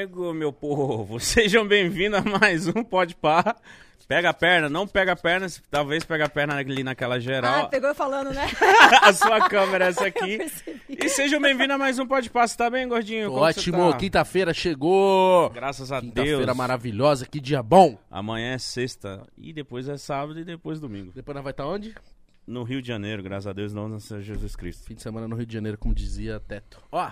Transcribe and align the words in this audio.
Chegou, 0.00 0.32
meu 0.32 0.50
povo. 0.50 1.20
Sejam 1.20 1.68
bem-vindos 1.68 2.20
a 2.20 2.22
mais 2.22 2.66
um 2.66 2.82
Pode 2.82 3.14
Par. 3.14 3.54
Pega 4.08 4.30
a 4.30 4.32
perna, 4.32 4.66
não 4.66 4.86
pega 4.86 5.12
a 5.12 5.16
perna, 5.16 5.46
talvez 5.70 6.04
pega 6.04 6.24
a 6.24 6.28
perna 6.28 6.56
ali 6.56 6.82
naquela 6.82 7.16
Ah, 7.16 7.20
geral. 7.20 7.68
pegou 7.68 7.90
eu 7.90 7.94
falando, 7.94 8.32
né? 8.32 8.48
a 9.02 9.12
sua 9.12 9.46
câmera 9.46 9.84
é 9.84 9.88
essa 9.88 10.06
aqui. 10.06 10.38
E 10.88 11.06
sejam 11.10 11.38
bem-vindos 11.38 11.74
a 11.74 11.78
mais 11.78 11.98
um 11.98 12.06
Pode 12.06 12.30
Par. 12.30 12.48
Você 12.48 12.56
tá 12.56 12.70
bem, 12.70 12.88
gordinho? 12.88 13.30
Ótimo, 13.30 13.92
tá? 13.92 13.98
quinta-feira 13.98 14.54
chegou. 14.54 15.50
Graças 15.50 15.92
a 15.92 16.00
Deus. 16.00 16.14
Quinta-feira 16.14 16.54
maravilhosa, 16.54 17.26
que 17.26 17.38
dia 17.38 17.62
bom. 17.62 17.98
Amanhã 18.10 18.54
é 18.54 18.58
sexta 18.58 19.22
e 19.36 19.52
depois 19.52 19.86
é 19.86 19.98
sábado 19.98 20.40
e 20.40 20.44
depois 20.44 20.80
domingo. 20.80 21.12
Depois 21.14 21.34
nós 21.34 21.44
vai 21.44 21.50
estar 21.50 21.66
onde? 21.66 21.94
No 22.46 22.62
Rio 22.62 22.80
de 22.80 22.88
Janeiro, 22.88 23.22
graças 23.22 23.46
a 23.48 23.52
Deus, 23.52 23.74
não 23.74 23.86
nasceu 23.86 24.22
Jesus 24.22 24.56
Cristo. 24.56 24.82
Fim 24.86 24.94
de 24.94 25.02
semana 25.02 25.28
no 25.28 25.36
Rio 25.36 25.44
de 25.44 25.52
Janeiro, 25.52 25.76
como 25.76 25.94
dizia 25.94 26.40
Teto. 26.40 26.82
Ó, 26.90 27.10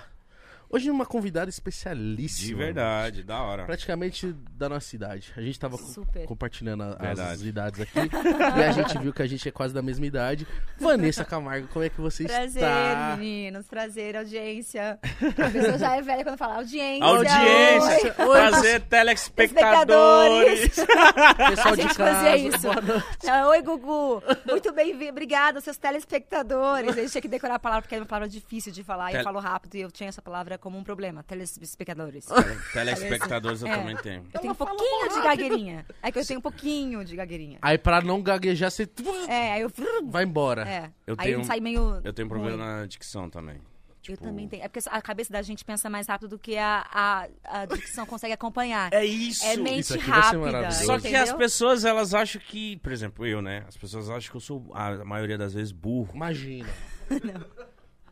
hoje 0.70 0.90
uma 0.90 1.06
convidada 1.06 1.46
De 1.46 1.52
especialíssima. 1.52 2.58
verdade, 2.58 3.22
da 3.22 3.40
hora. 3.42 3.64
Praticamente 3.64 4.32
da 4.52 4.68
nossa 4.68 4.94
idade. 4.94 5.32
A 5.36 5.40
gente 5.40 5.58
tava 5.58 5.76
co- 5.78 6.06
compartilhando 6.26 6.82
a- 6.82 6.96
as 7.32 7.42
idades 7.42 7.80
aqui. 7.80 7.98
e 8.58 8.62
a 8.64 8.72
gente 8.72 8.98
viu 8.98 9.12
que 9.12 9.22
a 9.22 9.26
gente 9.26 9.48
é 9.48 9.52
quase 9.52 9.72
da 9.74 9.82
mesma 9.82 10.06
idade. 10.06 10.46
Vanessa 10.78 11.24
Camargo, 11.24 11.68
como 11.68 11.84
é 11.84 11.88
que 11.88 12.00
você 12.00 12.24
Prazer, 12.24 12.62
está? 12.62 13.16
meninos. 13.18 13.66
Prazer, 13.66 14.16
audiência. 14.16 14.98
A 15.02 15.50
pessoa 15.50 15.78
já 15.78 15.96
é 15.96 16.02
velha 16.02 16.24
quando 16.24 16.38
fala 16.38 16.56
audiência. 16.56 17.04
Audiência, 17.04 18.14
oi. 18.18 18.40
prazer, 18.50 18.80
telespectadores. 18.82 20.60
Espectadores. 20.64 20.76
Pessoal 21.48 21.76
de 21.76 21.82
casa. 21.82 21.94
fazia 21.94 22.36
isso. 22.36 22.60
boa 22.62 22.80
noite. 22.80 23.04
Ah, 23.28 23.48
Oi, 23.48 23.62
Gugu. 23.62 24.22
Muito 24.46 24.72
bem-vindo. 24.72 25.10
Obrigada, 25.10 25.60
seus 25.60 25.76
telespectadores. 25.76 26.90
A 26.90 27.00
gente 27.00 27.10
tinha 27.12 27.22
que 27.22 27.28
decorar 27.28 27.54
a 27.54 27.58
palavra 27.58 27.82
porque 27.82 27.94
é 27.94 27.98
uma 27.98 28.06
palavra 28.06 28.28
difícil 28.28 28.72
de 28.72 28.82
falar. 28.82 29.08
E 29.10 29.12
Tel- 29.12 29.20
eu 29.20 29.24
falo 29.24 29.38
rápido 29.40 29.74
e 29.76 29.80
eu 29.80 29.90
tinha 29.90 30.08
essa 30.08 30.20
palavra 30.22 30.57
como 30.58 30.76
um 30.78 30.84
problema. 30.84 31.22
Telespectadores. 31.22 32.26
Telespectadores 32.72 33.62
eu 33.62 33.68
É. 33.68 33.76
também 33.76 33.96
tenho. 33.96 34.26
Eu 34.32 34.40
tenho 34.40 34.52
um 34.52 34.56
pouquinho 34.56 35.08
de 35.08 35.20
gagueirinha. 35.22 35.86
É 36.02 36.12
que 36.12 36.18
eu 36.18 36.26
tenho 36.26 36.38
um 36.38 36.42
pouquinho 36.42 37.04
de 37.04 37.16
gagueirinha. 37.16 37.58
Aí 37.62 37.78
pra 37.78 38.00
não 38.00 38.22
gaguejar, 38.22 38.70
você 38.70 38.88
É, 39.28 39.52
aí 39.52 39.60
eu... 39.62 39.70
vai 40.06 40.24
embora. 40.24 40.68
É. 40.68 40.90
Eu 41.06 41.14
aí 41.18 41.32
tenho- 41.32 41.44
sai 41.44 41.60
meio... 41.60 42.00
Eu 42.04 42.12
tenho 42.12 42.28
problema 42.28 42.56
ruim. 42.64 42.80
na 42.80 42.86
dicção 42.86 43.28
também. 43.30 43.56
Eu 43.56 44.14
Tipo, 44.16 44.24
também 44.28 44.48
tenho. 44.48 44.62
É 44.62 44.68
porque 44.68 44.88
a 44.88 45.02
cabeça 45.02 45.30
da 45.30 45.42
gente 45.42 45.62
pensa 45.62 45.90
mais 45.90 46.06
rápido 46.06 46.30
do 46.30 46.38
que 46.38 46.56
a, 46.56 46.86
a, 46.90 47.28
a 47.44 47.66
dicção 47.66 48.06
consegue 48.06 48.32
acompanhar. 48.32 48.90
É 48.90 49.04
isso. 49.04 49.44
É 49.44 49.54
mente 49.58 49.80
Isso 49.80 49.94
aqui 49.96 50.06
vai 50.08 50.22
ser 50.22 50.38
rápida. 50.40 50.70
Só 50.70 50.92
que 50.98 51.08
entendeu? 51.08 51.22
as 51.24 51.32
pessoas, 51.34 51.84
elas 51.84 52.14
acham 52.14 52.40
que, 52.40 52.78
por 52.78 52.90
exemplo, 52.90 53.26
eu, 53.26 53.42
né? 53.42 53.64
As 53.68 53.76
pessoas 53.76 54.08
acham 54.08 54.30
que 54.30 54.36
eu 54.36 54.40
sou, 54.40 54.70
a 54.72 55.04
maioria 55.04 55.36
das 55.36 55.52
vezes, 55.52 55.72
burro. 55.72 56.10
Imagina. 56.14 56.66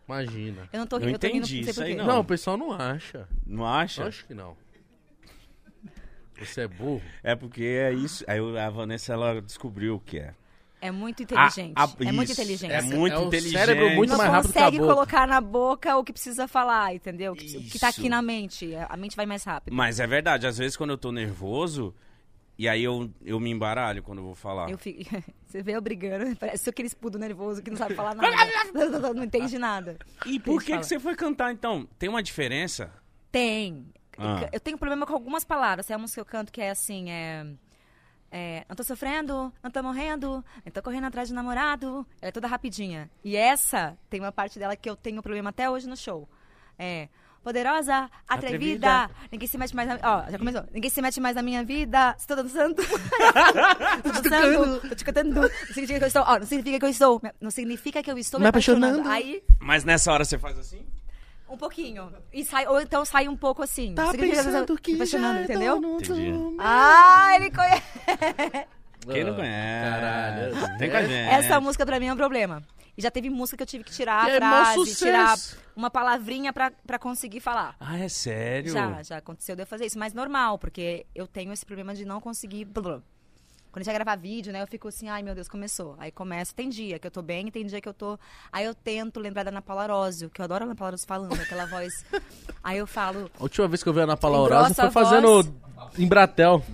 Imagina. 0.08 0.68
Eu 0.72 0.80
não 0.80 0.86
tô 0.86 0.96
Eu 0.96 1.00
rindo, 1.00 1.12
eu 1.14 1.18
tô 1.18 1.26
rindo, 1.26 1.36
entendi 1.38 1.66
não 1.66 1.72
sei 1.74 1.84
aí. 1.84 1.94
Não. 1.96 2.06
Não, 2.06 2.20
o 2.20 2.24
pessoal 2.24 2.56
não 2.56 2.72
acha. 2.72 3.28
Não 3.46 3.66
acha? 3.66 4.02
Eu 4.02 4.06
acho 4.08 4.24
que 4.26 4.34
não. 4.34 4.56
Você 6.38 6.62
é 6.62 6.68
burro? 6.68 7.02
É 7.22 7.34
porque 7.34 7.62
é 7.64 7.92
isso. 7.92 8.24
Aí 8.28 8.38
eu- 8.38 8.58
a 8.58 8.68
Vanessa, 8.68 9.12
ela 9.12 9.40
descobriu 9.40 9.96
o 9.96 10.00
que 10.00 10.18
é. 10.18 10.34
É 10.82 10.90
muito 10.90 11.22
inteligente. 11.22 11.72
A- 11.74 11.84
a- 11.84 11.90
é 12.06 12.12
muito 12.12 12.30
inteligente. 12.32 12.70
É 12.70 12.82
muito 12.82 13.14
É 13.14 13.18
o 13.18 13.24
inteligente. 13.27 13.52
cérebro 13.58 13.90
muito 13.94 14.10
não 14.10 14.18
mais 14.18 14.30
rápido 14.30 14.52
que 14.52 14.58
a 14.58 14.62
consegue 14.62 14.78
boca. 14.78 14.94
colocar 14.94 15.27
na 15.27 15.40
boca 15.40 15.96
o 15.96 16.04
que 16.04 16.12
precisa 16.12 16.46
falar, 16.46 16.94
entendeu? 16.94 17.32
O 17.32 17.36
que, 17.36 17.56
o 17.56 17.62
que 17.62 17.78
tá 17.78 17.88
aqui 17.88 18.08
na 18.10 18.20
mente. 18.20 18.74
A 18.88 18.96
mente 18.96 19.16
vai 19.16 19.24
mais 19.24 19.42
rápido. 19.42 19.72
Mas 19.74 19.98
é 19.98 20.06
verdade, 20.06 20.46
às 20.46 20.58
vezes 20.58 20.77
quando 20.77 20.90
eu 20.90 20.98
tô 20.98 21.10
nervoso, 21.10 21.94
e 22.58 22.68
aí 22.68 22.82
eu, 22.82 23.10
eu 23.22 23.38
me 23.38 23.50
embaralho 23.50 24.02
quando 24.02 24.18
eu 24.18 24.24
vou 24.24 24.34
falar. 24.34 24.70
Eu 24.70 24.78
fico... 24.78 25.04
Você 25.44 25.62
vê 25.62 25.76
eu 25.76 25.80
brigando, 25.80 26.34
parece 26.36 26.68
aquele 26.68 26.88
espudo 26.88 27.18
nervoso 27.18 27.62
que 27.62 27.70
não 27.70 27.76
sabe 27.76 27.94
falar 27.94 28.14
nada. 28.16 29.14
não 29.14 29.24
entende 29.24 29.58
nada. 29.58 29.98
E 30.24 30.40
por 30.40 30.62
que, 30.62 30.77
que 30.77 30.84
você 30.84 30.98
foi 30.98 31.14
cantar 31.14 31.52
então? 31.52 31.89
Tem 31.98 32.08
uma 32.08 32.22
diferença? 32.22 32.92
Tem. 33.30 33.86
Ah. 34.18 34.48
Eu 34.52 34.61
tenho 34.61 34.77
problema 34.77 35.06
com 35.06 35.12
algumas 35.12 35.45
palavras. 35.45 35.86
Tem 35.86 35.95
a 35.95 35.98
música 35.98 36.22
que 36.22 36.28
eu 36.28 36.30
canto 36.30 36.52
que 36.52 36.61
é 36.61 36.70
assim, 36.70 37.11
é... 37.11 37.46
é, 38.30 38.64
não 38.68 38.74
tô 38.74 38.83
sofrendo, 38.83 39.52
não 39.62 39.70
tô 39.70 39.83
morrendo, 39.83 40.45
não 40.64 40.72
tô 40.72 40.83
correndo 40.83 41.05
atrás 41.05 41.28
de 41.28 41.34
namorado. 41.34 42.06
Ela 42.20 42.28
é 42.28 42.33
toda 42.33 42.48
rapidinha. 42.48 43.11
E 43.22 43.36
essa, 43.36 43.96
tem 44.11 44.20
uma 44.20 44.33
parte 44.33 44.58
dela 44.58 44.74
que 44.74 44.90
eu 44.90 44.96
tenho 44.96 45.22
problema 45.22 45.50
até 45.50 45.70
hoje 45.70 45.89
no 45.89 45.96
show. 45.96 46.28
É... 46.78 47.08
Poderosa, 47.46 48.11
atrevida, 48.27 49.05
Atrevida. 49.05 49.11
ninguém 49.30 49.46
se 49.46 49.57
mete 49.57 49.77
mais 49.77 49.89
na... 49.89 49.98
Ó, 50.02 50.29
já 50.33 50.36
começou. 50.36 50.64
Ninguém 50.73 50.90
se 50.90 51.01
mete 51.01 51.20
mais 51.20 51.36
na 51.36 51.42
minha 51.42 51.62
vida. 51.62 52.17
Estou 52.18 52.36
dançando. 52.36 52.74
tô 54.02 54.11
dançando. 54.20 54.80
Tô 54.89 54.95
te 54.96 55.05
cantando. 55.05 55.40
Não 55.42 55.48
significa 55.68 55.98
que 56.01 56.05
eu 56.05 56.08
estou... 56.08 56.23
Ó, 56.27 56.39
não 56.40 56.46
significa 56.46 56.79
que 56.80 56.84
eu 56.84 56.89
estou... 56.90 57.23
Não 57.40 57.51
significa 57.52 58.02
que 58.02 58.11
eu 58.11 58.18
estou 58.18 58.40
me 58.40 58.45
Me 58.46 58.48
apaixonando. 58.48 58.98
apaixonando. 58.98 59.08
Aí... 59.14 59.45
Mas 59.61 59.84
nessa 59.84 60.12
hora 60.12 60.24
você 60.24 60.36
faz 60.36 60.58
assim? 60.58 60.84
Um 61.48 61.57
pouquinho. 61.57 62.12
E 62.33 62.45
sai, 62.45 62.67
ou 62.67 62.80
então 62.80 63.05
sai 63.05 63.29
um 63.29 63.36
pouco 63.36 63.63
assim. 63.63 63.95
Tá 63.95 64.11
Significa 64.11 64.42
pensando 64.42 64.67
tô 64.67 64.74
que 64.77 64.95
apaixonando, 64.96 65.34
já 65.34 65.40
é 65.40 65.45
entendeu? 65.45 65.77
Entendi. 65.77 66.33
Ah, 66.58 67.28
ele 67.36 67.51
conhece. 67.52 67.83
Quem 69.08 69.23
não 69.23 69.34
Ah, 69.34 69.36
conhece? 69.36 69.90
Caralho. 69.90 70.78
Tem 70.78 70.90
com 70.90 70.96
a 70.96 71.02
gente. 71.02 71.30
Essa 71.33 71.61
música 71.61 71.86
pra 71.86 72.01
mim 72.01 72.07
é 72.08 72.13
um 72.13 72.17
problema. 72.17 72.61
E 72.98 73.02
já 73.02 73.08
teve 73.13 73.30
música 73.30 73.58
que 73.58 73.63
eu 73.63 73.67
tive 73.68 73.84
que 73.84 73.92
tirar 73.92 74.24
Que 74.24 74.33
a 74.33 74.34
é 74.34 74.40
mó 74.40 74.46
frase, 74.64 74.74
sucesso. 74.74 75.05
tirar 75.05 75.36
uma 75.77 75.91
palavrinha 75.91 76.53
pra, 76.53 76.73
pra 76.87 76.98
conseguir 76.98 77.41
falar. 77.41 77.77
Ah, 77.79 77.98
é 77.98 78.09
sério? 78.09 78.73
Já, 78.73 79.03
já 79.03 79.19
aconteceu 79.19 79.55
de 79.55 79.63
eu 79.63 79.67
fazer 79.67 79.87
isso, 79.87 79.98
mas 79.98 80.14
normal, 80.14 80.59
porque 80.59 81.07
eu 81.14 81.27
tenho 81.27 81.53
esse 81.53 81.64
problema 81.64 81.95
de 81.95 82.05
não 82.05 82.20
conseguir. 82.20 82.64
blá. 82.64 83.03
Quando 83.70 83.83
a 83.83 83.85
gente 83.85 83.92
vai 83.92 83.95
gravar 83.97 84.17
vídeo, 84.17 84.55
né, 84.55 84.63
eu 84.63 84.67
fico 84.67 84.89
assim, 84.89 85.07
ai 85.11 85.23
meu 85.23 85.35
Deus, 85.35 85.51
começou. 85.51 85.97
Aí 85.98 86.11
começa, 86.11 86.55
tem 86.55 86.70
dia 86.70 86.98
que 86.98 87.07
eu 87.07 87.11
tô 87.11 87.20
bem, 87.20 87.51
tem 87.51 87.67
dia 87.67 87.79
que 87.79 87.87
eu 87.87 87.92
tô. 87.92 88.19
Aí 88.51 88.64
eu 88.64 88.75
tento 88.75 89.20
lembrar 89.20 89.42
da 89.42 89.51
Ana 89.51 89.61
Paula 89.61 89.83
Arósio, 89.83 90.31
que 90.31 90.41
eu 90.41 90.45
adoro 90.45 90.64
a 90.64 90.67
Ana 90.67 90.75
Paula 90.75 90.92
Arósio 90.92 91.07
falando, 91.07 91.39
aquela 91.39 91.67
voz. 91.67 92.03
Aí 92.64 92.79
eu 92.79 92.87
falo, 92.87 93.31
A 93.39 93.43
última 93.43 93.69
vez 93.69 93.83
que 93.83 93.89
eu 93.91 93.93
vi 93.93 94.01
a 94.01 94.05
Ana 94.05 94.17
Paula 94.17 94.39
Aurose 94.39 94.75
foi 94.75 94.91
fazendo 94.91 95.43
voz. 95.43 95.53
Embratel. 95.98 96.64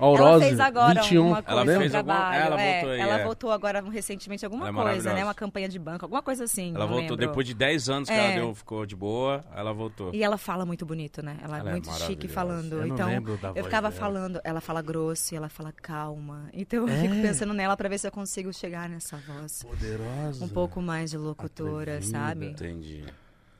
Ela 0.00 0.06
Aurose, 0.06 0.44
fez 0.46 0.60
agora 0.60 1.02
21. 1.02 1.26
uma 1.26 1.42
coisa 1.42 1.50
Ela 1.50 1.64
no 1.74 1.80
fez 1.80 1.94
alguma- 1.94 2.14
trabalho. 2.14 2.42
ela 2.44 2.60
é, 2.62 2.72
voltou 2.74 2.90
aí, 2.90 3.00
ela 3.00 3.18
é. 3.18 3.24
voltou 3.24 3.50
agora 3.52 3.80
recentemente 3.90 4.44
alguma 4.44 4.68
Ela 4.68 4.80
é 4.80 4.92
coisa, 4.92 5.12
né? 5.12 5.24
Uma 5.24 5.34
campanha 5.34 5.68
de 5.68 5.78
banco, 5.78 6.04
alguma 6.04 6.22
coisa 6.22 6.44
assim. 6.44 6.68
Ela 6.70 6.80
não 6.80 6.88
voltou 6.88 7.16
lembro. 7.16 7.26
depois 7.26 7.46
de 7.46 7.54
10 7.54 7.88
anos 7.88 8.08
que 8.08 8.14
É. 8.14 8.26
ela 8.26 8.34
deu, 8.36 8.54
ficou 8.54 8.86
de 8.86 8.94
boa, 8.94 9.44
ela 9.54 9.72
voltou. 9.72 10.14
E 10.14 10.22
ela 10.22 10.38
fala 10.38 10.64
muito 10.64 10.86
bonito, 10.86 11.22
né? 11.22 11.36
Ela, 11.42 11.58
Ela 11.58 11.68
é 11.68 11.70
é 11.70 11.72
muito 11.72 11.92
chique 11.94 12.28
falando. 12.28 12.74
Eu 12.74 12.86
não 12.86 12.94
então, 12.94 13.08
lembro 13.08 13.36
da 13.38 13.48
eu 13.54 13.64
ficava 13.64 13.88
dela. 13.90 14.00
falando, 14.00 14.40
ela 14.44 14.60
fala 14.60 14.80
grosso 14.82 15.34
e 15.34 15.36
ela 15.36 15.48
fala 15.48 15.72
calma. 15.72 16.48
Então 16.52 16.86
eu 16.86 16.88
É. 16.88 17.00
fico 17.00 17.14
pensando 17.20 17.52
nela 17.52 17.76
pra 17.76 17.88
ver 17.88 17.98
se 17.98 18.06
eu 18.06 18.12
consigo 18.12 18.52
chegar 18.52 18.88
nessa 18.88 19.16
voz. 19.16 19.62
Poderosa. 19.64 20.44
Um 20.44 20.48
pouco 20.48 20.80
mais 20.80 21.10
de 21.10 21.16
locutora, 21.18 21.94
Atrevida. 21.96 22.18
sabe? 22.18 22.46
Entendi. 22.46 23.04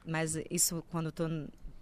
Mas 0.06 0.38
isso 0.50 0.84
quando 0.90 1.06
eu 1.06 1.12
tô. 1.12 1.24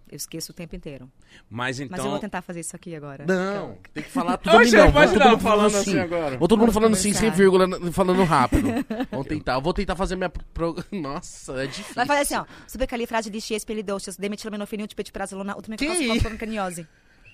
Eu 0.09 0.15
esqueço 0.15 0.51
o 0.51 0.55
tempo 0.55 0.73
inteiro. 0.75 1.09
Mas 1.49 1.79
então... 1.79 1.97
Mas 1.97 2.05
eu 2.05 2.11
vou 2.11 2.19
tentar 2.19 2.41
fazer 2.41 2.61
isso 2.61 2.75
aqui 2.75 2.95
agora. 2.95 3.25
Não, 3.27 3.77
tem 3.93 4.03
que 4.03 4.09
falar 4.09 4.37
tudo 4.39 4.55
Oxe, 4.55 4.71
pode 4.71 4.91
Vamos 4.93 5.11
todo 5.11 5.19
não, 5.19 5.31
mundo 5.31 5.41
falando 5.41 5.69
falando 5.71 5.75
assim 5.81 5.91
sim. 5.91 5.99
agora. 5.99 6.37
Vou 6.37 6.47
todo 6.47 6.59
mundo 6.59 6.71
Vamos 6.71 6.73
falando 6.73 6.95
sim, 6.95 7.13
sem 7.13 7.29
conversar. 7.31 7.35
vírgula, 7.37 7.91
falando 7.91 8.23
rápido. 8.25 8.67
Vamos 9.11 9.27
tentar. 9.27 9.53
Eu 9.55 9.61
vou 9.61 9.73
tentar 9.73 9.95
fazer 9.95 10.15
minha... 10.15 10.29
Pro... 10.29 10.75
Nossa, 10.91 11.63
é 11.63 11.67
difícil. 11.67 11.93
Vai 11.93 12.05
fazer 12.05 12.21
assim, 12.21 12.35
ó. 12.35 12.45
Supercalifragilisticexpialidocious, 12.67 14.15
demetilamenofenil, 14.17 14.87
tipetiprazolona, 14.87 15.53
Que 15.53 15.57
ultimate 15.57 15.85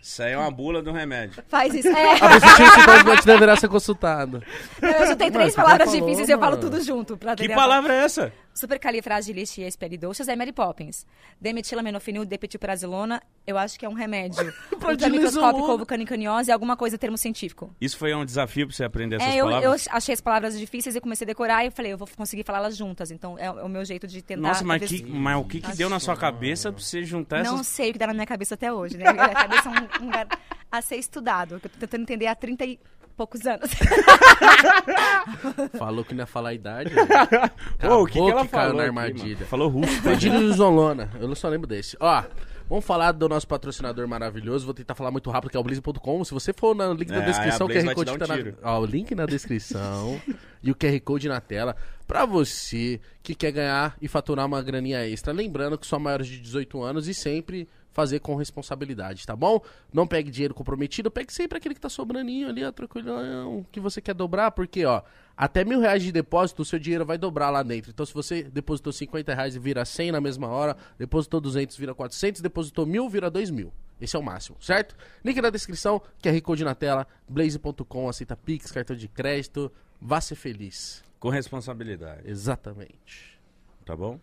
Isso 0.01 0.21
aí 0.21 0.33
é 0.33 0.37
uma 0.37 0.51
bula 0.51 0.81
do 0.81 0.91
remédio. 0.91 1.41
Faz 1.47 1.73
isso. 1.73 1.87
É. 1.87 2.15
A 2.15 3.05
pessoa 3.05 3.15
deverá 3.25 3.55
ser 3.55 3.69
consultado. 3.69 4.43
Eu 4.81 5.07
já 5.07 5.15
tenho 5.15 5.31
Mano, 5.31 5.31
três 5.31 5.53
já 5.53 5.61
palavras 5.63 5.89
falou, 5.89 6.01
difíceis 6.05 6.27
e 6.27 6.31
eu 6.33 6.39
falo 6.39 6.57
mano. 6.57 6.69
tudo 6.69 6.83
junto. 6.83 7.15
Pra 7.17 7.35
Que 7.35 7.47
palavra 7.47 7.93
é 7.93 8.03
essa? 8.03 8.33
Supercalifragilisticexpialidocious 8.53 10.27
é 10.27 10.35
Mary 10.35 10.51
Poppins. 10.51 11.05
Demetilamenofinil, 11.41 12.23
depetilprazolona, 12.25 13.21
eu 13.45 13.57
acho 13.57 13.79
que 13.79 13.85
é 13.85 13.89
um 13.89 13.93
remédio. 13.93 14.53
Ultramicroscópico, 14.73 15.71
ovocanicaniose, 15.71 16.51
alguma 16.51 16.77
coisa, 16.77 16.97
termo 16.97 17.17
científico. 17.17 17.75
Isso 17.81 17.97
foi 17.97 18.13
um 18.13 18.23
desafio 18.23 18.67
pra 18.67 18.75
você 18.75 18.83
aprender 18.83 19.15
essas 19.15 19.27
É, 19.27 19.33
eu, 19.33 19.45
eu 19.45 19.51
palavras? 19.51 19.87
achei 19.89 20.13
as 20.13 20.21
palavras 20.21 20.59
difíceis 20.59 20.95
e 20.95 21.01
comecei 21.01 21.25
a 21.25 21.27
decorar 21.27 21.65
e 21.65 21.71
falei, 21.71 21.93
eu 21.93 21.97
vou 21.97 22.07
conseguir 22.15 22.43
falá-las 22.43 22.77
juntas. 22.77 23.11
Então 23.11 23.37
é, 23.39 23.49
o 23.49 23.69
meu 23.69 23.83
jeito 23.83 24.07
de 24.07 24.21
tentar... 24.21 24.41
Nossa, 24.41 24.63
mas, 24.63 24.83
que, 24.83 25.03
mas 25.03 25.37
o 25.37 25.43
que, 25.45 25.59
que 25.59 25.75
deu 25.75 25.89
na 25.89 25.99
sua 25.99 26.15
cabeça 26.15 26.71
pra 26.71 26.81
você 26.81 27.03
juntar 27.03 27.39
essas... 27.39 27.51
Não 27.53 27.63
sei 27.63 27.89
o 27.89 27.93
que 27.93 27.99
dá 27.99 28.07
na 28.07 28.13
minha 28.13 28.25
cabeça 28.25 28.53
até 28.53 28.71
hoje, 28.71 28.97
né? 28.97 29.11
Minha 29.11 29.29
cabeça 29.29 29.69
é 29.69 29.71
um, 29.71 30.03
um 30.03 30.05
lugar 30.05 30.27
a 30.71 30.81
ser 30.81 30.95
estudado, 30.95 31.55
eu 31.55 31.59
tô 31.59 31.69
tentando 31.69 32.01
entender 32.01 32.27
há 32.27 32.35
30 32.35 32.65
e 32.65 32.79
poucos 33.15 33.45
anos. 33.45 33.69
Falou 35.77 36.03
que 36.03 36.13
não 36.13 36.21
ia 36.21 36.25
falar 36.27 36.49
a 36.49 36.53
idade. 36.53 36.91
Ô, 37.89 38.03
o 38.03 38.05
que, 38.05 38.13
que 38.13 38.19
ela 38.19 38.41
que 38.43 38.47
falou 38.49 38.73
na 38.73 38.79
aqui, 38.83 38.89
armadilha. 38.89 39.35
mano? 39.35 39.47
Falou 39.47 39.69
russo. 39.69 40.01
Prodilizolona. 40.01 41.09
Eu 41.19 41.27
não 41.27 41.35
só 41.35 41.49
lembro 41.49 41.67
desse. 41.67 41.95
Ó, 41.99 42.23
vamos 42.69 42.85
falar 42.85 43.11
do 43.11 43.27
nosso 43.29 43.47
patrocinador 43.47 44.07
maravilhoso. 44.07 44.65
Vou 44.65 44.73
tentar 44.73 44.95
falar 44.95 45.11
muito 45.11 45.29
rápido, 45.29 45.49
que 45.51 45.57
é 45.57 45.59
o 45.59 45.63
Blaze.com. 45.63 46.23
Se 46.23 46.33
você 46.33 46.53
for 46.53 46.75
no 46.75 46.93
link 46.93 47.11
É, 47.11 47.19
da 47.19 47.25
descrição, 47.25 47.67
o 47.67 47.69
QR 47.69 47.93
Code 47.93 48.05
dar 48.05 48.13
um 48.13 48.17
tá 48.17 48.27
na... 48.27 48.35
Ó, 48.63 48.81
o 48.81 48.85
link 48.85 49.13
na 49.15 49.25
descrição 49.25 50.19
e 50.61 50.71
o 50.71 50.75
QR 50.75 50.99
Code 51.01 51.27
na 51.27 51.41
tela. 51.41 51.75
Pra 52.07 52.25
você 52.25 52.99
que 53.21 53.33
quer 53.33 53.51
ganhar 53.51 53.95
e 54.01 54.07
faturar 54.07 54.45
uma 54.45 54.61
graninha 54.61 55.05
extra. 55.07 55.33
Lembrando 55.33 55.77
que 55.77 55.87
são 55.87 55.99
maiores 55.99 56.27
de 56.27 56.39
18 56.39 56.81
anos 56.81 57.07
e 57.07 57.13
sempre 57.13 57.67
fazer 57.93 58.19
com 58.19 58.35
responsabilidade, 58.35 59.25
tá 59.25 59.35
bom? 59.35 59.61
Não 59.93 60.05
pegue 60.07 60.31
dinheiro 60.31 60.53
comprometido, 60.53 61.11
pegue 61.11 61.31
sempre 61.31 61.57
aquele 61.57 61.75
que 61.75 61.81
tá 61.81 61.89
sobraninho 61.89 62.49
ali, 62.49 62.65
ó, 62.65 62.71
tranquilão, 62.71 63.65
que 63.71 63.79
você 63.79 64.01
quer 64.01 64.15
dobrar, 64.15 64.51
porque, 64.51 64.83
ó, 64.83 65.03
até 65.37 65.63
mil 65.63 65.79
reais 65.79 66.01
de 66.03 66.11
depósito, 66.11 66.63
o 66.63 66.65
seu 66.65 66.79
dinheiro 66.79 67.05
vai 67.05 67.17
dobrar 67.17 67.49
lá 67.49 67.63
dentro. 67.63 67.91
Então, 67.91 68.05
se 68.05 68.13
você 68.13 68.43
depositou 68.43 68.91
50 68.91 69.33
reais 69.33 69.55
e 69.55 69.59
vira 69.59 69.85
100 69.85 70.11
na 70.11 70.19
mesma 70.19 70.47
hora, 70.47 70.75
depositou 70.97 71.39
200, 71.39 71.77
vira 71.77 71.93
400, 71.93 72.41
depositou 72.41 72.85
mil, 72.85 73.07
vira 73.07 73.29
2 73.29 73.49
mil. 73.51 73.71
Esse 74.01 74.15
é 74.15 74.19
o 74.19 74.23
máximo, 74.23 74.57
certo? 74.59 74.95
Link 75.23 75.39
na 75.39 75.49
descrição, 75.49 76.01
QR 76.21 76.41
Code 76.41 76.63
na 76.65 76.75
tela, 76.75 77.07
blaze.com, 77.29 78.09
aceita 78.09 78.35
Pix, 78.35 78.71
cartão 78.71 78.95
de 78.95 79.07
crédito. 79.07 79.71
Vá 80.01 80.19
ser 80.19 80.35
feliz. 80.35 81.03
Com 81.19 81.29
responsabilidade, 81.29 82.29
Exatamente. 82.29 83.39
tá 83.85 83.95
bom? 83.95 84.19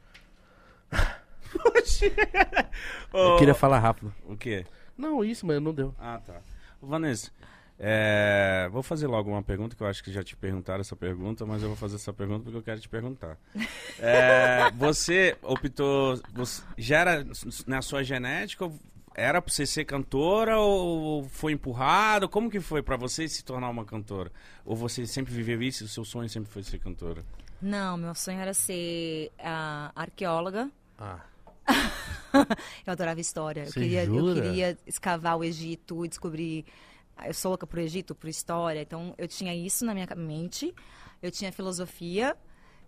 Eu 3.12 3.36
queria 3.36 3.54
falar 3.54 3.78
rápido. 3.78 4.14
O 4.26 4.36
quê? 4.36 4.64
Não, 4.96 5.24
isso, 5.24 5.46
mas 5.46 5.60
não 5.60 5.72
deu. 5.72 5.94
Ah, 5.98 6.20
tá. 6.24 6.40
Vanessa, 6.80 7.30
é, 7.82 8.68
vou 8.70 8.82
fazer 8.82 9.06
logo 9.06 9.30
uma 9.30 9.42
pergunta, 9.42 9.74
que 9.74 9.82
eu 9.82 9.86
acho 9.86 10.04
que 10.04 10.12
já 10.12 10.22
te 10.22 10.36
perguntaram 10.36 10.82
essa 10.82 10.94
pergunta, 10.94 11.46
mas 11.46 11.62
eu 11.62 11.68
vou 11.68 11.76
fazer 11.76 11.96
essa 11.96 12.12
pergunta 12.12 12.44
porque 12.44 12.58
eu 12.58 12.62
quero 12.62 12.78
te 12.78 12.88
perguntar. 12.88 13.38
É, 13.98 14.70
você 14.72 15.36
optou, 15.42 16.20
você, 16.34 16.62
já 16.76 16.98
era 17.00 17.26
na 17.66 17.80
sua 17.80 18.02
genética, 18.02 18.70
era 19.14 19.40
pra 19.40 19.50
você 19.52 19.64
ser 19.64 19.84
cantora 19.84 20.58
ou 20.58 21.24
foi 21.24 21.52
empurrado? 21.52 22.28
Como 22.28 22.50
que 22.50 22.60
foi 22.60 22.82
pra 22.82 22.96
você 22.96 23.26
se 23.26 23.42
tornar 23.42 23.70
uma 23.70 23.84
cantora? 23.84 24.30
Ou 24.64 24.76
você 24.76 25.06
sempre 25.06 25.32
viveu 25.32 25.62
isso 25.62 25.84
o 25.84 25.88
seu 25.88 26.04
sonho 26.04 26.28
sempre 26.28 26.50
foi 26.50 26.62
ser 26.62 26.78
cantora? 26.78 27.24
Não, 27.62 27.96
meu 27.96 28.14
sonho 28.14 28.40
era 28.40 28.54
ser 28.54 29.30
ah, 29.38 29.90
arqueóloga. 29.94 30.70
Ah, 30.98 31.20
Eu 32.86 32.92
adorava 32.92 33.20
história. 33.20 33.64
Eu 33.66 33.72
queria, 33.72 34.04
eu 34.04 34.34
queria 34.34 34.78
escavar 34.86 35.36
o 35.36 35.42
Egito 35.44 36.04
e 36.04 36.08
descobrir. 36.08 36.64
Eu 37.26 37.34
sou 37.34 37.50
louca 37.50 37.66
por 37.66 37.78
Egito, 37.78 38.14
por 38.14 38.28
história. 38.28 38.80
Então 38.80 39.14
eu 39.18 39.26
tinha 39.26 39.54
isso 39.54 39.84
na 39.84 39.92
minha 39.92 40.06
mente. 40.16 40.72
Eu 41.20 41.30
tinha 41.30 41.50
filosofia. 41.52 42.36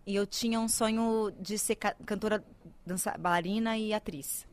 E 0.07 0.15
eu 0.15 0.27
tinha 0.27 0.59
um 0.61 0.69
sonho 0.69 1.33
de 1.41 1.59
ser 1.59 1.77
ca- 1.77 1.95
cantora, 2.07 2.45
dança, 2.87 3.17
bailarina 3.19 3.77
e 3.77 3.93
atriz. 3.93 4.47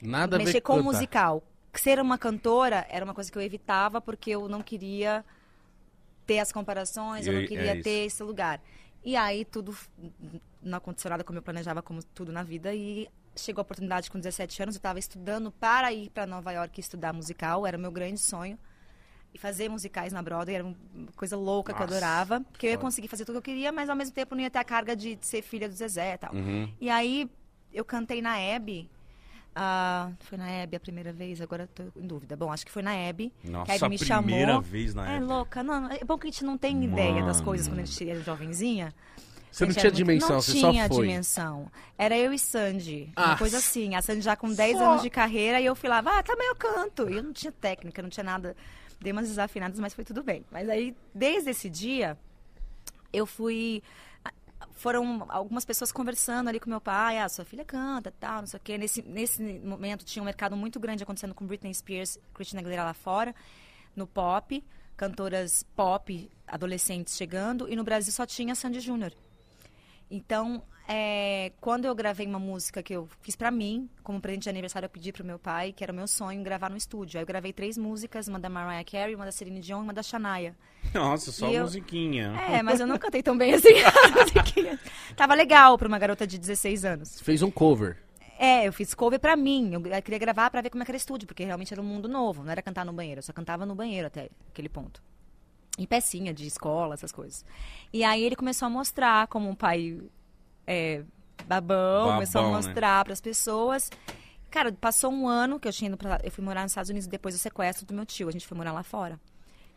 nada 0.00 0.36
a 0.36 0.38
ver 0.38 0.44
Mexer 0.46 0.60
com 0.60 0.74
cantar. 0.76 0.84
musical. 0.84 1.42
Ser 1.74 1.98
uma 1.98 2.16
cantora 2.18 2.86
era 2.88 3.04
uma 3.04 3.12
coisa 3.14 3.30
que 3.32 3.36
eu 3.36 3.42
evitava 3.42 4.00
porque 4.00 4.30
eu 4.30 4.48
não 4.48 4.62
queria 4.62 5.24
ter 6.26 6.38
as 6.38 6.52
comparações, 6.52 7.26
eu 7.26 7.32
E 7.32 7.36
não 7.36 7.42
é 7.42 7.46
queria 7.46 7.74
isso. 7.74 7.82
ter 7.82 8.04
esse 8.06 8.22
lugar. 8.22 8.62
E 9.04 9.16
aí 9.16 9.44
tudo 9.44 9.76
não 10.62 10.78
aconteceu 10.78 11.10
nada 11.10 11.24
como 11.24 11.38
eu 11.38 11.42
planejava, 11.42 11.82
como 11.82 12.02
tudo 12.14 12.30
na 12.32 12.42
vida. 12.42 12.72
E 12.74 13.08
chegou 13.36 13.60
a 13.60 13.62
oportunidade 13.62 14.10
com 14.10 14.18
17 14.18 14.62
anos, 14.62 14.74
eu 14.74 14.78
estava 14.78 14.98
estudando 14.98 15.50
para 15.50 15.92
ir 15.92 16.10
para 16.10 16.26
Nova 16.26 16.52
York 16.52 16.78
estudar 16.80 17.12
musical, 17.12 17.66
era 17.66 17.76
o 17.76 17.80
meu 17.80 17.90
grande 17.92 18.18
sonho. 18.20 18.58
E 19.32 19.38
fazer 19.38 19.68
musicais 19.68 20.12
na 20.12 20.22
Broadway 20.22 20.54
era 20.54 20.64
uma 20.64 20.76
coisa 21.16 21.36
louca 21.36 21.72
que 21.74 21.82
eu 21.82 21.86
Nossa, 21.86 21.96
adorava. 21.96 22.40
Porque 22.52 22.66
eu 22.68 22.70
ia 22.70 22.78
conseguir 22.78 23.08
fazer 23.08 23.24
tudo 23.24 23.34
que 23.42 23.50
eu 23.50 23.54
queria, 23.54 23.72
mas 23.72 23.88
ao 23.90 23.96
mesmo 23.96 24.14
tempo 24.14 24.32
não 24.36 24.42
ia 24.42 24.48
ter 24.50 24.58
a 24.60 24.64
carga 24.64 24.94
de 24.94 25.18
ser 25.22 25.42
filha 25.42 25.68
do 25.68 25.74
Zezé 25.74 26.14
e 26.14 26.18
tal. 26.18 26.32
Uhum. 26.32 26.72
E 26.80 26.88
aí 26.88 27.28
eu 27.72 27.84
cantei 27.84 28.22
na 28.22 28.38
Hebe. 28.38 28.88
ah, 29.56 30.12
foi 30.20 30.38
na 30.38 30.48
Hebe 30.48 30.76
a 30.76 30.80
primeira 30.80 31.12
vez, 31.12 31.40
agora 31.40 31.66
tô 31.66 31.82
em 31.96 32.06
dúvida. 32.06 32.36
Bom, 32.36 32.52
acho 32.52 32.64
que 32.64 32.70
foi 32.70 32.82
na 32.82 32.94
Hebe. 32.94 33.32
que 33.42 33.48
a 33.48 33.50
Nossa, 33.50 33.72
Hebe 33.74 33.84
a 33.84 33.88
me 33.88 33.98
primeira 33.98 34.46
chamou. 34.52 34.62
vez 34.62 34.94
na 34.94 35.12
É 35.12 35.16
época. 35.16 35.32
louca, 35.34 35.62
não, 35.64 35.90
é 35.90 36.04
bom 36.04 36.16
que 36.16 36.28
a 36.28 36.30
gente 36.30 36.44
não 36.44 36.56
tem 36.56 36.84
ideia 36.84 37.24
das 37.24 37.36
Mano. 37.38 37.44
coisas 37.44 37.66
quando 37.66 37.80
a 37.80 37.84
gente 37.84 38.08
é 38.08 38.14
jovenzinha. 38.20 38.94
Você 39.56 39.66
não 39.66 39.72
tinha 39.72 39.84
muito- 39.84 39.94
dimensão, 39.96 40.28
não 40.30 40.40
você 40.42 40.60
só 40.60 40.70
tinha 40.70 40.88
foi. 40.88 41.06
dimensão. 41.06 41.70
Era 41.96 42.16
eu 42.18 42.32
e 42.32 42.38
Sandy. 42.38 43.12
Ah, 43.14 43.26
Uma 43.26 43.38
coisa 43.38 43.58
assim. 43.58 43.94
A 43.94 44.02
Sandy 44.02 44.20
já 44.22 44.34
com 44.36 44.52
10 44.52 44.76
só. 44.78 44.90
anos 44.90 45.02
de 45.02 45.10
carreira 45.10 45.60
e 45.60 45.66
eu 45.66 45.74
fui 45.76 45.88
lá, 45.88 45.98
ah, 46.04 46.22
também 46.22 46.48
eu 46.48 46.56
canto. 46.56 47.08
E 47.08 47.16
eu 47.16 47.22
não 47.22 47.32
tinha 47.32 47.52
técnica, 47.52 48.02
não 48.02 48.08
tinha 48.10 48.24
nada. 48.24 48.56
Dei 49.00 49.12
umas 49.12 49.28
desafinadas, 49.28 49.78
mas 49.78 49.94
foi 49.94 50.04
tudo 50.04 50.22
bem. 50.22 50.44
Mas 50.50 50.68
aí, 50.68 50.96
desde 51.14 51.50
esse 51.50 51.68
dia, 51.70 52.18
eu 53.12 53.26
fui. 53.26 53.82
Foram 54.72 55.24
algumas 55.28 55.64
pessoas 55.64 55.92
conversando 55.92 56.48
ali 56.48 56.58
com 56.58 56.68
meu 56.68 56.80
pai, 56.80 57.18
ah, 57.18 57.28
sua 57.28 57.44
filha 57.44 57.64
canta, 57.64 58.12
tal, 58.18 58.40
não 58.40 58.46
sei 58.46 58.58
o 58.58 58.62
quê. 58.62 58.76
Nesse, 58.76 59.02
nesse 59.02 59.40
momento 59.60 60.04
tinha 60.04 60.22
um 60.22 60.26
mercado 60.26 60.56
muito 60.56 60.80
grande 60.80 61.02
acontecendo 61.02 61.32
com 61.34 61.46
Britney 61.46 61.72
Spears, 61.72 62.18
Christina 62.34 62.60
Aguilera 62.60 62.82
lá 62.84 62.94
fora, 62.94 63.34
no 63.94 64.06
pop, 64.06 64.64
cantoras 64.96 65.64
pop, 65.76 66.28
adolescentes 66.46 67.16
chegando, 67.16 67.68
e 67.68 67.76
no 67.76 67.84
Brasil 67.84 68.12
só 68.12 68.26
tinha 68.26 68.54
Sandy 68.54 68.80
Júnior. 68.80 69.12
Então, 70.10 70.62
é, 70.86 71.52
quando 71.60 71.86
eu 71.86 71.94
gravei 71.94 72.26
uma 72.26 72.38
música 72.38 72.82
que 72.82 72.94
eu 72.94 73.08
fiz 73.22 73.34
pra 73.34 73.50
mim, 73.50 73.88
como 74.02 74.20
presente 74.20 74.42
de 74.44 74.48
aniversário, 74.50 74.86
eu 74.86 74.90
pedi 74.90 75.12
pro 75.12 75.24
meu 75.24 75.38
pai, 75.38 75.72
que 75.72 75.82
era 75.82 75.92
o 75.92 75.96
meu 75.96 76.06
sonho, 76.06 76.42
gravar 76.42 76.70
no 76.70 76.76
estúdio. 76.76 77.18
Aí 77.18 77.22
eu 77.22 77.26
gravei 77.26 77.52
três 77.52 77.76
músicas, 77.78 78.28
uma 78.28 78.38
da 78.38 78.48
Mariah 78.48 78.84
Carey, 78.84 79.14
uma 79.14 79.24
da 79.24 79.32
Celine 79.32 79.60
Dion 79.60 79.80
e 79.80 79.82
uma 79.84 79.92
da 79.92 80.02
Shania. 80.02 80.54
Nossa, 80.92 81.32
só 81.32 81.50
eu- 81.50 81.62
musiquinha. 81.62 82.34
É, 82.50 82.62
mas 82.62 82.80
eu 82.80 82.86
não 82.86 82.98
cantei 82.98 83.22
tão 83.22 83.36
bem 83.36 83.54
assim. 83.54 83.68
Tava 85.16 85.34
legal 85.34 85.78
pra 85.78 85.88
uma 85.88 85.98
garota 85.98 86.26
de 86.26 86.38
16 86.38 86.84
anos. 86.84 87.08
Você 87.08 87.24
fez 87.24 87.42
um 87.42 87.50
cover. 87.50 87.96
É, 88.38 88.66
eu 88.66 88.72
fiz 88.72 88.92
cover 88.94 89.18
pra 89.20 89.36
mim. 89.36 89.72
Eu 89.72 89.80
eu 89.86 90.02
queria 90.02 90.18
gravar 90.18 90.50
pra 90.50 90.60
ver 90.60 90.70
como 90.70 90.82
é 90.82 90.84
que 90.84 90.90
era 90.90 90.96
estúdio, 90.96 91.26
porque 91.26 91.44
realmente 91.44 91.72
era 91.72 91.80
um 91.80 91.84
mundo 91.84 92.08
novo. 92.08 92.42
Não 92.44 92.50
era 92.50 92.60
cantar 92.60 92.84
no 92.84 92.92
banheiro, 92.92 93.20
eu 93.20 93.22
só 93.22 93.32
cantava 93.32 93.64
no 93.64 93.74
banheiro 93.74 94.06
até 94.08 94.28
aquele 94.50 94.68
ponto. 94.68 95.02
Em 95.78 95.86
pecinha 95.86 96.32
de 96.32 96.46
escola, 96.46 96.94
essas 96.94 97.10
coisas. 97.10 97.44
E 97.92 98.04
aí 98.04 98.22
ele 98.22 98.36
começou 98.36 98.66
a 98.66 98.70
mostrar 98.70 99.26
como 99.26 99.48
um 99.48 99.54
pai 99.54 100.00
é, 100.66 101.02
babão, 101.46 102.04
Babão, 102.04 102.14
começou 102.14 102.40
a 102.40 102.44
né? 102.44 102.50
mostrar 102.50 103.04
pras 103.04 103.20
pessoas. 103.20 103.90
Cara, 104.50 104.72
passou 104.72 105.10
um 105.10 105.26
ano 105.26 105.58
que 105.58 105.66
eu 105.66 105.72
tinha 105.72 105.88
ido 105.88 105.96
pra, 105.96 106.20
Eu 106.22 106.30
fui 106.30 106.44
morar 106.44 106.62
nos 106.62 106.70
Estados 106.70 106.90
Unidos 106.90 107.08
depois 107.08 107.34
do 107.34 107.38
sequestro 107.38 107.84
do 107.84 107.92
meu 107.92 108.06
tio. 108.06 108.28
A 108.28 108.30
gente 108.30 108.46
foi 108.46 108.56
morar 108.56 108.72
lá 108.72 108.84
fora. 108.84 109.18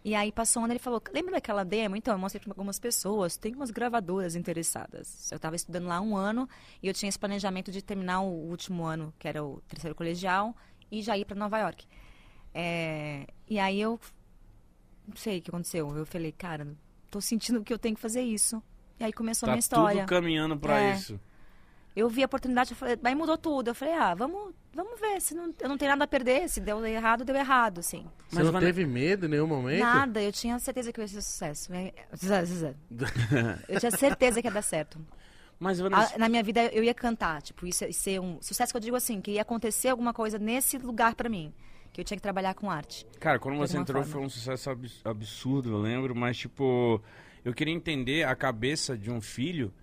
E 0.06 0.16
aí 0.16 0.32
passou 0.32 0.62
um 0.62 0.66
ano 0.66 0.74
ele 0.74 0.80
falou: 0.80 1.02
Lembra 1.12 1.34
daquela 1.34 1.66
demo? 1.66 1.96
Então, 1.96 2.14
eu 2.14 2.20
mostrei 2.20 2.40
pra 2.40 2.52
algumas 2.52 2.80
pessoas. 2.80 3.36
Tem 3.38 3.56
umas 3.56 3.72
gravadoras 3.72 4.36
interessadas. 4.36 5.32
Eu 5.32 5.40
tava 5.40 5.56
estudando 5.56 5.88
lá 5.88 6.00
um 6.00 6.16
ano 6.16 6.48
e 6.82 6.88
eu 6.88 6.94
tinha 6.94 7.10
esse 7.10 7.20
planejamento 7.20 7.72
de 7.72 7.82
terminar 7.82 8.22
o 8.22 8.30
último 8.30 8.86
ano, 8.86 9.14
que 9.18 9.28
era 9.28 9.44
o 9.44 9.62
terceiro 9.68 9.96
colegial, 9.96 10.56
e 10.92 11.02
já 11.02 11.18
ir 11.18 11.26
pra 11.26 11.36
Nova 11.36 11.58
York. 11.58 11.86
É, 12.54 13.28
e 13.50 13.60
aí 13.60 13.82
eu. 13.82 14.00
Não 15.07 15.15
sei 15.15 15.39
o 15.39 15.42
que 15.42 15.50
aconteceu. 15.50 15.95
Eu 15.95 16.06
falei, 16.06 16.31
cara, 16.31 16.68
tô 17.09 17.21
sentindo 17.21 17.63
que 17.63 17.74
eu 17.74 17.80
tenho 17.80 17.95
que 17.95 18.01
fazer 18.01 18.21
isso. 18.21 18.62
E 19.00 19.04
aí 19.04 19.13
começou 19.13 19.48
a 19.48 19.50
Tá 19.50 19.54
minha 19.54 19.59
história. 19.59 20.01
tudo 20.06 20.09
caminhando 20.09 20.57
pra 20.57 20.80
É. 20.81 20.94
isso. 20.95 21.19
Eu 21.95 22.07
vi 22.09 22.21
a 22.21 22.25
oportunidade, 22.27 22.71
eu 22.74 22.77
falei, 22.77 22.95
aí 23.04 23.15
mudou 23.15 23.38
tudo. 23.39 23.69
Eu 23.69 23.75
falei, 23.75 23.95
ah, 23.95 24.13
vamos, 24.13 24.54
vamos 24.71 25.00
ver. 25.00 25.19
Se 25.19 25.33
não, 25.33 25.51
eu 25.59 25.68
não 25.69 25.77
tenho 25.80 25.89
nada 25.89 26.04
a 26.04 26.07
perder. 26.07 26.48
Se 26.48 26.59
deu 26.62 26.86
errado, 26.86 27.25
deu 27.25 27.36
errado, 27.36 27.80
assim. 27.80 28.06
Você 28.30 28.44
Mas, 28.44 28.51
não 28.51 28.59
teve 28.59 28.86
medo 28.86 29.25
em 29.25 29.30
nenhum 29.30 29.48
momento? 29.48 29.80
Nada, 29.80 30.21
eu 30.21 30.31
tinha 30.31 30.59
certeza 30.59 30.94
que 30.94 31.01
ia 31.01 31.07
ser 31.07 31.21
sucesso. 31.24 31.71
Eu 33.68 33.80
tinha 33.80 33.92
certeza 33.92 34.42
que 34.42 34.47
ia 34.47 34.52
dar 34.54 34.61
certo. 34.61 34.99
Mas, 35.59 35.80
Vanessa, 35.80 36.16
A- 36.16 36.18
na 36.19 36.30
minha 36.30 36.44
vida 36.44 36.66
eu 36.66 36.83
ia 36.83 36.94
cantar, 36.94 37.42
tipo, 37.42 37.66
isso 37.66 37.83
ia 37.83 37.92
ser 37.92 38.19
um 38.21 38.40
sucesso 38.42 38.71
que 38.71 38.78
eu 38.78 38.81
digo 38.81 38.95
assim, 38.95 39.19
que 39.19 39.31
ia 39.31 39.42
acontecer 39.42 39.90
alguma 39.90 40.14
coisa 40.14 40.37
nesse 40.37 40.78
lugar 40.78 41.16
pra 41.16 41.28
mim, 41.28 41.52
que 41.97 42.01
eu 42.01 42.06
tinha 42.06 42.18
que 42.18 42.21
trabalhar 42.21 42.54
com 42.54 42.69
arte. 42.69 43.07
Cara, 43.19 43.39
quando 43.39 43.57
você 43.57 43.75
entrou 43.75 44.04
forma. 44.04 44.13
foi 44.19 44.21
um 44.27 44.30
sucesso 44.30 44.69
abs- 44.69 45.01
absurdo, 45.04 45.71
eu 45.71 45.77
lembro, 45.80 46.16
mas 46.16 46.37
tipo, 46.37 47.01
eu 47.44 47.54
queria 47.56 47.73
entender 47.73 48.23
a 48.23 48.35
cabeça 48.35 48.95
de 48.95 49.09
um 49.09 49.19
filho 49.19 49.73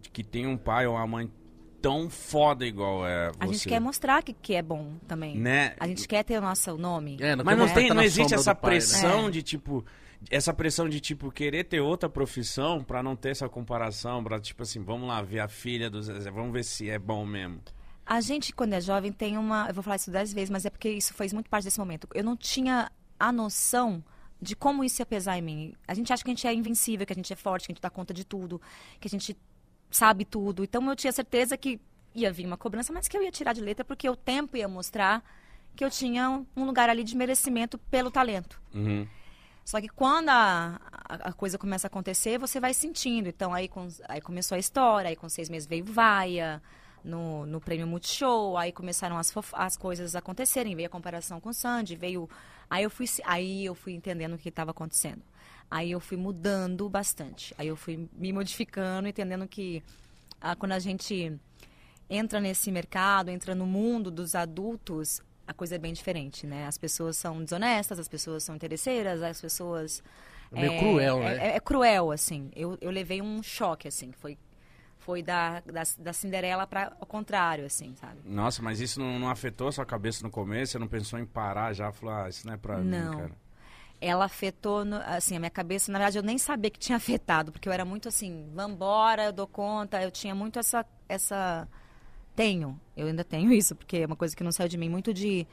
de 0.00 0.08
que 0.08 0.22
tem 0.22 0.46
um 0.46 0.56
pai 0.56 0.86
ou 0.86 0.94
uma 0.94 1.06
mãe 1.06 1.30
tão 1.82 2.08
foda 2.08 2.64
igual 2.64 3.04
é 3.04 3.28
você. 3.32 3.36
A 3.40 3.46
gente 3.46 3.68
quer 3.68 3.80
mostrar 3.80 4.22
que, 4.22 4.32
que 4.32 4.54
é 4.54 4.62
bom 4.62 4.94
também. 5.08 5.36
Né? 5.36 5.74
A 5.80 5.86
gente 5.88 6.06
quer 6.06 6.22
ter 6.22 6.38
o 6.38 6.40
nosso 6.40 6.76
nome. 6.78 7.16
É, 7.20 7.34
não 7.34 7.44
Mas 7.44 7.56
não, 7.56 7.64
mostrar 7.64 7.80
tem, 7.80 7.88
tá 7.88 7.94
não 7.94 8.02
existe 8.02 8.34
essa 8.34 8.54
pai, 8.54 8.70
né? 8.70 8.76
pressão 8.76 9.26
É. 9.26 9.30
de 9.32 9.42
tipo. 9.42 9.84
Essa 10.30 10.52
pressão 10.52 10.88
de, 10.88 10.98
tipo, 11.00 11.30
querer 11.30 11.62
ter 11.64 11.80
outra 11.80 12.08
profissão 12.08 12.82
pra 12.82 13.02
não 13.04 13.14
ter 13.14 13.30
essa 13.30 13.48
comparação, 13.48 14.22
pra, 14.24 14.40
tipo 14.40 14.64
assim, 14.64 14.82
vamos 14.82 15.06
lá 15.08 15.22
ver 15.22 15.38
a 15.38 15.46
filha 15.48 15.88
do 15.88 16.02
Zezé, 16.02 16.28
vamos 16.30 16.52
ver 16.52 16.64
se 16.64 16.90
é 16.90 16.98
bom 16.98 17.24
mesmo. 17.24 17.60
A 18.10 18.20
gente, 18.22 18.54
quando 18.54 18.72
é 18.72 18.80
jovem, 18.80 19.12
tem 19.12 19.36
uma. 19.36 19.66
Eu 19.68 19.74
vou 19.74 19.82
falar 19.82 19.96
isso 19.96 20.10
dez 20.10 20.32
vezes, 20.32 20.48
mas 20.48 20.64
é 20.64 20.70
porque 20.70 20.88
isso 20.88 21.12
fez 21.12 21.32
muito 21.32 21.50
parte 21.50 21.64
desse 21.64 21.78
momento. 21.78 22.08
Eu 22.14 22.24
não 22.24 22.36
tinha 22.36 22.90
a 23.20 23.30
noção 23.30 24.02
de 24.40 24.56
como 24.56 24.82
isso 24.82 25.02
ia 25.02 25.06
pesar 25.06 25.36
em 25.36 25.42
mim. 25.42 25.74
A 25.86 25.92
gente 25.92 26.10
acha 26.12 26.24
que 26.24 26.30
a 26.30 26.34
gente 26.34 26.46
é 26.46 26.54
invencível, 26.54 27.04
que 27.04 27.12
a 27.12 27.16
gente 27.16 27.30
é 27.32 27.36
forte, 27.36 27.66
que 27.66 27.72
a 27.72 27.74
gente 27.74 27.82
dá 27.82 27.90
conta 27.90 28.14
de 28.14 28.24
tudo, 28.24 28.60
que 28.98 29.06
a 29.06 29.10
gente 29.10 29.36
sabe 29.90 30.24
tudo. 30.24 30.64
Então 30.64 30.88
eu 30.88 30.96
tinha 30.96 31.12
certeza 31.12 31.56
que 31.56 31.78
ia 32.14 32.32
vir 32.32 32.46
uma 32.46 32.56
cobrança, 32.56 32.92
mas 32.94 33.08
que 33.08 33.16
eu 33.18 33.22
ia 33.22 33.30
tirar 33.30 33.52
de 33.52 33.60
letra, 33.60 33.84
porque 33.84 34.08
o 34.08 34.16
tempo 34.16 34.56
ia 34.56 34.68
mostrar 34.68 35.22
que 35.76 35.84
eu 35.84 35.90
tinha 35.90 36.30
um- 36.30 36.64
lugar 36.64 36.88
ali 36.88 37.04
de 37.04 37.14
merecimento 37.16 37.76
pelo 37.90 38.10
talento. 38.10 38.60
Uhum. 38.74 39.06
Só 39.64 39.80
que 39.82 39.88
quando 39.88 40.30
a, 40.30 40.80
a, 40.92 41.14
a 41.28 41.32
coisa 41.32 41.58
começa 41.58 41.86
a 41.86 41.88
acontecer, 41.88 42.38
você 42.38 42.58
vai 42.58 42.72
sentindo. 42.72 43.28
Então, 43.28 43.52
aí, 43.52 43.68
com- 43.68 43.86
aí 44.08 44.20
começou 44.20 44.56
a 44.56 44.58
história, 44.58 45.10
aí 45.10 45.16
com 45.16 45.28
seis 45.28 45.48
meses 45.50 45.68
veio 45.68 45.84
Vaia, 45.84 46.62
no, 47.04 47.46
no 47.46 47.60
prêmio 47.60 47.86
Multishow, 47.86 48.56
aí 48.56 48.72
começaram 48.72 49.16
as, 49.16 49.32
as 49.52 49.76
coisas 49.76 50.14
acontecerem, 50.14 50.74
veio 50.74 50.86
a 50.86 50.90
comparação 50.90 51.40
com 51.40 51.50
o 51.50 51.54
Sandy, 51.54 51.96
veio... 51.96 52.28
Aí 52.70 52.84
eu 52.84 52.90
fui, 52.90 53.06
aí 53.24 53.64
eu 53.64 53.74
fui 53.74 53.94
entendendo 53.94 54.34
o 54.34 54.38
que 54.38 54.48
estava 54.48 54.72
acontecendo. 54.72 55.22
Aí 55.70 55.90
eu 55.90 56.00
fui 56.00 56.16
mudando 56.16 56.88
bastante. 56.88 57.54
Aí 57.58 57.68
eu 57.68 57.76
fui 57.76 58.08
me 58.12 58.32
modificando, 58.32 59.08
entendendo 59.08 59.46
que 59.46 59.82
ah, 60.40 60.54
quando 60.54 60.72
a 60.72 60.78
gente 60.78 61.38
entra 62.08 62.40
nesse 62.40 62.70
mercado, 62.70 63.30
entra 63.30 63.54
no 63.54 63.66
mundo 63.66 64.10
dos 64.10 64.34
adultos, 64.34 65.20
a 65.46 65.52
coisa 65.52 65.74
é 65.74 65.78
bem 65.78 65.92
diferente, 65.92 66.46
né? 66.46 66.66
As 66.66 66.78
pessoas 66.78 67.16
são 67.16 67.42
desonestas, 67.42 67.98
as 67.98 68.08
pessoas 68.08 68.44
são 68.44 68.54
interesseiras, 68.54 69.22
as 69.22 69.40
pessoas... 69.40 70.02
É 70.52 70.60
meio 70.60 70.78
cruel, 70.78 71.22
é- 71.22 71.36
né? 71.36 71.48
É, 71.48 71.56
é 71.56 71.60
cruel, 71.60 72.10
assim. 72.10 72.50
Eu, 72.56 72.78
eu 72.80 72.90
levei 72.90 73.20
um 73.20 73.42
choque, 73.42 73.86
assim. 73.88 74.12
Foi, 74.12 74.38
Foi 75.08 75.22
da, 75.22 75.60
da, 75.60 75.82
da 76.00 76.12
Cinderela 76.12 76.66
para 76.66 76.94
o 77.00 77.06
contrário, 77.06 77.64
assim, 77.64 77.94
sabe? 77.94 78.18
Nossa, 78.26 78.60
mas 78.60 78.78
isso 78.78 79.00
não, 79.00 79.18
não 79.18 79.30
afetou 79.30 79.68
a 79.68 79.72
sua 79.72 79.86
cabeça 79.86 80.22
no 80.22 80.30
começo? 80.30 80.72
Você 80.72 80.78
não 80.78 80.86
pensou 80.86 81.18
em 81.18 81.24
parar 81.24 81.72
já? 81.72 81.90
Falou, 81.90 82.14
ah, 82.14 82.28
isso 82.28 82.46
não 82.46 82.52
é 82.52 82.56
pra 82.58 82.76
Não. 82.84 83.10
mim, 83.12 83.16
cara. 83.16 83.32
ela 84.02 84.26
afetou, 84.26 84.84
no- 84.84 84.98
assim, 85.06 85.34
a 85.34 85.38
minha 85.40 85.48
cabeça, 85.50 85.90
na 85.90 85.98
verdade, 85.98 86.18
eu 86.18 86.22
nem 86.22 86.36
sabia 86.36 86.70
que 86.70 86.78
tinha 86.78 86.96
afetado, 86.96 87.50
porque 87.50 87.66
eu 87.66 87.72
era 87.72 87.86
muito 87.86 88.06
assim, 88.06 88.50
vambora, 88.54 89.24
eu 89.24 89.32
dou 89.32 89.46
conta, 89.46 90.02
eu 90.02 90.10
tinha 90.10 90.34
muito 90.34 90.58
essa, 90.58 90.84
essa, 91.08 91.66
tenho, 92.36 92.78
eu 92.94 93.06
ainda 93.06 93.24
tenho 93.24 93.50
isso, 93.50 93.74
porque 93.74 93.96
é 93.96 94.06
uma 94.06 94.14
coisa 94.14 94.36
que 94.36 94.44
não 94.44 94.52
saiu 94.52 94.68
de 94.68 94.76
mim, 94.76 94.90
muito 94.90 95.14
de, 95.14 95.46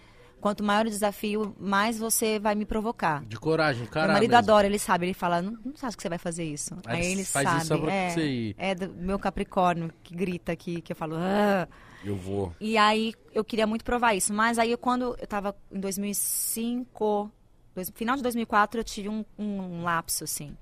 quanto 0.46 0.64
maior 0.64 0.86
o 0.86 0.90
desafio, 0.92 1.56
mais 1.60 1.98
você 1.98 2.38
vai 2.38 2.54
me 2.54 2.66
provocar. 2.68 3.26
De 3.26 3.36
coragem, 3.36 3.88
cara. 3.88 4.06
Meu 4.06 4.14
marido 4.14 4.36
adora, 4.36 4.68
ele 4.68 4.78
sabe, 4.78 5.08
ele 5.08 5.14
fala, 5.16 5.42
não, 5.42 5.54
não 5.54 5.74
acha 5.82 5.98
que 5.98 6.04
você 6.04 6.08
vai 6.08 6.20
fazer 6.20 6.44
isso. 6.44 6.76
Aí 6.86 7.02
Aí, 7.02 7.12
ele 7.14 7.26
faz 7.26 7.48
sabe, 7.50 7.58
isso 7.58 7.68
só 7.70 7.78
pra 7.80 7.92
é, 7.92 8.10
você 8.12 8.28
ir. 8.28 8.56
é 8.56 8.76
do 8.76 8.94
meu 8.94 9.18
Capricórnio 9.18 9.92
que 10.04 10.14
grita 10.16 10.52
aqui, 10.52 10.82
que 10.82 10.92
eu 10.92 10.96
falo, 10.96 11.16
ah. 11.18 11.68
Eu 12.04 12.16
vou. 12.16 12.54
E 12.62 12.78
aí 12.78 13.16
eu 13.34 13.44
queria 13.44 13.66
muito 13.66 13.84
provar 13.84 14.14
isso. 14.14 14.32
Mas 14.32 14.60
aí 14.60 14.78
quando 14.78 15.16
eu 15.20 15.26
tava 15.26 15.56
em 15.72 15.80
2005, 15.80 17.32
dois- 17.74 17.90
final 17.96 18.16
de 18.16 18.22
2004, 18.22 18.80
eu 18.80 18.84
tive 18.84 19.10
um, 19.10 19.26
um 19.40 19.82
lapso, 19.82 20.24
assim. 20.26 20.56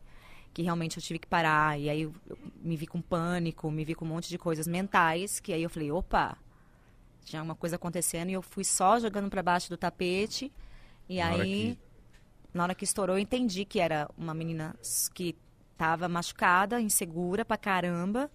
Que 0.53 0.61
realmente 0.61 0.95
eu 0.95 1.03
tive 1.03 1.19
que 1.19 1.27
parar. 1.27 1.77
E 1.77 1.89
aí 1.89 2.03
eu, 2.03 2.13
eu 2.29 2.37
me 2.63 2.77
vi 2.77 2.87
com 2.87 3.01
pânico, 3.01 3.69
me 3.69 3.83
vi 3.83 3.95
com 3.95 4.05
um 4.05 4.07
monte 4.07 4.29
de 4.29 4.37
coisas 4.37 4.65
mentais. 4.65 5.41
Que 5.41 5.51
aí 5.51 5.61
eu 5.63 5.69
falei, 5.69 5.91
opa, 5.91 6.37
tinha 7.23 7.41
uma 7.41 7.55
coisa 7.55 7.75
acontecendo. 7.75 8.29
E 8.29 8.33
eu 8.33 8.41
fui 8.41 8.63
só 8.63 8.99
jogando 8.99 9.29
pra 9.29 9.41
baixo 9.43 9.69
do 9.69 9.77
tapete. 9.77 10.51
E 11.09 11.19
Na 11.19 11.31
hora 11.33 11.43
aí, 11.43 11.75
que- 11.75 11.79
na 12.53 12.63
hora 12.63 12.75
que 12.75 12.83
estourou, 12.83 13.15
eu 13.17 13.21
entendi 13.21 13.65
que 13.65 13.79
era 13.79 14.09
uma 14.17 14.33
menina 14.33 14.75
que 15.13 15.35
tava 15.77 16.07
machucada, 16.07 16.79
insegura 16.79 17.43
pra 17.43 17.57
caramba 17.57 18.29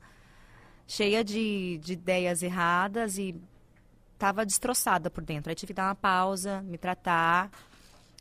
cheia 0.87 1.23
de, 1.23 1.78
de 1.78 1.92
ideias 1.92 2.42
erradas 2.42 3.18
e 3.18 3.35
tava 4.18 4.45
destroçada 4.45 5.11
por 5.11 5.23
dentro. 5.23 5.50
Aí 5.50 5.54
tive 5.54 5.68
que 5.68 5.75
dar 5.75 5.88
uma 5.88 5.95
pausa, 5.95 6.62
me 6.62 6.76
tratar 6.78 7.50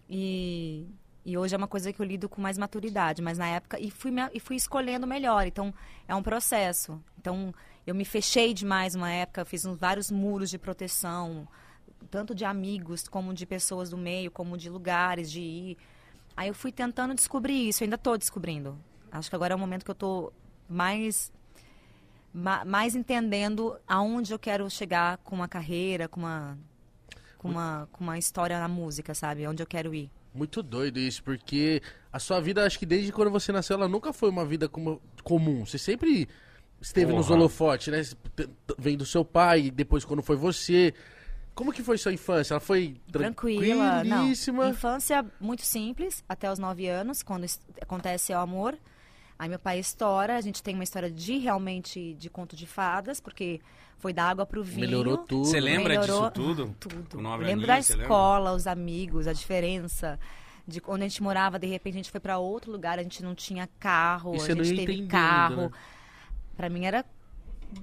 e, 0.09 0.85
e 1.25 1.37
hoje 1.37 1.55
é 1.55 1.57
uma 1.57 1.67
coisa 1.67 1.91
que 1.91 1.99
eu 2.01 2.05
lido 2.05 2.29
com 2.29 2.41
mais 2.41 2.57
maturidade, 2.57 3.21
mas 3.21 3.37
na 3.37 3.47
época 3.47 3.79
e 3.79 3.89
fui 3.89 4.11
me- 4.11 4.29
e 4.33 4.39
fui 4.39 4.55
escolhendo 4.55 5.07
melhor. 5.07 5.45
Então 5.47 5.73
é 6.07 6.15
um 6.15 6.21
processo. 6.23 7.01
Então 7.17 7.53
eu 7.87 7.95
me 7.95 8.05
fechei 8.05 8.53
demais 8.53 8.93
uma 8.93 9.09
época, 9.09 9.43
fiz 9.45 9.65
uns, 9.65 9.77
vários 9.79 10.11
muros 10.11 10.49
de 10.49 10.57
proteção, 10.59 11.47
tanto 12.11 12.35
de 12.35 12.45
amigos 12.45 13.07
como 13.07 13.33
de 13.33 13.45
pessoas 13.45 13.89
do 13.89 13.97
meio, 13.97 14.29
como 14.29 14.57
de 14.57 14.69
lugares 14.69 15.31
de 15.31 15.39
ir. 15.39 15.77
Aí 16.35 16.49
eu 16.49 16.53
fui 16.53 16.71
tentando 16.71 17.15
descobrir 17.15 17.67
isso, 17.69 17.81
eu 17.83 17.85
ainda 17.85 17.95
estou 17.95 18.17
descobrindo. 18.17 18.77
Acho 19.11 19.29
que 19.29 19.35
agora 19.35 19.53
é 19.53 19.55
o 19.55 19.59
momento 19.59 19.83
que 19.85 19.89
eu 19.89 19.93
estou 19.93 20.31
mais 20.69 21.31
ma- 22.33 22.65
mais 22.65 22.93
entendendo 22.95 23.79
aonde 23.87 24.33
eu 24.33 24.37
quero 24.39 24.69
chegar 24.69 25.17
com 25.19 25.35
uma 25.35 25.47
carreira, 25.47 26.07
com 26.07 26.19
uma 26.19 26.57
com 27.37 27.49
uma, 27.49 27.87
com 27.91 28.03
uma 28.03 28.17
história 28.17 28.59
na 28.59 28.67
música, 28.67 29.13
sabe? 29.13 29.47
Onde 29.47 29.61
eu 29.61 29.67
quero 29.67 29.93
ir. 29.93 30.09
Muito 30.33 30.63
doido 30.63 30.97
isso, 30.99 31.23
porque 31.23 31.81
a 32.11 32.17
sua 32.17 32.41
vida, 32.41 32.65
acho 32.65 32.79
que 32.79 32.85
desde 32.85 33.11
quando 33.11 33.29
você 33.29 33.51
nasceu, 33.51 33.75
ela 33.77 33.87
nunca 33.87 34.11
foi 34.11 34.29
uma 34.31 34.43
vida 34.43 34.67
como- 34.67 34.99
comum. 35.23 35.63
Você 35.63 35.77
sempre 35.77 36.27
esteve 36.81 37.11
nos 37.13 37.27
Porra. 37.27 37.39
holofotes, 37.39 37.87
né? 37.87 38.01
Vem 38.77 38.97
do 38.97 39.05
seu 39.05 39.23
pai, 39.25 39.71
depois 39.71 40.03
quando 40.05 40.21
foi 40.21 40.35
você. 40.35 40.93
Como 41.55 41.73
que 41.73 41.81
foi 41.81 41.97
sua 41.97 42.13
infância? 42.13 42.53
Ela 42.53 42.59
foi 42.59 42.97
Tranquila, 43.11 44.03
não. 44.03 44.09
tranquilíssima? 44.17 44.69
Infância 44.69 45.25
muito 45.39 45.63
simples, 45.63 46.23
até 46.29 46.51
os 46.51 46.59
nove 46.59 46.87
anos, 46.87 47.23
quando 47.23 47.45
acontece 47.81 48.31
o 48.31 48.37
amor. 48.37 48.77
Aí 49.39 49.49
meu 49.49 49.59
pai 49.59 49.79
estoura, 49.79 50.35
a 50.35 50.41
gente 50.41 50.61
tem 50.63 50.73
uma 50.75 50.83
história 50.83 51.09
de 51.11 51.37
realmente 51.37 52.13
de 52.15 52.29
conto 52.29 52.55
de 52.55 52.65
fadas, 52.67 53.19
porque 53.19 53.59
foi 53.97 54.13
da 54.13 54.25
água 54.25 54.45
pro 54.45 54.63
vinho. 54.63 54.81
Melhorou 54.81 55.17
tudo. 55.17 55.45
Você 55.45 55.59
lembra 55.59 55.99
Melhorou 55.99 56.21
disso 56.21 56.31
tudo? 56.31 56.75
Tudo. 56.79 57.21
Nove 57.21 57.43
Eu 57.43 57.47
lembro 57.47 57.65
aninhos, 57.65 57.67
da 57.67 57.81
você 57.81 57.93
lembra? 57.93 58.05
escola, 58.05 58.53
os 58.53 58.67
amigos, 58.67 59.27
a 59.27 59.33
diferença. 59.33 60.19
De 60.67 60.81
onde 60.87 61.05
a 61.05 61.07
gente 61.07 61.23
morava, 61.23 61.57
de 61.57 61.65
repente 61.65 61.93
a 61.95 61.97
gente 61.97 62.11
foi 62.11 62.19
pra 62.19 62.37
outro 62.37 62.71
lugar, 62.71 62.99
a 62.99 63.03
gente 63.03 63.23
não 63.23 63.33
tinha 63.33 63.67
carro, 63.79 64.33
E 64.33 64.37
a 64.37 64.39
você 64.41 64.53
não 64.55 64.63
gente 64.63 64.85
teve 64.85 65.07
carro. 65.07 65.55
né? 65.63 65.71
Pra 66.57 66.69
mim 66.69 66.85
era 66.85 67.05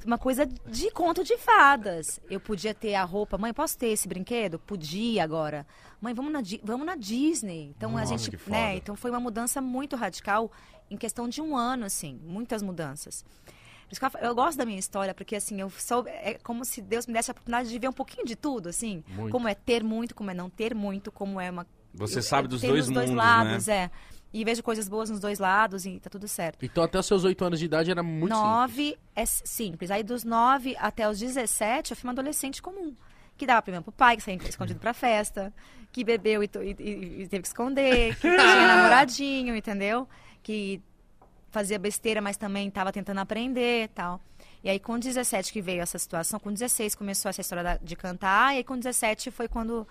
uma 0.05 0.19
coisa 0.19 0.45
de 0.47 0.91
conto 0.91 1.23
de 1.23 1.39
fadas. 1.39 2.21
Eu 2.29 2.41
podia 2.41 2.75
ter 2.75 2.97
a 2.97 3.05
roupa, 3.05 3.39
mãe, 3.39 3.55
posso 3.55 3.79
ter 3.79 3.89
esse 3.89 4.09
brinquedo? 4.09 4.59
Podia 4.59 5.23
agora. 5.23 5.65
Mãe, 6.01 6.13
vamos 6.13 6.33
na, 6.33 6.41
vamos 6.63 6.85
na 6.85 6.97
Disney. 6.97 7.73
Então 7.77 7.93
Nossa, 7.93 8.03
a 8.15 8.17
gente, 8.17 8.39
né? 8.51 8.77
Então 8.77 8.97
foi 8.97 9.11
uma 9.11 9.21
mudança 9.21 9.61
muito 9.61 9.95
radical 9.95 10.51
em 10.91 10.97
questão 10.97 11.29
de 11.29 11.41
um 11.41 11.57
ano, 11.57 11.85
assim, 11.87 12.21
muitas 12.25 12.63
mudanças. 12.63 13.25
Eu 14.21 14.35
gosto 14.35 14.59
da 14.59 14.65
minha 14.65 14.79
história, 14.79 15.15
porque 15.15 15.37
assim, 15.37 15.61
eu 15.61 15.71
sou, 15.71 16.05
é 16.09 16.35
como 16.43 16.65
se 16.65 16.83
Deus 16.83 17.07
me 17.07 17.13
desse 17.13 17.31
a 17.31 17.33
oportunidade 17.33 17.69
de 17.69 17.79
ver 17.79 17.89
um 17.89 17.93
pouquinho 17.93 18.27
de 18.27 18.35
tudo, 18.35 18.69
assim. 18.69 19.05
Muito. 19.07 19.31
Como 19.31 19.47
é 19.47 19.55
ter 19.55 19.85
muito, 19.85 20.15
como 20.17 20.31
é 20.31 20.35
não 20.35 20.51
ter 20.51 20.75
muito, 20.75 21.13
como 21.13 21.41
é 21.41 21.49
uma. 21.51 21.65
Você 21.93 22.19
eu- 22.19 22.23
sabe 22.23 22.47
eu 22.47 22.51
dos 22.51 22.61
dois 22.63 22.89
dois 22.89 23.09
mundos, 23.11 23.25
lados, 23.25 23.67
né? 23.69 23.75
é. 23.85 23.91
E 24.37 24.45
vejo 24.45 24.63
coisas 24.65 24.89
boas 24.89 25.09
nos 25.09 25.21
dois 25.21 25.39
lados 25.39 25.87
e 25.87 26.01
tá 26.01 26.11
tudo 26.11 26.27
certo. 26.27 26.65
Então 26.65 26.83
até 26.83 26.99
os 26.99 27.07
seus 27.07 27.23
oito 27.23 27.45
anos 27.45 27.59
de 27.61 27.67
idade 27.67 27.91
era 27.93 28.03
muito 28.03 28.35
simples. 28.35 28.51
Nove 28.53 28.99
é 29.15 29.25
simples. 29.25 29.91
Aí 29.93 30.03
dos 30.03 30.25
nove 30.25 30.75
até 30.79 31.09
os 31.09 31.21
17, 31.21 31.93
eu 31.93 31.97
fui 31.97 32.09
uma 32.09 32.13
adolescente 32.13 32.61
comum. 32.61 32.93
Que 33.37 33.47
dava 33.47 33.63
primeiro 33.63 33.85
pro 33.85 33.93
pai, 33.93 34.17
que 34.17 34.23
saía 34.25 34.37
escondido 34.37 34.81
pra 34.81 34.93
festa, 34.93 35.53
que 35.93 36.03
bebeu 36.03 36.43
e, 36.43 36.51
e- 36.63 37.23
e- 37.23 37.29
teve 37.29 37.43
que 37.43 37.49
esconder, 37.49 38.15
que 38.17 38.23
tinha 38.37 38.67
namoradinho, 38.67 39.55
entendeu? 39.57 40.09
Que 40.43 40.81
fazia 41.51 41.79
besteira, 41.79 42.21
mas 42.21 42.37
também 42.37 42.67
estava 42.67 42.91
tentando 42.93 43.19
aprender 43.21 43.85
e 43.85 43.89
tal. 43.89 44.21
E 44.65 44.69
aí 44.69 44.81
com 44.81 44.99
17 44.99 45.53
que 45.53 45.61
veio 45.61 45.81
essa 45.83 45.99
situação, 45.99 46.41
com 46.41 46.53
16 46.53 46.95
começou 46.97 47.29
essa 47.29 47.41
história 47.41 47.79
de 47.83 47.95
cantar, 47.95 48.55
e 48.55 48.59
aí 48.59 48.65
com 48.65 48.77
17 48.77 49.31
foi 49.31 49.47
quando 49.47 49.87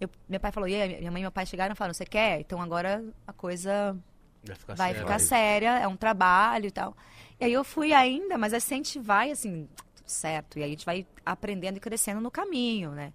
eu- 0.00 0.10
meu 0.28 0.40
pai 0.40 0.50
falou, 0.52 0.68
e 0.68 0.74
aí, 0.74 0.98
minha 0.98 1.10
mãe 1.10 1.20
e 1.20 1.24
meu 1.24 1.32
pai 1.32 1.46
chegaram 1.46 1.72
e 1.72 1.76
falaram, 1.76 1.94
você 1.94 2.04
quer? 2.06 2.40
Então 2.40 2.60
agora 2.60 3.04
a 3.26 3.32
coisa 3.32 3.96
Vai 4.42 4.56
ficar 4.56 4.74
vai 4.74 4.88
sério. 4.92 5.00
ficar 5.06 5.18
séria, 5.18 5.78
é 5.78 5.86
um 5.86 5.96
trabalho 5.96 6.66
e 6.66 6.70
tal. 6.70 6.96
E 7.38 7.44
aí 7.44 7.52
eu 7.52 7.62
fui 7.64 7.92
ainda, 7.92 8.38
mas 8.38 8.54
assim, 8.54 8.74
a 8.74 8.76
gente 8.78 8.98
vai 8.98 9.30
assim, 9.30 9.68
tudo 9.94 10.08
certo. 10.08 10.58
E 10.58 10.62
aí 10.62 10.68
a 10.68 10.72
gente 10.72 10.86
vai 10.86 11.06
aprendendo 11.24 11.76
e 11.76 11.80
crescendo 11.80 12.20
no 12.20 12.30
caminho, 12.30 12.90
né? 12.92 13.12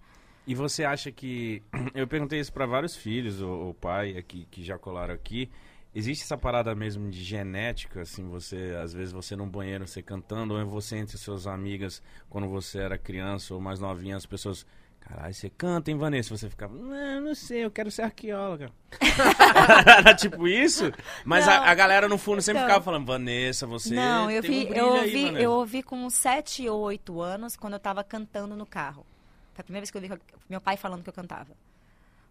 E 0.48 0.54
você 0.54 0.84
acha 0.84 1.12
que. 1.12 1.64
Eu 1.96 2.08
perguntei 2.08 2.40
isso 2.40 2.54
pra 2.54 2.66
vários 2.68 2.96
filhos, 2.96 3.42
o, 3.42 3.74
pai 3.74 4.16
aqui, 4.18 4.48
que 4.52 4.64
já 4.64 4.78
colaram 4.78 5.14
aqui. 5.14 5.50
Existe 5.94 6.24
essa 6.24 6.38
parada 6.38 6.76
mesmo 6.76 7.10
de 7.10 7.24
genética, 7.24 8.02
assim, 8.02 8.28
você, 8.28 8.78
às 8.84 8.92
vezes 8.94 9.14
você 9.14 9.34
num 9.36 9.48
banheiro, 9.48 9.88
você 9.88 10.04
cantando, 10.04 10.54
ou 10.54 10.66
você 10.66 10.98
entre 10.98 11.18
suas 11.18 11.48
amigas, 11.48 12.04
quando 12.30 12.48
você 12.50 12.80
era 12.80 12.98
criança 12.98 13.54
ou 13.54 13.62
mais 13.62 13.80
novinha, 13.80 14.16
as 14.18 14.26
pessoas. 14.26 14.66
Caralho, 15.08 15.34
você 15.34 15.50
canta, 15.52 15.92
hein, 15.92 15.98
Vanessa? 15.98 16.36
Você 16.36 16.50
ficava, 16.50 16.74
não, 16.76 17.22
não 17.22 17.36
sei, 17.36 17.64
eu 17.64 17.70
quero 17.72 17.92
ser 17.92 18.02
arqueóloga. 18.02 18.72
Era 20.00 20.14
tipo 20.16 20.48
isso? 20.48 20.92
Mas 21.24 21.48
a, 21.48 21.60
a 21.70 21.74
galera 21.76 22.08
no 22.08 22.18
fundo 22.18 22.42
sempre 22.42 22.60
Então. 22.62 22.68
ficava 22.70 22.84
falando, 22.84 23.06
Vanessa, 23.06 23.68
você. 23.68 23.94
Não, 23.94 24.30
eu 24.32 24.40
um 24.40 24.42
vi, 24.42 24.66
brilho 24.66 24.76
eu 24.76 24.94
aí, 24.94 25.00
ouvi, 25.02 25.26
Vanessa." 25.26 25.44
eu 25.44 25.52
ouvi 25.52 25.84
com 25.84 26.10
7 26.10 26.68
ou 26.70 26.82
8 26.82 27.22
anos 27.22 27.56
quando 27.56 27.74
eu 27.74 27.80
tava 27.80 28.04
cantando 28.04 28.56
no 28.56 28.66
carro. 28.66 29.06
Foi 29.54 29.62
a 29.62 29.64
primeira 29.64 29.84
vez 29.84 29.92
que 29.92 29.98
eu 29.98 30.04
eu- 30.04 30.20
meu 30.50 30.60
pai 30.62 30.76
falando 30.76 31.04
que 31.04 31.10
eu 31.10 31.14
cantava. 31.14 31.54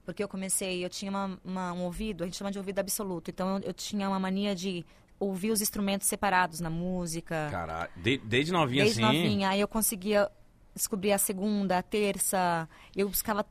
Porque 0.05 0.23
eu 0.23 0.29
comecei, 0.29 0.85
eu 0.85 0.91
tinha 0.91 1.11
uma- 1.11 1.39
uma- 1.45 1.73
um 1.73 1.83
ouvido, 1.85 2.23
a 2.25 2.27
gente 2.27 2.37
chama 2.37 2.51
de 2.51 2.59
ouvido 2.59 2.79
absoluto. 2.81 3.31
Então 3.31 3.57
eu, 3.59 3.69
eu 3.69 3.73
tinha 3.73 4.09
uma 4.09 4.19
mania 4.19 4.55
de 4.55 4.85
ouvir 5.19 5.51
os 5.53 5.63
instrumentos 5.63 6.07
separados 6.09 6.61
na 6.61 6.69
música. 6.69 7.49
Caralho, 7.51 7.91
de- 7.97 8.19
desde 8.19 8.53
novinha 8.53 8.83
Desde 8.85 9.03
assim. 9.03 9.17
novinha. 9.23 9.49
Aí 9.51 9.61
eu 9.61 9.69
conseguia 9.69 10.29
descobrir 10.75 11.13
a 11.13 11.19
segunda, 11.19 11.79
a 11.79 11.83
terça. 11.83 12.69
Eu 12.95 13.09
buscava 13.09 13.47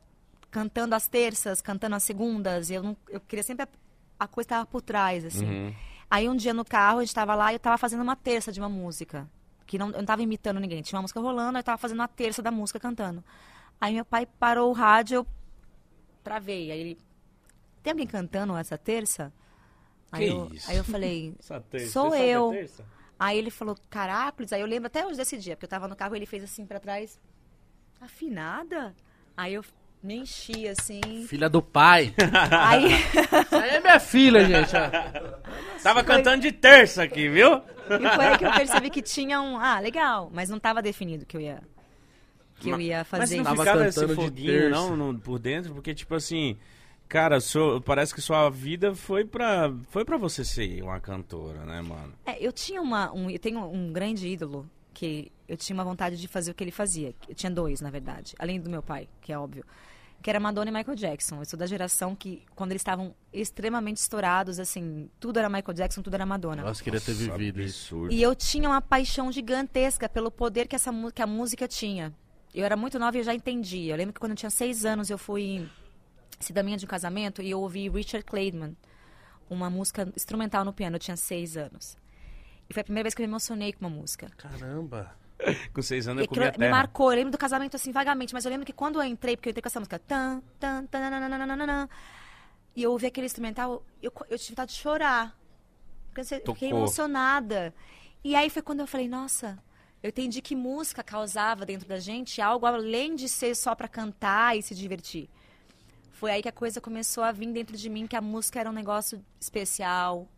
cantando 0.50 0.94
as 0.94 1.08
terças, 1.08 1.60
cantando 1.60 1.96
as 1.96 2.02
segundas. 2.02 2.70
Eu, 2.70 2.82
não, 2.82 2.96
eu 3.08 3.20
queria 3.20 3.42
sempre... 3.42 3.64
A, 3.64 4.24
a 4.24 4.28
coisa 4.28 4.46
estava 4.46 4.66
por 4.66 4.82
trás, 4.82 5.24
assim. 5.24 5.46
Uhum. 5.46 5.74
Aí 6.10 6.28
um 6.28 6.36
dia 6.36 6.54
no 6.54 6.64
carro, 6.64 6.98
a 6.98 7.04
gente 7.04 7.14
tava 7.14 7.34
lá 7.34 7.52
e 7.52 7.56
eu 7.56 7.60
tava 7.60 7.76
fazendo 7.76 8.02
uma 8.02 8.14
terça 8.14 8.52
de 8.52 8.60
uma 8.60 8.68
música. 8.68 9.28
Que 9.66 9.78
não, 9.78 9.88
eu 9.88 9.98
não 9.98 10.04
tava 10.04 10.22
imitando 10.22 10.60
ninguém. 10.60 10.82
Tinha 10.82 10.98
uma 10.98 11.02
música 11.02 11.20
rolando, 11.20 11.58
eu 11.58 11.62
tava 11.62 11.78
fazendo 11.78 11.98
uma 11.98 12.08
terça 12.08 12.42
da 12.42 12.50
música 12.50 12.78
cantando. 12.78 13.24
Aí 13.80 13.94
meu 13.94 14.04
pai 14.04 14.26
parou 14.26 14.70
o 14.70 14.72
rádio, 14.72 15.16
eu 15.16 15.26
travei. 16.22 16.70
Aí 16.70 16.80
ele, 16.80 16.98
tem 17.82 17.90
alguém 17.90 18.06
cantando 18.06 18.56
essa 18.56 18.78
terça? 18.78 19.32
Aí, 20.12 20.28
eu, 20.28 20.50
aí 20.68 20.76
eu 20.76 20.84
falei, 20.84 21.34
Essa 21.40 21.60
terça, 21.60 21.90
Sou 21.90 22.14
eu. 22.14 22.52
Aí 23.18 23.38
ele 23.38 23.50
falou, 23.50 23.76
Caracoles. 23.88 24.52
Aí 24.52 24.60
eu 24.60 24.66
lembro 24.66 24.86
até 24.88 25.06
hoje 25.06 25.16
desse 25.16 25.36
dia, 25.38 25.56
porque 25.56 25.64
eu 25.66 25.70
tava 25.70 25.86
no 25.88 25.96
carro 25.96 26.14
e 26.14 26.18
ele 26.18 26.26
fez 26.26 26.42
assim 26.44 26.66
pra 26.66 26.80
trás. 26.80 27.18
Afinada? 28.00 28.94
Aí 29.36 29.54
eu 29.54 29.64
me 30.02 30.16
enchi 30.16 30.68
assim. 30.68 31.00
Filha 31.26 31.48
do 31.48 31.62
pai. 31.62 32.14
aí, 32.50 32.86
Essa 33.40 33.60
aí 33.62 33.70
é 33.70 33.80
minha 33.80 34.00
filha, 34.00 34.44
gente. 34.44 34.72
Tava 35.82 36.02
cantando 36.04 36.42
de 36.42 36.52
terça 36.52 37.02
aqui, 37.02 37.28
viu? 37.28 37.56
e 37.56 38.14
foi 38.14 38.24
aí 38.26 38.38
que 38.38 38.44
eu 38.44 38.52
percebi 38.52 38.90
que 38.90 39.02
tinha 39.02 39.40
um. 39.40 39.58
Ah, 39.58 39.80
legal. 39.80 40.30
Mas 40.32 40.48
não 40.50 40.58
tava 40.58 40.82
definido 40.82 41.24
que 41.24 41.36
eu 41.36 41.40
ia. 41.40 41.62
Que 42.56 42.70
eu 42.70 42.80
ia 42.80 42.98
Mas 42.98 43.08
fazer 43.08 43.36
não 43.38 43.44
Tava 43.44 43.56
isso. 43.56 43.64
ficava 43.64 43.86
esse 43.88 44.00
cantando 44.00 44.16
de 44.20 44.22
foguinho, 44.24 44.48
terça. 44.52 44.70
não, 44.70 44.96
no- 44.96 45.18
por 45.18 45.38
dentro? 45.38 45.74
Porque, 45.74 45.92
tipo 45.94 46.14
assim, 46.14 46.56
cara, 47.08 47.40
sua- 47.40 47.80
parece 47.80 48.14
que 48.14 48.20
sua 48.20 48.48
vida 48.50 48.94
foi 48.94 49.24
pra, 49.24 49.72
foi 49.90 50.04
pra 50.04 50.16
você 50.16 50.44
ser 50.44 50.82
uma 50.82 51.00
cantora, 51.00 51.64
né, 51.64 51.80
mano? 51.82 52.12
É, 52.26 52.44
eu 52.44 52.52
tinha 52.52 52.80
uma. 52.82 53.12
Um, 53.12 53.30
eu 53.30 53.38
tenho 53.38 53.60
um 53.64 53.92
grande 53.92 54.26
ídolo 54.28 54.68
que 54.92 55.30
eu 55.48 55.56
tinha 55.56 55.74
uma 55.74 55.84
vontade 55.84 56.16
de 56.16 56.28
fazer 56.28 56.50
o 56.50 56.54
que 56.54 56.62
ele 56.64 56.70
fazia. 56.70 57.14
Eu 57.28 57.34
tinha 57.34 57.50
dois, 57.50 57.80
na 57.80 57.90
verdade, 57.90 58.34
além 58.38 58.60
do 58.60 58.70
meu 58.70 58.82
pai, 58.82 59.08
que 59.20 59.32
é 59.32 59.38
óbvio. 59.38 59.64
Que 60.22 60.30
era 60.30 60.40
Madonna 60.40 60.70
e 60.70 60.72
Michael 60.72 60.96
Jackson. 60.96 61.40
Eu 61.40 61.44
sou 61.44 61.58
da 61.58 61.66
geração 61.66 62.16
que, 62.16 62.42
quando 62.54 62.70
eles 62.72 62.80
estavam 62.80 63.14
extremamente 63.30 63.98
estourados, 63.98 64.58
assim, 64.58 65.10
tudo 65.20 65.38
era 65.38 65.50
Michael 65.50 65.74
Jackson, 65.74 66.00
tudo 66.00 66.14
era 66.14 66.24
Madonna. 66.24 66.62
Nossa, 66.62 66.82
queria 66.82 66.98
ter 67.00 67.12
vivido 67.12 67.60
isso. 67.60 68.08
E 68.10 68.22
eu 68.22 68.34
tinha 68.34 68.66
uma 68.66 68.80
paixão 68.80 69.30
gigantesca 69.30 70.08
pelo 70.08 70.30
poder 70.30 70.66
que, 70.66 70.74
essa, 70.74 70.90
que 71.14 71.20
a 71.20 71.26
música 71.26 71.68
tinha. 71.68 72.14
Eu 72.54 72.64
era 72.64 72.74
muito 72.74 72.98
nova 72.98 73.14
e 73.16 73.20
eu 73.20 73.24
já 73.24 73.34
entendi. 73.34 73.88
Eu 73.88 73.96
lembro 73.96 74.14
que 74.14 74.20
quando 74.20 74.30
eu 74.32 74.36
tinha 74.36 74.48
seis 74.48 74.86
anos, 74.86 75.10
eu 75.10 75.18
fui 75.18 75.68
cidadania 76.40 76.76
de 76.76 76.84
um 76.84 76.88
casamento 76.88 77.42
e 77.42 77.50
eu 77.50 77.60
ouvi 77.60 77.88
Richard 77.88 78.24
Clayman, 78.24 78.76
uma 79.48 79.68
música 79.70 80.10
instrumental 80.16 80.64
no 80.64 80.72
piano. 80.72 80.96
Eu 80.96 81.00
tinha 81.00 81.16
seis 81.16 81.56
anos. 81.56 81.96
E 82.68 82.72
foi 82.72 82.80
a 82.80 82.84
primeira 82.84 83.04
vez 83.04 83.14
que 83.14 83.22
eu 83.22 83.26
me 83.26 83.30
emocionei 83.30 83.72
com 83.72 83.80
uma 83.86 83.90
música. 83.90 84.28
Caramba. 84.36 85.14
Com 85.74 85.82
seis 85.82 86.08
anos 86.08 86.22
E 86.22 86.24
eu 86.24 86.28
comia 86.28 86.48
aquilo 86.48 86.60
me 86.60 86.66
terra. 86.66 86.76
marcou. 86.76 87.10
Eu 87.12 87.16
lembro 87.16 87.32
do 87.32 87.38
casamento 87.38 87.76
assim 87.76 87.92
vagamente, 87.92 88.32
mas 88.32 88.44
eu 88.44 88.50
lembro 88.50 88.64
que 88.64 88.72
quando 88.72 89.00
eu 89.00 89.04
entrei, 89.04 89.36
porque 89.36 89.48
eu 89.48 89.50
entrei 89.50 89.62
com 89.62 89.68
essa 89.68 89.80
música, 89.80 89.98
tan, 89.98 90.40
tan, 90.58 90.86
tan, 90.86 90.98
nananana, 91.10 91.88
e 92.74 92.82
eu 92.82 92.92
ouvi 92.92 93.06
aquele 93.06 93.26
instrumental, 93.26 93.84
eu, 94.02 94.12
eu 94.30 94.38
tive 94.38 94.52
vontade 94.52 94.72
de 94.72 94.78
chorar. 94.78 95.36
Porque 96.08 96.20
eu 96.20 96.24
fiquei 96.24 96.40
Tocou. 96.40 96.68
emocionada. 96.68 97.74
E 98.22 98.34
aí 98.34 98.48
foi 98.48 98.62
quando 98.62 98.80
eu 98.80 98.86
falei, 98.86 99.08
nossa, 99.08 99.58
eu 100.02 100.08
entendi 100.08 100.40
que 100.40 100.56
música 100.56 101.02
causava 101.02 101.66
dentro 101.66 101.86
da 101.88 101.98
gente 101.98 102.40
algo 102.40 102.64
além 102.64 103.14
de 103.14 103.28
ser 103.28 103.54
só 103.54 103.74
pra 103.74 103.88
cantar 103.88 104.56
e 104.56 104.62
se 104.62 104.74
divertir. 104.74 105.28
Foi 106.14 106.30
aí 106.30 106.40
que 106.40 106.48
a 106.48 106.52
coisa 106.52 106.80
começou 106.80 107.24
a 107.24 107.32
vir 107.32 107.52
dentro 107.52 107.76
de 107.76 107.90
mim, 107.90 108.06
que 108.06 108.14
a 108.14 108.20
música 108.20 108.60
era 108.60 108.70
um 108.70 108.72
negócio 108.72 109.20
especial. 109.40 110.28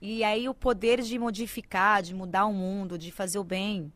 E 0.00 0.22
aí 0.22 0.48
o 0.48 0.54
poder 0.54 1.02
de 1.02 1.18
modificar, 1.18 2.02
de 2.02 2.14
mudar 2.14 2.46
o 2.46 2.52
mundo, 2.52 2.96
de 2.96 3.10
fazer 3.10 3.38
o 3.38 3.44
bem, 3.44 3.92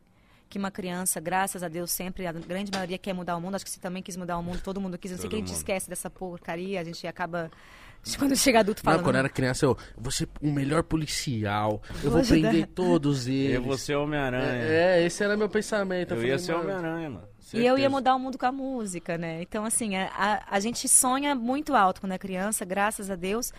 que 0.49 0.59
uma 0.59 0.69
criança, 0.69 1.17
graças 1.19 1.63
a 1.63 1.69
Deus, 1.69 1.91
sempre, 1.91 2.27
a 2.27 2.33
grande 2.33 2.71
maioria 2.73 2.97
quer 2.97 3.13
mudar 3.13 3.37
o 3.37 3.41
mundo. 3.41 3.55
Acho 3.55 3.63
que 3.63 3.71
você 3.71 3.79
também 3.79 4.03
quis 4.03 4.17
mudar 4.17 4.37
o 4.37 4.43
mundo, 4.43 4.59
todo 4.61 4.81
mundo 4.81 4.97
quis. 4.97 5.11
Não 5.11 5.17
sei 5.17 5.29
Todo 5.29 5.37
que 5.37 5.43
a 5.43 5.45
gente 5.45 5.55
esquece 5.55 5.89
dessa 5.89 6.09
porcaria, 6.09 6.81
a 6.81 6.83
gente 6.83 7.07
acaba, 7.07 7.49
quando 8.19 8.35
chega 8.35 8.59
adulto, 8.59 8.81
falando... 8.81 8.97
Não, 8.97 9.03
quando 9.05 9.15
eu 9.15 9.19
era 9.19 9.29
criança, 9.29 9.65
eu, 9.65 9.77
eu 9.95 10.03
vou 10.03 10.11
ser 10.11 10.27
o 10.41 10.51
melhor 10.51 10.83
policial. 10.83 11.81
Eu 12.03 12.11
vou 12.11 12.19
Hoje, 12.19 12.31
prender 12.31 12.67
todos 12.67 13.27
eles. 13.27 13.55
Eu 13.55 13.63
vou 13.63 13.77
ser 13.77 13.95
Homem-Aranha. 13.95 14.63
É, 14.63 14.99
é, 14.99 15.05
esse 15.05 15.23
era 15.23 15.37
meu 15.37 15.47
pensamento. 15.47 16.11
Eu 16.11 16.17
falei, 16.17 16.31
ia 16.31 16.39
ser 16.39 16.53
Homem-Aranha, 16.53 17.09
mano. 17.11 17.27
E 17.53 17.59
eu 17.59 17.77
ia 17.77 17.83
Certeza. 17.83 17.89
mudar 17.89 18.15
o 18.15 18.19
mundo 18.19 18.37
com 18.37 18.45
a 18.45 18.51
música, 18.51 19.17
né? 19.17 19.41
Então, 19.41 19.65
assim, 19.65 19.95
a, 19.95 20.07
a, 20.15 20.55
a 20.55 20.59
gente 20.59 20.87
sonha 20.87 21.33
muito 21.35 21.75
alto 21.75 22.01
quando 22.01 22.11
é 22.13 22.17
criança, 22.17 22.63
graças 22.65 23.09
a 23.09 23.15
Deus. 23.15 23.51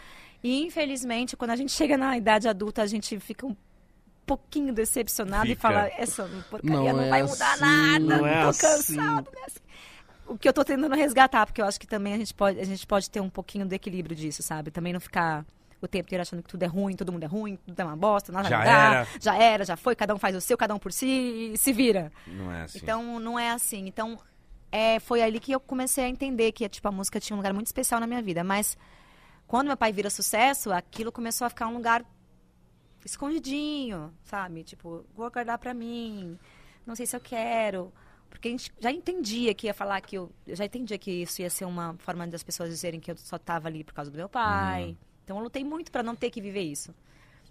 E, 0.42 0.62
infelizmente, 0.64 1.37
quando 1.37 1.50
a 1.50 1.56
gente 1.56 1.73
chega 1.73 1.97
na 1.97 2.16
idade 2.16 2.49
adulta, 2.49 2.82
a 2.82 2.87
gente 2.87 3.18
fica 3.20 3.47
um 3.47 3.56
pouquinho 4.26 4.73
decepcionado 4.73 5.47
e 5.47 5.56
Fica. 5.56 5.61
fala, 5.61 5.90
essa 5.99 6.25
porcaria 6.49 6.92
Não 6.92 6.92
não, 6.92 7.02
é 7.02 7.11
vai 7.11 7.23
mudar 7.25 7.52
assim, 7.54 7.61
nada, 7.62 7.99
não 8.18 8.26
é 8.26 8.42
tô 8.42 8.49
assim." 8.49 8.61
cansado. 8.97 9.30
Né? 9.35 9.40
Assim, 9.47 9.61
O 10.28 10.38
que 10.38 10.49
eu 10.49 10.52
tô 10.52 10.64
tentando 10.64 10.94
resgatar, 10.94 11.44
porque 11.47 11.61
eu 11.61 11.66
acho 11.66 11.80
que 11.80 11.87
também 11.87 12.14
a 12.14 12.18
gente 12.18 12.32
pode, 12.32 12.61
a 12.61 12.64
gente 12.64 12.87
pode 12.87 13.11
ter 13.11 13.20
um 13.20 13.28
pouquinho 13.28 13.66
do 13.66 13.73
equilíbrio 13.73 14.14
disso, 14.14 14.42
sabe? 14.42 14.70
Também 14.70 14.92
não 14.92 15.00
ficar 15.00 15.44
o 15.80 15.88
tempo 15.88 16.06
inteiro 16.06 16.22
achando 16.22 16.42
que 16.42 16.49
tudo 16.49 16.62
é 16.62 16.66
ruim, 16.66 16.94
todo 16.94 17.12
mundo 17.12 17.25
é 17.25 17.26
ruim, 17.26 17.56
tudo 17.56 17.80
é 17.80 17.84
uma 17.84 17.96
bosta, 17.96 18.30
nada 18.30 18.49
Já 18.49 18.58
vai 18.58 18.66
mudar, 18.66 18.94
era. 18.94 19.08
já 19.20 19.37
era, 19.37 19.64
já 19.64 19.76
foi, 19.76 19.96
cada 19.96 20.14
um 20.14 20.18
faz 20.18 20.37
o 20.37 20.40
seu, 20.40 20.56
cada 20.56 20.75
um 20.75 20.78
por 20.78 20.92
si 20.92 21.52
e 21.54 21.58
se 21.58 21.72
vira. 21.72 22.12
Não 22.26 22.52
é 22.52 22.62
assim. 22.62 22.78
Então, 22.82 23.18
não 23.20 23.38
é 23.38 23.50
assim. 23.50 23.87
Então, 23.87 24.18
é, 24.70 25.00
foi 25.00 25.22
ali 25.22 25.40
que 25.40 25.52
eu 25.52 25.60
comecei 25.60 26.04
a 26.04 26.08
entender 26.08 26.52
que 26.52 26.68
tipo, 26.68 26.87
a 26.87 26.92
música 26.92 27.18
tinha 27.18 27.34
um 27.34 27.38
lugar 27.38 27.52
muito 27.52 27.66
especial 27.66 28.00
na 28.00 28.06
minha 28.06 28.22
vida. 28.22 28.44
Mas, 28.44 28.76
quando 29.46 29.68
meu 29.68 29.76
pai 29.76 29.92
vira 29.92 30.10
sucesso, 30.10 30.70
aquilo 30.72 31.10
começou 31.10 31.46
a 31.46 31.50
ficar 31.50 31.66
um 31.66 31.75
lugar 31.75 32.04
escondidinho, 33.04 34.12
sabe? 34.25 34.62
Tipo, 34.62 35.04
vou 35.14 35.30
guardar 35.30 35.58
pra 35.58 35.72
mim, 35.72 36.38
não 36.87 36.94
sei 36.94 37.07
se 37.07 37.16
eu 37.16 37.20
quero. 37.20 37.92
Porque 38.28 38.46
a 38.46 38.50
gente 38.52 38.72
já 38.78 38.92
entendia 38.92 39.52
que 39.55 39.66
ia 39.66 39.74
falar 39.74 40.00
que 40.00 40.16
eu... 40.16 40.31
Eu 40.46 40.55
já 40.55 40.64
entendia 40.64 40.96
que 40.96 41.11
isso 41.11 41.42
ia 41.42 41.50
ser 41.50 41.64
uma 41.64 41.96
forma 41.98 42.26
das 42.28 42.44
pessoas 42.44 42.70
dizerem 42.70 43.00
que 43.00 43.11
eu 43.11 43.16
só 43.16 43.37
tava 43.38 43.66
ali 43.66 43.83
por 43.83 43.92
causa 43.92 44.09
do 44.11 44.16
meu 44.16 44.28
pai. 44.28 44.96
Então, 45.31 45.38
eu 45.38 45.45
lutei 45.45 45.62
muito 45.62 45.93
pra 45.93 46.03
não 46.03 46.16
ter 46.16 46.29
que 46.29 46.40
viver 46.40 46.62
isso. 46.62 46.93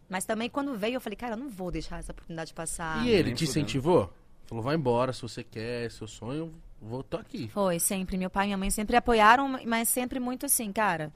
Mas 0.10 0.26
também, 0.26 0.50
quando 0.50 0.78
veio, 0.78 0.96
eu 0.96 1.00
falei, 1.02 1.15
cara, 1.15 1.36
eu 1.36 1.38
não 1.38 1.48
vou 1.48 1.72
deixar 1.72 1.98
essa 2.00 2.12
oportunidade 2.12 2.54
passar. 2.54 3.06
E 3.06 3.10
ele 3.10 3.32
te 3.32 3.46
incentivou? 3.46 4.12
Falou, 4.48 4.62
vai 4.62 4.76
embora, 4.76 5.13
se 5.13 5.22
você 5.22 5.46
quer, 5.46 5.86
é 5.86 5.89
seu 5.89 6.06
sonho, 6.06 6.54
vou, 6.82 7.02
tô 7.04 7.15
aqui. 7.15 7.48
Foi, 7.48 7.80
sempre. 7.80 8.18
Meu 8.18 8.30
pai 8.30 8.44
e 8.44 8.48
minha 8.48 8.58
mãe 8.58 8.70
sempre 8.70 8.98
apoiaram, 8.98 9.48
mas 9.65 9.88
sempre 9.88 10.20
muito 10.20 10.46
assim, 10.46 10.74
cara. 10.74 11.10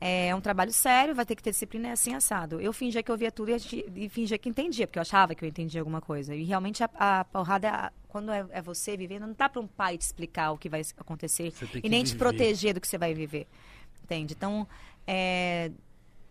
É 0.00 0.34
um 0.34 0.40
trabalho 0.40 0.72
sério, 0.72 1.14
vai 1.14 1.26
ter 1.26 1.36
que 1.36 1.42
ter 1.42 1.50
disciplina, 1.50 1.88
é 1.88 1.92
assim, 1.92 2.14
assado. 2.14 2.62
Eu 2.62 2.72
fingia 2.72 3.02
que 3.02 3.10
eu 3.10 3.16
via 3.18 3.30
tudo 3.30 3.50
e, 3.50 3.54
a 3.54 3.58
gente- 3.58 3.84
e 3.94 4.08
fingia 4.08 4.38
que 4.38 4.48
entendia, 4.48 4.86
porque 4.86 4.98
eu 4.98 5.02
achava 5.02 5.34
que 5.34 5.44
eu 5.44 5.48
entendia 5.50 5.82
alguma 5.82 6.00
coisa. 6.00 6.34
E 6.34 6.44
realmente 6.44 6.82
a, 6.82 6.88
a 6.98 7.24
porrada, 7.26 7.92
quando 8.08 8.30
é, 8.32 8.46
é 8.52 8.62
você 8.62 8.96
vivendo, 8.96 9.26
não 9.26 9.34
dá 9.36 9.50
para 9.50 9.60
um 9.60 9.66
pai 9.66 9.98
te 9.98 10.02
explicar 10.02 10.52
o 10.52 10.56
que 10.56 10.68
vai 10.70 10.80
acontecer 10.96 11.52
e 11.82 11.88
nem 11.90 12.04
te 12.04 12.12
viver. 12.12 12.18
proteger 12.18 12.72
do 12.72 12.80
que 12.80 12.88
você 12.88 12.96
vai 12.96 13.12
viver. 13.12 13.46
Entende? 14.04 14.32
Então, 14.32 14.66
é, 15.10 15.70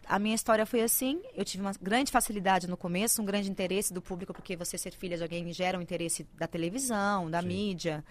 a 0.05 0.19
minha 0.19 0.35
história 0.35 0.63
foi 0.67 0.81
assim. 0.81 1.19
Eu 1.33 1.43
tive 1.43 1.63
uma 1.63 1.73
grande 1.81 2.11
facilidade 2.11 2.67
no 2.67 2.77
começo, 2.77 3.19
um 3.23 3.25
grande 3.25 3.49
interesse 3.49 3.91
do 3.91 4.03
público, 4.03 4.31
porque 4.31 4.55
você 4.55 4.77
ser 4.77 4.93
filha 4.93 5.17
de 5.17 5.23
alguém 5.23 5.51
gera 5.51 5.79
um 5.79 5.81
interesse 5.81 6.27
da 6.35 6.45
televisão, 6.45 7.29
da 7.29 7.41
mídia. 7.41 8.05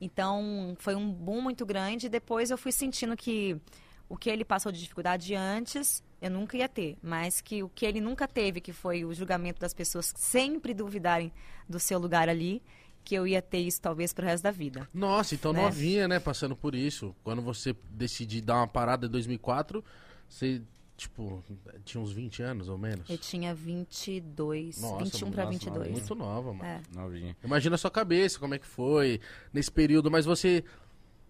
Então, 0.00 0.76
foi 0.78 0.94
um 0.94 1.10
boom 1.10 1.40
muito 1.40 1.66
grande. 1.66 2.08
Depois 2.08 2.52
eu 2.52 2.56
fui 2.56 2.70
sentindo 2.70 3.16
que 3.16 3.60
o 4.08 4.16
que 4.16 4.30
ele 4.30 4.44
passou 4.44 4.70
de 4.70 4.78
dificuldade 4.78 5.34
antes, 5.34 6.04
eu 6.22 6.30
nunca 6.30 6.56
ia 6.56 6.68
ter. 6.68 6.96
Mas 7.02 7.40
que 7.40 7.64
o 7.64 7.68
que 7.68 7.84
ele 7.84 8.00
nunca 8.00 8.28
teve, 8.28 8.60
que 8.60 8.72
foi 8.72 9.04
o 9.04 9.12
julgamento 9.12 9.60
das 9.60 9.74
pessoas 9.74 10.14
sempre 10.16 10.72
duvidarem 10.72 11.32
do 11.68 11.80
seu 11.80 11.98
lugar 11.98 12.28
ali, 12.28 12.62
que 13.06 13.14
eu 13.14 13.24
ia 13.24 13.40
ter 13.40 13.58
isso 13.60 13.80
talvez 13.80 14.12
pro 14.12 14.26
resto 14.26 14.42
da 14.42 14.50
vida. 14.50 14.88
Nossa, 14.92 15.36
então 15.36 15.52
Né? 15.52 15.62
novinha, 15.62 16.08
né, 16.08 16.18
passando 16.18 16.56
por 16.56 16.74
isso. 16.74 17.14
Quando 17.22 17.40
você 17.40 17.72
decidiu 17.88 18.42
dar 18.42 18.56
uma 18.56 18.66
parada 18.66 19.06
em 19.06 19.08
2004, 19.08 19.82
você, 20.28 20.60
tipo, 20.96 21.40
tinha 21.84 22.02
uns 22.02 22.10
20 22.10 22.42
anos 22.42 22.68
ou 22.68 22.76
menos? 22.76 23.08
Eu 23.08 23.16
tinha 23.16 23.54
22, 23.54 24.80
Nossa, 24.80 25.04
21 25.04 25.30
para 25.30 25.44
nossa, 25.44 25.52
22. 25.58 25.90
Muito 25.92 26.14
nova, 26.16 26.52
mano. 26.52 26.64
É. 26.68 26.80
Novinha. 26.92 27.36
Imagina 27.44 27.76
a 27.76 27.78
sua 27.78 27.92
cabeça, 27.92 28.40
como 28.40 28.54
é 28.54 28.58
que 28.58 28.66
foi 28.66 29.20
nesse 29.52 29.70
período, 29.70 30.10
mas 30.10 30.26
você 30.26 30.64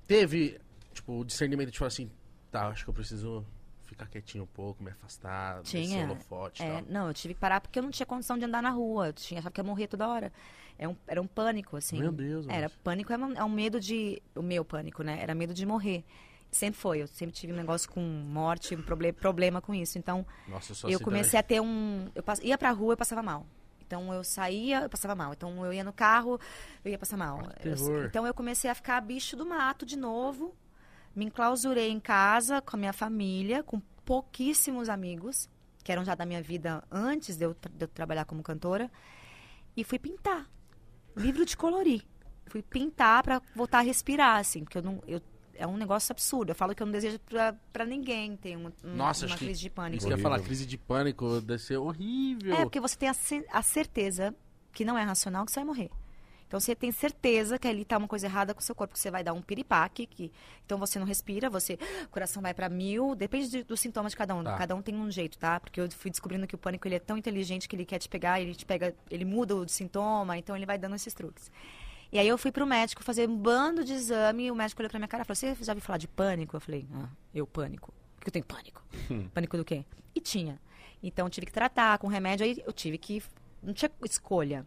teve, 0.07 0.59
tipo, 0.95 1.21
o 1.21 1.25
discernimento 1.27 1.71
de 1.71 1.79
falar 1.79 1.89
assim, 1.89 2.11
tá, 2.51 2.69
acho 2.69 2.85
que 2.85 2.91
eu 2.91 2.95
preciso 2.95 3.45
ficar 3.87 4.07
quietinho 4.07 4.45
um 4.45 4.47
pouco, 4.49 4.83
me 4.83 4.91
afastar, 4.91 5.63
Tinha. 5.63 6.05
holofote 6.05 6.63
e 6.63 6.67
É, 6.67 6.73
tal. 6.75 6.83
não, 6.91 7.09
eu 7.09 7.15
tive 7.15 7.35
que 7.35 7.41
parar 7.41 7.61
porque 7.61 7.79
eu 7.79 7.83
não 7.83 7.91
tinha 7.91 8.07
condição 8.07 8.37
de 8.39 8.45
andar 8.45 8.63
na 8.63 8.71
rua. 8.71 9.09
Eu 9.09 9.13
tinha, 9.13 9.39
achava 9.41 9.53
que 9.53 9.61
ia 9.61 9.65
morrer 9.65 9.87
toda 9.87 10.07
hora. 10.09 10.33
É 10.79 10.87
um, 10.87 10.95
era 11.07 11.21
um 11.23 11.27
pânico, 11.27 11.77
assim. 11.77 11.99
Meu 11.99 12.13
Deus, 12.13 12.47
Era 12.49 12.69
mas- 12.69 12.77
pânico, 12.85 13.13
é 13.13 13.17
um, 13.19 13.33
é 13.33 13.45
um 13.45 13.49
medo 13.49 13.81
de. 13.81 14.23
O 14.35 14.43
meu 14.43 14.65
pânico, 14.65 15.03
né? 15.03 15.19
Era 15.23 15.35
medo 15.35 15.55
de 15.55 15.65
morrer. 15.65 16.05
Sempre 16.51 16.79
foi. 16.79 17.03
Eu 17.03 17.07
sempre 17.07 17.35
tive 17.35 17.53
um 17.53 17.57
negócio 17.57 17.91
com 17.91 18.01
morte, 18.01 18.75
um 18.75 18.83
proble 18.83 19.13
problema 19.13 19.61
com 19.61 19.75
isso. 19.75 19.99
Então, 19.99 20.25
Nossa, 20.47 20.89
eu 20.89 21.01
comecei 21.01 21.39
a 21.39 21.43
ter 21.43 21.61
um. 21.61 22.09
Eu 22.15 22.23
pass... 22.23 22.41
ia 22.43 22.57
pra 22.59 22.71
rua, 22.71 22.93
eu 22.93 22.97
passava 22.97 23.23
mal. 23.23 23.47
Então 23.87 24.13
eu 24.13 24.23
saía, 24.25 24.81
eu 24.83 24.89
passava 24.89 25.15
mal. 25.15 25.33
Então 25.33 25.65
eu 25.65 25.73
ia 25.73 25.85
no 25.85 25.93
carro, 25.93 26.39
eu 26.85 26.91
ia 26.91 26.99
passar 26.99 27.17
mal. 27.17 27.41
que 27.61 27.69
Eu- 27.69 28.05
então 28.07 28.27
eu 28.27 28.35
comecei 28.35 28.69
a 28.71 28.75
ficar 28.75 29.01
bicho 29.01 29.37
do 29.37 29.47
mato 29.47 29.87
de 29.87 29.97
novo. 29.97 30.55
Me 31.17 31.25
enclausurei 31.25 31.91
em 31.91 31.99
casa 31.99 32.61
com 32.61 32.77
a 32.77 32.79
minha 32.79 32.93
família, 32.93 33.63
com 33.63 33.81
pouquíssimos 34.05 34.89
amigos, 34.89 35.49
que 35.83 35.91
eram 35.91 36.05
já 36.05 36.15
da 36.15 36.27
minha 36.27 36.43
vida 36.43 36.85
antes 36.91 37.37
de 37.37 37.45
eu, 37.47 37.55
tra- 37.55 37.73
de 37.75 37.85
eu 37.85 37.89
trabalhar 37.89 38.25
como 38.27 38.43
cantora. 38.43 38.91
E 39.77 39.83
fui 39.83 39.99
pintar. 39.99 40.49
Livro 41.17 41.45
de 41.47 41.57
colorir. 41.57 42.05
Fui 42.47 42.63
pintar 42.63 43.23
pra 43.23 43.41
voltar 43.55 43.79
a 43.79 43.83
respirar, 43.83 44.39
assim, 44.39 44.63
porque 44.65 44.79
eu 44.79 44.83
não. 44.83 45.03
Eu, 45.07 45.21
é 45.55 45.67
um 45.67 45.77
negócio 45.77 46.13
absurdo. 46.13 46.51
Eu 46.51 46.55
falo 46.55 46.75
que 46.75 46.83
eu 46.83 46.87
não 46.87 46.93
desejo 46.93 47.19
pra, 47.21 47.55
pra 47.73 47.87
ninguém 47.87 48.37
ter 48.37 48.57
um, 48.57 48.67
um- 48.85 48.95
Nossa, 48.95 49.27
uma 49.27 49.37
crise 49.37 49.61
de 49.61 49.71
pânico. 49.71 49.97
Isso 49.99 50.07
que 50.07 50.13
eu 50.13 50.17
ia 50.19 50.23
falar, 50.23 50.41
crise 50.41 50.67
de 50.67 50.77
pânico 50.77 51.41
deve 51.41 51.63
ser 51.63 51.79
horrível. 51.79 52.55
É, 52.55 52.63
porque 52.63 52.79
você 52.79 52.97
tem 52.97 53.09
a, 53.09 53.15
a 53.53 53.63
certeza, 53.63 54.35
que 54.73 54.85
não 54.85 54.99
é 54.99 55.03
racional, 55.03 55.47
que 55.47 55.53
você 55.53 55.61
vai 55.61 55.65
morrer. 55.67 55.91
Então 56.47 56.61
você 56.61 56.75
tem 56.77 56.93
certeza 56.93 57.59
que 57.59 57.67
ali 57.67 57.85
tá 57.85 57.99
uma 57.99 58.07
coisa 58.07 58.27
errada 58.27 58.55
com 58.55 58.61
o 58.61 58.63
seu 58.63 58.75
corpo, 58.75 58.95
que 58.95 59.01
você 59.01 59.11
vai 59.11 59.25
dar 59.25 59.33
um 59.33 59.43
piripaque, 59.43 60.07
que 60.07 60.31
então 60.65 60.79
você 60.79 60.99
não 60.99 61.07
respira, 61.07 61.51
você 61.51 61.77
o 62.05 62.09
coração 62.09 62.41
vai 62.41 62.55
pra 62.55 62.69
mil, 62.69 63.15
depende 63.17 63.49
de- 63.51 63.63
dos 63.65 63.81
sintomas 63.81 64.13
de 64.13 64.17
cada 64.17 64.35
um. 64.35 64.45
Tá. 64.45 64.57
Cada 64.57 64.75
um 64.77 64.81
tem 64.83 64.95
um 64.95 65.11
jeito, 65.11 65.37
tá? 65.39 65.59
Porque 65.59 65.81
eu 65.81 65.91
fui 65.91 66.11
descobrindo 66.11 66.47
que 66.47 66.55
o 66.55 66.59
pânico 66.59 66.87
ele 66.87 66.95
é 66.95 67.01
tão 67.01 67.17
inteligente 67.17 67.69
que 67.69 67.75
ele 67.75 67.85
quer 67.85 67.99
te 67.99 68.09
pegar, 68.09 68.41
ele 68.41 68.55
te 68.55 68.65
pega, 68.65 68.95
ele 69.11 69.25
muda 69.25 69.57
o 69.57 69.69
sintoma, 69.69 70.39
então 70.39 70.55
ele 70.57 70.65
vai 70.67 70.79
dando 70.79 70.95
esses 70.95 71.13
truques. 71.13 71.51
E 72.13 72.19
aí 72.21 72.29
eu 72.29 72.39
fui 72.39 72.53
pro 72.53 72.65
médico 72.65 73.03
fazer 73.03 73.29
um 73.29 73.37
bando 73.37 73.83
de 73.83 73.93
exame, 73.93 74.45
e 74.47 74.51
o 74.51 74.55
médico 74.55 74.81
olhou 74.81 74.89
pra 74.91 74.99
minha 75.01 75.09
cara 75.09 75.25
e 75.25 75.27
falou: 75.27 75.35
"Você 75.37 75.53
já 75.65 75.73
ouviu 75.73 75.83
falar 75.85 75.99
de 75.99 76.07
pânico?" 76.07 76.55
Eu 76.57 76.61
falei: 76.61 76.87
"Ah, 76.95 77.09
eu 77.35 77.45
pânico. 77.47 77.93
Porque 78.15 78.29
eu 78.29 78.33
tenho 78.33 78.45
pânico." 78.45 78.85
Pânico 79.35 79.57
do 79.57 79.65
quê? 79.65 79.85
E 80.15 80.21
tinha. 80.21 80.61
Então 81.03 81.29
tive 81.29 81.47
que 81.47 81.53
tratar 81.53 81.99
com 81.99 82.07
remédio, 82.07 82.47
aí 82.47 82.63
eu 82.65 82.73
tive 82.73 82.97
que. 82.99 83.21
Não 83.61 83.75
tinha 83.75 83.91
escolha. 84.05 84.65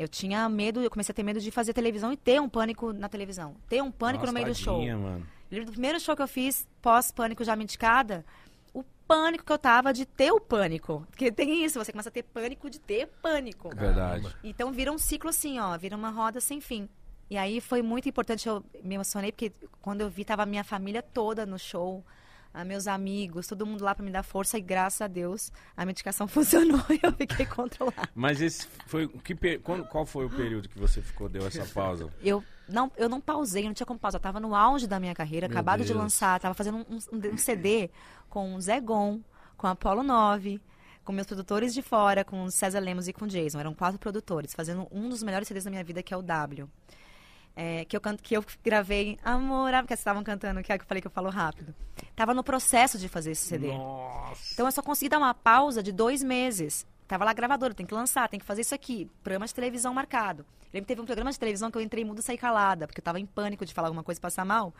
Eu 0.00 0.08
tinha 0.08 0.48
medo, 0.48 0.80
eu 0.80 0.88
comecei 0.88 1.12
a 1.12 1.14
ter 1.14 1.22
medo 1.22 1.38
de 1.38 1.50
fazer 1.50 1.74
televisão 1.74 2.10
e 2.10 2.16
ter 2.16 2.40
um 2.40 2.48
pânico 2.48 2.90
na 2.90 3.06
televisão. 3.06 3.54
Ter 3.68 3.82
um 3.82 3.92
pânico 3.92 4.22
Nossa, 4.22 4.32
no 4.32 4.32
meio 4.32 4.46
do 4.46 4.54
show. 4.54 4.76
tadinha, 4.76 4.96
mano. 4.96 5.26
Eu 5.50 5.58
lembro 5.58 5.66
do 5.66 5.72
primeiro 5.72 6.00
show 6.00 6.16
que 6.16 6.22
eu 6.22 6.26
fiz, 6.26 6.66
pós-pânico 6.80 7.44
já 7.44 7.54
medicada, 7.54 8.24
o 8.72 8.82
pânico 9.06 9.44
que 9.44 9.52
eu 9.52 9.58
tava 9.58 9.92
de 9.92 10.06
ter 10.06 10.32
o 10.32 10.40
pânico. 10.40 11.06
Porque 11.10 11.30
tem 11.30 11.62
isso, 11.66 11.78
você 11.78 11.92
começa 11.92 12.08
a 12.08 12.12
ter 12.12 12.22
pânico 12.22 12.70
de 12.70 12.80
ter 12.80 13.08
pânico. 13.20 13.68
Verdade. 13.76 14.34
Então 14.42 14.72
vira 14.72 14.90
um 14.90 14.96
ciclo 14.96 15.28
assim, 15.28 15.58
ó, 15.58 15.76
vira 15.76 15.94
uma 15.94 16.08
roda 16.08 16.40
sem 16.40 16.62
fim. 16.62 16.88
E 17.28 17.36
aí 17.36 17.60
foi 17.60 17.82
muito 17.82 18.08
importante, 18.08 18.48
eu 18.48 18.64
me 18.82 18.94
emocionei, 18.94 19.30
porque 19.30 19.52
quando 19.82 20.00
eu 20.00 20.08
vi, 20.08 20.24
tava 20.24 20.44
a 20.44 20.46
minha 20.46 20.64
família 20.64 21.02
toda 21.02 21.44
no 21.44 21.58
show, 21.58 22.02
ah, 22.52 22.64
meus 22.64 22.86
amigos, 22.86 23.46
todo 23.46 23.64
mundo 23.64 23.84
lá 23.84 23.94
pra 23.94 24.04
me 24.04 24.10
dar 24.10 24.22
força, 24.22 24.58
e 24.58 24.60
graças 24.60 25.00
a 25.00 25.06
Deus 25.06 25.52
a 25.76 25.86
medicação 25.86 26.26
funcionou 26.28 26.80
e 26.90 26.98
eu 27.02 27.12
fiquei 27.12 27.46
controlada. 27.46 28.08
Mas 28.14 28.40
esse 28.40 28.66
foi. 28.86 29.06
Que, 29.08 29.58
quando- 29.58 29.84
qual 29.86 30.04
foi 30.04 30.24
o 30.26 30.30
período 30.30 30.68
que 30.68 30.78
você 30.78 31.00
ficou, 31.00 31.28
deu 31.28 31.46
essa 31.46 31.64
pausa? 31.66 32.08
Eu 32.22 32.42
não, 32.68 32.90
eu 32.96 33.08
não 33.08 33.20
pausei, 33.20 33.64
não 33.64 33.74
tinha 33.74 33.86
como 33.86 33.98
pausar. 33.98 34.18
Eu 34.18 34.22
tava 34.22 34.40
no 34.40 34.54
auge 34.54 34.86
da 34.86 34.98
minha 35.00 35.14
carreira, 35.14 35.48
Meu 35.48 35.56
acabado 35.56 35.80
de 35.82 35.88
Deus. 35.88 35.98
lançar, 35.98 36.38
tava 36.40 36.54
fazendo 36.54 36.78
um, 36.78 36.98
um- 37.12 37.32
um 37.34 37.36
CD 37.38 37.90
com 38.28 38.54
o 38.54 38.60
Zé 38.60 38.80
Gon, 38.80 39.20
com 39.56 39.66
a 39.66 39.70
Apollo 39.72 40.02
9, 40.02 40.60
com 41.04 41.12
meus 41.12 41.26
produtores 41.26 41.72
de 41.74 41.82
fora, 41.82 42.24
com 42.24 42.44
o 42.44 42.50
César 42.50 42.78
Lemos 42.78 43.08
e 43.08 43.12
com 43.12 43.24
o 43.24 43.28
Jason. 43.28 43.58
Eram 43.58 43.74
quatro 43.74 43.98
produtores, 43.98 44.54
fazendo 44.54 44.86
um 44.90 45.08
dos 45.08 45.22
melhores 45.22 45.48
CDs 45.48 45.64
da 45.64 45.70
minha 45.70 45.82
vida, 45.84 46.02
que 46.02 46.12
é 46.14 46.16
o 46.16 46.22
W. 46.22 46.68
É, 47.62 47.84
que, 47.84 47.94
eu 47.94 48.00
canto, 48.00 48.22
que 48.22 48.34
eu 48.34 48.42
gravei 48.64 49.18
Amor, 49.22 49.74
ah, 49.74 49.82
porque 49.82 49.92
vocês 49.92 50.00
estavam 50.00 50.24
cantando, 50.24 50.62
que 50.62 50.72
é 50.72 50.78
que 50.78 50.82
eu 50.82 50.88
falei 50.88 51.02
que 51.02 51.06
eu 51.06 51.10
falo 51.10 51.28
rápido. 51.28 51.74
Tava 52.16 52.32
no 52.32 52.42
processo 52.42 52.98
de 52.98 53.06
fazer 53.06 53.32
esse 53.32 53.42
CD. 53.42 53.68
Nossa. 53.68 54.54
Então 54.54 54.64
eu 54.64 54.72
só 54.72 54.80
consegui 54.80 55.10
dar 55.10 55.18
uma 55.18 55.34
pausa 55.34 55.82
de 55.82 55.92
dois 55.92 56.22
meses. 56.22 56.86
Tava 57.06 57.22
lá 57.22 57.34
gravadora, 57.34 57.74
tem 57.74 57.84
que 57.84 57.92
lançar, 57.92 58.30
tem 58.30 58.40
que 58.40 58.46
fazer 58.46 58.62
isso 58.62 58.74
aqui. 58.74 59.10
Programa 59.22 59.44
de 59.44 59.54
televisão 59.54 59.92
marcado. 59.92 60.40
Eu 60.42 60.68
lembro 60.72 60.86
que 60.86 60.88
teve 60.88 61.02
um 61.02 61.04
programa 61.04 61.30
de 61.30 61.38
televisão 61.38 61.70
que 61.70 61.76
eu 61.76 61.82
entrei 61.82 62.02
mudo 62.02 62.20
e 62.20 62.22
saí 62.22 62.38
calada, 62.38 62.86
porque 62.86 63.00
eu 63.00 63.04
tava 63.04 63.20
em 63.20 63.26
pânico 63.26 63.66
de 63.66 63.74
falar 63.74 63.88
alguma 63.88 64.02
coisa 64.02 64.18
e 64.18 64.22
passar 64.22 64.46
mal. 64.46 64.72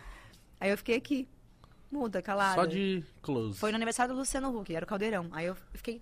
Aí 0.58 0.70
eu 0.70 0.78
fiquei 0.78 0.96
aqui, 0.96 1.28
muda, 1.92 2.22
calada. 2.22 2.54
Só 2.54 2.64
de 2.64 3.04
close. 3.20 3.58
Foi 3.58 3.72
no 3.72 3.76
aniversário 3.76 4.14
do 4.14 4.18
Luciano 4.18 4.58
Huck, 4.58 4.74
era 4.74 4.86
o 4.86 4.88
Caldeirão. 4.88 5.28
Aí 5.32 5.44
eu 5.44 5.56
fiquei. 5.74 6.00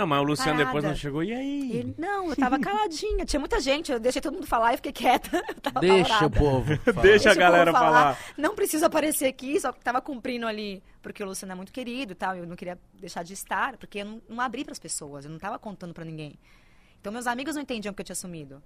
Não, 0.00 0.06
mas 0.06 0.18
o 0.20 0.22
Luciano 0.22 0.52
Parada. 0.52 0.64
depois 0.64 0.84
não 0.84 0.94
chegou. 0.96 1.22
E 1.22 1.32
aí? 1.32 1.72
ele- 1.76 1.94
não, 1.98 2.30
eu 2.30 2.36
tava 2.36 2.58
caladinha. 2.60 3.24
Tinha 3.26 3.38
muita 3.38 3.60
gente, 3.60 3.92
eu 3.92 4.00
deixei 4.00 4.22
todo 4.22 4.32
mundo 4.34 4.46
falar 4.46 4.72
e 4.72 4.76
fiquei 4.76 4.92
quieta. 4.92 5.30
Deixa 5.80 6.26
o 6.26 6.30
povo. 6.30 6.76
falar. 6.78 7.02
Deixa 7.02 7.30
a 7.30 7.34
galera 7.34 7.70
falar. 7.70 8.18
Não 8.36 8.54
preciso 8.54 8.86
aparecer 8.86 9.26
aqui, 9.26 9.60
só 9.60 9.72
que 9.72 9.80
tava 9.84 10.00
cumprindo 10.00 10.46
ali, 10.46 10.82
porque 11.02 11.22
o 11.22 11.26
Luciano 11.26 11.52
é 11.52 11.54
muito 11.54 11.70
querido 11.72 12.12
e 12.12 12.14
tal, 12.14 12.34
eu 12.34 12.46
não 12.46 12.56
queria 12.56 12.78
deixar 12.98 13.22
de 13.22 13.34
estar, 13.34 13.76
porque 13.76 13.98
eu 14.00 14.04
não, 14.06 14.22
não 14.28 14.40
abri 14.40 14.64
pras 14.64 14.78
pessoas, 14.78 15.24
eu 15.26 15.30
não 15.30 15.38
tava 15.38 15.58
contando 15.58 15.92
pra 15.92 16.04
ninguém. 16.04 16.38
Então 16.98 17.12
meus 17.12 17.26
amigos 17.26 17.54
não 17.54 17.62
entendiam 17.62 17.92
que 17.92 18.00
eu 18.00 18.04
tinha 18.04 18.16
sumido. 18.16 18.62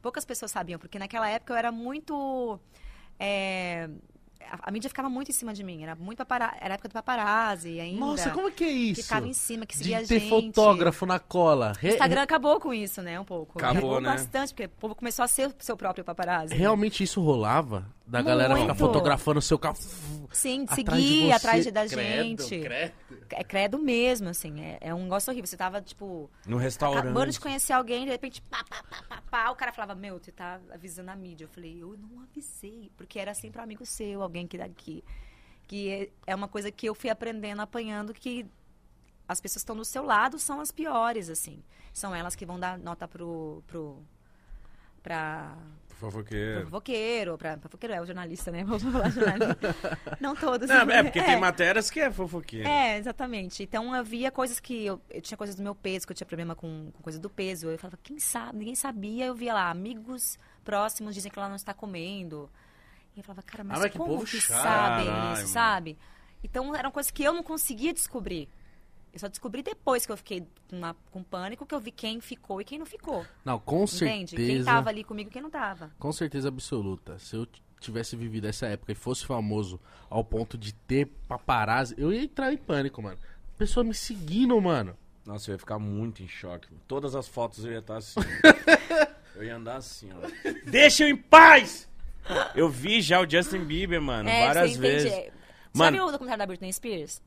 Poucas 0.00 0.24
pessoas 0.24 0.50
sabiam, 0.50 0.78
porque 0.78 0.98
naquela 0.98 1.28
época 1.28 1.52
eu 1.52 1.56
era 1.58 1.70
muito 1.70 2.58
é, 3.18 3.88
a, 4.40 4.68
a 4.68 4.70
mídia 4.70 4.88
ficava 4.88 5.08
muito 5.08 5.30
em 5.30 5.34
cima 5.34 5.52
de 5.52 5.62
mim, 5.62 5.82
era 5.82 5.94
muito 5.94 6.18
papara, 6.18 6.54
era 6.60 6.72
a 6.72 6.76
época 6.76 6.88
do 6.88 6.92
paparazzi 6.92 7.80
ainda. 7.80 8.00
Nossa, 8.00 8.30
como 8.30 8.48
é 8.48 8.50
que 8.50 8.64
é 8.64 8.70
isso? 8.70 9.02
ficava 9.02 9.26
em 9.28 9.32
cima, 9.32 9.66
que 9.66 9.74
de 9.76 9.82
seguia 9.82 9.98
a 9.98 10.02
ter 10.02 10.18
gente. 10.20 10.28
fotógrafo 10.28 11.04
na 11.06 11.18
cola. 11.18 11.72
Re- 11.78 11.88
O 11.88 11.92
Instagram 11.92 12.22
acabou 12.22 12.58
com 12.60 12.72
isso, 12.72 13.02
né? 13.02 13.18
Um 13.18 13.24
pouco. 13.24 13.58
Acabou, 13.58 14.00
né? 14.00 14.10
bastante, 14.10 14.52
porque 14.54 14.66
o 14.66 14.68
povo 14.70 14.94
começou 14.94 15.24
a 15.24 15.28
ser 15.28 15.54
seu 15.58 15.76
próprio 15.76 16.04
paparazzi. 16.04 16.54
né? 16.54 16.60
Realmente 16.60 17.02
isso 17.02 17.20
rolava? 17.20 17.84
Da 18.08 18.22
galera 18.22 18.54
ficar 18.54 18.68
Muito. 18.68 18.78
fotografando 18.78 19.38
o 19.38 19.42
seu 19.42 19.58
carro. 19.58 19.76
Sim, 20.32 20.64
de 20.64 20.72
atrás 20.72 21.02
de 21.02 21.08
seguir 21.08 21.26
você. 21.26 21.32
atrás 21.32 21.64
de- 21.64 21.70
da 21.70 21.86
Credo, 21.86 22.42
gente. 22.42 22.60
credo. 22.64 22.92
É 23.30 23.44
credo 23.44 23.78
mesmo, 23.78 24.28
assim. 24.30 24.60
É, 24.62 24.78
é 24.80 24.94
um 24.94 25.02
negócio 25.02 25.30
horrível. 25.30 25.46
Você 25.46 25.56
tava, 25.58 25.82
tipo, 25.82 26.30
No 26.46 26.56
restaurante. 26.56 27.04
acabando 27.04 27.30
de 27.30 27.38
conhecer 27.38 27.74
alguém, 27.74 28.06
de 28.06 28.10
repente, 28.10 28.40
pá, 28.42 28.64
pá, 28.64 28.82
pá, 28.82 29.02
pá, 29.08 29.22
pá, 29.30 29.50
o 29.50 29.54
cara 29.56 29.72
falava, 29.72 29.94
meu, 29.94 30.18
você 30.18 30.32
tá 30.32 30.58
avisando 30.72 31.10
a 31.10 31.16
mídia. 31.16 31.44
Eu 31.44 31.48
falei, 31.48 31.82
eu 31.82 31.96
não 31.98 32.22
avisei, 32.22 32.90
porque 32.96 33.18
era 33.18 33.34
sempre 33.34 33.60
um 33.60 33.64
amigo 33.64 33.84
seu, 33.84 34.22
alguém 34.22 34.46
que 34.46 34.56
daqui. 34.56 35.04
Que 35.66 35.90
é, 35.90 36.08
é 36.28 36.34
uma 36.34 36.48
coisa 36.48 36.70
que 36.70 36.86
eu 36.88 36.94
fui 36.94 37.10
aprendendo, 37.10 37.60
apanhando, 37.60 38.14
que 38.14 38.46
as 39.28 39.38
pessoas 39.38 39.60
que 39.62 39.64
estão 39.64 39.76
do 39.76 39.84
seu 39.84 40.02
lado 40.02 40.38
são 40.38 40.60
as 40.62 40.70
piores, 40.72 41.28
assim. 41.28 41.62
São 41.92 42.14
elas 42.14 42.34
que 42.34 42.46
vão 42.46 42.58
dar 42.58 42.78
nota 42.78 43.06
pro. 43.06 43.62
pro 43.66 44.02
pra, 45.02 45.56
pro 45.87 45.87
Fofoqueiro. 45.98 46.64
fofoqueiro, 46.64 47.36
pra, 47.38 47.58
fofoqueiro 47.58 47.94
é 47.94 48.00
o 48.00 48.06
jornalista, 48.06 48.50
né? 48.50 48.62
Vamos 48.64 48.82
falar 48.82 49.10
jornalista. 49.10 49.76
Não 50.20 50.34
todos. 50.36 50.68
Não, 50.68 50.88
é 50.90 51.02
porque 51.02 51.20
tem 51.22 51.38
matérias 51.38 51.90
que 51.90 52.00
é 52.00 52.10
fofoqueiro. 52.10 52.68
É, 52.68 52.98
exatamente. 52.98 53.62
Então 53.62 53.94
eu 53.94 54.04
via 54.04 54.30
coisas 54.30 54.60
que. 54.60 54.86
Eu, 54.86 55.00
eu 55.10 55.20
tinha 55.20 55.36
coisas 55.36 55.56
do 55.56 55.62
meu 55.62 55.74
peso, 55.74 56.06
que 56.06 56.12
eu 56.12 56.16
tinha 56.16 56.26
problema 56.26 56.54
com, 56.54 56.90
com 56.92 57.02
coisa 57.02 57.18
do 57.18 57.28
peso. 57.28 57.68
Eu 57.68 57.78
falava, 57.78 57.98
quem 58.02 58.18
sabe? 58.18 58.58
Ninguém 58.58 58.74
sabia. 58.74 59.26
Eu 59.26 59.34
via 59.34 59.52
lá, 59.54 59.70
amigos 59.70 60.38
próximos 60.64 61.14
dizem 61.14 61.30
que 61.32 61.38
ela 61.38 61.48
não 61.48 61.56
está 61.56 61.74
comendo. 61.74 62.48
E 63.16 63.20
eu 63.20 63.24
falava, 63.24 63.42
cara, 63.42 63.64
mas, 63.64 63.78
Ah, 63.78 63.80
mas 63.82 63.90
que 63.92 63.98
como 63.98 64.24
que 64.24 64.40
chato. 64.40 64.62
sabem 64.62 65.32
isso, 65.32 65.48
sabe? 65.48 65.98
Então 66.44 66.74
eram 66.76 66.90
coisas 66.92 67.10
que 67.10 67.22
eu 67.24 67.32
não 67.32 67.42
conseguia 67.42 67.92
descobrir. 67.92 68.48
Eu 69.12 69.18
só 69.18 69.28
descobri 69.28 69.62
depois 69.62 70.04
que 70.06 70.12
eu 70.12 70.16
fiquei 70.16 70.46
com, 70.68 70.76
uma- 70.76 70.96
com 71.10 71.22
pânico, 71.22 71.64
que 71.66 71.74
eu 71.74 71.80
vi 71.80 71.90
quem 71.90 72.20
ficou 72.20 72.60
e 72.60 72.64
quem 72.64 72.78
não 72.78 72.86
ficou. 72.86 73.24
Não, 73.44 73.58
com 73.58 73.84
Entende? 73.84 74.36
Quem 74.36 74.46
certeza. 74.46 74.64
tava 74.66 74.90
ali 74.90 75.02
comigo 75.04 75.28
e 75.30 75.32
quem 75.32 75.42
não 75.42 75.50
tava. 75.50 75.90
Com 75.98 76.12
certeza 76.12 76.48
absoluta. 76.48 77.18
Se 77.18 77.34
eu 77.36 77.46
tivesse 77.80 78.14
vivido 78.16 78.46
essa 78.46 78.66
época 78.66 78.92
e 78.92 78.94
fosse 78.94 79.24
famoso 79.24 79.80
ao 80.10 80.22
ponto 80.24 80.58
de 80.58 80.72
ter 80.74 81.06
paparazzi, 81.26 81.94
eu 81.96 82.12
ia 82.12 82.22
entrar 82.22 82.52
em 82.52 82.56
pânico, 82.56 83.00
mano. 83.02 83.18
Pessoa 83.56 83.82
me 83.84 83.94
seguindo, 83.94 84.60
mano. 84.60 84.96
Nossa, 85.26 85.50
eu 85.50 85.54
ia 85.54 85.58
ficar 85.58 85.78
muito 85.78 86.22
em 86.22 86.28
choque. 86.28 86.68
Todas 86.86 87.14
as 87.14 87.26
fotos 87.28 87.64
eu 87.64 87.72
ia 87.72 87.78
estar 87.80 87.96
assim. 87.98 88.20
eu 89.34 89.44
ia 89.44 89.56
andar 89.56 89.76
assim, 89.76 90.10
ó. 90.12 90.50
Deixa 90.70 91.04
eu 91.04 91.08
em 91.10 91.16
paz! 91.16 91.88
Eu 92.54 92.68
vi 92.68 93.00
já 93.00 93.20
o 93.20 93.28
Justin 93.28 93.64
Bieber, 93.64 94.00
mano, 94.02 94.28
é, 94.28 94.46
várias 94.46 94.72
você 94.72 94.78
vezes. 94.78 95.10
Você 95.12 95.32
Mano- 95.74 95.96
já 95.96 96.02
viu 96.02 96.08
o 96.08 96.12
documentário 96.12 96.38
da 96.40 96.46
Britney 96.46 96.72
Spears? 96.72 97.22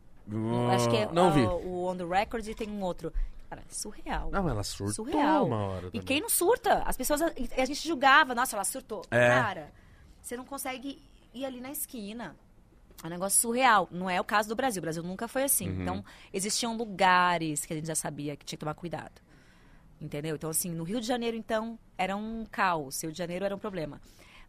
Acho 0.74 0.90
que 0.90 0.98
é 0.98 1.12
Não 1.12 1.28
ah, 1.28 1.32
vi. 1.32 1.42
o 1.42 1.86
On 1.88 1.96
The 1.96 2.06
Record 2.06 2.48
e 2.48 2.56
tem 2.56 2.70
um 2.70 2.82
outro. 2.82 3.12
Cara, 3.50 3.62
é 3.62 3.74
surreal. 3.74 4.30
Não, 4.32 4.48
ela 4.48 4.64
surtou 4.64 5.06
surreal. 5.06 5.46
uma 5.46 5.58
hora 5.58 5.88
E 5.88 5.92
também. 5.92 6.02
quem 6.04 6.22
não 6.22 6.30
surta? 6.30 6.84
As 6.86 6.96
pessoas. 6.96 7.22
A, 7.22 7.26
a 7.58 7.66
gente 7.66 7.86
julgava, 7.86 8.34
nossa, 8.34 8.56
ela 8.56 8.64
surtou. 8.64 9.04
É. 9.12 9.28
Cara, 9.28 9.72
você 10.22 10.38
não 10.38 10.46
consegue 10.46 11.02
ir 11.34 11.46
ali 11.46 11.60
na 11.60 11.72
esquina. 11.72 12.36
É 13.04 13.08
um 13.08 13.10
negócio 13.10 13.40
surreal. 13.42 13.90
Não 13.92 14.10
é 14.10 14.22
o 14.22 14.24
caso 14.24 14.48
do 14.48 14.56
Brasil. 14.56 14.80
O 14.80 14.84
Brasil 14.84 15.04
nunca 15.04 15.28
foi 15.28 15.44
assim. 15.44 15.68
Uhum. 15.70 15.82
Então, 15.82 16.06
existiam 16.32 16.78
lugares 16.78 17.66
que 17.66 17.74
a 17.74 17.76
gente 17.76 17.88
já 17.88 17.96
sabia 17.96 18.36
que 18.38 18.46
tinha 18.46 18.58
que 18.58 18.62
tomar 18.62 18.76
cuidado. 18.76 19.20
Entendeu? 20.00 20.36
Então, 20.36 20.50
assim, 20.50 20.72
no 20.72 20.84
Rio 20.84 21.02
de 21.02 21.08
Janeiro, 21.08 21.36
então, 21.36 21.78
era 21.98 22.16
um 22.16 22.46
caos. 22.50 23.02
Rio 23.04 23.12
de 23.12 23.18
Janeiro 23.18 23.44
era 23.44 23.56
um 23.56 23.60
problema. 23.60 24.00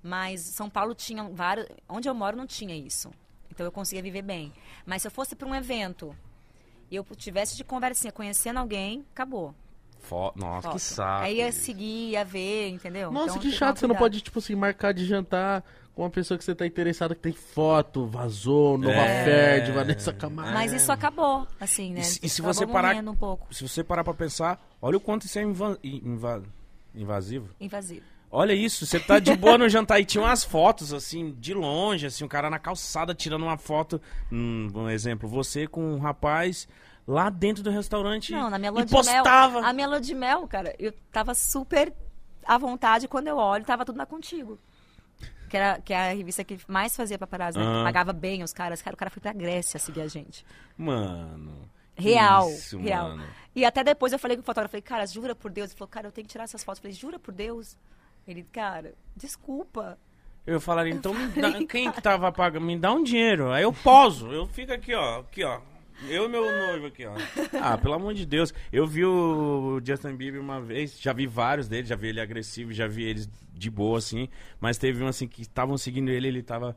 Mas 0.02 0.40
São 0.42 0.68
Paulo 0.70 0.94
tinha 0.94 1.24
vários. 1.24 1.66
Onde 1.88 2.08
eu 2.08 2.14
moro 2.14 2.36
não 2.36 2.46
tinha 2.46 2.76
isso. 2.76 3.10
Então 3.52 3.64
eu 3.66 3.70
conseguia 3.72 4.02
viver 4.02 4.22
bem. 4.22 4.52
Mas 4.86 5.02
se 5.02 5.08
eu 5.08 5.12
fosse 5.12 5.36
para 5.36 5.46
um 5.46 5.54
evento 5.54 6.14
e 6.90 6.96
eu 6.96 7.04
tivesse 7.16 7.56
de 7.56 7.62
conversinha, 7.64 8.10
conhecendo 8.12 8.58
alguém, 8.58 9.04
acabou. 9.12 9.54
fo- 10.00 10.32
Nossa, 10.34 10.66
que 10.68 10.72
Foto. 10.74 10.78
saco. 10.80 11.24
Aí 11.24 11.36
ia 11.36 11.48
isso. 11.48 11.60
seguir, 11.60 12.10
ia 12.10 12.24
ver, 12.24 12.70
entendeu? 12.70 13.12
Nossa, 13.12 13.30
Então, 13.36 13.42
que 13.42 13.52
chato. 13.52 13.78
Você 13.78 13.86
não 13.86 13.94
pode, 13.94 14.20
tipo 14.20 14.38
assim, 14.40 14.54
marcar 14.56 14.92
de 14.92 15.04
jantar 15.06 15.62
com 15.94 16.02
uma 16.02 16.10
pessoa 16.10 16.36
que 16.36 16.44
você 16.44 16.54
tá 16.54 16.66
interessada 16.66 17.14
que 17.14 17.20
tem 17.20 17.32
foto, 17.32 18.06
vazou, 18.06 18.76
Nova 18.78 18.94
É. 18.96 19.24
Ferd, 19.24 19.70
Vanessa 19.72 20.12
Camargo. 20.12 20.52
Mas 20.54 20.72
isso 20.72 20.90
acabou, 20.90 21.46
assim, 21.60 21.92
né? 21.92 22.00
E 22.00 22.04
se- 22.04 22.20
e 22.22 22.28
se 22.28 22.42
você 22.42 22.66
parar- 22.66 22.96
um 22.96 23.14
pouco 23.14 23.54
Se 23.54 23.62
você 23.68 23.84
parar 23.84 24.02
pra 24.02 24.12
pensar, 24.14 24.60
olha 24.80 24.96
o 24.96 25.00
quanto 25.00 25.26
isso 25.26 25.38
é 25.38 25.42
inva- 25.42 25.78
inva- 25.84 26.42
invasivo. 26.94 27.50
invasivo. 27.60 28.04
Olha 28.34 28.54
isso, 28.54 28.86
você 28.86 28.98
tá 28.98 29.18
de 29.18 29.36
boa 29.36 29.58
no 29.58 29.68
jantar 29.68 30.00
e 30.00 30.06
tinha 30.06 30.24
umas 30.24 30.42
fotos, 30.42 30.90
assim, 30.94 31.32
de 31.32 31.52
longe, 31.52 32.06
assim, 32.06 32.24
um 32.24 32.28
cara 32.28 32.48
na 32.48 32.58
calçada 32.58 33.14
tirando 33.14 33.42
uma 33.42 33.58
foto. 33.58 34.00
Hum, 34.32 34.68
um 34.74 34.88
exemplo, 34.88 35.28
você 35.28 35.66
com 35.66 35.84
um 35.84 35.98
rapaz 35.98 36.66
lá 37.06 37.28
dentro 37.28 37.62
do 37.62 37.70
restaurante 37.70 38.32
Não, 38.32 38.48
na 38.48 38.58
minha 38.58 38.70
lua 38.70 38.86
de 38.86 38.92
mel. 38.94 39.02
postava. 39.02 39.60
A 39.60 39.70
minha 39.74 39.86
lua 39.86 40.00
de 40.00 40.14
mel, 40.14 40.48
cara, 40.48 40.74
eu 40.78 40.94
tava 41.12 41.34
super 41.34 41.92
à 42.46 42.56
vontade 42.56 43.06
quando 43.06 43.28
eu 43.28 43.36
olho, 43.36 43.66
tava 43.66 43.84
tudo 43.84 43.98
lá 43.98 44.06
contigo. 44.06 44.58
Que, 45.50 45.56
era, 45.58 45.78
que 45.82 45.92
é 45.92 46.10
a 46.10 46.14
revista 46.14 46.42
que 46.42 46.58
mais 46.66 46.96
fazia 46.96 47.18
paparazzi, 47.18 47.58
né? 47.58 47.64
Ah. 47.66 47.84
Pagava 47.84 48.14
bem 48.14 48.42
os 48.42 48.54
caras. 48.54 48.80
Cara, 48.80 48.94
o 48.94 48.96
cara 48.98 49.10
foi 49.10 49.20
pra 49.20 49.34
Grécia 49.34 49.78
seguir 49.78 50.00
a 50.00 50.08
gente. 50.08 50.42
Mano. 50.78 51.68
Real, 51.94 52.48
isso, 52.48 52.78
real. 52.78 53.10
mano. 53.10 53.24
E 53.54 53.62
até 53.62 53.84
depois 53.84 54.14
eu 54.14 54.18
falei 54.18 54.38
com 54.38 54.42
o 54.42 54.46
fotógrafo, 54.46 54.72
falei, 54.72 54.80
cara, 54.80 55.04
jura 55.06 55.34
por 55.34 55.50
Deus? 55.50 55.68
Ele 55.68 55.76
falou, 55.76 55.90
cara, 55.90 56.06
eu 56.06 56.12
tenho 56.12 56.26
que 56.26 56.32
tirar 56.32 56.44
essas 56.44 56.64
fotos. 56.64 56.78
Eu 56.78 56.82
falei, 56.84 56.96
jura 56.96 57.18
por 57.18 57.34
Deus? 57.34 57.76
Ele, 58.26 58.44
cara, 58.52 58.94
desculpa. 59.16 59.98
Eu 60.46 60.60
falaria, 60.60 60.92
então 60.92 61.14
me 61.14 61.26
dá- 61.28 61.52
quem 61.66 61.90
que 61.90 62.00
tava 62.02 62.30
pagando? 62.32 62.66
Me 62.66 62.78
dá 62.78 62.92
um 62.92 63.02
dinheiro. 63.02 63.50
Aí 63.52 63.62
eu 63.62 63.72
poso. 63.72 64.30
Eu 64.32 64.46
fico 64.46 64.72
aqui, 64.72 64.94
ó. 64.94 65.20
Aqui, 65.20 65.44
ó. 65.44 65.60
Eu 66.08 66.24
e 66.24 66.28
meu 66.28 66.44
noivo 66.44 66.86
aqui, 66.86 67.04
ó. 67.06 67.14
Ah, 67.62 67.78
pelo 67.78 67.94
amor 67.94 68.12
de 68.14 68.26
Deus. 68.26 68.52
Eu 68.72 68.86
vi 68.86 69.04
o 69.04 69.80
Justin 69.84 70.16
Bieber 70.16 70.40
uma 70.40 70.60
vez, 70.60 70.98
já 71.00 71.12
vi 71.12 71.26
vários 71.28 71.68
deles, 71.68 71.88
já 71.88 71.94
vi 71.94 72.08
ele 72.08 72.20
agressivo, 72.20 72.72
já 72.72 72.88
vi 72.88 73.04
eles 73.04 73.28
de 73.52 73.70
boa, 73.70 73.98
assim. 73.98 74.28
Mas 74.60 74.78
teve 74.78 75.02
um 75.04 75.06
assim 75.06 75.28
que 75.28 75.42
estavam 75.42 75.78
seguindo 75.78 76.10
ele, 76.10 76.26
ele 76.28 76.42
tava. 76.42 76.76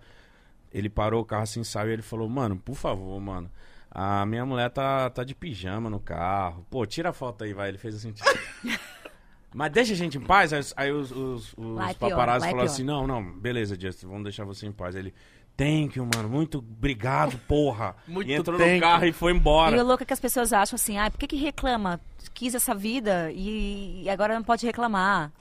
Ele 0.71 0.89
parou 0.89 1.21
o 1.21 1.25
carro 1.25 1.43
assim, 1.43 1.63
saiu 1.63 1.89
e 1.89 1.93
ele 1.93 2.01
falou, 2.01 2.27
mano, 2.29 2.57
por 2.57 2.75
favor, 2.75 3.19
mano. 3.19 3.49
A 3.89 4.25
minha 4.25 4.45
mulher 4.45 4.69
tá, 4.69 5.09
tá 5.09 5.23
de 5.23 5.33
pijama 5.33 5.89
no 5.89 5.99
carro. 6.01 6.65
Pô, 6.69 6.85
tira 6.85 7.09
a 7.09 7.13
foto 7.13 7.45
aí, 7.45 7.53
vai. 7.53 7.69
Ele 7.69 7.77
fez 7.77 7.95
assim. 7.95 8.13
Mas 9.55 9.71
deixa 9.71 9.93
a 9.93 9.95
gente 9.95 10.17
em 10.17 10.21
paz. 10.21 10.51
Aí, 10.51 10.61
aí 10.75 10.91
os, 10.91 11.11
os, 11.11 11.53
os 11.57 11.79
é 11.89 11.93
paparazzi 11.93 12.45
é 12.45 12.49
falaram 12.51 12.65
assim: 12.69 12.83
não, 12.83 13.07
não, 13.07 13.23
beleza, 13.39 13.79
Justin, 13.79 14.07
vamos 14.07 14.23
deixar 14.23 14.43
você 14.43 14.65
em 14.67 14.71
paz. 14.71 14.95
Aí 14.95 15.01
ele, 15.03 15.13
thank 15.55 15.97
you, 15.97 16.05
mano. 16.13 16.27
Muito 16.27 16.57
obrigado, 16.57 17.37
porra. 17.47 17.95
Muito 18.05 18.29
e 18.29 18.33
entrou 18.33 18.57
thank 18.57 18.69
no 18.71 18.75
you. 18.75 18.81
carro 18.81 19.05
e 19.05 19.13
foi 19.13 19.31
E 19.31 19.35
embora. 19.35 19.81
o 19.81 19.87
louco 19.87 20.03
é 20.03 20.05
que 20.05 20.11
as 20.13 20.19
pessoas 20.19 20.51
acham 20.51 20.75
assim, 20.75 20.97
ah, 20.97 21.09
por 21.09 21.17
que, 21.17 21.27
que 21.27 21.37
reclama? 21.37 22.01
Quis 22.33 22.53
essa 22.53 22.75
vida 22.75 23.31
e, 23.31 24.03
e 24.03 24.09
agora 24.09 24.35
não 24.35 24.43
pode 24.43 24.65
reclamar. 24.65 25.31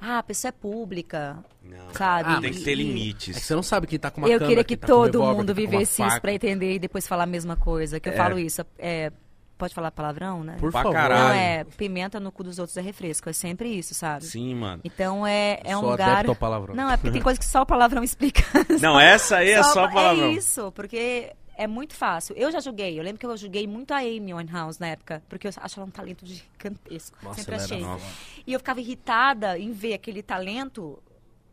Ah, 0.00 0.18
a 0.18 0.22
pessoa 0.22 0.48
é 0.50 0.52
pública, 0.52 1.44
Não, 1.62 1.90
sabe? 1.92 2.30
Ah, 2.32 2.40
tem 2.40 2.52
que 2.52 2.60
E- 2.60 2.64
ter 2.64 2.70
e- 2.70 2.72
É 2.72 2.76
limites. 2.76 3.36
que 3.36 3.42
você 3.44 3.54
não 3.54 3.64
sabe 3.64 3.86
quem 3.86 3.98
tá 3.98 4.10
com 4.12 4.20
uma 4.20 4.28
Eu 4.28 4.38
câmera, 4.38 4.48
queria 4.48 4.64
que 4.64 4.76
quem 4.76 4.78
tá 4.78 4.86
todo 4.86 5.18
revólver, 5.18 5.36
mundo 5.38 5.46
tá 5.48 5.52
vivesse 5.52 6.02
isso 6.02 6.20
pra 6.20 6.32
entender 6.32 6.74
e 6.74 6.78
depois 6.78 7.06
falar 7.06 7.24
a 7.24 7.26
mesma 7.26 7.56
coisa. 7.56 7.98
Que 8.00 8.08
eu 8.08 8.12
É. 8.12 8.16
falo 8.16 8.38
isso. 8.38 8.64
É, 8.78 9.12
pode 9.58 9.74
falar 9.74 9.90
palavrão, 9.90 10.42
né? 10.44 10.56
Por 10.58 10.70
Pra 10.70 10.82
favor. 10.82 10.92
caralho. 10.94 11.24
Não, 11.24 11.30
é 11.34 11.64
pimenta 11.64 12.18
no 12.20 12.30
cu 12.32 12.44
dos 12.44 12.58
outros 12.58 12.76
é 12.76 12.80
refresco. 12.80 13.28
É 13.28 13.32
sempre 13.32 13.68
isso, 13.68 13.94
sabe? 13.94 14.24
Sim, 14.24 14.54
mano. 14.54 14.80
Então 14.84 15.26
é, 15.26 15.60
é 15.64 15.76
um 15.76 15.80
Sou 15.80 15.90
lugar. 15.90 16.24
palavrão. 16.36 16.74
Não, 16.74 16.90
é 16.90 16.96
porque 16.96 17.10
tem 17.10 17.20
coisa 17.22 17.38
que 17.38 17.44
só 17.46 17.62
o 17.62 17.66
palavrão 17.66 18.02
explica. 18.04 18.42
Não, 18.80 18.98
essa 18.98 19.38
aí 19.38 19.50
é 19.50 19.62
só 19.62 19.88
palavrão. 19.88 20.26
É 20.26 20.32
isso, 20.32 20.70
porque 20.72 21.34
é 21.56 21.66
muito 21.66 21.94
fácil. 21.94 22.36
Eu 22.36 22.52
já 22.52 22.60
julguei. 22.60 22.98
Eu 22.98 23.02
lembro 23.02 23.18
que 23.18 23.26
eu 23.26 23.36
julguei 23.36 23.66
muito 23.66 23.92
a 23.92 23.98
Amy 23.98 24.32
Winehouse 24.32 24.80
na 24.80 24.86
época, 24.88 25.22
porque 25.28 25.48
eu 25.48 25.52
acho 25.56 25.80
ela 25.80 25.86
um 25.88 25.90
talento 25.90 26.24
gigantesco. 26.24 27.18
Nossa, 27.22 27.40
sempre 27.40 27.56
achei. 27.56 27.80
nova. 27.80 28.04
E 28.46 28.52
eu 28.52 28.60
ficava 28.60 28.80
irritada 28.80 29.58
em 29.58 29.72
ver 29.72 29.94
aquele 29.94 30.22
talento 30.22 31.02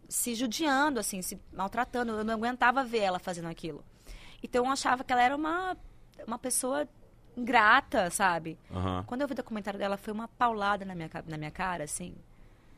se 0.08 0.36
judiando, 0.36 1.00
assim, 1.00 1.22
se 1.24 1.40
maltratando. 1.52 2.12
Eu 2.14 2.24
não 2.24 2.36
aguentava 2.36 2.84
ver 2.84 3.00
ela 3.00 3.18
fazendo 3.18 3.48
aquilo. 3.48 3.84
Então 4.44 4.66
eu 4.66 4.72
achava 4.72 5.04
que 5.04 5.12
ela 5.12 5.24
era 5.24 5.36
uma, 5.36 5.76
uma 6.28 6.38
pessoa 6.38 6.88
ingrata, 7.38 8.10
sabe? 8.10 8.58
Aham. 8.72 9.04
Quando 9.06 9.22
eu 9.22 9.28
vi 9.28 9.34
o 9.34 9.36
documentário 9.36 9.80
dela, 9.80 9.98
foi 9.98 10.14
uma 10.14 10.28
paulada 10.28 10.86
na 10.86 10.96
minha, 10.96 11.10
na 11.28 11.38
minha 11.38 11.52
cara, 11.52 11.84
assim. 11.84 12.16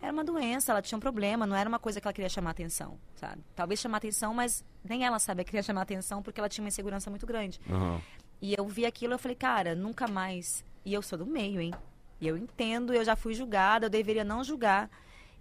Era 0.02 0.14
uma 0.14 0.24
doença, 0.24 0.72
ela 0.72 0.82
tinha 0.82 0.98
um 0.98 1.02
problema, 1.02 1.48
não 1.48 1.56
era 1.56 1.68
uma 1.68 1.80
coisa 1.80 2.00
que 2.00 2.08
ela 2.08 2.14
queria 2.14 2.30
chamar 2.30 2.52
atenção, 2.52 3.00
sabe? 3.16 3.42
Talvez 3.56 3.80
chamar 3.80 3.98
atenção, 3.98 4.34
mas 4.34 4.64
nem 4.84 5.06
ela 5.06 5.18
sabia 5.18 5.44
que 5.44 5.50
queria 5.50 5.64
chamar 5.64 5.82
atenção 5.82 6.22
porque 6.22 6.40
ela 6.40 6.48
tinha 6.48 6.64
uma 6.64 6.70
insegurança 6.70 7.10
muito 7.10 7.26
grande. 7.26 7.60
Aham. 7.70 8.00
E 8.40 8.54
eu 8.54 8.68
vi 8.68 8.86
aquilo 8.86 9.14
eu 9.14 9.20
falei, 9.20 9.36
cara, 9.36 9.74
nunca 9.74 10.08
mais. 10.08 10.64
E 10.86 10.94
eu 10.94 11.02
sou 11.02 11.18
do 11.18 11.26
meio, 11.26 11.60
hein? 11.60 11.74
E 12.22 12.28
eu 12.28 12.38
entendo, 12.38 12.94
eu 12.94 13.04
já 13.04 13.16
fui 13.16 13.34
julgada, 13.34 13.88
eu 13.88 13.90
deveria 13.90 14.24
não 14.24 14.44
julgar. 14.44 14.90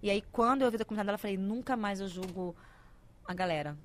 E 0.03 0.11
aí, 0.11 0.23
quando 0.33 0.63
eu 0.63 0.71
vi 0.71 0.77
o 0.77 0.79
documentário 0.79 1.07
dela, 1.07 1.17
eu 1.17 1.21
falei, 1.21 1.37
nunca 1.37 1.77
mais 1.77 2.01
eu 2.01 2.09
julgo 2.09 2.55
a 3.27 3.35
galera. 3.35 3.77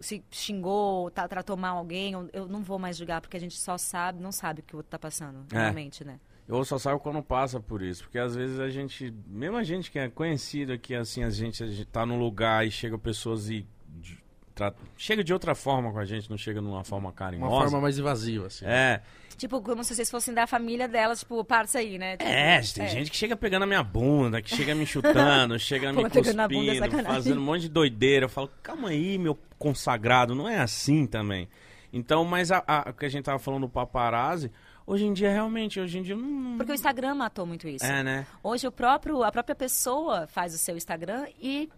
Se 0.00 0.22
xingou, 0.30 1.10
tá, 1.10 1.26
tratou 1.28 1.56
mal 1.56 1.78
alguém, 1.78 2.12
eu, 2.12 2.28
eu 2.32 2.48
não 2.48 2.62
vou 2.62 2.78
mais 2.78 2.96
julgar, 2.96 3.20
porque 3.20 3.36
a 3.36 3.40
gente 3.40 3.56
só 3.56 3.78
sabe, 3.78 4.20
não 4.22 4.32
sabe 4.32 4.60
o 4.60 4.62
que 4.64 4.74
o 4.74 4.78
outro 4.78 4.90
tá 4.90 4.98
passando, 4.98 5.44
É. 5.52 5.58
realmente, 5.58 6.04
né? 6.04 6.18
Eu 6.46 6.62
só 6.64 6.78
saio 6.78 6.98
quando 7.00 7.22
passa 7.22 7.58
por 7.58 7.80
isso, 7.80 8.02
porque 8.02 8.18
às 8.18 8.34
vezes 8.34 8.60
a 8.60 8.68
gente, 8.68 9.14
mesmo 9.26 9.56
a 9.56 9.62
gente 9.62 9.90
que 9.90 9.98
é 9.98 10.08
conhecido 10.10 10.72
aqui, 10.72 10.94
assim, 10.94 11.22
a 11.22 11.30
gente, 11.30 11.62
a 11.64 11.66
gente 11.66 11.86
tá 11.86 12.04
num 12.04 12.18
lugar 12.18 12.66
e 12.66 12.70
chega 12.70 12.98
pessoas 12.98 13.48
e 13.48 13.66
de- 13.88 14.22
chega 14.96 15.22
de 15.24 15.32
outra 15.32 15.54
forma 15.54 15.92
com 15.92 15.98
a 15.98 16.04
gente, 16.04 16.30
não 16.30 16.38
chega 16.38 16.60
numa 16.60 16.84
forma 16.84 17.12
carinhosa. 17.12 17.52
Uma 17.52 17.62
forma 17.62 17.80
mais 17.80 17.98
invasiva, 17.98 18.46
assim. 18.46 18.64
É, 18.66 19.00
Tipo, 19.36 19.60
como 19.60 19.82
se 19.82 19.94
vocês 19.94 20.08
fossem 20.08 20.32
da 20.32 20.46
família 20.46 20.86
delas, 20.86 21.18
tipo, 21.20 21.44
parça 21.44 21.80
aí, 21.80 21.98
né? 21.98 22.16
Tipo, 22.16 22.30
é, 22.30 22.60
tem 22.60 22.88
gente 22.88 23.10
que 23.10 23.16
chega 23.16 23.34
pegando 23.36 23.64
a 23.64 23.66
minha 23.66 23.82
bunda, 23.82 24.40
que 24.40 24.54
chega 24.54 24.76
me 24.76 24.86
chutando, 24.86 25.58
chega 25.58 25.92
me 25.92 25.96
Pô, 25.96 26.02
bunda 26.04 26.18
é 26.20 26.22
cuspindo, 26.22 26.74
sacanagem. 26.78 27.04
fazendo 27.14 27.40
um 27.40 27.44
monte 27.44 27.62
de 27.62 27.68
doideira. 27.68 28.26
Eu 28.26 28.28
falo, 28.28 28.48
calma 28.62 28.90
aí, 28.90 29.18
meu 29.18 29.36
consagrado, 29.58 30.34
não 30.36 30.48
é 30.48 30.60
assim 30.60 31.04
também. 31.04 31.48
Então, 31.92 32.24
mas 32.24 32.52
a, 32.52 32.62
a- 32.66 32.90
o 32.90 32.92
que 32.94 33.06
a 33.06 33.08
gente 33.08 33.24
tava 33.24 33.40
falando 33.40 33.62
do 33.62 33.68
paparazzi, 33.68 34.52
hoje 34.86 35.04
em 35.04 35.12
dia, 35.12 35.32
realmente, 35.32 35.80
hoje 35.80 35.98
em 35.98 36.02
dia 36.02 36.14
não... 36.16 36.56
Porque 36.56 36.70
o 36.70 36.74
Instagram 36.74 37.16
matou 37.16 37.44
muito 37.44 37.66
isso. 37.66 37.84
É, 37.84 38.04
né? 38.04 38.26
Hoje 38.42 38.68
o 38.68 38.72
próprio, 38.72 39.24
a 39.24 39.32
própria 39.32 39.54
pessoa 39.56 40.28
faz 40.28 40.54
o 40.54 40.58
seu 40.58 40.76
Instagram 40.76 41.26
e 41.42 41.68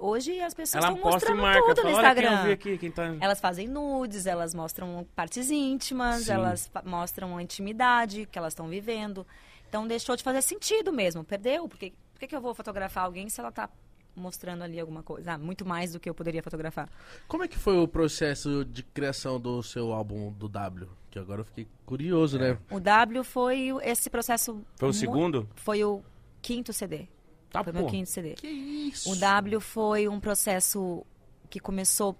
hoje 0.00 0.40
as 0.40 0.54
pessoas 0.54 0.84
estão 0.84 0.98
mostrando 0.98 1.42
marca, 1.42 1.74
tudo 1.74 1.76
fala, 1.82 1.90
no 1.90 1.96
olha 1.98 2.14
quem 2.14 2.24
eu 2.24 2.30
Instagram. 2.30 2.46
vi 2.46 2.52
aqui, 2.52 2.78
quem 2.78 2.90
tá... 2.90 3.16
Elas 3.20 3.40
fazem 3.40 3.68
nudes, 3.68 4.26
elas 4.26 4.54
mostram 4.54 5.06
partes 5.14 5.50
íntimas, 5.50 6.24
Sim. 6.24 6.32
elas 6.32 6.70
mostram 6.84 7.36
a 7.36 7.42
intimidade 7.42 8.26
que 8.26 8.38
elas 8.38 8.52
estão 8.52 8.68
vivendo. 8.68 9.26
Então 9.68 9.86
deixou 9.86 10.16
de 10.16 10.22
fazer 10.22 10.42
sentido 10.42 10.92
mesmo, 10.92 11.22
perdeu. 11.22 11.68
Porque, 11.68 11.92
por 12.12 12.20
que, 12.20 12.26
que 12.26 12.34
eu 12.34 12.40
vou 12.40 12.54
fotografar 12.54 13.04
alguém 13.04 13.28
se 13.28 13.40
ela 13.40 13.52
tá 13.52 13.68
mostrando 14.16 14.62
ali 14.64 14.80
alguma 14.80 15.02
coisa? 15.02 15.34
Ah, 15.34 15.38
muito 15.38 15.64
mais 15.64 15.92
do 15.92 16.00
que 16.00 16.08
eu 16.10 16.14
poderia 16.14 16.42
fotografar. 16.42 16.88
Como 17.28 17.44
é 17.44 17.48
que 17.48 17.56
foi 17.56 17.78
o 17.78 17.86
processo 17.86 18.64
de 18.64 18.82
criação 18.82 19.38
do 19.38 19.62
seu 19.62 19.92
álbum 19.92 20.32
do 20.32 20.48
W? 20.48 20.88
Que 21.10 21.18
agora 21.18 21.40
eu 21.40 21.44
fiquei 21.44 21.68
curioso, 21.86 22.38
né? 22.38 22.58
O 22.70 22.80
W 22.80 23.22
foi 23.24 23.68
esse 23.82 24.10
processo. 24.10 24.64
Foi 24.76 24.88
o 24.88 24.92
segundo? 24.92 25.48
Foi 25.54 25.84
o 25.84 26.02
quinto 26.42 26.72
CD. 26.72 27.08
Tá, 27.50 27.64
foi 27.64 27.72
pô. 27.72 27.80
meu 27.80 27.88
quinto 27.88 28.08
CD. 28.08 28.34
Que 28.34 28.46
isso? 28.46 29.10
O 29.10 29.16
W 29.16 29.60
foi 29.60 30.08
um 30.08 30.20
processo 30.20 31.04
que 31.48 31.58
começou 31.58 32.16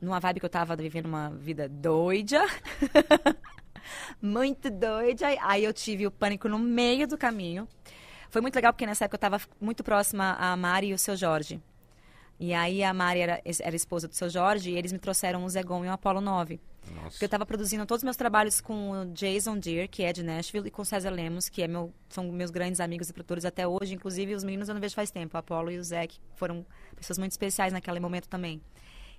numa 0.00 0.20
vibe 0.20 0.40
que 0.40 0.46
eu 0.46 0.50
tava 0.50 0.76
vivendo 0.76 1.06
uma 1.06 1.30
vida 1.30 1.68
doida. 1.68 2.40
muito 4.22 4.70
doida. 4.70 5.26
Aí 5.42 5.64
eu 5.64 5.72
tive 5.72 6.06
o 6.06 6.10
pânico 6.10 6.48
no 6.48 6.58
meio 6.58 7.06
do 7.06 7.18
caminho. 7.18 7.68
Foi 8.30 8.40
muito 8.40 8.54
legal 8.54 8.72
porque 8.72 8.86
nessa 8.86 9.04
época 9.04 9.16
eu 9.16 9.20
tava 9.20 9.40
muito 9.60 9.82
próxima 9.82 10.36
a 10.38 10.56
Mari 10.56 10.88
e 10.88 10.94
o 10.94 10.98
seu 10.98 11.16
Jorge. 11.16 11.60
E 12.38 12.54
aí 12.54 12.82
a 12.82 12.94
Mari 12.94 13.20
era, 13.20 13.42
era 13.60 13.76
esposa 13.76 14.06
do 14.08 14.14
seu 14.14 14.30
Jorge 14.30 14.70
e 14.70 14.76
eles 14.78 14.92
me 14.92 14.98
trouxeram 14.98 15.44
o 15.44 15.48
Zegon 15.48 15.84
e 15.84 15.88
o 15.88 15.92
Apollo 15.92 16.20
9. 16.20 16.60
Nossa. 16.88 17.10
Porque 17.10 17.24
eu 17.24 17.28
tava 17.28 17.46
produzindo 17.46 17.84
todos 17.86 18.00
os 18.00 18.04
meus 18.04 18.16
trabalhos 18.16 18.60
com 18.60 18.90
o 18.90 19.06
Jason 19.12 19.58
Deere, 19.58 19.88
que 19.88 20.02
é 20.02 20.12
de 20.12 20.22
Nashville, 20.22 20.68
e 20.68 20.70
com 20.70 20.82
o 20.82 20.84
César 20.84 21.10
Lemos, 21.10 21.48
que 21.48 21.62
é 21.62 21.68
meu, 21.68 21.92
são 22.08 22.30
meus 22.32 22.50
grandes 22.50 22.80
amigos 22.80 23.08
e 23.08 23.12
produtores 23.12 23.44
até 23.44 23.66
hoje. 23.66 23.94
Inclusive, 23.94 24.34
os 24.34 24.44
meninos 24.44 24.68
eu 24.68 24.74
não 24.74 24.80
vejo 24.80 24.94
faz 24.94 25.10
tempo. 25.10 25.36
O 25.36 25.38
Apollo 25.38 25.70
e 25.70 25.78
o 25.78 25.84
Zé, 25.84 26.06
que 26.06 26.18
foram 26.36 26.64
pessoas 26.96 27.18
muito 27.18 27.32
especiais 27.32 27.72
naquele 27.72 28.00
momento 28.00 28.28
também. 28.28 28.60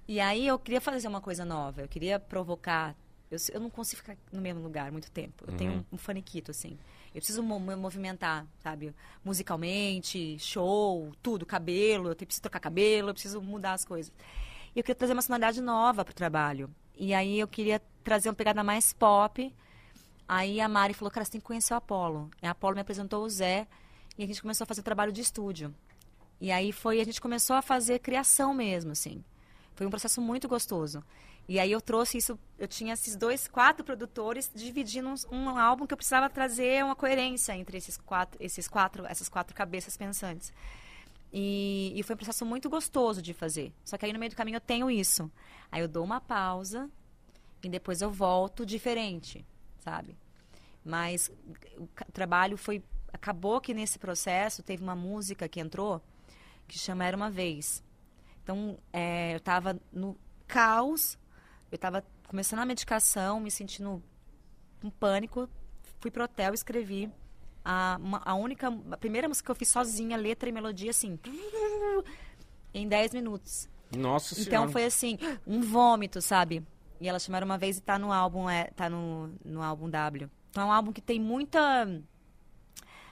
E 0.07 0.19
aí 0.19 0.47
eu 0.47 0.57
queria 0.59 0.81
fazer 0.81 1.07
uma 1.07 1.21
coisa 1.21 1.45
nova, 1.45 1.81
eu 1.81 1.87
queria 1.87 2.19
provocar. 2.19 2.95
Eu, 3.29 3.37
eu 3.53 3.61
não 3.61 3.69
consigo 3.69 4.01
ficar 4.01 4.17
no 4.31 4.41
mesmo 4.41 4.61
lugar 4.61 4.91
muito 4.91 5.09
tempo. 5.09 5.45
Eu 5.47 5.55
tenho 5.55 5.71
um, 5.71 5.85
um 5.93 5.97
faniquito, 5.97 6.51
assim. 6.51 6.77
Eu 7.13 7.19
preciso 7.19 7.41
me 7.41 7.75
movimentar, 7.75 8.45
sabe? 8.59 8.93
Musicalmente, 9.23 10.37
show, 10.39 11.11
tudo, 11.21 11.45
cabelo. 11.45 12.09
Eu 12.09 12.15
preciso 12.15 12.41
trocar 12.41 12.59
cabelo, 12.59 13.09
eu 13.09 13.13
preciso 13.13 13.41
mudar 13.41 13.73
as 13.73 13.85
coisas. 13.85 14.11
E 14.75 14.79
eu 14.79 14.83
queria 14.83 14.95
trazer 14.95 15.13
uma 15.13 15.21
sonoridade 15.21 15.61
nova 15.61 16.03
pro 16.03 16.13
trabalho. 16.13 16.69
E 17.01 17.15
aí 17.15 17.39
eu 17.39 17.47
queria 17.47 17.81
trazer 18.03 18.29
uma 18.29 18.35
pegada 18.35 18.63
mais 18.63 18.93
pop. 18.93 19.51
Aí 20.27 20.61
a 20.61 20.69
Mari 20.69 20.93
falou, 20.93 21.09
cara, 21.09 21.25
você 21.25 21.31
tem 21.31 21.41
que 21.41 21.47
conhecer 21.47 21.73
o 21.73 21.77
Apollo. 21.77 22.29
E 22.39 22.45
a 22.45 22.51
Apollo 22.51 22.75
me 22.75 22.81
apresentou 22.81 23.23
o 23.23 23.29
Zé 23.29 23.67
e 24.19 24.23
a 24.23 24.27
gente 24.27 24.39
começou 24.39 24.65
a 24.65 24.67
fazer 24.67 24.83
trabalho 24.83 25.11
de 25.11 25.19
estúdio. 25.19 25.73
E 26.39 26.51
aí 26.51 26.71
foi, 26.71 27.01
a 27.01 27.03
gente 27.03 27.19
começou 27.19 27.55
a 27.55 27.61
fazer 27.63 27.97
criação 27.97 28.53
mesmo, 28.53 28.91
assim. 28.91 29.23
Foi 29.73 29.87
um 29.87 29.89
processo 29.89 30.21
muito 30.21 30.47
gostoso. 30.47 31.03
E 31.49 31.59
aí 31.59 31.71
eu 31.71 31.81
trouxe 31.81 32.19
isso, 32.19 32.37
eu 32.59 32.67
tinha 32.67 32.93
esses 32.93 33.15
dois, 33.15 33.47
quatro 33.47 33.83
produtores 33.83 34.51
dividindo 34.53 35.09
uns- 35.09 35.25
um, 35.31 35.49
álbum 35.57 35.87
que 35.87 35.93
eu 35.95 35.97
precisava 35.97 36.29
trazer 36.29 36.85
uma 36.85 36.95
coerência 36.95 37.57
entre 37.57 37.79
esses 37.79 37.97
quatro, 37.97 38.37
esses 38.39 38.67
quatro, 38.67 39.07
essas 39.07 39.27
quatro 39.27 39.55
cabeças 39.55 39.97
pensantes. 39.97 40.53
E, 41.33 41.93
e 41.95 42.03
foi 42.03 42.13
um 42.13 42.17
processo 42.17 42.45
muito 42.45 42.69
gostoso 42.69 43.21
de 43.21 43.33
fazer. 43.33 43.73
Só 43.85 43.97
que 43.97 44.05
aí 44.05 44.13
no 44.13 44.19
meio 44.19 44.31
do 44.31 44.35
caminho 44.35 44.57
eu 44.57 44.61
tenho 44.61 44.91
isso. 44.91 45.31
Aí 45.71 45.81
eu 45.81 45.87
dou 45.87 46.03
uma 46.03 46.19
pausa 46.19 46.89
e 47.63 47.69
depois 47.69 48.01
eu 48.01 48.11
volto 48.11 48.65
diferente, 48.65 49.45
sabe? 49.79 50.17
Mas 50.83 51.31
o 51.79 51.87
trabalho 52.11 52.57
foi. 52.57 52.83
Acabou 53.13 53.59
que 53.61 53.73
nesse 53.73 53.99
processo 53.99 54.63
teve 54.63 54.81
uma 54.81 54.95
música 54.95 55.47
que 55.47 55.59
entrou 55.59 56.01
que 56.67 56.79
chama 56.79 57.05
Era 57.05 57.15
uma 57.15 57.29
Vez. 57.29 57.83
Então, 58.43 58.77
é, 58.91 59.33
eu 59.33 59.37
estava 59.37 59.79
no 59.91 60.17
caos, 60.47 61.17
eu 61.69 61.75
estava 61.75 62.03
começando 62.27 62.59
a 62.59 62.65
medicação, 62.65 63.39
me 63.39 63.51
sentindo 63.51 64.01
um 64.83 64.89
pânico. 64.89 65.49
Fui 65.99 66.09
pro 66.09 66.23
hotel, 66.23 66.53
escrevi 66.53 67.11
a, 67.63 67.97
uma- 68.01 68.21
a 68.25 68.33
única, 68.35 68.67
a 68.91 68.97
primeira 68.97 69.27
música 69.27 69.45
que 69.47 69.51
eu 69.51 69.55
fiz 69.55 69.69
sozinha, 69.69 70.17
letra 70.17 70.49
e 70.49 70.51
melodia, 70.51 70.89
assim, 70.91 71.17
em 72.73 72.87
10 72.87 73.13
minutos. 73.13 73.69
Nossa 73.95 74.33
Então 74.35 74.43
senhora. 74.45 74.69
foi 74.71 74.85
assim, 74.85 75.17
um 75.45 75.61
vômito, 75.61 76.21
sabe? 76.21 76.65
E 76.99 77.07
elas 77.09 77.23
chamaram 77.23 77.45
uma 77.45 77.57
vez 77.57 77.77
e 77.77 77.81
tá 77.81 77.97
no 77.99 78.11
álbum, 78.11 78.49
é, 78.49 78.65
tá 78.75 78.89
no, 78.89 79.33
no 79.43 79.61
álbum 79.61 79.89
W. 79.89 80.29
Então 80.49 80.63
é 80.63 80.65
um 80.67 80.71
álbum 80.71 80.91
que 80.93 81.01
tem 81.01 81.19
muita. 81.19 81.87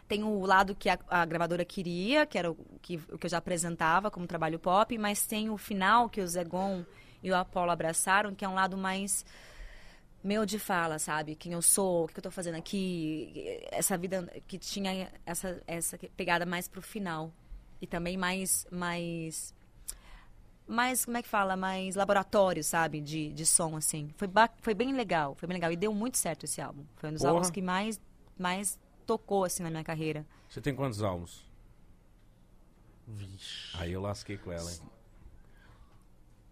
Tem 0.07 0.23
o 0.23 0.43
lado 0.45 0.73
que 0.75 0.89
a, 0.89 0.97
a 1.07 1.25
gravadora 1.25 1.63
queria, 1.63 2.25
que 2.25 2.37
era 2.37 2.49
o 2.51 2.55
que, 2.81 2.97
o 3.11 3.17
que 3.17 3.25
eu 3.27 3.29
já 3.29 3.37
apresentava 3.37 4.09
como 4.09 4.25
trabalho 4.25 4.57
pop, 4.57 4.97
mas 4.97 5.25
tem 5.27 5.49
o 5.49 5.57
final 5.57 6.09
que 6.09 6.19
o 6.21 6.27
Zegon 6.27 6.83
e 7.21 7.29
o 7.31 7.35
Apollo 7.35 7.69
abraçaram, 7.71 8.33
que 8.33 8.43
é 8.43 8.49
um 8.49 8.55
lado 8.55 8.75
mais 8.75 9.23
meu 10.23 10.45
de 10.45 10.59
fala, 10.59 10.99
sabe? 10.99 11.35
Quem 11.35 11.53
eu 11.53 11.61
sou, 11.61 12.05
o 12.05 12.07
que 12.07 12.17
eu 12.19 12.23
tô 12.23 12.31
fazendo 12.31 12.55
aqui, 12.55 13.61
essa 13.71 13.97
vida 13.97 14.27
que 14.47 14.57
tinha 14.57 15.11
essa, 15.25 15.61
essa 15.67 15.97
pegada 16.17 16.45
mais 16.45 16.67
pro 16.67 16.81
final. 16.81 17.31
E 17.81 17.87
também 17.87 18.17
mais, 18.17 18.67
mais 18.71 19.53
mais, 20.67 21.03
como 21.05 21.17
é 21.17 21.23
que 21.23 21.27
fala, 21.29 21.55
mais 21.55 21.95
laboratório, 21.95 22.63
sabe, 22.63 23.01
de, 23.01 23.33
de 23.33 23.45
som, 23.45 23.75
assim. 23.75 24.13
Foi, 24.17 24.27
ba- 24.27 24.49
foi 24.61 24.73
bem 24.73 24.93
legal, 24.93 25.33
foi 25.35 25.47
bem 25.47 25.55
legal. 25.55 25.71
E 25.71 25.75
deu 25.75 25.93
muito 25.93 26.17
certo 26.17 26.43
esse 26.43 26.61
álbum. 26.61 26.83
Foi 26.97 27.09
um 27.09 27.13
dos 27.13 27.21
Porra. 27.21 27.33
álbuns 27.33 27.49
que 27.49 27.61
mais, 27.61 27.99
mais 28.37 28.77
tocou, 29.05 29.45
assim, 29.45 29.63
na 29.63 29.71
minha 29.71 29.83
carreira. 29.83 30.25
Você 30.47 30.61
tem 30.61 30.75
quantos 30.75 31.01
álbuns? 31.01 31.43
Vixe. 33.07 33.75
Aí 33.77 33.91
eu 33.91 34.01
lasquei 34.01 34.37
com 34.37 34.51
ela, 34.51 34.71
hein? 34.71 34.79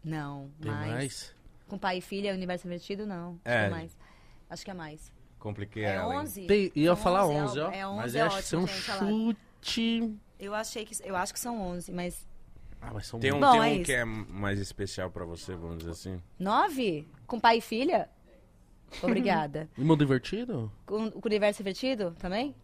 Não, 0.04 0.50
Tem 0.62 0.72
mais. 0.72 0.92
mais? 0.92 1.36
Com 1.68 1.78
pai 1.78 1.98
e 1.98 2.02
filha, 2.02 2.34
universo 2.34 2.66
invertido, 2.68 3.06
não. 3.06 3.40
Acho 3.44 3.56
É. 3.56 3.60
que 3.60 3.66
é 3.66 3.70
mais. 3.70 3.98
Acho 4.50 4.66
que 4.66 4.72
é 4.72 4.74
mais. 4.74 5.12
Compliquei 5.40 5.84
É 5.84 5.96
ela. 5.96 6.14
hein? 6.14 6.20
11? 6.22 6.46
Tem, 6.48 6.72
ia 6.76 6.88
São 6.96 7.04
falar 7.04 7.28
11, 7.28 7.40
11, 7.40 7.60
ó. 7.60 7.72
É 7.72 7.88
11, 7.88 7.98
mas 8.02 8.16
é 8.16 8.22
acho 8.22 8.38
ótimo, 8.38 8.62
é 8.62 8.64
um 8.64 8.68
chute. 8.68 10.18
Eu 10.40 10.56
achei 10.56 10.86
que. 10.86 10.96
Eu 11.04 11.16
acho 11.16 11.34
que 11.34 11.40
são 11.40 11.62
11, 11.62 11.92
mas. 11.92 12.26
Ah, 12.82 12.92
mas 12.94 13.08
são 13.08 13.20
Tem 13.20 13.34
um, 13.34 13.40
Bom, 13.40 13.52
tem 13.52 13.60
é 13.60 13.64
um 13.64 13.76
isso. 13.76 13.84
que 13.86 13.94
é 13.94 14.06
mais 14.06 14.60
especial 14.60 15.10
pra 15.10 15.26
você, 15.26 15.56
vamos 15.56 15.80
dizer 15.80 15.92
assim. 15.92 16.22
9? 16.40 17.08
Com 17.26 17.40
pai 17.40 17.58
e 17.58 17.62
filha? 17.62 18.10
Obrigada. 19.02 19.68
E 19.78 19.82
mundo 19.84 20.04
invertido? 20.04 20.72
com, 20.86 21.12
com 21.12 21.20
o 21.20 21.22
universo 21.28 21.62
invertido 21.62 22.16
também? 22.20 22.56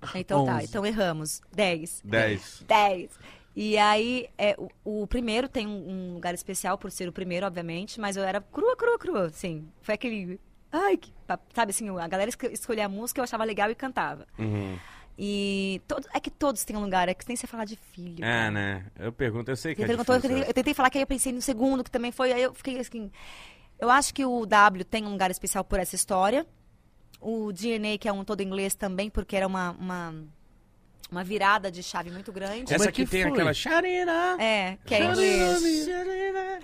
Então 0.14 0.44
tá, 0.44 0.56
11. 0.56 0.64
então 0.66 0.84
erramos. 0.86 1.40
10. 1.52 2.02
10. 2.04 2.64
10. 2.68 3.18
E 3.56 3.78
aí, 3.78 4.28
é, 4.36 4.56
o, 4.84 5.02
o 5.02 5.06
primeiro 5.06 5.48
tem 5.48 5.66
um, 5.66 5.88
um 6.10 6.14
lugar 6.14 6.34
especial 6.34 6.76
por 6.76 6.90
ser 6.90 7.08
o 7.08 7.12
primeiro, 7.12 7.46
obviamente, 7.46 8.00
mas 8.00 8.16
eu 8.16 8.24
era 8.24 8.40
crua, 8.40 8.76
crua, 8.76 8.98
crua, 8.98 9.26
assim. 9.26 9.68
Foi 9.80 9.94
aquele. 9.94 10.40
Ai, 10.72 10.96
que, 10.96 11.12
sabe 11.54 11.70
assim, 11.70 11.88
a 11.88 12.08
galera 12.08 12.28
esco- 12.28 12.46
escolhia 12.46 12.86
a 12.86 12.88
música, 12.88 13.20
eu 13.20 13.24
achava 13.24 13.44
legal 13.44 13.70
e 13.70 13.74
cantava. 13.76 14.26
Uhum. 14.38 14.76
E 15.16 15.80
todo, 15.86 16.04
é 16.12 16.18
que 16.18 16.30
todos 16.30 16.64
têm 16.64 16.76
um 16.76 16.82
lugar, 16.82 17.08
é 17.08 17.14
que 17.14 17.24
nem 17.28 17.36
você 17.36 17.46
falar 17.46 17.64
de 17.64 17.76
filho. 17.76 18.24
É, 18.24 18.28
cara. 18.28 18.50
né? 18.50 18.86
Eu 18.98 19.12
pergunto, 19.12 19.50
eu 19.52 19.56
sei 19.56 19.72
que 19.72 19.80
Você 19.80 19.84
é 19.84 19.86
perguntou, 19.88 20.16
eu, 20.16 20.20
tentei, 20.20 20.42
eu 20.42 20.52
tentei 20.54 20.74
falar 20.74 20.90
que 20.90 20.98
aí 20.98 21.02
eu 21.02 21.06
pensei 21.06 21.32
no 21.32 21.40
segundo, 21.40 21.84
que 21.84 21.90
também 21.90 22.10
foi, 22.10 22.32
aí 22.32 22.42
eu 22.42 22.52
fiquei 22.52 22.80
assim. 22.80 23.10
Eu 23.78 23.88
acho 23.90 24.12
que 24.12 24.24
o 24.24 24.44
W 24.44 24.84
tem 24.84 25.04
um 25.06 25.12
lugar 25.12 25.30
especial 25.30 25.62
por 25.64 25.78
essa 25.78 25.94
história. 25.94 26.44
O 27.20 27.52
DNA, 27.52 27.96
que 27.98 28.08
é 28.08 28.12
um 28.12 28.24
todo 28.24 28.42
inglês 28.42 28.74
também, 28.74 29.08
porque 29.08 29.36
era 29.36 29.46
uma, 29.46 29.70
uma, 29.72 30.14
uma 31.14 31.24
virada 31.24 31.70
de 31.70 31.82
chave 31.82 32.10
muito 32.10 32.32
grande. 32.32 32.64
Como 32.64 32.74
Essa 32.74 32.88
é 32.88 32.92
que 32.92 33.02
aqui 33.02 33.10
tem 33.10 33.22
foi? 33.22 33.32
aquela 33.32 33.54
Sharina. 33.54 34.36
É, 34.40 34.76
que 34.84 34.94
é 34.94 35.04
inglês. 35.04 35.88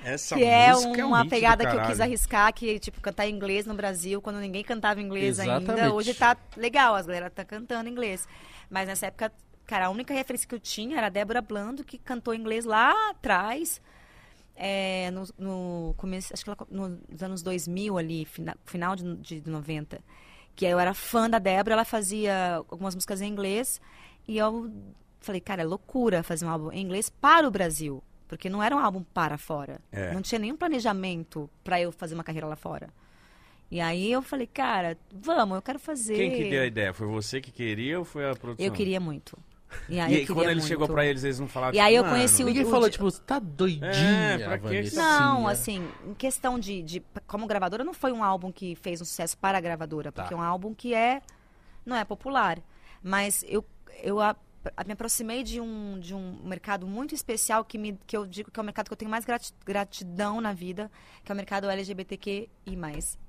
Essa 0.05 0.37
Que 0.37 0.45
é 0.45 0.75
uma 0.75 1.19
um 1.19 1.23
hit 1.23 1.25
do 1.25 1.31
pegada 1.31 1.67
que 1.71 1.77
eu 1.77 1.83
quis 1.83 2.01
arriscar, 2.01 2.53
que, 2.53 2.79
tipo, 2.79 3.01
cantar 3.01 3.29
inglês 3.29 3.67
no 3.67 3.75
Brasil, 3.75 4.21
quando 4.21 4.39
ninguém 4.41 4.63
cantava 4.65 5.01
inglês 5.01 5.39
Exatamente. 5.39 5.71
ainda. 5.71 5.95
Hoje 5.95 6.15
tá 6.15 6.37
legal, 6.57 6.95
as 6.95 7.07
galera 7.07 7.31
tá 7.31 7.45
cantando 7.45 7.89
inglês. 7.89 8.27
Mas 8.69 8.87
nessa 8.89 9.07
época, 9.07 9.33
cara, 9.67 9.87
a 9.87 9.91
única 9.91 10.13
referência 10.15 10.49
que 10.49 10.55
eu 10.55 10.61
tinha 10.61 10.97
era 10.99 11.07
a 11.07 11.11
Débora 11.11 11.41
Blando, 11.43 11.85
que 11.85 11.99
cantou 11.99 12.35
inglês 12.35 12.65
lá 12.65 12.93
atrás. 13.11 13.81
é, 14.57 15.11
no, 15.11 15.25
no 15.39 15.95
começo, 15.97 16.33
acho 16.35 16.45
que 16.45 16.51
ela, 16.51 16.59
nos 16.71 17.23
anos 17.23 17.43
2000 17.43 17.97
ali, 17.97 18.25
fina- 18.25 18.57
final 18.67 18.95
de, 18.97 19.17
de 19.41 19.49
90. 19.51 20.01
Que 20.55 20.67
eu 20.67 20.79
era 20.79 20.93
fã 20.93 21.31
da 21.31 21.39
Débora, 21.39 21.75
ela 21.75 21.85
fazia 21.85 22.57
algumas 22.69 22.95
músicas 22.95 23.21
em 23.23 23.29
inglês. 23.29 23.81
E 24.29 24.39
eu 24.39 24.71
falei, 25.21 25.41
cara, 25.41 25.63
é 25.63 25.65
loucura 25.65 26.23
fazer 26.23 26.45
um 26.47 26.51
álbum 26.51 26.73
em 26.73 26.81
inglês 26.83 27.09
para 27.11 27.47
o 27.47 27.51
Brasil. 27.51 28.03
Porque 28.29 28.49
não 28.49 28.63
era 28.63 28.75
um 28.77 28.79
álbum 28.79 29.03
para 29.03 29.37
fora. 29.37 29.81
É. 29.91 30.13
Não 30.15 30.23
tinha 30.23 30.39
nenhum 30.39 30.57
planejamento 30.57 31.51
para 31.65 31.81
eu 31.81 31.91
fazer 31.91 32.15
uma 32.15 32.23
carreira 32.25 32.47
lá 32.47 32.55
fora. 32.57 32.89
E 33.71 33.81
aí 33.81 34.11
eu 34.11 34.23
falei, 34.23 34.47
cara, 34.47 34.97
vamos, 35.13 35.57
eu 35.57 35.63
quero 35.63 35.79
fazer. 35.79 36.15
Quem 36.17 36.31
que 36.31 36.49
deu 36.51 36.63
a 36.63 36.67
ideia? 36.67 36.93
Foi 36.95 37.07
você 37.09 37.41
que 37.41 37.51
queria 37.51 37.99
ou 37.99 38.05
foi 38.05 38.29
a 38.31 38.35
produção? 38.35 38.65
Eu 38.67 38.73
queria 38.73 39.01
muito. 39.01 39.37
E 39.89 40.01
aí, 40.01 40.13
E 40.13 40.17
aí, 40.19 40.27
quando 40.27 40.43
ele 40.45 40.55
muito. 40.55 40.67
chegou 40.67 40.89
pra 40.89 41.05
eles, 41.07 41.23
eles 41.23 41.39
não 41.39 41.47
falaram 41.47 41.77
E 41.77 41.79
aí 41.79 41.95
eu 41.95 42.03
"Mano, 42.03 42.17
conheci 42.17 42.43
o- 42.43 42.47
Ninguém 42.47 42.65
o 42.65 42.71
falou, 42.71 42.91
tipo, 42.91 43.05
você 43.05 43.21
tá 43.23 43.39
doidinha, 43.39 43.89
É, 43.93 44.39
pra 44.39 44.59
que 44.59 44.95
Não, 44.97 45.45
né? 45.47 45.53
assim, 45.53 45.89
em 46.05 46.15
questão 46.15 46.59
de, 46.59 46.83
de. 46.83 47.03
Como 47.29 47.47
gravadora, 47.47 47.85
não 47.85 47.95
foi 47.95 48.11
um 48.11 48.25
álbum 48.25 48.51
que 48.51 48.75
fez 48.75 49.01
um 49.01 49.05
sucesso 49.05 49.39
para 49.39 49.59
a 49.59 49.61
gravadora, 49.61 50.11
Tá. 50.11 50.23
porque 50.23 50.35
é 50.35 50.37
um 50.37 50.43
álbum 50.43 50.75
que 50.75 50.93
é. 50.95 51.21
não 51.87 51.95
é 51.97 52.05
popular. 52.05 52.59
Mas 53.01 53.45
eu, 53.49 53.65
eu 54.03 54.21
a- 54.21 54.37
a- 54.77 54.85
me 54.85 54.93
aproximei 54.93 55.43
de 55.43 55.61
um, 55.61 55.99
de 55.99 56.15
um 56.15 56.39
mercado 56.45 56.87
muito 56.87 57.15
especial 57.15 57.65
que, 57.65 57.79
me, 57.79 57.99
que 58.07 58.17
eu 58.17 58.27
digo 58.27 58.51
que 58.51 58.61
é 58.61 58.63
o 58.63 58.65
mercado 58.65 58.87
que 58.89 58.93
eu 58.93 58.97
tenho 58.97 59.11
mais 59.11 59.25
grati- 59.25 59.55
gratidão 59.65 60.41
na 60.41 60.53
vida, 60.53 60.91
que 61.25 61.31
é 61.31 61.35
o 61.35 61.37
mercado 61.37 61.69
LGBTQI. 61.69 62.49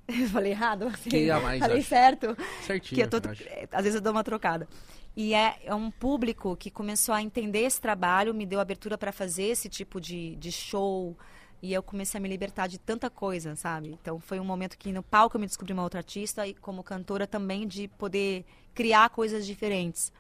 Eu 0.08 0.28
falei 0.30 0.52
errado? 0.52 0.88
Assim, 0.88 1.28
mais, 1.42 1.60
falei 1.60 1.80
acho. 1.80 1.88
certo? 1.90 2.38
Certinho, 2.66 2.96
que 3.10 3.16
eu 3.16 3.22
tô, 3.22 3.30
acho. 3.30 3.44
é, 3.44 3.68
às 3.72 3.84
vezes 3.84 3.96
eu 3.96 4.02
dou 4.02 4.12
uma 4.12 4.24
trocada. 4.24 4.68
E 5.16 5.34
é, 5.34 5.60
é 5.66 5.76
um 5.76 5.92
público 5.92 6.56
que 6.56 6.72
começou 6.72 7.14
a 7.14 7.22
entender 7.22 7.60
esse 7.64 7.80
trabalho, 7.82 8.34
me 8.34 8.46
deu 8.46 8.60
abertura 8.60 8.98
para 8.98 9.12
fazer 9.12 9.44
esse 9.44 9.68
tipo 9.70 10.00
de, 10.00 10.36
de 10.38 10.52
show. 10.52 11.18
E 11.62 11.74
eu 11.74 11.84
comecei 11.84 12.18
a 12.18 12.22
me 12.22 12.28
libertar 12.28 12.68
de 12.68 12.80
tanta 12.80 13.10
coisa, 13.10 13.56
sabe? 13.56 13.90
Então 14.02 14.20
foi 14.20 14.40
um 14.40 14.44
momento 14.46 14.78
que 14.78 14.92
no 14.92 15.04
palco 15.04 15.36
eu 15.38 15.42
me 15.42 15.46
descobri 15.46 15.74
uma 15.74 15.84
outra 15.84 16.00
artista 16.00 16.48
e 16.48 16.56
como 16.56 16.82
cantora 16.84 17.28
também 17.28 17.68
de 17.68 17.88
poder 17.88 18.46
criar 18.74 19.10
coisas 19.10 19.46
diferentes. 19.46 20.12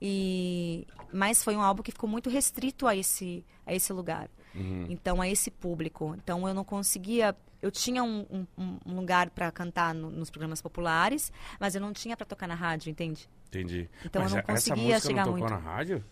E 0.00 0.86
mas 1.12 1.42
foi 1.42 1.56
um 1.56 1.62
álbum 1.62 1.82
que 1.82 1.92
ficou 1.92 2.08
muito 2.08 2.28
restrito 2.28 2.86
a 2.86 2.94
esse 2.94 3.44
a 3.66 3.74
esse 3.74 3.92
lugar. 3.92 4.28
Uhum. 4.54 4.86
Então 4.88 5.20
a 5.20 5.28
esse 5.28 5.50
público. 5.50 6.14
Então 6.16 6.46
eu 6.46 6.54
não 6.54 6.64
conseguia 6.64 7.34
eu 7.62 7.70
tinha 7.70 8.04
um, 8.04 8.46
um- 8.58 8.78
um- 8.86 8.94
lugar 8.96 9.30
para 9.30 9.50
cantar 9.50 9.94
no- 9.94 10.10
nos 10.10 10.30
programas 10.30 10.60
populares, 10.60 11.32
mas 11.58 11.74
eu 11.74 11.80
não 11.80 11.92
tinha 11.92 12.16
para 12.16 12.26
tocar 12.26 12.46
na 12.46 12.54
rádio, 12.54 12.90
entende? 12.90 13.28
Entendi. 13.48 13.88
Então 14.04 14.22
Mas 14.22 14.32
eu 14.32 14.36
não 14.36 14.44
essa 14.46 14.52
conseguia 14.70 14.94
música 14.94 15.08
chegar 15.08 15.26
não 15.26 15.32
tocou 15.32 15.48
muito. 15.48 15.50
na 15.64 15.70
rádio? 15.70 16.04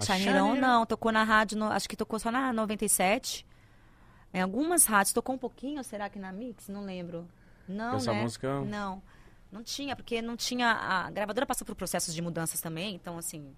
Charneira- 0.00 0.42
não, 0.56 0.84
tocou 0.86 1.10
na 1.12 1.24
rádio, 1.24 1.56
no- 1.58 1.70
acho 1.72 1.88
que 1.88 1.96
tocou 1.96 2.18
só 2.18 2.30
na 2.30 2.52
97. 2.52 3.46
Em 4.34 4.40
algumas 4.40 4.84
rádios, 4.84 5.12
tocou 5.12 5.34
um 5.34 5.38
pouquinho, 5.38 5.82
será 5.84 6.08
que 6.08 6.18
na 6.18 6.32
Mix? 6.32 6.68
Não 6.68 6.84
lembro. 6.84 7.26
Não, 7.68 7.96
Essa 7.96 8.12
né? 8.12 8.22
música- 8.22 8.60
Não, 8.62 9.02
não 9.52 9.62
tinha, 9.62 9.94
porque 9.94 10.20
não 10.22 10.36
tinha... 10.36 10.72
A 10.72 11.10
gravadora 11.10 11.46
passou 11.46 11.64
por 11.66 11.76
processos 11.76 12.12
de 12.14 12.20
mudanças 12.22 12.60
também, 12.60 12.94
então 12.94 13.16
assim... 13.18 13.54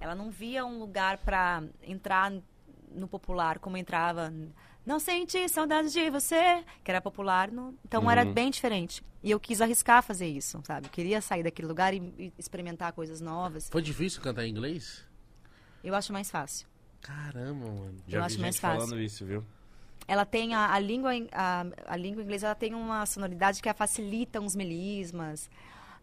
Ela 0.00 0.14
não 0.14 0.30
via 0.30 0.64
um 0.66 0.78
lugar 0.78 1.18
para 1.18 1.62
entrar 1.82 2.32
no 2.90 3.06
popular 3.08 3.58
como 3.58 3.76
entrava... 3.76 4.32
Não 4.84 4.98
senti 4.98 5.46
saudade 5.48 5.92
de 5.92 6.08
você, 6.10 6.64
que 6.82 6.90
era 6.90 7.02
popular. 7.02 7.50
no- 7.52 7.74
Então 7.84 8.10
era 8.10 8.24
Uhum. 8.24 8.32
bem 8.32 8.50
diferente. 8.50 9.04
E 9.22 9.30
eu 9.30 9.38
quis 9.38 9.60
arriscar 9.60 10.02
fazer 10.02 10.26
isso, 10.26 10.58
sabe? 10.64 10.86
Eu 10.86 10.90
queria 10.90 11.20
sair 11.20 11.42
daquele 11.42 11.68
lugar 11.68 11.92
e, 11.92 11.98
e 12.18 12.32
experimentar 12.38 12.92
coisas 12.94 13.20
novas. 13.20 13.68
Foi 13.68 13.82
difícil 13.82 14.22
cantar 14.22 14.46
em 14.46 14.50
inglês? 14.50 15.04
Eu 15.84 15.94
acho 15.94 16.12
mais 16.14 16.30
fácil. 16.30 16.66
Caramba, 17.02 17.66
mano. 17.66 17.98
Já 18.08 18.16
Eu 18.18 18.20
vi 18.22 18.26
acho 18.26 18.34
gente 18.36 18.40
mais 18.40 18.58
fácil. 18.58 18.80
falando 18.88 19.00
isso, 19.02 19.24
viu? 19.26 19.44
Ela 20.06 20.24
tem 20.24 20.54
a, 20.54 20.72
a 20.72 20.78
língua 20.78 21.12
a, 21.32 21.66
a 21.86 21.96
língua 21.96 22.22
inglesa 22.22 22.48
ela 22.48 22.54
tem 22.54 22.74
uma 22.74 23.06
sonoridade 23.06 23.62
que 23.62 23.72
facilita 23.72 24.40
uns 24.40 24.56
melismas. 24.56 25.50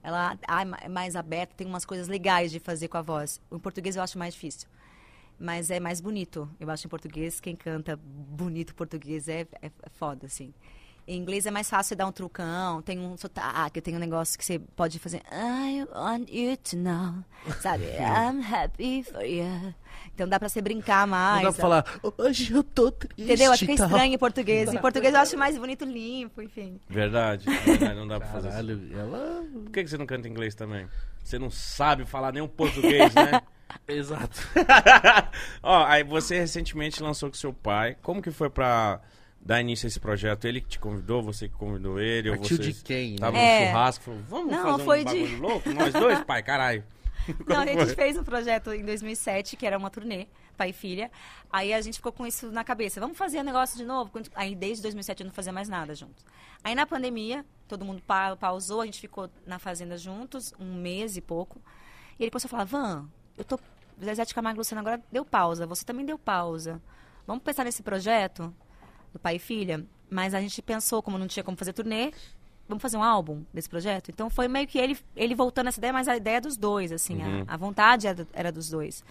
Ela 0.04 0.38
é 0.82 0.88
mais 0.88 1.16
aberta 1.16 1.54
tem 1.56 1.68
umas 1.68 1.86
coisas 1.86 2.08
legais 2.08 2.52
de 2.52 2.60
fazer 2.60 2.88
com 2.88 2.98
a 2.98 3.02
voz. 3.02 3.42
O 3.50 3.60
português 3.60 3.96
eu 3.96 4.04
acho 4.04 4.18
mais 4.18 4.34
difícil 4.34 4.68
mas 5.40 5.70
é 5.70 5.80
mais 5.80 6.02
bonito. 6.02 6.50
Eu 6.60 6.68
acho 6.72 6.88
em 6.88 6.90
português 6.90 7.40
quem 7.40 7.56
canta 7.56 7.96
bonito 7.96 8.74
português 8.74 9.28
é, 9.28 9.42
é, 9.62 9.68
é 9.68 9.90
foda 9.92 10.26
assim 10.26 10.52
em 11.08 11.18
inglês 11.18 11.46
é 11.46 11.52
mais 11.52 11.70
fácil 11.70 11.96
dar 11.96 12.06
um 12.06 12.12
trucão, 12.12 12.82
tem 12.82 13.00
um 13.00 13.16
sotaque, 13.16 13.80
tem 13.80 13.96
um 13.96 14.00
negócio 14.00 14.38
que 14.38 14.44
você 14.44 14.60
pode 14.60 15.00
fazer. 15.00 15.22
I 15.32 15.88
want 15.96 16.30
you 16.30 16.58
to 16.58 16.76
know, 16.76 17.24
sabe? 17.62 17.86
I'm 17.96 18.42
happy 18.44 19.04
for 19.04 19.24
you. 19.24 19.74
Então 20.14 20.28
dá 20.28 20.38
pra 20.38 20.50
você 20.50 20.62
brincar 20.62 21.08
mais. 21.08 21.44
Não 21.44 21.52
dá 21.52 21.54
pra 21.54 21.62
falar, 21.62 22.00
hoje 22.18 22.54
eu 22.54 22.62
tô 22.62 22.92
triste. 22.92 23.22
Entendeu? 23.22 23.54
Acho 23.54 23.66
que 23.66 23.72
é 23.72 23.76
e 23.76 23.78
tal." 23.78 23.88
estranho 23.88 24.14
em 24.14 24.18
português. 24.18 24.74
Em 24.74 24.78
português 24.82 25.14
eu 25.14 25.22
acho 25.22 25.38
mais 25.38 25.58
bonito 25.58 25.86
limpo, 25.86 26.42
enfim. 26.42 26.78
Verdade. 26.90 27.46
verdade, 27.64 27.96
não 27.96 28.08
dá 28.08 28.20
pra 28.20 28.28
fazer 28.28 28.50
isso. 28.50 28.94
Ela... 28.94 29.46
Por 29.64 29.72
que 29.72 29.88
você 29.88 29.98
não 29.98 30.06
canta 30.06 30.28
inglês 30.28 30.56
também? 30.56 30.90
Você 31.24 31.40
não 31.40 31.50
sabe 31.50 32.06
falar 32.06 32.34
nem 32.34 32.44
um 32.44 32.48
português, 32.50 33.14
né? 33.16 33.42
Exato. 33.88 34.42
Ó, 35.64 35.86
aí 35.86 36.04
você 36.04 36.40
recentemente 36.40 37.02
lançou 37.02 37.30
com 37.30 37.36
seu 37.36 37.54
pai. 37.54 37.96
Como 38.02 38.22
que 38.22 38.32
foi 38.32 38.50
pra 38.50 39.02
dar 39.48 39.62
início 39.62 39.86
a 39.86 39.90
esse 39.90 40.00
projeto? 40.00 40.46
Ele 40.46 40.62
que 40.62 40.68
te 40.68 40.80
convidou, 40.80 41.22
você 41.24 41.48
que 41.48 41.56
convidou 41.56 42.00
ele? 42.00 42.30
ou 42.30 42.38
Partiu 42.38 42.58
vocês 42.58 42.76
de 42.78 42.84
quem, 42.84 43.12
né? 43.12 43.18
Tava 43.20 43.38
É. 43.38 43.62
no 43.62 43.68
churrasco, 43.68 44.04
falou, 44.04 44.20
vamos 44.30 44.52
Não, 44.52 44.64
fazer 44.64 44.82
um 44.82 44.86
foi 44.86 45.00
de- 45.00 45.06
bagulho 45.06 45.42
louco? 45.42 45.70
Nós 45.74 45.94
dois, 45.94 46.24
pai, 46.24 46.44
caralho. 46.44 46.84
Não, 47.48 47.58
a 47.62 47.66
gente 47.66 47.96
fez 47.96 48.18
um 48.18 48.24
projeto 48.24 48.72
em 48.74 48.86
2007, 48.86 49.58
que 49.58 49.66
era 49.66 49.78
uma 49.78 49.90
turnê, 49.90 50.28
pai 50.56 50.70
e 50.70 50.74
filha. 50.74 51.12
Aí 51.52 51.74
a 51.74 51.82
gente 51.82 51.96
ficou 51.96 52.12
com 52.12 52.26
isso 52.26 52.52
na 52.52 52.64
cabeça. 52.64 53.00
Vamos 53.00 53.18
fazer 53.18 53.40
um 53.40 53.44
negócio 53.44 53.78
de 53.78 53.84
novo? 53.86 54.12
Aí 54.36 54.56
desde 54.56 54.82
2007 54.84 55.22
eu 55.22 55.26
não 55.28 55.34
fazia 55.34 55.52
mais 55.52 55.68
nada 55.68 55.94
juntos. 55.96 56.24
Aí 56.64 56.74
na 56.76 56.86
pandemia, 56.86 57.46
todo 57.68 57.84
mundo 57.84 58.02
pa- 58.06 58.36
pausou, 58.36 58.82
a 58.82 58.86
gente 58.86 59.00
ficou 59.02 59.30
na 59.46 59.60
fazenda 59.60 59.98
juntos, 59.98 60.54
um 60.60 60.74
mês 60.76 61.18
e 61.18 61.22
pouco. 61.22 61.62
E 62.20 62.24
ele 62.24 62.32
começou 62.32 62.48
a 62.48 62.52
falar, 62.52 62.64
Van, 62.66 63.10
eu 63.38 63.44
tô... 63.44 63.60
Zezé 64.04 64.24
de 64.26 64.34
Camargo 64.34 64.60
Luciano 64.60 64.80
agora 64.80 65.02
deu 65.12 65.26
pausa, 65.26 65.66
você 65.66 65.84
também 65.84 66.06
deu 66.06 66.20
pausa. 66.20 66.80
Vamos 67.26 67.42
pensar 67.44 67.64
nesse 67.64 67.82
projeto 67.82 68.54
do 69.14 69.20
pai 69.20 69.36
e 69.36 69.40
filha? 69.40 69.84
Mas 70.10 70.34
a 70.34 70.40
gente 70.42 70.62
pensou, 70.62 71.02
como 71.02 71.18
não 71.18 71.28
tinha 71.28 71.44
como 71.44 71.58
fazer 71.58 71.74
turnê, 71.74 72.12
vamos 72.68 72.82
fazer 72.82 72.98
um 72.98 73.04
álbum 73.04 73.44
desse 73.54 73.70
projeto? 73.70 74.10
Então 74.10 74.30
foi 74.30 74.48
meio 74.48 74.68
que 74.68 74.78
ele, 74.78 74.98
ele 75.16 75.36
voltando 75.36 75.68
essa 75.68 75.80
ideia, 75.80 75.92
mas 75.94 76.08
a 76.08 76.16
ideia 76.16 76.38
é 76.38 76.42
dos 76.42 76.56
dois, 76.58 76.92
assim, 76.92 77.22
Uhum. 77.22 77.44
a, 77.48 77.54
a 77.54 77.58
vontade 77.58 78.08
era, 78.08 78.28
era 78.34 78.52
dos 78.52 78.70
dois. 78.70 79.04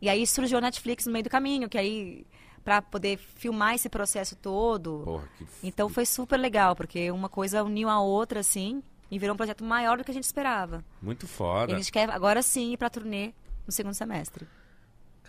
E 0.00 0.08
aí 0.08 0.26
surgiu 0.26 0.58
a 0.58 0.60
Netflix 0.60 1.06
no 1.06 1.12
meio 1.12 1.24
do 1.24 1.30
caminho, 1.30 1.68
que 1.68 1.78
aí, 1.78 2.26
pra 2.62 2.82
poder 2.82 3.16
filmar 3.16 3.74
esse 3.74 3.88
processo 3.88 4.36
todo. 4.36 5.00
Porra, 5.04 5.28
que. 5.38 5.46
Então 5.62 5.88
foi 5.88 6.04
super 6.04 6.36
legal, 6.38 6.76
porque 6.76 7.10
uma 7.10 7.28
coisa 7.28 7.64
uniu 7.64 7.88
a 7.88 7.98
outra, 8.00 8.40
assim, 8.40 8.82
e 9.10 9.18
virou 9.18 9.34
um 9.34 9.36
projeto 9.36 9.64
maior 9.64 9.96
do 9.98 10.04
que 10.04 10.10
a 10.10 10.14
gente 10.14 10.24
esperava. 10.24 10.84
muito 11.00 11.24
E 11.24 11.28
foda. 11.28 11.72
a 11.72 11.76
gente 11.78 11.90
quer 11.90 12.10
agora 12.10 12.42
sim 12.42 12.72
ir 12.72 12.76
pra 12.76 12.90
turnê 12.90 13.32
no 13.66 13.72
segundo 13.72 13.94
semestre. 13.94 14.46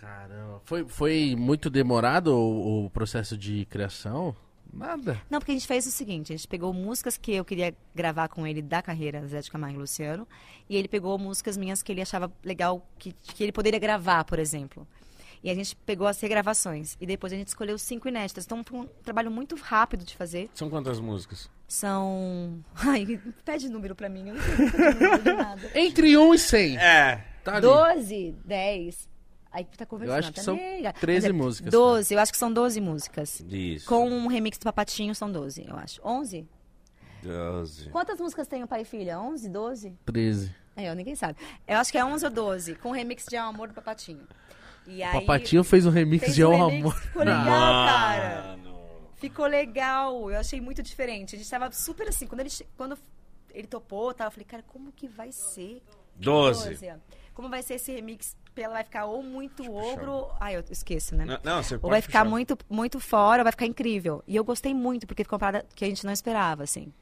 Caramba. 0.00 0.60
Foi, 0.64 0.86
foi 0.86 1.34
muito 1.36 1.68
demorado 1.68 2.28
o, 2.28 2.86
o 2.86 2.90
processo 2.90 3.36
de 3.36 3.64
criação 3.66 4.34
Nada. 4.72 5.20
Não, 5.30 5.38
porque 5.38 5.52
a 5.52 5.54
gente 5.54 5.66
fez 5.66 5.86
o 5.86 5.90
seguinte, 5.90 6.32
a 6.32 6.36
gente 6.36 6.46
pegou 6.46 6.72
músicas 6.72 7.16
que 7.16 7.32
eu 7.32 7.44
queria 7.44 7.74
gravar 7.94 8.28
com 8.28 8.46
ele 8.46 8.60
da 8.60 8.82
carreira 8.82 9.26
Zé 9.26 9.40
de 9.40 9.50
Camargo 9.50 9.76
e 9.76 9.80
Luciano, 9.80 10.28
e 10.68 10.76
ele 10.76 10.88
pegou 10.88 11.18
músicas 11.18 11.56
minhas 11.56 11.82
que 11.82 11.90
ele 11.90 12.02
achava 12.02 12.30
legal, 12.44 12.86
que, 12.98 13.12
que 13.12 13.42
ele 13.42 13.52
poderia 13.52 13.78
gravar, 13.78 14.24
por 14.24 14.38
exemplo. 14.38 14.86
E 15.42 15.50
a 15.50 15.54
gente 15.54 15.76
pegou 15.76 16.06
as 16.06 16.20
regravações, 16.20 16.96
e 17.00 17.06
depois 17.06 17.32
a 17.32 17.36
gente 17.36 17.48
escolheu 17.48 17.78
cinco 17.78 18.08
inéditas. 18.08 18.44
Então 18.44 18.62
foi 18.64 18.80
um 18.80 18.86
trabalho 19.02 19.30
muito 19.30 19.54
rápido 19.56 20.04
de 20.04 20.16
fazer. 20.16 20.50
São 20.54 20.68
quantas 20.68 21.00
músicas? 21.00 21.48
São... 21.66 22.62
Ai, 22.74 23.20
pede 23.44 23.68
número 23.68 23.94
pra 23.94 24.08
mim, 24.08 24.28
eu 24.28 24.34
não 24.34 24.42
sei 24.42 24.56
número 24.56 25.22
de 25.22 25.32
nada. 25.32 25.70
Entre 25.74 26.16
1 26.16 26.34
e 26.34 26.38
100. 26.38 26.78
É. 26.78 27.24
Tá 27.44 27.56
ali. 27.56 27.62
12, 27.62 28.36
10... 28.44 29.08
Aí 29.50 29.64
tá 29.64 29.86
conversando. 29.86 30.14
Eu 30.14 30.18
acho 30.18 30.28
que 30.30 30.36
tá 30.36 30.42
são 30.42 30.56
nega. 30.56 30.92
13 30.92 31.16
Mas 31.16 31.24
é 31.24 31.32
músicas, 31.32 31.72
12, 31.72 32.14
eu 32.14 32.20
acho 32.20 32.32
que 32.32 32.38
são 32.38 32.52
12 32.52 32.80
músicas. 32.80 33.40
Isso. 33.48 33.86
Com 33.86 34.08
um 34.08 34.26
remix 34.26 34.58
do 34.58 34.64
Papatinho 34.64 35.14
são 35.14 35.30
12, 35.30 35.66
eu 35.68 35.76
acho. 35.76 36.00
11? 36.04 36.46
12. 37.22 37.90
Quantas 37.90 38.20
músicas 38.20 38.46
tem 38.46 38.62
o 38.62 38.68
pai 38.68 38.82
e 38.82 38.84
filha? 38.84 39.20
11, 39.20 39.48
12? 39.48 39.92
13. 40.04 40.54
É, 40.76 40.90
eu 40.90 40.94
ninguém 40.94 41.16
sabe. 41.16 41.38
Eu 41.66 41.78
acho 41.78 41.90
que 41.90 41.98
é 41.98 42.04
11 42.04 42.24
ou 42.26 42.30
12, 42.30 42.74
com 42.76 42.90
o 42.90 42.92
remix 42.92 43.24
de 43.28 43.36
Ao 43.36 43.48
Amor 43.48 43.68
do 43.68 43.74
Papatinho. 43.74 44.26
E 44.86 45.02
aí, 45.02 45.20
Papatinho 45.20 45.64
fez 45.64 45.84
um 45.84 45.90
remix 45.90 46.24
fez 46.24 46.36
de 46.36 46.44
um 46.44 46.52
Ao 46.52 46.68
remix, 46.68 46.80
Amor. 46.80 46.94
Ficou 46.94 47.22
legal, 47.22 47.44
cara. 47.44 48.56
Mano. 48.56 48.78
Ficou 49.16 49.46
legal. 49.46 50.30
Eu 50.30 50.38
achei 50.38 50.60
muito 50.60 50.82
diferente. 50.82 51.34
A 51.34 51.38
gente 51.38 51.50
tava 51.50 51.70
super 51.72 52.08
assim. 52.08 52.26
Quando 52.26 52.40
ele, 52.40 52.50
quando 52.76 52.98
ele 53.52 53.66
topou, 53.66 54.14
tá, 54.14 54.24
eu 54.24 54.30
falei, 54.30 54.46
cara, 54.46 54.62
como 54.62 54.92
que 54.92 55.08
vai 55.08 55.32
ser? 55.32 55.82
12. 56.14 56.88
ó. 56.88 56.94
Como 57.34 57.48
vai 57.48 57.62
ser 57.62 57.74
esse 57.74 57.92
remix? 57.92 58.36
Ela 58.60 58.74
vai 58.74 58.84
ficar 58.84 59.06
ou 59.06 59.22
muito 59.22 59.62
ogro. 59.74 60.26
puxar. 60.26 60.36
Ai, 60.40 60.56
eu 60.56 60.64
esqueço, 60.70 61.14
né? 61.14 61.24
Não, 61.24 61.38
não, 61.42 61.62
você 61.62 61.74
Ou 61.74 61.80
pode 61.80 61.90
vai 61.92 62.02
ficar 62.02 62.20
puxar. 62.20 62.30
muito, 62.30 62.58
muito 62.68 63.00
fora, 63.00 63.40
ou 63.40 63.44
vai 63.44 63.52
ficar 63.52 63.66
incrível. 63.66 64.22
E 64.26 64.34
eu 64.36 64.44
gostei 64.44 64.74
muito, 64.74 65.06
porque 65.06 65.24
ficou 65.24 65.36
uma 65.36 65.40
parada 65.40 65.66
que 65.74 65.84
a 65.84 65.88
gente 65.88 66.04
não 66.04 66.12
esperava, 66.12 66.62
assim. 66.62 66.92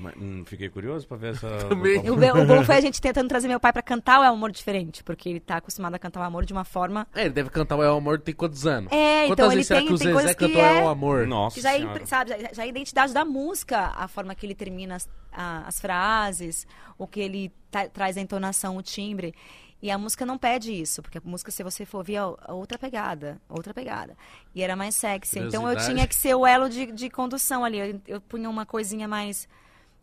Mas, 0.00 0.14
hum, 0.16 0.42
fiquei 0.46 0.68
curioso 0.70 1.06
pra 1.06 1.16
ver 1.16 1.34
essa... 1.34 1.48
Também. 1.68 1.98
O, 2.08 2.14
o 2.14 2.46
bom 2.46 2.64
foi 2.64 2.76
a 2.76 2.80
gente 2.82 3.00
tentando 3.00 3.28
trazer 3.28 3.46
meu 3.48 3.60
pai 3.60 3.72
pra 3.72 3.82
cantar 3.82 4.20
o 4.20 4.24
El 4.24 4.32
Amor 4.32 4.50
diferente, 4.50 5.04
porque 5.04 5.28
ele 5.28 5.40
tá 5.40 5.56
acostumado 5.58 5.94
a 5.94 5.98
cantar 5.98 6.20
o 6.20 6.22
amor 6.22 6.44
de 6.46 6.52
uma 6.52 6.64
forma. 6.64 7.06
É, 7.14 7.22
ele 7.22 7.30
deve 7.30 7.50
cantar 7.50 7.76
o 7.76 7.82
El 7.82 7.96
Amor 7.96 8.18
tem 8.20 8.34
quantos 8.34 8.66
anos? 8.66 8.90
É, 8.92 9.26
Quantas 9.26 9.32
então 9.46 9.52
ele 9.52 9.64
tem, 9.64 9.86
que 9.86 9.92
o 9.92 9.98
tem 9.98 10.06
Zezé 10.08 10.12
coisas 10.12 10.34
que 10.34 10.46
cantou 10.46 10.62
é. 10.62 10.78
El 10.78 10.88
Amor? 10.88 11.26
Nossa 11.26 11.54
Que 11.56 11.60
já 11.60 11.76
é, 11.78 12.06
sabe, 12.06 12.30
já, 12.30 12.38
já 12.52 12.62
é 12.62 12.64
a 12.64 12.68
identidade 12.68 13.12
da 13.12 13.24
música, 13.24 13.92
a 13.94 14.08
forma 14.08 14.34
que 14.34 14.46
ele 14.46 14.54
termina 14.54 14.96
as, 14.96 15.08
a- 15.32 15.64
as 15.66 15.78
frases, 15.80 16.66
o 16.96 17.06
que 17.06 17.20
ele 17.20 17.52
ta- 17.70 17.88
traz 17.88 18.16
a 18.16 18.20
entonação, 18.20 18.76
o 18.76 18.82
timbre. 18.82 19.34
E 19.82 19.90
a 19.90 19.96
música 19.96 20.26
não 20.26 20.36
pede 20.36 20.72
isso, 20.78 21.00
porque 21.00 21.16
a 21.16 21.22
música, 21.24 21.50
se 21.50 21.62
você 21.62 21.86
for 21.86 21.98
ouvir, 21.98 22.16
é 22.16 22.24
o- 22.24 22.36
é 22.48 22.52
outra 22.52 22.78
pegada, 22.78 23.40
outra 23.48 23.72
pegada. 23.72 24.14
E 24.54 24.62
era 24.62 24.76
mais 24.76 24.94
sexy. 24.94 25.38
Então 25.38 25.66
eu 25.70 25.76
tinha 25.78 26.06
que 26.06 26.14
ser 26.14 26.34
o 26.34 26.46
elo 26.46 26.68
de, 26.68 26.92
de 26.92 27.08
condução 27.08 27.64
ali. 27.64 27.78
Eu, 27.78 28.00
eu 28.06 28.20
punha 28.20 28.50
uma 28.50 28.66
coisinha 28.66 29.08
mais 29.08 29.48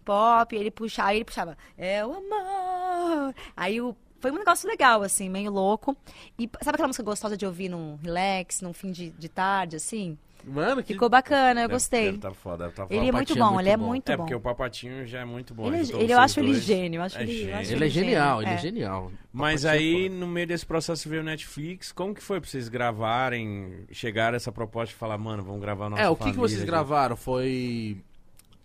pop, 0.07 0.55
ele 0.55 0.71
puxava, 0.71 1.09
aí 1.09 1.17
ele 1.17 1.25
puxava, 1.25 1.57
é 1.77 2.05
o 2.05 2.13
amor. 2.13 3.35
Aí 3.55 3.81
o, 3.81 3.95
foi 4.21 4.31
um 4.31 4.37
negócio 4.37 4.67
legal, 4.67 5.03
assim, 5.03 5.29
meio 5.29 5.51
louco. 5.51 5.95
E 6.39 6.49
sabe 6.63 6.75
aquela 6.75 6.87
música 6.87 7.03
gostosa 7.03 7.35
de 7.35 7.45
ouvir 7.45 7.67
num 7.69 7.97
relax, 8.01 8.61
num 8.61 8.71
fim 8.73 8.91
de, 8.91 9.09
de 9.11 9.27
tarde, 9.29 9.75
assim? 9.75 10.17
Mano, 10.45 10.81
que... 10.81 10.93
Ficou 10.93 11.09
bacana, 11.09 11.63
eu 11.63 11.67
gostei. 11.69 12.05
Deve 12.05 12.19
tá 12.19 12.31
foda, 12.31 12.69
tá 12.69 12.83
foda. 12.83 12.95
Ele 12.95 13.09
é 13.09 13.11
muito 13.11 13.33
é 13.33 13.35
bom, 13.35 13.45
muito 13.47 13.59
ele 13.61 13.69
é 13.69 13.75
bom. 13.77 13.85
muito 13.87 14.09
É, 14.09 14.15
bom. 14.15 14.23
porque 14.23 14.35
o 14.35 14.39
Papatinho 14.39 15.05
já 15.05 15.19
é 15.19 15.25
muito 15.25 15.53
bom. 15.53 15.67
Ele 15.67 15.75
é- 15.75 15.79
ele- 15.81 15.91
eu 15.93 15.97
vocês 15.97 16.17
acho 16.19 16.39
ele 16.39 16.53
gênio, 16.53 16.99
eu 16.99 17.03
acho 17.03 17.17
É 17.17 17.23
ele- 17.23 17.31
eu 17.33 17.37
gênio. 17.37 17.55
acho 17.57 17.71
Ele 17.73 17.85
é 17.85 17.89
genial, 17.89 18.41
ele 18.41 18.51
é 18.51 18.53
É. 18.53 18.57
genial. 18.57 19.11
Mas 19.33 19.63
Papatinho 19.63 19.91
é 19.91 20.03
aí, 20.03 20.09
no 20.09 20.25
meio 20.27 20.47
desse 20.47 20.65
processo 20.65 21.09
veio 21.09 21.21
o 21.21 21.25
Netflix. 21.25 21.91
Como 21.91 22.13
que 22.15 22.23
foi 22.23 22.39
pra 22.39 22.49
vocês 22.49 22.69
gravarem, 22.69 23.85
chegar 23.91 24.33
a 24.33 24.37
essa 24.37 24.51
proposta 24.51 24.93
de 24.93 24.97
falar, 24.97 25.17
mano, 25.17 25.43
vamos 25.43 25.59
gravar 25.59 25.89
nossa 25.89 26.01
É, 26.03 26.07
o 26.09 26.15
que, 26.15 26.31
que 26.31 26.37
vocês 26.37 26.63
gravaram? 26.63 27.17
Foi... 27.17 27.97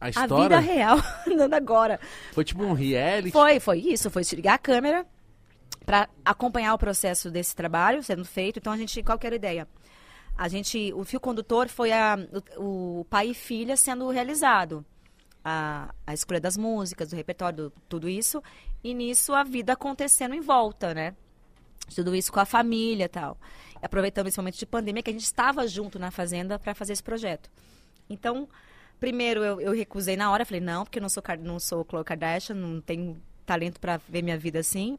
A 0.02 0.06
A 0.06 0.10
história? 0.10 0.42
vida 0.42 0.58
real, 0.60 0.98
andando 1.26 1.54
agora. 1.54 2.00
Foi 2.32 2.44
tipo 2.44 2.62
um 2.64 2.72
reality? 2.72 3.30
Foi, 3.30 3.60
foi 3.60 3.78
isso, 3.78 4.10
foi 4.10 4.22
ligar 4.32 4.54
a 4.54 4.58
câmera 4.58 5.06
pra 5.86 6.08
acompanhar 6.24 6.74
o 6.74 6.78
processo 6.78 7.30
desse 7.30 7.54
trabalho 7.54 8.02
sendo 8.02 8.24
feito. 8.24 8.58
Então 8.58 8.72
a 8.72 8.76
gente, 8.76 9.02
qual 9.02 9.18
que 9.18 9.26
era 9.26 9.34
a 9.34 9.36
ideia? 9.36 9.68
A 10.36 10.48
gente, 10.48 10.92
o 10.94 11.04
fio 11.04 11.20
condutor 11.20 11.68
foi 11.68 11.92
a, 11.92 12.16
o, 12.56 13.00
o 13.00 13.04
pai 13.04 13.28
e 13.28 13.34
filha 13.34 13.76
sendo 13.76 14.08
realizado. 14.10 14.84
A, 15.44 15.92
a 16.06 16.14
escolha 16.14 16.40
das 16.40 16.56
músicas, 16.56 17.10
do 17.10 17.16
repertório, 17.16 17.64
do- 17.64 17.72
tudo 17.88 18.08
isso. 18.08 18.42
E 18.82 18.94
nisso 18.94 19.34
a 19.34 19.42
vida 19.44 19.72
acontecendo 19.72 20.34
em 20.34 20.40
volta, 20.40 20.94
né? 20.94 21.14
Tudo 21.94 22.14
isso 22.14 22.32
com 22.32 22.38
a 22.40 22.44
família 22.44 23.04
e 23.04 23.08
tal. 23.08 23.36
Aproveitando 23.82 24.28
esse 24.28 24.38
momento 24.38 24.56
de 24.56 24.64
pandemia 24.66 25.02
que 25.02 25.10
a 25.10 25.12
gente 25.12 25.24
estava 25.24 25.66
junto 25.66 25.98
na 25.98 26.10
fazenda 26.12 26.58
para 26.58 26.74
fazer 26.74 26.92
esse 26.92 27.02
projeto. 27.02 27.50
Então, 28.08 28.48
primeiro 29.02 29.42
eu, 29.42 29.60
eu 29.60 29.72
recusei 29.72 30.16
na 30.16 30.30
hora, 30.30 30.46
falei, 30.46 30.60
não, 30.60 30.84
porque 30.84 31.00
eu 31.00 31.02
não 31.02 31.08
sou, 31.08 31.20
não 31.40 31.58
sou 31.58 31.84
Khloe 31.84 32.04
Kardashian, 32.04 32.54
não 32.54 32.80
tenho 32.80 33.20
talento 33.44 33.80
para 33.80 33.96
ver 33.96 34.22
minha 34.22 34.38
vida 34.38 34.60
assim. 34.60 34.96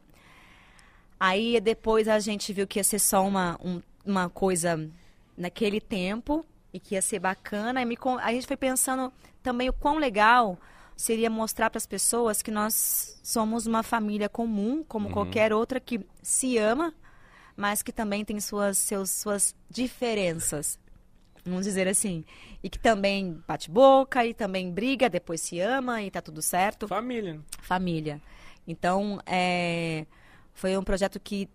Aí 1.18 1.58
depois 1.58 2.06
a 2.06 2.18
gente 2.18 2.52
viu 2.52 2.66
que 2.66 2.78
ia 2.78 2.84
ser 2.84 2.98
só 2.98 3.26
uma, 3.26 3.58
um- 3.64 3.80
uma 4.04 4.28
coisa 4.28 4.90
naquele 5.34 5.80
tempo 5.80 6.44
e 6.70 6.78
que 6.78 6.94
ia 6.96 7.00
ser 7.00 7.18
bacana. 7.18 7.80
E 7.80 7.84
me 7.86 7.96
a 8.20 8.30
gente 8.30 8.46
foi 8.46 8.58
pensando 8.58 9.10
também 9.42 9.70
o 9.70 9.72
quão 9.72 9.96
legal 9.96 10.58
seria 10.94 11.30
mostrar 11.30 11.70
para 11.70 11.78
as 11.78 11.86
pessoas 11.86 12.42
que 12.42 12.50
nós 12.50 13.18
somos 13.22 13.66
uma 13.66 13.82
família 13.82 14.28
comum, 14.28 14.84
como 14.86 15.08
qualquer 15.14 15.50
outra 15.54 15.80
que 15.80 15.98
se 16.22 16.58
ama, 16.58 16.92
mas 17.56 17.80
que 17.82 17.90
também 17.90 18.22
tem 18.22 18.38
suas, 18.38 18.76
seus, 18.76 19.08
suas 19.08 19.54
diferenças. 19.70 20.78
Vamos 21.44 21.64
dizer 21.66 21.86
assim. 21.88 22.24
E 22.62 22.70
que 22.70 22.78
também 22.78 23.38
bate 23.46 23.70
boca, 23.70 24.24
e 24.24 24.32
também 24.32 24.70
briga, 24.70 25.08
depois 25.10 25.40
se 25.40 25.60
ama 25.60 26.02
e 26.02 26.10
tá 26.10 26.22
tudo 26.22 26.40
certo 26.40 26.88
Família. 26.88 27.40
família. 27.60 28.20
Então, 28.66 29.20
é, 29.26 30.06
foi 30.54 30.76
um 30.78 30.82
projeto 30.82 31.20
que, 31.20 31.48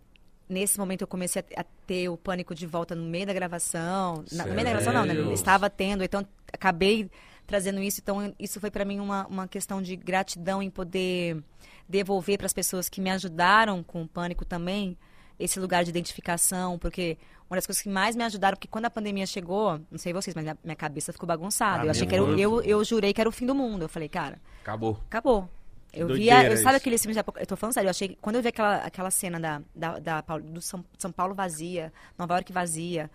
nesse 0.47 0.77
momento, 0.77 1.01
eu 1.01 1.07
comecei 1.07 1.43
a, 1.57 1.63
ter 1.87 2.07
o 2.07 2.15
pânico 2.17 2.53
de 2.53 2.67
volta 2.67 2.93
no 2.93 3.03
meio 3.05 3.25
da 3.25 3.33
gravação. 3.33 4.23
Na- 4.31 4.45
no 4.45 4.53
meio 4.53 4.63
da 4.65 4.71
gravação, 4.71 4.93
não, 4.93 5.05
né? 5.05 5.33
Estava 5.33 5.69
tendo, 5.69 6.03
então 6.03 6.23
acabei 6.53 7.09
trazendo 7.47 7.81
isso. 7.81 7.99
Então, 7.99 8.31
isso 8.37 8.59
foi 8.59 8.69
para 8.69 8.85
mim 8.85 8.99
uma, 8.99 9.25
uma 9.25 9.47
questão 9.47 9.81
de 9.81 9.95
gratidão 9.95 10.61
em 10.61 10.69
poder 10.69 11.43
devolver 11.87 12.37
para 12.37 12.45
as 12.45 12.53
pessoas 12.53 12.87
que 12.87 13.01
me 13.01 13.09
ajudaram 13.09 13.81
com 13.81 14.03
o 14.03 14.07
pânico 14.07 14.45
também 14.45 14.95
esse 15.39 15.59
lugar 15.59 15.83
de 15.83 15.89
identificação, 15.89 16.77
porque 16.77 17.17
uma 17.49 17.57
das 17.57 17.65
coisas 17.65 17.81
que 17.81 17.89
mais 17.89 18.15
me 18.15 18.23
ajudaram, 18.23 18.55
porque 18.55 18.67
quando 18.67 18.85
a 18.85 18.89
pandemia 18.89 19.25
chegou, 19.25 19.79
não 19.89 19.97
sei 19.97 20.13
vocês, 20.13 20.35
mas 20.35 20.43
minha, 20.43 20.57
minha 20.63 20.75
cabeça 20.75 21.13
ficou 21.13 21.25
bagunçada. 21.25 21.83
Ah, 21.83 21.85
eu 21.85 21.91
achei 21.91 22.05
que 22.05 22.15
era, 22.15 22.23
eu, 22.23 22.61
eu 22.61 22.83
jurei 22.83 23.13
que 23.13 23.21
era 23.21 23.29
o 23.29 23.31
fim 23.31 23.45
do 23.45 23.55
mundo. 23.55 23.83
Eu 23.83 23.89
falei, 23.89 24.09
cara, 24.09 24.39
Acabou. 24.61 24.99
Acabou. 25.07 25.49
Eu 25.91 26.07
doideira 26.07 26.41
via, 26.41 26.51
eu, 26.51 26.57
sabe 26.57 26.77
aquele 26.77 26.97
filme 26.99 27.17
Eu 27.37 27.47
tô 27.47 27.55
falando 27.55 27.73
sério, 27.73 27.87
eu 27.87 27.91
achei 27.91 28.15
quando 28.21 28.35
eu 28.35 28.41
vi 28.43 28.49
aquela, 28.49 28.75
aquela 28.77 29.09
cena 29.09 29.39
da, 29.39 29.61
da, 29.75 29.99
da 29.99 30.21
do 30.37 30.61
São, 30.61 30.85
São 30.97 31.11
Paulo 31.11 31.33
vazia, 31.33 31.91
Nova 32.15 32.35
York 32.35 32.53
vazia, 32.53 33.09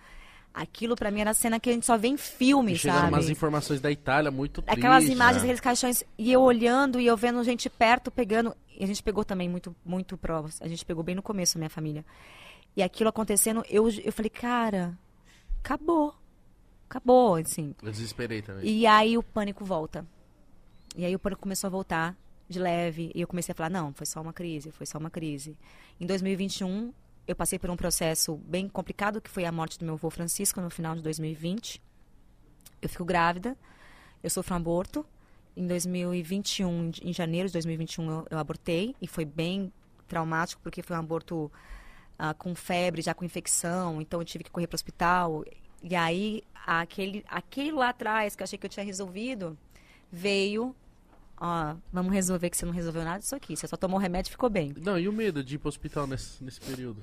aquilo 0.52 0.96
pra 0.96 1.10
mim 1.10 1.20
era 1.20 1.30
a 1.30 1.34
cena 1.34 1.60
que 1.60 1.70
a 1.70 1.72
gente 1.72 1.86
só 1.86 1.96
vê 1.96 2.08
em 2.08 2.16
filme, 2.16 2.76
chegaram 2.76 3.02
sabe? 3.02 3.12
umas 3.12 3.28
informações 3.30 3.80
da 3.80 3.92
Itália 3.92 4.30
muito 4.30 4.60
tristes. 4.60 4.84
Aquelas 4.84 5.04
imagens 5.04 5.36
né? 5.36 5.40
daqueles 5.42 5.60
caixões, 5.60 6.04
e 6.18 6.32
eu 6.32 6.40
olhando 6.40 7.00
e 7.00 7.06
eu 7.06 7.16
vendo 7.16 7.42
gente 7.44 7.70
perto 7.70 8.10
pegando. 8.10 8.56
A 8.80 8.86
gente 8.86 9.02
pegou 9.02 9.24
também 9.24 9.48
muito, 9.48 9.74
muito 9.84 10.16
provas. 10.16 10.60
A 10.60 10.68
gente 10.68 10.84
pegou 10.84 11.02
bem 11.02 11.14
no 11.14 11.22
começo, 11.22 11.58
minha 11.58 11.70
família. 11.70 12.04
E 12.76 12.82
aquilo 12.82 13.08
acontecendo, 13.08 13.64
eu, 13.68 13.88
eu 13.88 14.12
falei, 14.12 14.30
cara, 14.30 14.98
acabou. 15.60 16.14
Acabou, 16.88 17.36
assim. 17.36 17.74
Eu 17.82 17.90
desesperei 17.90 18.42
também. 18.42 18.64
E 18.64 18.86
aí 18.86 19.16
o 19.16 19.22
pânico 19.22 19.64
volta. 19.64 20.06
E 20.96 21.04
aí 21.04 21.14
o 21.14 21.18
pânico 21.18 21.42
começou 21.42 21.68
a 21.68 21.70
voltar 21.70 22.16
de 22.48 22.58
leve. 22.58 23.10
E 23.14 23.20
eu 23.20 23.26
comecei 23.26 23.52
a 23.52 23.54
falar, 23.54 23.70
não, 23.70 23.92
foi 23.92 24.06
só 24.06 24.20
uma 24.20 24.32
crise, 24.32 24.70
foi 24.70 24.86
só 24.86 24.98
uma 24.98 25.10
crise. 25.10 25.56
Em 26.00 26.06
2021, 26.06 26.92
eu 27.26 27.34
passei 27.34 27.58
por 27.58 27.70
um 27.70 27.76
processo 27.76 28.36
bem 28.36 28.68
complicado, 28.68 29.20
que 29.20 29.30
foi 29.30 29.44
a 29.44 29.52
morte 29.52 29.78
do 29.78 29.84
meu 29.84 29.94
avô 29.94 30.10
Francisco 30.10 30.60
no 30.60 30.70
final 30.70 30.94
de 30.94 31.02
2020. 31.02 31.82
Eu 32.82 32.88
fico 32.88 33.04
grávida, 33.04 33.56
eu 34.22 34.28
sofro 34.28 34.54
um 34.54 34.56
aborto. 34.58 35.06
Em 35.56 35.66
2021, 35.66 36.90
em 37.02 37.12
janeiro 37.12 37.48
de 37.48 37.52
2021, 37.52 38.10
eu, 38.10 38.26
eu 38.30 38.38
abortei. 38.38 38.94
E 39.00 39.06
foi 39.06 39.24
bem 39.24 39.72
traumático, 40.08 40.60
porque 40.62 40.82
foi 40.82 40.96
um 40.96 41.00
aborto 41.00 41.50
ah, 42.18 42.34
com 42.34 42.54
febre, 42.54 43.02
já 43.02 43.14
com 43.14 43.24
infecção. 43.24 44.00
Então 44.00 44.20
eu 44.20 44.24
tive 44.24 44.44
que 44.44 44.50
correr 44.50 44.66
para 44.66 44.74
o 44.74 44.78
hospital. 44.78 45.44
E 45.82 45.94
aí, 45.94 46.42
aquele, 46.66 47.24
aquele 47.28 47.72
lá 47.72 47.90
atrás, 47.90 48.34
que 48.34 48.42
eu 48.42 48.44
achei 48.44 48.58
que 48.58 48.66
eu 48.66 48.70
tinha 48.70 48.84
resolvido, 48.84 49.56
veio. 50.10 50.74
Ó, 51.36 51.74
vamos 51.92 52.12
resolver 52.12 52.48
que 52.48 52.56
você 52.56 52.64
não 52.64 52.72
resolveu 52.72 53.04
nada 53.04 53.18
disso 53.18 53.34
aqui. 53.34 53.56
Você 53.56 53.66
só 53.66 53.76
tomou 53.76 53.98
remédio 53.98 54.30
e 54.30 54.32
ficou 54.32 54.48
bem. 54.48 54.72
Não, 54.80 54.98
e 54.98 55.08
o 55.08 55.12
medo 55.12 55.42
de 55.42 55.56
ir 55.56 55.58
pro 55.58 55.68
hospital 55.68 56.06
nesse, 56.06 56.42
nesse 56.42 56.60
período? 56.60 57.02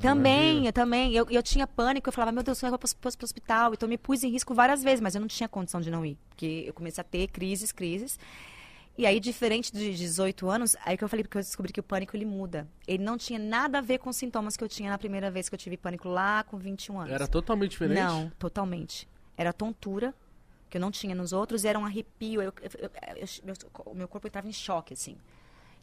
Também, 0.00 0.66
eu 0.66 0.72
também. 0.72 1.12
Eu, 1.14 1.26
eu 1.30 1.42
tinha 1.42 1.66
pânico, 1.66 2.08
eu 2.08 2.12
falava, 2.12 2.32
meu 2.32 2.42
Deus, 2.42 2.62
eu 2.62 2.68
vou 2.70 2.78
pro, 2.78 2.88
pro 2.96 3.08
hospital. 3.24 3.72
Então 3.74 3.86
eu 3.86 3.90
me 3.90 3.98
pus 3.98 4.22
em 4.22 4.30
risco 4.30 4.54
várias 4.54 4.82
vezes, 4.82 5.00
mas 5.00 5.14
eu 5.14 5.20
não 5.20 5.28
tinha 5.28 5.48
condição 5.48 5.80
de 5.80 5.90
não 5.90 6.04
ir. 6.04 6.16
Porque 6.28 6.64
eu 6.66 6.72
comecei 6.74 7.00
a 7.00 7.04
ter 7.04 7.28
crises, 7.28 7.72
crises. 7.72 8.18
E 8.96 9.06
aí, 9.06 9.20
diferente 9.20 9.72
de 9.72 9.94
18 9.96 10.48
anos, 10.50 10.76
aí 10.84 10.96
que 10.96 11.04
eu 11.04 11.08
falei, 11.08 11.22
porque 11.22 11.38
eu 11.38 11.42
descobri 11.42 11.72
que 11.72 11.78
o 11.78 11.84
pânico 11.84 12.16
ele 12.16 12.24
muda. 12.24 12.66
Ele 12.86 13.02
não 13.02 13.16
tinha 13.16 13.38
nada 13.38 13.78
a 13.78 13.80
ver 13.80 13.98
com 13.98 14.10
os 14.10 14.16
sintomas 14.16 14.56
que 14.56 14.64
eu 14.64 14.68
tinha 14.68 14.90
na 14.90 14.98
primeira 14.98 15.30
vez 15.30 15.48
que 15.48 15.54
eu 15.54 15.58
tive 15.58 15.76
pânico 15.76 16.08
lá 16.08 16.42
com 16.42 16.58
21 16.58 16.98
anos. 17.00 17.12
Era 17.12 17.28
totalmente 17.28 17.70
diferente? 17.72 17.96
Não, 18.00 18.28
totalmente. 18.38 19.08
Era 19.36 19.52
tontura, 19.52 20.12
que 20.68 20.76
eu 20.76 20.80
não 20.80 20.90
tinha 20.90 21.14
nos 21.14 21.32
outros, 21.32 21.64
era 21.64 21.78
um 21.78 21.84
arrepio. 21.84 22.42
Eu, 22.42 22.52
eu- 22.60 22.90
eu- 23.46 23.56
o 23.86 23.94
meu 23.94 24.08
corpo 24.08 24.26
entrava 24.26 24.48
em 24.48 24.52
choque, 24.52 24.94
assim. 24.94 25.16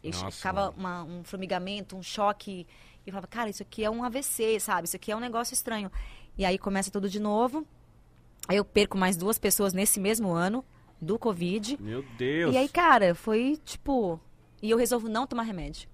Eu 0.03 0.11
Nossa, 0.11 0.31
ficava 0.31 0.69
uma- 0.71 1.03
um 1.05 1.23
formigamento, 1.23 1.95
um 1.95 2.03
choque. 2.03 2.67
E 3.05 3.09
eu 3.09 3.13
falava, 3.13 3.27
cara, 3.27 3.49
isso 3.49 3.61
aqui 3.61 3.83
é 3.83 3.89
um 3.89 4.03
AVC, 4.03 4.59
sabe? 4.59 4.87
Isso 4.87 4.95
aqui 4.95 5.11
é 5.11 5.15
um 5.15 5.19
negócio 5.19 5.53
estranho. 5.53 5.91
E 6.37 6.43
aí 6.43 6.57
começa 6.57 6.89
tudo 6.89 7.07
de 7.07 7.19
novo. 7.19 7.65
Aí 8.47 8.57
eu 8.57 8.65
perco 8.65 8.97
mais 8.97 9.15
duas 9.15 9.37
pessoas 9.37 9.73
nesse 9.73 9.99
mesmo 9.99 10.31
ano 10.31 10.65
do 11.01 11.19
Covid. 11.19 11.77
Meu 11.79 12.03
Deus. 12.17 12.53
E 12.53 12.57
aí, 12.57 12.67
cara, 12.67 13.13
foi 13.13 13.59
tipo. 13.63 14.19
E 14.61 14.69
eu 14.69 14.77
resolvo 14.77 15.07
não 15.07 15.27
tomar 15.27 15.43
remédio. 15.43 15.87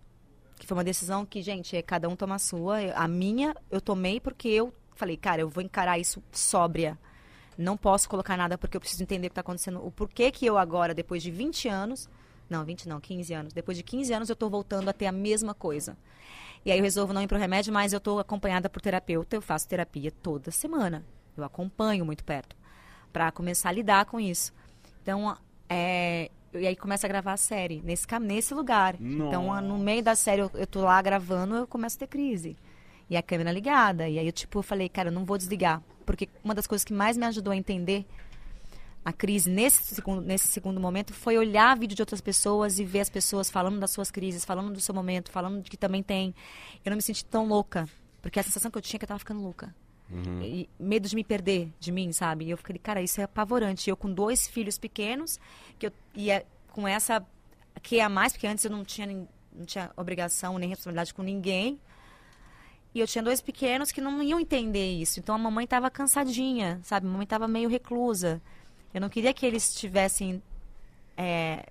Que 0.57 0.65
foi 0.65 0.77
uma 0.77 0.83
decisão 0.83 1.25
que, 1.25 1.41
gente, 1.41 1.75
é 1.75 1.81
cada 1.81 2.07
um 2.07 2.15
toma 2.15 2.35
a 2.35 2.39
sua. 2.39 2.77
A 2.95 3.07
minha 3.07 3.55
eu 3.69 3.81
tomei 3.81 4.19
porque 4.19 4.47
eu 4.47 4.73
falei, 4.95 5.17
cara, 5.17 5.41
eu 5.41 5.49
vou 5.49 5.63
encarar 5.63 5.99
isso 5.99 6.23
sóbria. 6.31 6.97
Não 7.57 7.75
posso 7.75 8.07
colocar 8.07 8.37
nada 8.37 8.57
porque 8.57 8.77
eu 8.77 8.81
preciso 8.81 9.03
entender 9.03 9.27
o 9.27 9.29
que 9.29 9.33
está 9.33 9.41
acontecendo. 9.41 9.85
O 9.85 9.91
porquê 9.91 10.31
que 10.31 10.45
eu 10.45 10.57
agora, 10.57 10.93
depois 10.93 11.21
de 11.21 11.31
20 11.31 11.67
anos. 11.67 12.09
Não, 12.49 12.65
20 12.65 12.87
não, 12.87 12.99
15 12.99 13.33
anos. 13.33 13.53
Depois 13.53 13.77
de 13.77 13.83
15 13.83 14.13
anos 14.13 14.29
eu 14.29 14.35
tô 14.35 14.49
voltando 14.49 14.89
a 14.89 14.93
ter 14.93 15.07
a 15.07 15.11
mesma 15.11 15.53
coisa. 15.53 15.97
E 16.65 16.71
aí 16.71 16.77
eu 16.77 16.83
resolvo 16.83 17.13
não 17.13 17.21
ir 17.21 17.27
pro 17.27 17.37
remédio, 17.37 17.73
mas 17.73 17.91
eu 17.93 17.99
tô 17.99 18.19
acompanhada 18.19 18.69
por 18.69 18.81
terapeuta. 18.81 19.35
Eu 19.35 19.41
faço 19.41 19.67
terapia 19.67 20.11
toda 20.11 20.51
semana. 20.51 21.03
Eu 21.35 21.43
acompanho 21.43 22.05
muito 22.05 22.23
perto. 22.23 22.55
Pra 23.11 23.31
começar 23.31 23.69
a 23.69 23.71
lidar 23.71 24.05
com 24.05 24.19
isso. 24.19 24.53
Então, 25.01 25.35
é, 25.67 26.29
e 26.53 26.67
aí 26.67 26.75
começa 26.75 27.07
a 27.07 27.09
gravar 27.09 27.33
a 27.33 27.37
série 27.37 27.81
nesse, 27.83 28.05
nesse 28.19 28.53
lugar. 28.53 28.95
Então, 29.27 29.51
a- 29.51 29.61
no 29.61 29.77
meio 29.79 30.03
da 30.03 30.15
série, 30.15 30.41
eu, 30.41 30.51
eu 30.53 30.67
tô 30.67 30.81
lá 30.81 31.01
gravando, 31.01 31.55
eu 31.55 31.67
começo 31.67 31.97
a 31.97 31.99
ter 31.99 32.07
crise. 32.07 32.55
E 33.09 33.17
a 33.17 33.21
câmera 33.23 33.51
ligada. 33.51 34.07
E 34.07 34.19
aí 34.19 34.25
eu, 34.25 34.31
tipo, 34.31 34.61
falei, 34.61 34.87
cara, 34.87 35.09
eu 35.09 35.13
não 35.13 35.25
vou 35.25 35.37
desligar. 35.37 35.81
Porque 36.05 36.29
uma 36.43 36.53
das 36.55 36.67
coisas 36.67 36.85
que 36.85 36.93
mais 36.93 37.17
me 37.17 37.25
ajudou 37.25 37.51
a 37.51 37.55
entender 37.57 38.05
a 39.03 39.11
crise 39.11 39.49
nesse 39.49 39.95
segundo, 39.95 40.21
nesse 40.21 40.47
segundo 40.47 40.79
momento 40.79 41.13
foi 41.13 41.37
olhar 41.37 41.77
vídeo 41.77 41.95
de 41.95 42.01
outras 42.01 42.21
pessoas 42.21 42.79
e 42.79 42.85
ver 42.85 42.99
as 42.99 43.09
pessoas 43.09 43.49
falando 43.49 43.79
das 43.79 43.91
suas 43.91 44.11
crises, 44.11 44.45
falando 44.45 44.71
do 44.71 44.79
seu 44.79 44.93
momento, 44.93 45.31
falando 45.31 45.61
de 45.61 45.69
que 45.69 45.77
também 45.77 46.03
tem. 46.03 46.35
Eu 46.85 46.91
não 46.91 46.97
me 46.97 47.01
senti 47.01 47.25
tão 47.25 47.47
louca. 47.47 47.87
Porque 48.21 48.39
a 48.39 48.43
sensação 48.43 48.69
que 48.69 48.77
eu 48.77 48.81
tinha 48.81 48.97
é 48.97 48.99
que 48.99 49.05
eu 49.05 49.07
tava 49.07 49.19
ficando 49.19 49.41
louca. 49.41 49.73
E 50.43 50.69
medo 50.77 51.07
de 51.07 51.15
me 51.15 51.23
perder 51.23 51.71
de 51.79 51.91
mim, 51.91 52.11
sabe? 52.11 52.45
E 52.45 52.51
eu 52.51 52.57
fiquei, 52.57 52.77
cara, 52.77 53.01
isso 53.01 53.21
é 53.21 53.23
apavorante. 53.23 53.89
Eu 53.89 53.95
com 53.95 54.11
dois 54.13 54.47
filhos 54.47 54.77
pequenos, 54.77 55.39
que 55.79 55.87
eu 55.87 55.91
ia 56.13 56.45
com 56.71 56.87
essa 56.87 57.25
que 57.81 57.97
é 57.97 58.03
a 58.03 58.09
mais, 58.09 58.33
porque 58.33 58.45
antes 58.45 58.65
eu 58.65 58.71
não 58.71 58.83
tinha, 58.83 59.07
não 59.07 59.65
tinha 59.65 59.89
obrigação 59.95 60.57
nem 60.57 60.69
responsabilidade 60.69 61.13
com 61.13 61.23
ninguém. 61.23 61.79
E 62.93 62.99
eu 62.99 63.07
tinha 63.07 63.23
dois 63.23 63.41
pequenos 63.41 63.91
que 63.91 64.01
não 64.01 64.21
iam 64.21 64.39
entender 64.39 64.91
isso. 64.91 65.19
Então 65.19 65.33
a 65.33 65.37
mamãe 65.37 65.63
estava 65.63 65.89
cansadinha, 65.89 66.81
sabe? 66.83 67.07
A 67.07 67.09
mamãe 67.09 67.23
estava 67.23 67.47
meio 67.47 67.69
reclusa. 67.69 68.41
Eu 68.93 69.01
não 69.01 69.09
queria 69.09 69.33
que 69.33 69.45
eles 69.45 69.73
tivessem 69.73 70.41
é, 71.17 71.65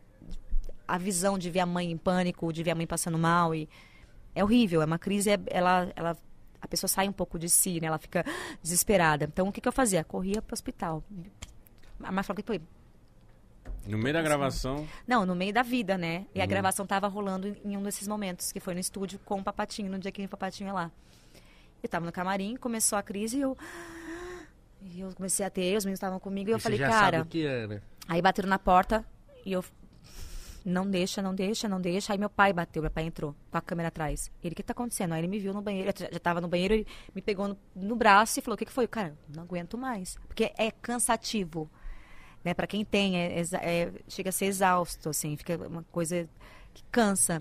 a 0.88 0.98
visão 0.98 1.38
de 1.38 1.50
ver 1.50 1.60
a 1.60 1.66
mãe 1.66 1.90
em 1.90 1.96
pânico, 1.96 2.52
de 2.52 2.62
ver 2.62 2.70
a 2.72 2.74
mãe 2.74 2.86
passando 2.86 3.18
mal. 3.18 3.54
E 3.54 3.68
é 4.34 4.42
horrível. 4.42 4.82
É 4.82 4.84
uma 4.84 4.98
crise, 4.98 5.30
é- 5.30 5.38
ela, 5.46 5.92
ela, 5.94 6.16
a 6.60 6.66
pessoa 6.68 6.88
sai 6.88 7.08
um 7.08 7.12
pouco 7.12 7.38
de 7.38 7.48
si, 7.48 7.80
né? 7.80 7.86
Ela 7.88 7.98
fica 7.98 8.24
desesperada. 8.62 9.24
Então 9.24 9.48
o 9.48 9.52
que, 9.52 9.60
que 9.60 9.68
eu 9.68 9.72
fazia? 9.72 10.02
Corria 10.04 10.40
para 10.42 10.52
o 10.52 10.54
hospital. 10.54 11.02
A 12.02 12.10
mãe 12.12 12.24
falou 12.24 12.36
que 12.36 12.46
foi. 12.46 12.60
No 13.86 13.96
meio 13.98 14.12
da 14.14 14.22
gravação. 14.22 14.86
Não, 15.06 15.24
no 15.24 15.34
meio 15.34 15.52
da 15.52 15.62
vida, 15.62 15.96
né? 15.96 16.26
E 16.34 16.40
a 16.40 16.44
gravação 16.46 16.86
tava 16.86 17.08
rolando 17.08 17.48
em- 17.48 17.72
em 17.72 17.76
um 17.76 17.82
desses 17.82 18.06
momentos, 18.06 18.52
que 18.52 18.60
foi 18.60 18.74
no 18.74 18.80
estúdio 18.80 19.18
com 19.24 19.40
o 19.40 19.44
Papatinho, 19.44 19.90
no 19.90 19.98
dia 19.98 20.12
que 20.12 20.22
o 20.24 20.28
Papatinho 20.28 20.68
ia 20.68 20.72
lá. 20.74 20.90
Eu 21.82 21.88
tava 21.88 22.04
no 22.04 22.12
camarim, 22.12 22.56
começou 22.56 22.98
a 22.98 23.02
crise 23.02 23.38
e 23.38 23.40
eu. 23.40 23.56
E 24.82 25.00
eu 25.00 25.12
comecei 25.14 25.44
a 25.44 25.50
ter, 25.50 25.76
os 25.76 25.84
meninos 25.84 25.98
estavam 25.98 26.18
comigo 26.18 26.50
e 26.50 26.52
eu 26.52 26.56
E 26.58 26.60
falei, 26.60 26.78
você 26.78 26.84
já 26.84 26.90
cara. 26.90 27.18
sabe 27.18 27.28
o 27.28 27.30
que 27.30 27.46
é, 27.46 27.66
né? 27.66 27.82
Aí 28.08 28.20
bateram 28.22 28.48
na 28.48 28.58
porta 28.58 29.04
e 29.44 29.52
eu. 29.52 29.64
Não 30.64 30.88
deixa, 30.88 31.22
não 31.22 31.34
deixa, 31.34 31.66
não 31.68 31.80
deixa. 31.80 32.12
Aí 32.12 32.18
meu 32.18 32.28
pai 32.28 32.52
bateu, 32.52 32.82
meu 32.82 32.90
pai 32.90 33.04
entrou 33.04 33.34
com 33.50 33.56
a 33.56 33.60
câmera 33.62 33.88
atrás. 33.88 34.30
Ele, 34.44 34.52
o 34.52 34.56
que 34.56 34.62
tá 34.62 34.72
acontecendo? 34.72 35.12
Aí 35.14 35.20
ele 35.20 35.28
me 35.28 35.38
viu 35.38 35.54
no 35.54 35.62
banheiro, 35.62 35.88
eu 35.88 35.94
já- 35.96 36.10
já 36.12 36.18
tava 36.18 36.38
no 36.40 36.48
banheiro, 36.48 36.74
ele 36.74 36.86
me 37.14 37.22
pegou 37.22 37.48
no, 37.48 37.56
no 37.74 37.96
braço 37.96 38.38
e 38.38 38.42
falou: 38.42 38.54
o 38.56 38.58
que, 38.58 38.66
que 38.66 38.72
foi? 38.72 38.86
Cara, 38.86 39.16
não 39.34 39.42
aguento 39.42 39.78
mais. 39.78 40.16
Porque 40.28 40.52
é 40.58 40.70
cansativo. 40.70 41.70
Né? 42.44 42.52
Pra 42.54 42.66
quem 42.66 42.84
tem, 42.84 43.16
é- 43.18 43.40
é- 43.40 43.92
chega 44.08 44.28
a 44.28 44.32
ser 44.32 44.46
exausto, 44.46 45.08
assim, 45.10 45.36
fica 45.36 45.56
uma 45.66 45.82
coisa 45.90 46.28
que 46.74 46.82
cansa. 46.90 47.40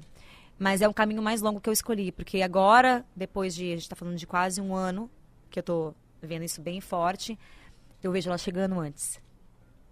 Mas 0.58 0.82
é 0.82 0.88
um 0.90 0.94
caminho 0.94 1.22
mais 1.22 1.42
longo 1.42 1.60
que 1.62 1.70
eu 1.70 1.74
escolhi, 1.74 2.12
porque 2.12 2.42
agora, 2.42 3.06
depois 3.16 3.54
de. 3.56 3.74
A 3.74 3.76
gente 3.76 3.90
tá 3.90 3.96
falando 3.98 4.16
de 4.18 4.28
quase 4.28 4.60
um 4.62 4.74
ano, 4.74 5.10
que 5.50 5.60
eu 5.60 5.64
tô 5.64 5.94
vendo 6.22 6.44
isso 6.44 6.62
bem 6.62 6.82
forte, 6.82 7.38
eu 8.04 8.12
vejo 8.12 8.30
ela 8.30 8.38
chegando 8.38 8.80
antes. 8.80 9.20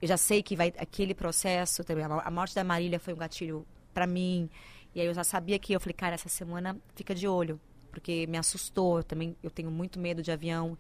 Eu 0.01 0.07
já 0.07 0.17
sei 0.17 0.43
que 0.43 0.55
vai 0.55 0.73
aquele 0.78 1.13
processo 1.13 1.84
também 1.84 2.03
a 2.03 2.07
a 2.07 2.32
morte 2.32 2.53
da 2.53 2.63
Marília 2.63 2.99
foi 2.99 3.13
um 3.13 3.17
gatilho 3.17 3.65
pra 3.93 4.05
mim 4.05 4.49
e 4.93 5.01
aí 5.01 5.07
eu 5.07 5.13
já 5.13 5.23
sabia 5.23 5.57
que 5.57 5.73
eu 5.73 5.80
falei 5.80 5.93
cara 5.93 6.13
essa 6.15 6.30
semana 6.30 6.78
fica 6.95 7.15
de 7.15 7.28
olho 7.28 7.59
porque 7.91 8.28
me 8.28 8.38
assustou 8.38 8.97
eu 8.97 9.03
também 9.03 9.36
eu 9.41 9.49
tenho 9.49 9.71
muito 9.71 9.99
medo 9.99 10.21
de 10.21 10.32
avião 10.32 10.78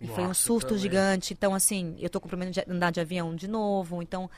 e 0.00 0.06
foi 0.06 0.24
um 0.24 0.28
Nossa, 0.28 0.40
susto 0.40 0.68
também. 0.68 0.82
gigante. 0.82 1.34
Então 1.34 1.54
assim 1.54 1.94
eu 1.98 2.08
tô 2.08 2.20
com 2.20 2.28
problema 2.28 2.50
de 2.50 2.60
andar 2.66 2.90
de 2.90 3.00
avião 3.00 3.34
de 3.36 3.46
novo 3.48 4.00
então 4.02 4.30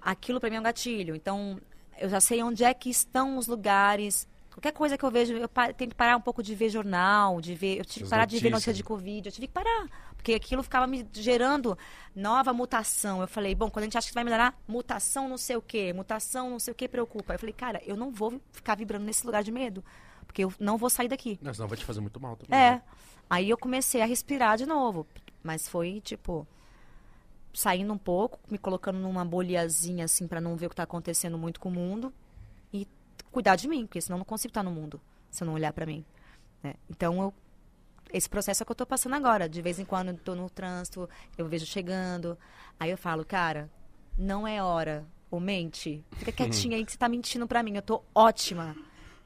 aquilo 0.00 0.40
pra 0.40 0.50
mim 0.50 0.56
é 0.56 0.60
um 0.60 0.64
gatilho. 0.64 1.14
Então 1.14 1.60
eu 1.98 2.08
já 2.08 2.20
sei 2.20 2.42
onde 2.42 2.64
é 2.64 2.74
que 2.74 2.90
estão 2.90 3.38
os 3.38 3.46
lugares 3.46 4.26
qualquer 4.60 4.72
coisa 4.72 4.98
que 4.98 5.04
eu 5.04 5.10
vejo 5.10 5.32
eu 5.32 5.48
tenho 5.48 5.90
que 5.90 5.96
parar 5.96 6.16
um 6.16 6.20
pouco 6.20 6.42
de 6.42 6.54
ver 6.54 6.68
jornal 6.68 7.40
de 7.40 7.54
ver 7.54 7.78
eu 7.78 7.84
tive 7.84 8.04
que 8.04 8.10
parar 8.10 8.26
de 8.26 8.38
ver 8.38 8.50
notícias. 8.50 8.52
notícia 8.52 8.74
de 8.74 8.84
Covid, 8.84 9.28
eu 9.28 9.32
tive 9.32 9.46
que 9.46 9.52
parar. 9.52 9.88
Porque 10.20 10.34
aquilo 10.34 10.62
ficava 10.62 10.86
me 10.86 11.08
gerando 11.14 11.78
nova 12.14 12.52
mutação. 12.52 13.22
Eu 13.22 13.26
falei, 13.26 13.54
bom, 13.54 13.70
quando 13.70 13.84
a 13.84 13.86
gente 13.86 13.96
acha 13.96 14.08
que 14.08 14.14
vai 14.14 14.22
melhorar, 14.22 14.54
mutação 14.68 15.26
não 15.26 15.38
sei 15.38 15.56
o 15.56 15.62
quê, 15.62 15.94
mutação 15.94 16.50
não 16.50 16.58
sei 16.58 16.72
o 16.72 16.74
que 16.74 16.86
preocupa. 16.86 17.32
Eu 17.34 17.38
falei, 17.38 17.54
cara, 17.54 17.80
eu 17.86 17.96
não 17.96 18.10
vou 18.10 18.38
ficar 18.52 18.76
vibrando 18.76 19.06
nesse 19.06 19.24
lugar 19.24 19.42
de 19.42 19.50
medo. 19.50 19.82
Porque 20.26 20.44
eu 20.44 20.52
não 20.60 20.76
vou 20.76 20.90
sair 20.90 21.08
daqui. 21.08 21.38
Não, 21.40 21.54
senão 21.54 21.66
vai 21.66 21.78
te 21.78 21.86
fazer 21.86 22.00
muito 22.00 22.20
mal 22.20 22.36
também. 22.36 22.58
É. 22.58 22.72
né? 22.72 22.82
Aí 23.30 23.48
eu 23.48 23.56
comecei 23.56 24.02
a 24.02 24.04
respirar 24.04 24.58
de 24.58 24.66
novo. 24.66 25.06
Mas 25.42 25.66
foi, 25.66 26.02
tipo, 26.02 26.46
saindo 27.54 27.90
um 27.90 27.98
pouco, 27.98 28.38
me 28.50 28.58
colocando 28.58 28.98
numa 28.98 29.24
bolhazinha, 29.24 30.04
assim, 30.04 30.28
pra 30.28 30.38
não 30.38 30.54
ver 30.54 30.66
o 30.66 30.68
que 30.68 30.76
tá 30.76 30.82
acontecendo 30.82 31.38
muito 31.38 31.58
com 31.58 31.70
o 31.70 31.72
mundo. 31.72 32.12
Cuidar 33.30 33.56
de 33.56 33.68
mim, 33.68 33.86
porque 33.86 34.00
senão 34.00 34.16
eu 34.16 34.20
não 34.20 34.24
consigo 34.24 34.50
estar 34.50 34.62
no 34.62 34.70
mundo, 34.70 35.00
se 35.30 35.42
eu 35.42 35.46
não 35.46 35.54
olhar 35.54 35.72
pra 35.72 35.86
mim. 35.86 36.04
né? 36.62 36.74
Então, 36.90 37.20
eu, 37.22 37.34
esse 38.12 38.28
processo 38.28 38.62
é 38.62 38.66
que 38.66 38.72
eu 38.72 38.76
tô 38.76 38.84
passando 38.84 39.14
agora. 39.14 39.48
De 39.48 39.62
vez 39.62 39.78
em 39.78 39.84
quando 39.84 40.08
eu 40.08 40.14
tô 40.18 40.34
no 40.34 40.50
trânsito, 40.50 41.08
eu 41.38 41.46
vejo 41.48 41.64
chegando. 41.66 42.36
Aí 42.78 42.90
eu 42.90 42.98
falo, 42.98 43.24
cara, 43.24 43.70
não 44.18 44.46
é 44.46 44.62
hora. 44.62 45.06
Ou 45.30 45.38
mente. 45.38 46.04
Fica 46.16 46.32
quietinha 46.32 46.76
aí 46.76 46.84
que 46.84 46.90
você 46.90 46.98
tá 46.98 47.08
mentindo 47.08 47.46
pra 47.46 47.62
mim. 47.62 47.76
Eu 47.76 47.82
tô 47.82 48.02
ótima. 48.12 48.74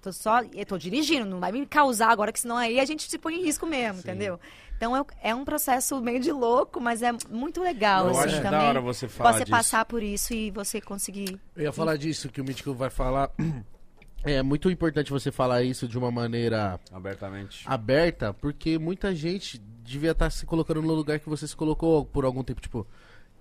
Tô 0.03 0.13
só. 0.13 0.43
Eu 0.53 0.67
tô 0.67 0.77
dirigindo, 0.77 1.25
não 1.25 1.41
vai 1.41 1.51
me 1.51 1.65
causar 1.65 2.11
agora, 2.11 2.31
que 2.31 2.39
senão 2.39 2.59
aí 2.59 2.79
a 2.79 2.85
gente 2.85 3.11
se 3.11 3.19
põe 3.19 3.37
em 3.37 3.43
risco 3.43 3.65
mesmo, 3.67 4.01
entendeu? 4.01 4.39
Então 4.77 4.95
eu- 4.95 5.07
é 5.23 5.35
um 5.35 5.47
processo 5.47 5.99
meio 6.03 6.21
de 6.21 6.31
louco, 6.31 6.79
mas 6.79 7.01
é 7.01 7.11
muito 7.31 7.63
legal. 7.63 8.05
Eu 8.05 8.11
assim, 8.11 8.21
acho 8.29 8.43
da 8.43 8.51
também. 8.51 8.69
hora 8.69 8.81
você 8.83 9.09
falar 9.09 9.33
Você 9.33 9.39
disso. 9.45 9.51
passar 9.51 9.85
por 9.87 10.03
isso 10.03 10.35
e 10.35 10.51
você 10.51 10.79
conseguir. 10.79 11.41
Eu 11.57 11.63
ia 11.63 11.73
falar 11.73 11.97
disso, 11.97 12.29
que 12.29 12.39
o 12.39 12.45
Mítico 12.45 12.75
vai 12.75 12.91
falar. 12.91 13.31
É 14.25 14.43
muito 14.43 14.71
importante 14.71 15.11
você 15.11 15.31
falar 15.31 15.63
isso 15.63 15.87
de 15.87 15.99
uma 15.99 16.11
maneira 16.11 16.81
Abertamente. 16.91 17.63
aberta, 17.67 18.33
porque 18.33 18.79
muita 18.79 19.15
gente 19.15 19.59
devia 19.85 20.13
estar 20.13 20.31
se 20.31 20.47
colocando 20.47 20.81
no 20.81 20.95
lugar 20.95 21.21
que 21.21 21.29
você 21.29 21.47
se 21.47 21.55
colocou 21.55 22.05
por 22.07 22.25
algum 22.25 22.43
tempo. 22.43 22.61
Tipo, 22.61 22.87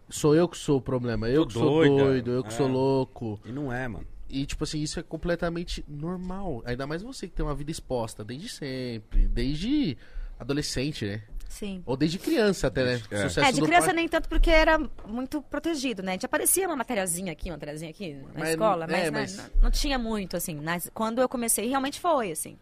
sou 0.09 0.36
eu 0.36 0.47
que 0.47 0.57
sou 0.57 0.79
o 0.79 0.81
problema, 0.81 1.29
eu 1.29 1.43
Tô 1.43 1.47
que 1.47 1.53
sou 1.53 1.69
doida. 1.69 1.95
doido, 2.03 2.31
eu 2.31 2.43
que 2.43 2.49
É. 2.49 2.51
sou 2.51 2.67
louco. 2.67 3.39
E 3.45 3.51
não 3.51 3.71
é, 3.71 3.88
mano. 3.88 4.05
E, 4.29 4.45
tipo 4.45 4.63
assim, 4.65 4.81
isso 4.81 4.99
é 4.99 5.03
completamente 5.03 5.86
normal. 5.88 6.61
Ainda 6.65 6.86
mais 6.86 7.01
você 7.01 7.27
que 7.27 7.34
tem 7.34 7.45
uma 7.45 7.55
vida 7.55 7.71
exposta 7.71 8.23
desde 8.23 8.49
sempre, 8.49 9.27
desde 9.27 9.95
adolescente, 10.39 11.05
né? 11.05 11.21
Sim. 11.53 11.83
Ou 11.85 11.95
desde 11.95 12.17
criança 12.17 12.65
até, 12.65 12.83
né? 12.83 13.01
É. 13.11 13.17
Sucesso 13.29 13.47
É, 13.47 13.51
de 13.51 13.61
criança 13.61 13.93
nem 13.93 14.07
tanto 14.09 14.27
porque 14.27 14.49
era 14.49 14.79
muito 15.07 15.39
protegido, 15.43 16.01
né? 16.01 16.11
A 16.11 16.13
gente 16.15 16.25
aparecia 16.25 16.65
uma 16.67 16.75
matériazinha 16.75 17.31
aqui, 17.31 17.49
uma 17.49 17.53
matériazinha 17.57 17.91
aqui 17.91 18.13
na 18.33 18.39
Mas- 18.39 18.49
escola, 18.49 18.85
é, 18.85 18.87
mas, 18.87 19.03
né, 19.03 19.11
mas- 19.11 19.37
não, 19.37 19.63
não 19.63 19.71
tinha 19.71 19.99
muito, 19.99 20.35
assim. 20.35 20.55
Mas 20.55 20.89
quando 20.95 21.21
eu 21.21 21.29
comecei, 21.29 21.67
realmente 21.69 21.99
foi, 21.99 22.31
assim. 22.31 22.57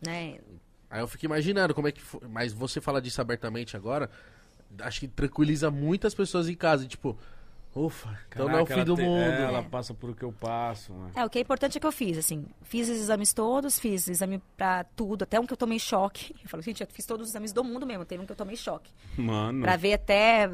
Né? 0.00 0.38
Aí 0.90 1.00
eu 1.00 1.06
fico 1.06 1.26
imaginando 1.26 1.74
como 1.74 1.88
é 1.88 1.92
que 1.92 2.00
foi. 2.00 2.20
Mas 2.26 2.54
você 2.54 2.80
fala 2.80 3.02
disso 3.02 3.20
abertamente 3.20 3.76
agora, 3.76 4.08
acho 4.80 5.00
que 5.00 5.08
tranquiliza 5.08 5.70
muitas 5.70 6.14
pessoas 6.14 6.48
em 6.48 6.54
casa. 6.54 6.86
Tipo, 6.86 7.18
ufa, 7.74 8.18
então 8.28 8.48
não 8.48 8.58
é 8.58 8.62
o 8.62 8.66
Caraca, 8.66 8.74
fim 8.74 8.84
do 8.84 8.94
te- 8.96 9.02
mundo. 9.02 9.20
é, 9.22 9.42
ela 9.44 9.62
passa 9.62 9.94
por 9.94 10.10
o 10.10 10.14
que 10.14 10.22
eu 10.24 10.32
passo, 10.32 10.92
né? 10.92 11.10
É, 11.16 11.24
o 11.24 11.30
que 11.30 11.38
é 11.38 11.40
importante 11.42 11.78
é 11.78 11.80
que 11.80 11.86
eu 11.86 11.92
fiz, 11.92 12.18
assim. 12.18 12.46
Fiz 12.62 12.88
os 12.88 12.96
exames 12.98 13.32
todos, 13.32 13.78
fiz 13.78 14.08
exame 14.08 14.40
pra 14.56 14.84
tudo, 14.84 15.22
até 15.22 15.38
um 15.40 15.46
que 15.46 15.52
eu 15.52 15.56
tomei 15.56 15.78
choque. 15.78 16.34
Eu 16.42 16.48
falo, 16.48 16.62
gente, 16.62 16.82
eu 16.82 16.86
fiz 16.90 17.06
todos 17.06 17.26
os 17.28 17.32
exames 17.32 17.52
do 17.52 17.62
mundo 17.64 17.86
mesmo, 17.86 18.04
teve 18.04 18.22
um 18.22 18.26
que 18.26 18.32
eu 18.32 18.36
tomei 18.36 18.56
choque. 18.56 18.92
Mano. 19.16 19.62
Pra 19.62 19.76
ver 19.76 19.94
até. 19.94 20.50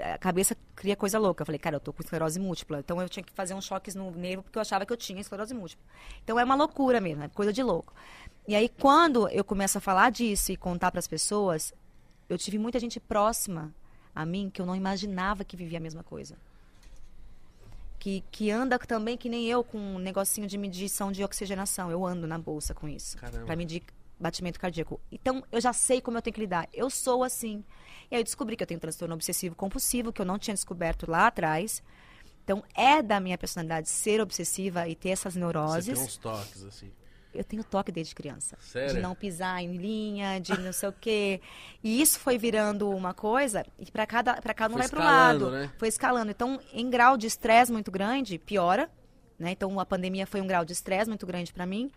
A 0.00 0.16
cabeça 0.16 0.56
cria 0.76 0.94
coisa 0.94 1.18
louca. 1.18 1.42
Eu 1.42 1.46
falei, 1.46 1.58
cara, 1.58 1.74
eu 1.74 1.80
tô 1.80 1.92
com 1.92 2.00
esclerose 2.00 2.38
múltipla. 2.38 2.78
Então 2.78 3.02
eu 3.02 3.08
tinha 3.08 3.22
que 3.24 3.32
fazer 3.32 3.52
uns 3.54 3.64
choques 3.64 3.96
no 3.96 4.12
nervo 4.12 4.44
porque 4.44 4.56
eu 4.56 4.62
achava 4.62 4.86
que 4.86 4.92
eu 4.92 4.96
tinha 4.96 5.20
esclerose 5.20 5.52
múltipla. 5.52 5.84
Então 6.22 6.38
é 6.38 6.44
uma 6.44 6.54
loucura 6.54 7.00
mesmo, 7.00 7.24
é 7.24 7.28
coisa 7.28 7.52
de 7.52 7.64
louco. 7.64 7.92
E 8.46 8.54
aí, 8.54 8.68
quando 8.68 9.28
eu 9.30 9.42
começo 9.42 9.76
a 9.76 9.80
falar 9.80 10.10
disso 10.12 10.52
e 10.52 10.56
contar 10.56 10.92
pras 10.92 11.08
pessoas, 11.08 11.74
eu 12.28 12.38
tive 12.38 12.58
muita 12.58 12.78
gente 12.78 13.00
próxima 13.00 13.74
a 14.14 14.24
mim 14.24 14.50
que 14.52 14.60
eu 14.60 14.66
não 14.66 14.74
imaginava 14.76 15.44
que 15.44 15.56
vivia 15.56 15.78
a 15.78 15.80
mesma 15.80 16.02
coisa. 16.02 16.36
Que, 17.98 18.22
que 18.30 18.50
anda 18.50 18.78
também 18.78 19.16
que 19.16 19.28
nem 19.28 19.46
eu 19.46 19.64
com 19.64 19.78
um 19.78 19.98
negocinho 19.98 20.46
de 20.46 20.56
medição 20.56 21.10
de 21.10 21.24
oxigenação. 21.24 21.90
Eu 21.90 22.06
ando 22.06 22.26
na 22.26 22.38
bolsa 22.38 22.72
com 22.72 22.88
isso. 22.88 23.16
Caramba. 23.16 23.44
Pra 23.46 23.56
medir 23.56 23.82
batimento 24.18 24.58
cardíaco. 24.58 25.00
Então, 25.10 25.42
eu 25.50 25.60
já 25.60 25.72
sei 25.72 26.00
como 26.00 26.16
eu 26.16 26.22
tenho 26.22 26.34
que 26.34 26.40
lidar. 26.40 26.68
Eu 26.72 26.90
sou 26.90 27.24
assim. 27.24 27.64
E 28.10 28.14
aí 28.14 28.20
eu 28.20 28.24
descobri 28.24 28.56
que 28.56 28.62
eu 28.62 28.66
tenho 28.66 28.80
transtorno 28.80 29.14
obsessivo 29.14 29.54
compulsivo, 29.54 30.12
que 30.12 30.20
eu 30.20 30.26
não 30.26 30.38
tinha 30.38 30.54
descoberto 30.54 31.10
lá 31.10 31.26
atrás. 31.26 31.82
Então, 32.44 32.62
é 32.74 33.02
da 33.02 33.20
minha 33.20 33.36
personalidade 33.36 33.88
ser 33.88 34.20
obsessiva 34.20 34.88
e 34.88 34.94
ter 34.94 35.10
essas 35.10 35.34
Você 35.34 35.40
neuroses. 35.40 35.94
tem 35.98 36.06
uns 36.06 36.16
toques, 36.16 36.64
assim. 36.64 36.90
Eu 37.38 37.44
tenho 37.44 37.62
toque 37.62 37.92
desde 37.92 38.14
criança. 38.14 38.56
Sério? 38.60 38.96
De 38.96 39.00
não 39.00 39.14
pisar 39.14 39.62
em 39.62 39.76
linha, 39.76 40.40
de 40.40 40.58
não 40.60 40.72
sei 40.72 40.88
o 40.88 40.92
quê. 40.92 41.40
E 41.84 42.02
isso 42.02 42.18
foi 42.18 42.36
virando 42.36 42.90
uma 42.90 43.14
coisa, 43.14 43.64
e 43.78 43.90
pra 43.90 44.06
cada, 44.06 44.34
pra 44.42 44.52
cada 44.52 44.74
um 44.74 44.76
Foi 44.76 44.82
vai 44.82 44.90
pro 44.90 44.98
escalando, 45.00 45.44
lado. 45.44 45.56
né? 45.56 45.72
Foi 45.78 45.88
escalando. 45.88 46.30
Então, 46.32 46.60
em 46.72 46.90
grau 46.90 47.16
de 47.16 47.26
estresse 47.28 47.70
muito 47.70 47.90
grande, 47.90 48.38
piora. 48.38 48.90
Né? 49.38 49.52
Então, 49.52 49.78
a 49.78 49.86
pandemia 49.86 50.26
foi 50.26 50.40
um 50.40 50.46
grau 50.48 50.64
de 50.64 50.72
estresse 50.72 51.08
muito 51.08 51.24
grande 51.24 51.52
pra 51.52 51.64
mim. 51.64 51.92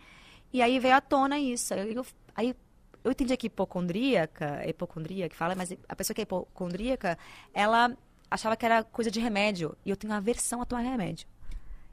E 0.54 0.62
aí 0.62 0.78
veio 0.78 0.96
à 0.96 1.02
tona 1.02 1.40
isso. 1.40 1.74
Aí 1.74 1.96
eu, 1.96 2.06
aí 2.36 2.56
eu 3.04 3.12
entendi 3.12 3.36
que 3.36 3.48
hipocondríaca, 3.48 4.62
hipocondria 4.70 5.28
que 5.28 5.36
fala, 5.36 5.56
mas 5.56 5.74
a 5.90 5.96
pessoa 5.96 6.14
que 6.14 6.22
é 6.22 6.24
hipocondríaca, 6.24 7.18
ela 7.52 7.98
achava 8.30 8.56
que 8.56 8.66
era 8.66 8.84
coisa 8.84 9.10
de 9.10 9.20
remédio. 9.20 9.76
E 9.84 9.90
eu 9.90 9.98
tenho 9.98 10.14
aversão 10.14 10.62
a 10.62 10.66
tomar 10.66 10.82
remédio. 10.82 11.28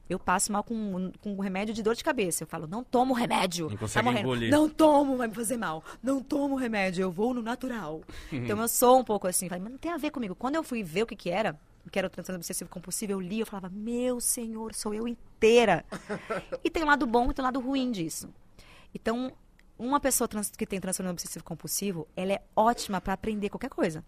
Eu 0.09 0.17
passo 0.17 0.51
mal 0.51 0.63
com, 0.63 1.11
com 1.21 1.39
remédio 1.39 1.73
de 1.73 1.83
dor 1.83 1.93
de 1.95 2.03
cabeça. 2.03 2.43
Eu 2.43 2.47
falo, 2.47 2.65
não 2.67 2.83
tomo 2.83 3.13
remédio. 3.13 3.69
Não 3.69 3.77
Tá 3.87 4.01
morrendo. 4.01 4.19
engolir. 4.21 4.49
Não 4.51 4.67
tomo, 4.67 5.15
vai 5.17 5.27
me 5.27 5.35
fazer 5.35 5.55
mal. 5.57 5.83
Não 6.01 6.19
tomo 6.21 6.55
remédio, 6.55 7.03
eu 7.03 7.11
vou 7.11 7.33
no 7.33 7.41
natural. 7.43 8.01
então 8.31 8.59
eu 8.59 8.67
sou 8.67 8.99
um 8.99 9.03
pouco 9.03 9.27
assim. 9.27 9.47
Falei, 9.47 9.61
mas 9.63 9.71
não 9.71 9.77
tem 9.77 9.91
a 9.91 9.97
ver 9.97 10.09
comigo. 10.09 10.33
Quando 10.33 10.55
eu 10.55 10.63
fui 10.63 10.81
ver 10.81 11.03
o 11.03 11.05
que 11.05 11.15
que 11.15 11.29
era, 11.29 11.55
que 11.91 11.97
era 11.99 12.07
o 12.07 12.09
transtorno 12.09 12.37
obsessivo 12.37 12.69
compulsivo, 12.69 13.11
eu 13.13 13.21
li, 13.21 13.39
eu 13.39 13.45
falava, 13.45 13.69
meu 13.69 14.19
senhor, 14.19 14.73
sou 14.73 14.93
eu 14.95 15.07
inteira. 15.07 15.85
e 16.63 16.69
tem 16.71 16.83
um 16.83 16.87
lado 16.87 17.05
bom 17.05 17.29
e 17.29 17.33
tem 17.33 17.43
um 17.43 17.45
lado 17.45 17.59
ruim 17.59 17.91
disso. 17.91 18.29
Então, 18.93 19.31
uma 19.77 19.99
pessoa 19.99 20.27
trans- 20.27 20.49
que 20.51 20.65
tem 20.65 20.79
transtorno 20.79 21.11
obsessivo 21.11 21.43
compulsivo, 21.45 22.07
ela 22.15 22.33
é 22.33 22.41
ótima 22.55 22.99
para 22.99 23.13
aprender 23.13 23.49
qualquer 23.49 23.69
coisa. 23.69 24.03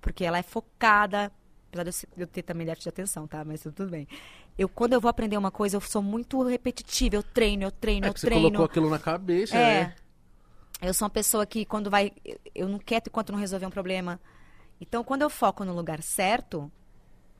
Porque 0.00 0.24
ela 0.24 0.38
é 0.38 0.42
focada, 0.44 1.32
apesar 1.72 1.84
de 2.16 2.22
eu 2.22 2.26
ter 2.26 2.42
também 2.42 2.64
déficit 2.66 2.84
de 2.84 2.88
atenção, 2.90 3.26
tá? 3.26 3.44
Mas 3.44 3.62
tudo 3.62 3.86
bem. 3.88 4.06
Eu, 4.58 4.68
quando 4.68 4.92
eu 4.92 5.00
vou 5.00 5.08
aprender 5.08 5.36
uma 5.38 5.50
coisa, 5.52 5.76
eu 5.76 5.80
sou 5.80 6.02
muito 6.02 6.42
repetitiva. 6.42 7.14
Eu 7.16 7.22
treino, 7.22 7.62
eu 7.62 7.70
treino, 7.70 8.06
É 8.06 8.08
eu 8.10 8.14
que 8.14 8.20
você 8.20 8.26
treino. 8.26 8.44
colocou 8.46 8.66
aquilo 8.66 8.90
na 8.90 8.98
cabeça, 8.98 9.56
É. 9.56 9.84
né? 9.84 9.94
Eu 10.82 10.92
sou 10.92 11.06
uma 11.06 11.10
pessoa 11.10 11.46
que 11.46 11.64
quando 11.64 11.88
vai. 11.90 12.12
eu- 12.54 12.68
não 12.68 12.78
quero 12.78 13.04
enquanto 13.06 13.30
não 13.32 13.38
resolver 13.38 13.66
um 13.66 13.70
problema. 13.70 14.20
Então, 14.80 15.02
quando 15.04 15.22
eu 15.22 15.30
foco 15.30 15.64
no 15.64 15.72
lugar 15.74 16.02
certo, 16.02 16.70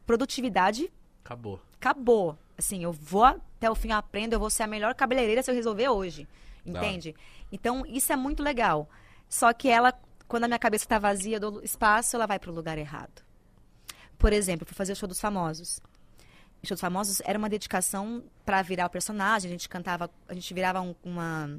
produtividade 0.07 0.93
Acabou. 1.25 1.61
acabou. 1.75 2.39
Assim, 2.57 2.83
eu 2.83 2.93
vou 2.93 3.25
até 3.25 3.71
o 3.71 3.75
fim, 3.75 3.91
eu 3.91 3.97
aprendo, 3.97 4.33
eu 4.33 4.41
vou 4.41 4.51
ser 4.51 4.65
a 4.65 4.67
melhor 4.67 4.95
cabeleireira 4.95 5.43
se 5.43 5.51
eu 5.51 5.55
resolver 5.55 5.89
hoje. 5.89 6.27
Da 6.65 6.81
Entende? 6.81 7.15
Então, 7.53 7.85
isso 7.87 8.13
é 8.13 8.17
muito 8.17 8.43
legal. 8.43 8.89
Só 9.29 9.53
que 9.53 9.69
ela, 9.69 9.93
quando 10.27 10.45
a 10.45 10.49
minha 10.49 10.59
cabeça 10.59 10.85
está 10.85 10.99
vazia, 10.99 11.39
dou 11.39 11.63
espaço, 11.63 12.17
ela 12.17 12.27
vai 12.27 12.39
para 12.39 12.51
o 12.51 12.55
lugar 12.55 12.77
errado. 12.79 13.23
Por 14.19 14.33
exemplo, 14.33 14.65
eu 14.65 14.67
fui 14.67 14.75
fazer 14.77 14.93
o 14.93 14.97
show 14.97 15.09
dos 15.09 15.21
famosos. 15.21 15.81
Show 16.65 16.75
dos 16.75 16.81
famosos 16.81 17.21
era 17.25 17.39
uma 17.39 17.49
dedicação 17.49 18.23
para 18.45 18.61
virar 18.63 18.87
o 18.87 18.91
personagem. 18.91 19.49
A 19.49 19.53
gente 19.53 19.69
cantava, 19.69 20.11
a 20.29 20.35
gente 20.35 20.53
virava 20.53 20.81
um- 20.81 20.95
uma, 21.05 21.51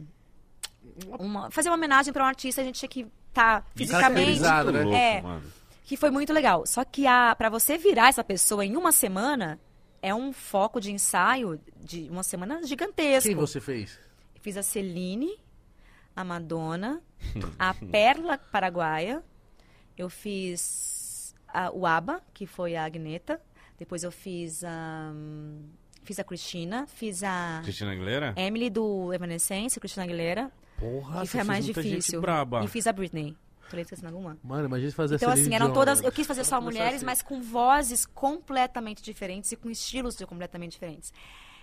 uma. 1.19 1.51
Fazer 1.51 1.69
uma 1.69 1.75
homenagem 1.75 2.11
para 2.13 2.23
um 2.23 2.27
artista, 2.27 2.61
a 2.61 2.63
gente 2.63 2.79
tinha 2.79 2.89
que 2.89 3.07
estar 3.29 3.65
fisicamente. 3.75 4.11
Caracterizado, 4.11 4.71
né? 4.71 4.83
louco, 4.83 4.97
É. 4.97 5.21
mano. 5.21 5.43
Que 5.85 5.97
foi 5.97 6.11
muito 6.11 6.31
legal. 6.33 6.65
Só 6.67 6.83
que 6.83 7.03
para 7.37 7.49
você 7.49 7.77
virar 7.77 8.09
essa 8.09 8.23
pessoa 8.23 8.63
em 8.65 8.75
uma 8.77 8.91
semana, 8.91 9.59
é 10.01 10.13
um 10.13 10.31
foco 10.31 10.79
de 10.79 10.91
ensaio 10.91 11.59
de 11.79 12.07
uma 12.09 12.21
semana 12.23 12.61
gigantesco. 12.63 13.27
Quem 13.29 13.35
você 13.35 13.59
fez? 13.59 13.99
Fiz 14.41 14.55
a 14.55 14.63
Celine, 14.63 15.31
a 16.15 16.23
Madonna, 16.23 17.01
a 17.57 17.73
Perla 17.91 18.37
Paraguaia. 18.37 19.23
Eu 19.97 20.09
fiz 20.09 21.33
a, 21.47 21.71
o 21.71 21.85
ABBA, 21.87 22.21
que 22.33 22.45
foi 22.45 22.75
a 22.75 22.85
Agneta. 22.85 23.41
Depois 23.79 24.03
eu 24.03 24.11
fiz 24.11 24.63
a... 24.63 25.11
Fiz 26.03 26.19
a 26.19 26.23
Cristina, 26.23 26.87
fiz 26.87 27.23
a 27.23 27.61
Cristina 27.63 27.91
Aguilera? 27.91 28.33
Emily 28.35 28.69
do 28.69 29.13
Evanescence, 29.13 29.79
Cristina 29.79 30.05
Aguilera. 30.05 30.51
Porra, 30.77 31.21
que 31.21 31.27
foi 31.27 31.41
a 31.41 31.43
mais 31.43 31.65
difícil. 31.65 32.21
E 32.63 32.67
fiz 32.67 32.87
a 32.87 32.93
Britney. 32.93 33.35
Tô 33.69 33.77
esquecendo 33.77 34.07
alguma? 34.07 34.37
Mano, 34.43 34.65
imagina 34.65 34.91
fazer 34.91 35.15
Então, 35.15 35.29
assim, 35.29 35.53
eram 35.53 35.71
todas. 35.71 36.01
Eu 36.01 36.11
quis 36.11 36.25
fazer 36.25 36.43
só 36.43 36.59
mulheres, 36.59 36.97
assim. 36.97 37.05
mas 37.05 37.21
com 37.21 37.41
vozes 37.41 38.05
completamente 38.05 39.03
diferentes 39.03 39.51
e 39.51 39.55
com 39.55 39.69
estilos 39.69 40.15
completamente 40.23 40.71
diferentes. 40.71 41.13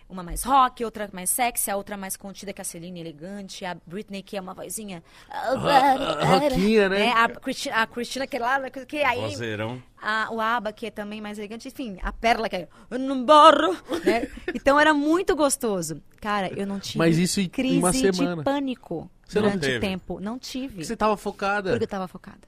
Uma 0.08 0.22
mais 0.22 0.44
rock, 0.44 0.84
outra 0.84 1.10
mais 1.12 1.30
sexy, 1.30 1.68
a 1.68 1.76
outra 1.76 1.96
mais 1.96 2.16
contida 2.16 2.52
que 2.52 2.60
a 2.60 2.64
Celine, 2.64 3.00
elegante, 3.00 3.64
a 3.64 3.76
Britney, 3.84 4.22
que 4.22 4.36
é 4.36 4.40
uma 4.40 4.54
vozinha. 4.54 5.02
né? 6.88 7.06
É, 7.06 7.12
a, 7.12 7.28
Cristina, 7.28 7.74
a 7.76 7.86
Cristina, 7.88 8.26
que 8.26 8.38
lá, 8.38 8.70
que 8.70 9.02
aí. 9.02 9.20
Vozeirão. 9.20 9.82
A, 10.00 10.28
o 10.30 10.40
ABBA, 10.40 10.72
que 10.72 10.86
é 10.86 10.90
também 10.92 11.20
mais 11.20 11.38
elegante, 11.38 11.66
enfim, 11.66 11.98
a 12.02 12.12
Perla, 12.12 12.48
que 12.48 12.54
é. 12.54 12.68
Eu 12.88 13.00
não 13.00 13.24
borro, 13.24 13.72
né? 14.06 14.28
Então 14.54 14.78
era 14.78 14.94
muito 14.94 15.34
gostoso. 15.34 16.00
Cara, 16.20 16.52
eu 16.56 16.66
não 16.66 16.78
tive 16.78 16.98
Mas 16.98 17.18
isso 17.18 17.40
em 17.40 17.48
crise 17.48 17.78
uma 17.78 17.92
semana. 17.92 18.36
de 18.36 18.44
pânico 18.44 19.10
Você 19.26 19.40
não 19.40 19.48
durante 19.48 19.62
teve? 19.62 19.76
o 19.78 19.80
tempo. 19.80 20.20
Não 20.20 20.38
tive. 20.38 20.84
Você 20.84 20.96
tava 20.96 21.16
focada. 21.16 21.70
Porque 21.70 21.84
eu 21.84 21.88
tava 21.88 22.06
focada. 22.06 22.46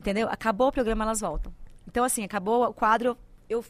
Entendeu? 0.00 0.28
Acabou 0.28 0.68
o 0.68 0.72
programa, 0.72 1.04
elas 1.04 1.20
voltam. 1.20 1.52
Então, 1.86 2.02
assim, 2.02 2.24
acabou 2.24 2.64
o 2.64 2.72
quadro, 2.72 3.16
eu 3.48 3.64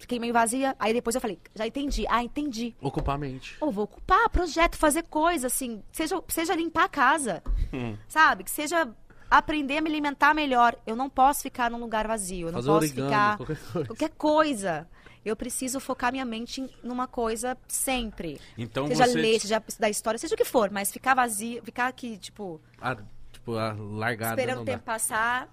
fiquei 0.00 0.18
meio 0.18 0.32
vazia. 0.32 0.74
Aí 0.80 0.92
depois 0.92 1.14
eu 1.14 1.20
falei, 1.20 1.38
já 1.54 1.64
entendi. 1.66 2.04
Ah, 2.08 2.24
entendi. 2.24 2.74
Ocupar 2.80 3.14
a 3.14 3.18
mente. 3.18 3.56
Ou 3.60 3.70
vou 3.70 3.84
ocupar 3.84 4.28
projeto, 4.30 4.76
fazer 4.76 5.04
coisa, 5.04 5.46
assim. 5.46 5.80
Seja, 5.92 6.20
seja 6.26 6.54
limpar 6.56 6.84
a 6.84 6.88
casa. 6.88 7.42
Hum. 7.72 7.96
Sabe? 8.08 8.42
Que 8.44 8.50
seja 8.50 8.88
aprender 9.30 9.76
a 9.76 9.80
me 9.80 9.88
alimentar 9.90 10.34
melhor. 10.34 10.74
Eu 10.84 10.96
não 10.96 11.08
posso 11.08 11.42
ficar 11.42 11.70
num 11.70 11.78
lugar 11.78 12.08
vazio. 12.08 12.48
Eu 12.48 12.52
não 12.52 12.58
Fazer 12.62 12.68
posso 12.68 12.78
origami, 12.86 13.08
ficar. 13.10 13.36
qualquer 13.36 13.56
coisa. 13.72 13.86
Qualquer 13.86 14.10
coisa. 14.10 14.88
Eu 15.22 15.36
preciso 15.36 15.78
focar 15.78 16.10
minha 16.10 16.24
mente 16.24 16.62
em- 16.62 16.70
numa 16.82 17.06
coisa 17.06 17.56
sempre. 17.68 18.40
Então 18.56 18.86
seja 18.88 19.06
você. 19.06 19.18
ler, 19.20 19.38
seja 19.38 19.62
estudar 19.68 19.90
história, 19.90 20.18
seja 20.18 20.34
o 20.34 20.36
que 20.38 20.46
for, 20.46 20.70
mas 20.70 20.90
ficar 20.90 21.14
vazio, 21.14 21.62
ficar 21.62 21.88
aqui, 21.88 22.16
tipo, 22.16 22.58
Ah, 22.80 22.96
tipo, 23.30 23.54
a 23.54 23.72
largada 23.78 24.32
esperando 24.40 24.56
não 24.56 24.62
o 24.62 24.64
dá. 24.64 24.72
tempo 24.72 24.84
passar, 24.84 25.46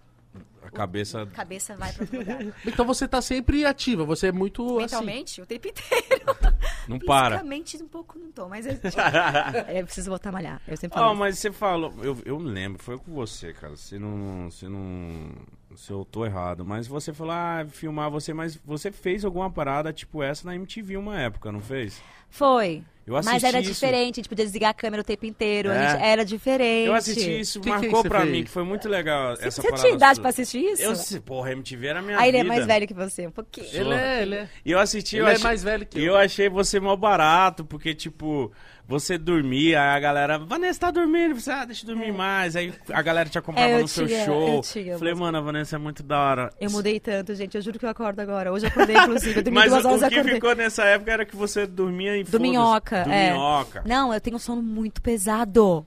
A 0.62 0.70
cabeça. 0.70 1.22
a 1.22 1.26
cabeça 1.28 1.76
vai 1.76 1.94
para 1.94 2.04
outro 2.04 2.18
lugar. 2.20 2.46
Então 2.66 2.86
você 2.86 3.08
tá 3.08 3.22
sempre 3.22 3.66
ativa, 3.66 4.04
você 4.04 4.28
é 4.28 4.32
muito 4.32 4.64
assim. 4.80 4.96
Mentalmente, 4.96 5.42
o 5.42 5.46
tempo 5.46 5.68
inteiro. 5.68 6.26
Não 6.88 7.00
para. 7.00 7.38
Fisicamente, 7.38 7.78
um 7.84 7.88
pouco 7.88 8.18
não 8.18 8.32
tô, 8.32 8.48
mas 8.48 8.66
eu, 8.66 8.74
é, 9.68 9.82
eu 9.82 9.86
preciso 9.86 10.10
voltar 10.10 10.30
a 10.30 10.32
malhar. 10.32 10.62
Eu 10.66 10.78
sempre 10.78 10.98
Ó, 10.98 11.04
falo 11.04 11.16
mas 11.18 11.38
você 11.38 11.52
falou, 11.52 11.94
eu, 12.02 12.18
eu 12.26 12.38
lembro, 12.38 12.82
foi 12.82 12.98
com 12.98 13.14
você, 13.14 13.52
cara. 13.52 13.76
Você 13.76 14.00
não, 14.00 14.50
você 14.50 14.70
não, 14.70 15.32
se 15.76 15.92
eu 15.92 16.06
tô 16.06 16.26
errado, 16.26 16.66
mas 16.66 16.88
você 16.88 17.14
falou, 17.14 17.34
ah, 17.34 17.66
filmar 17.70 18.10
você, 18.10 18.34
mas 18.34 18.56
você 18.56 18.90
fez 18.90 19.26
alguma 19.26 19.52
parada 19.52 19.92
tipo 19.92 20.24
essa 20.24 20.48
na 20.48 20.56
MTV 20.56 20.96
uma 20.96 21.20
época, 21.20 21.52
não 21.52 21.60
fez? 21.60 22.02
Foi. 22.30 22.84
Eu 23.08 23.14
Mas 23.14 23.28
assisti 23.28 23.46
era 23.46 23.60
isso. 23.62 23.72
diferente, 23.72 24.14
a 24.16 24.18
gente 24.18 24.28
podia 24.30 24.44
desligar 24.44 24.70
a 24.72 24.74
câmera 24.74 25.00
o 25.02 25.04
tempo 25.06 25.26
inteiro. 25.26 25.70
É. 25.70 25.78
A 25.78 25.90
gente, 25.94 26.04
era 26.04 26.26
diferente. 26.26 26.88
Eu 26.88 26.94
assisti 26.94 27.40
isso, 27.40 27.60
Que 27.62 27.64
que 27.64 27.70
marcou 27.70 28.02
você 28.04 28.10
pra 28.10 28.20
fez? 28.20 28.32
mim, 28.34 28.44
que 28.44 28.50
foi 28.52 28.64
muito 28.66 28.90
legal 28.90 29.32
essa 29.34 29.50
Você 29.50 29.62
parada. 29.62 29.82
tinha 29.82 29.94
idade 29.96 30.16
sua. 30.16 30.22
pra 30.24 30.30
assistir 30.30 30.60
isso? 30.60 31.16
Eu, 31.16 31.22
porra, 31.22 31.52
MTV 31.54 31.88
era 31.88 32.02
minha 32.02 32.20
Aí 32.20 32.28
ele 32.28 32.40
vida. 32.40 32.46
é 32.54 32.56
mais 32.58 32.66
velho 32.68 32.86
que 32.86 32.94
você, 32.94 33.26
um 33.26 33.32
pouquinho. 33.32 33.66
Ele 33.72 33.94
é, 33.94 34.22
ele 34.24 34.36
é. 34.36 34.50
E 34.66 34.72
eu 34.72 34.80
assisti, 34.80 35.16
eu 35.16 35.24
Ele 35.24 35.30
é 35.32 35.34
achei- 35.36 35.44
mais 35.46 35.64
velho 35.64 35.86
que 35.86 35.98
E 35.98 36.04
eu. 36.04 36.14
eu 36.14 36.18
achei 36.18 36.50
você 36.50 36.82
mal 36.82 36.98
barato, 36.98 37.64
porque, 37.64 37.96
tipo, 37.96 38.52
você 38.88 39.18
dormia, 39.18 39.82
aí 39.82 39.98
a 39.98 40.00
galera, 40.00 40.40
Vanessa 40.40 40.80
tá 40.80 40.92
dormindo, 40.92 41.36
você, 41.36 41.52
ah, 41.52 41.66
deixa 41.66 41.84
eu 41.84 41.88
dormir 41.94 42.12
mais. 42.14 42.56
Aí 42.56 42.74
a 42.92 43.02
galera 43.02 43.28
te 43.30 43.38
acompanhava 43.38 43.74
É, 43.74 43.82
no 43.82 43.88
seu 43.88 44.08
show. 44.08 44.62
eu 44.76 44.98
Falei, 44.98 45.14
mano, 45.14 45.38
a 45.38 45.42
Vanessa 45.42 45.76
é 45.76 45.80
muito 45.80 46.02
da 46.02 46.18
hora. 46.20 46.54
Eu 46.60 46.72
mudei 46.72 47.00
tanto, 47.00 47.36
gente. 47.36 47.56
Eu 47.56 47.62
juro 47.62 47.78
que 47.78 47.86
eu 47.86 47.90
acordo 47.90 48.20
agora. 48.22 48.52
Hoje 48.52 48.66
eu 48.66 48.70
acordei, 48.70 48.96
inclusive. 48.98 49.40
Eu 49.40 49.44
dormi 49.44 49.60
Mas 49.60 49.72
duas 49.72 49.84
o, 49.84 49.88
horas 49.90 50.02
o 50.02 50.08
que 50.08 50.14
acordei. 50.16 50.34
ficou 50.36 50.56
nessa 50.56 50.84
época 50.86 51.12
era 51.12 51.26
que 51.26 51.36
você 51.36 51.68
dormia 51.68 52.16
em 52.18 52.24
Do 52.24 52.40
minhoca, 52.40 53.04
Do 53.04 53.12
é. 53.12 53.32
minhoca. 53.34 53.84
Não, 53.86 54.14
eu 54.14 54.22
tenho 54.22 54.38
um 54.38 54.40
sono 54.40 54.62
muito 54.62 55.02
pesado. 55.02 55.86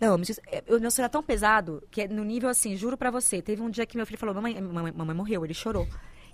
Não, 0.00 0.18
eu- 0.68 0.80
meu 0.80 0.90
sono 0.90 1.06
é 1.06 1.08
tão 1.08 1.22
pesado 1.22 1.82
que 1.90 2.02
é 2.02 2.08
no 2.08 2.22
nível 2.22 2.48
assim, 2.50 2.76
juro 2.76 2.96
pra 2.96 3.10
você. 3.10 3.40
Teve 3.42 3.62
um 3.62 3.70
dia 3.70 3.86
que 3.86 3.96
meu 3.96 4.06
filho 4.06 4.18
falou: 4.18 4.34
Mamãe, 4.34 4.60
mamãe, 4.60 4.92
mamãe 4.94 5.16
morreu, 5.16 5.44
ele 5.44 5.54
chorou. 5.54 5.88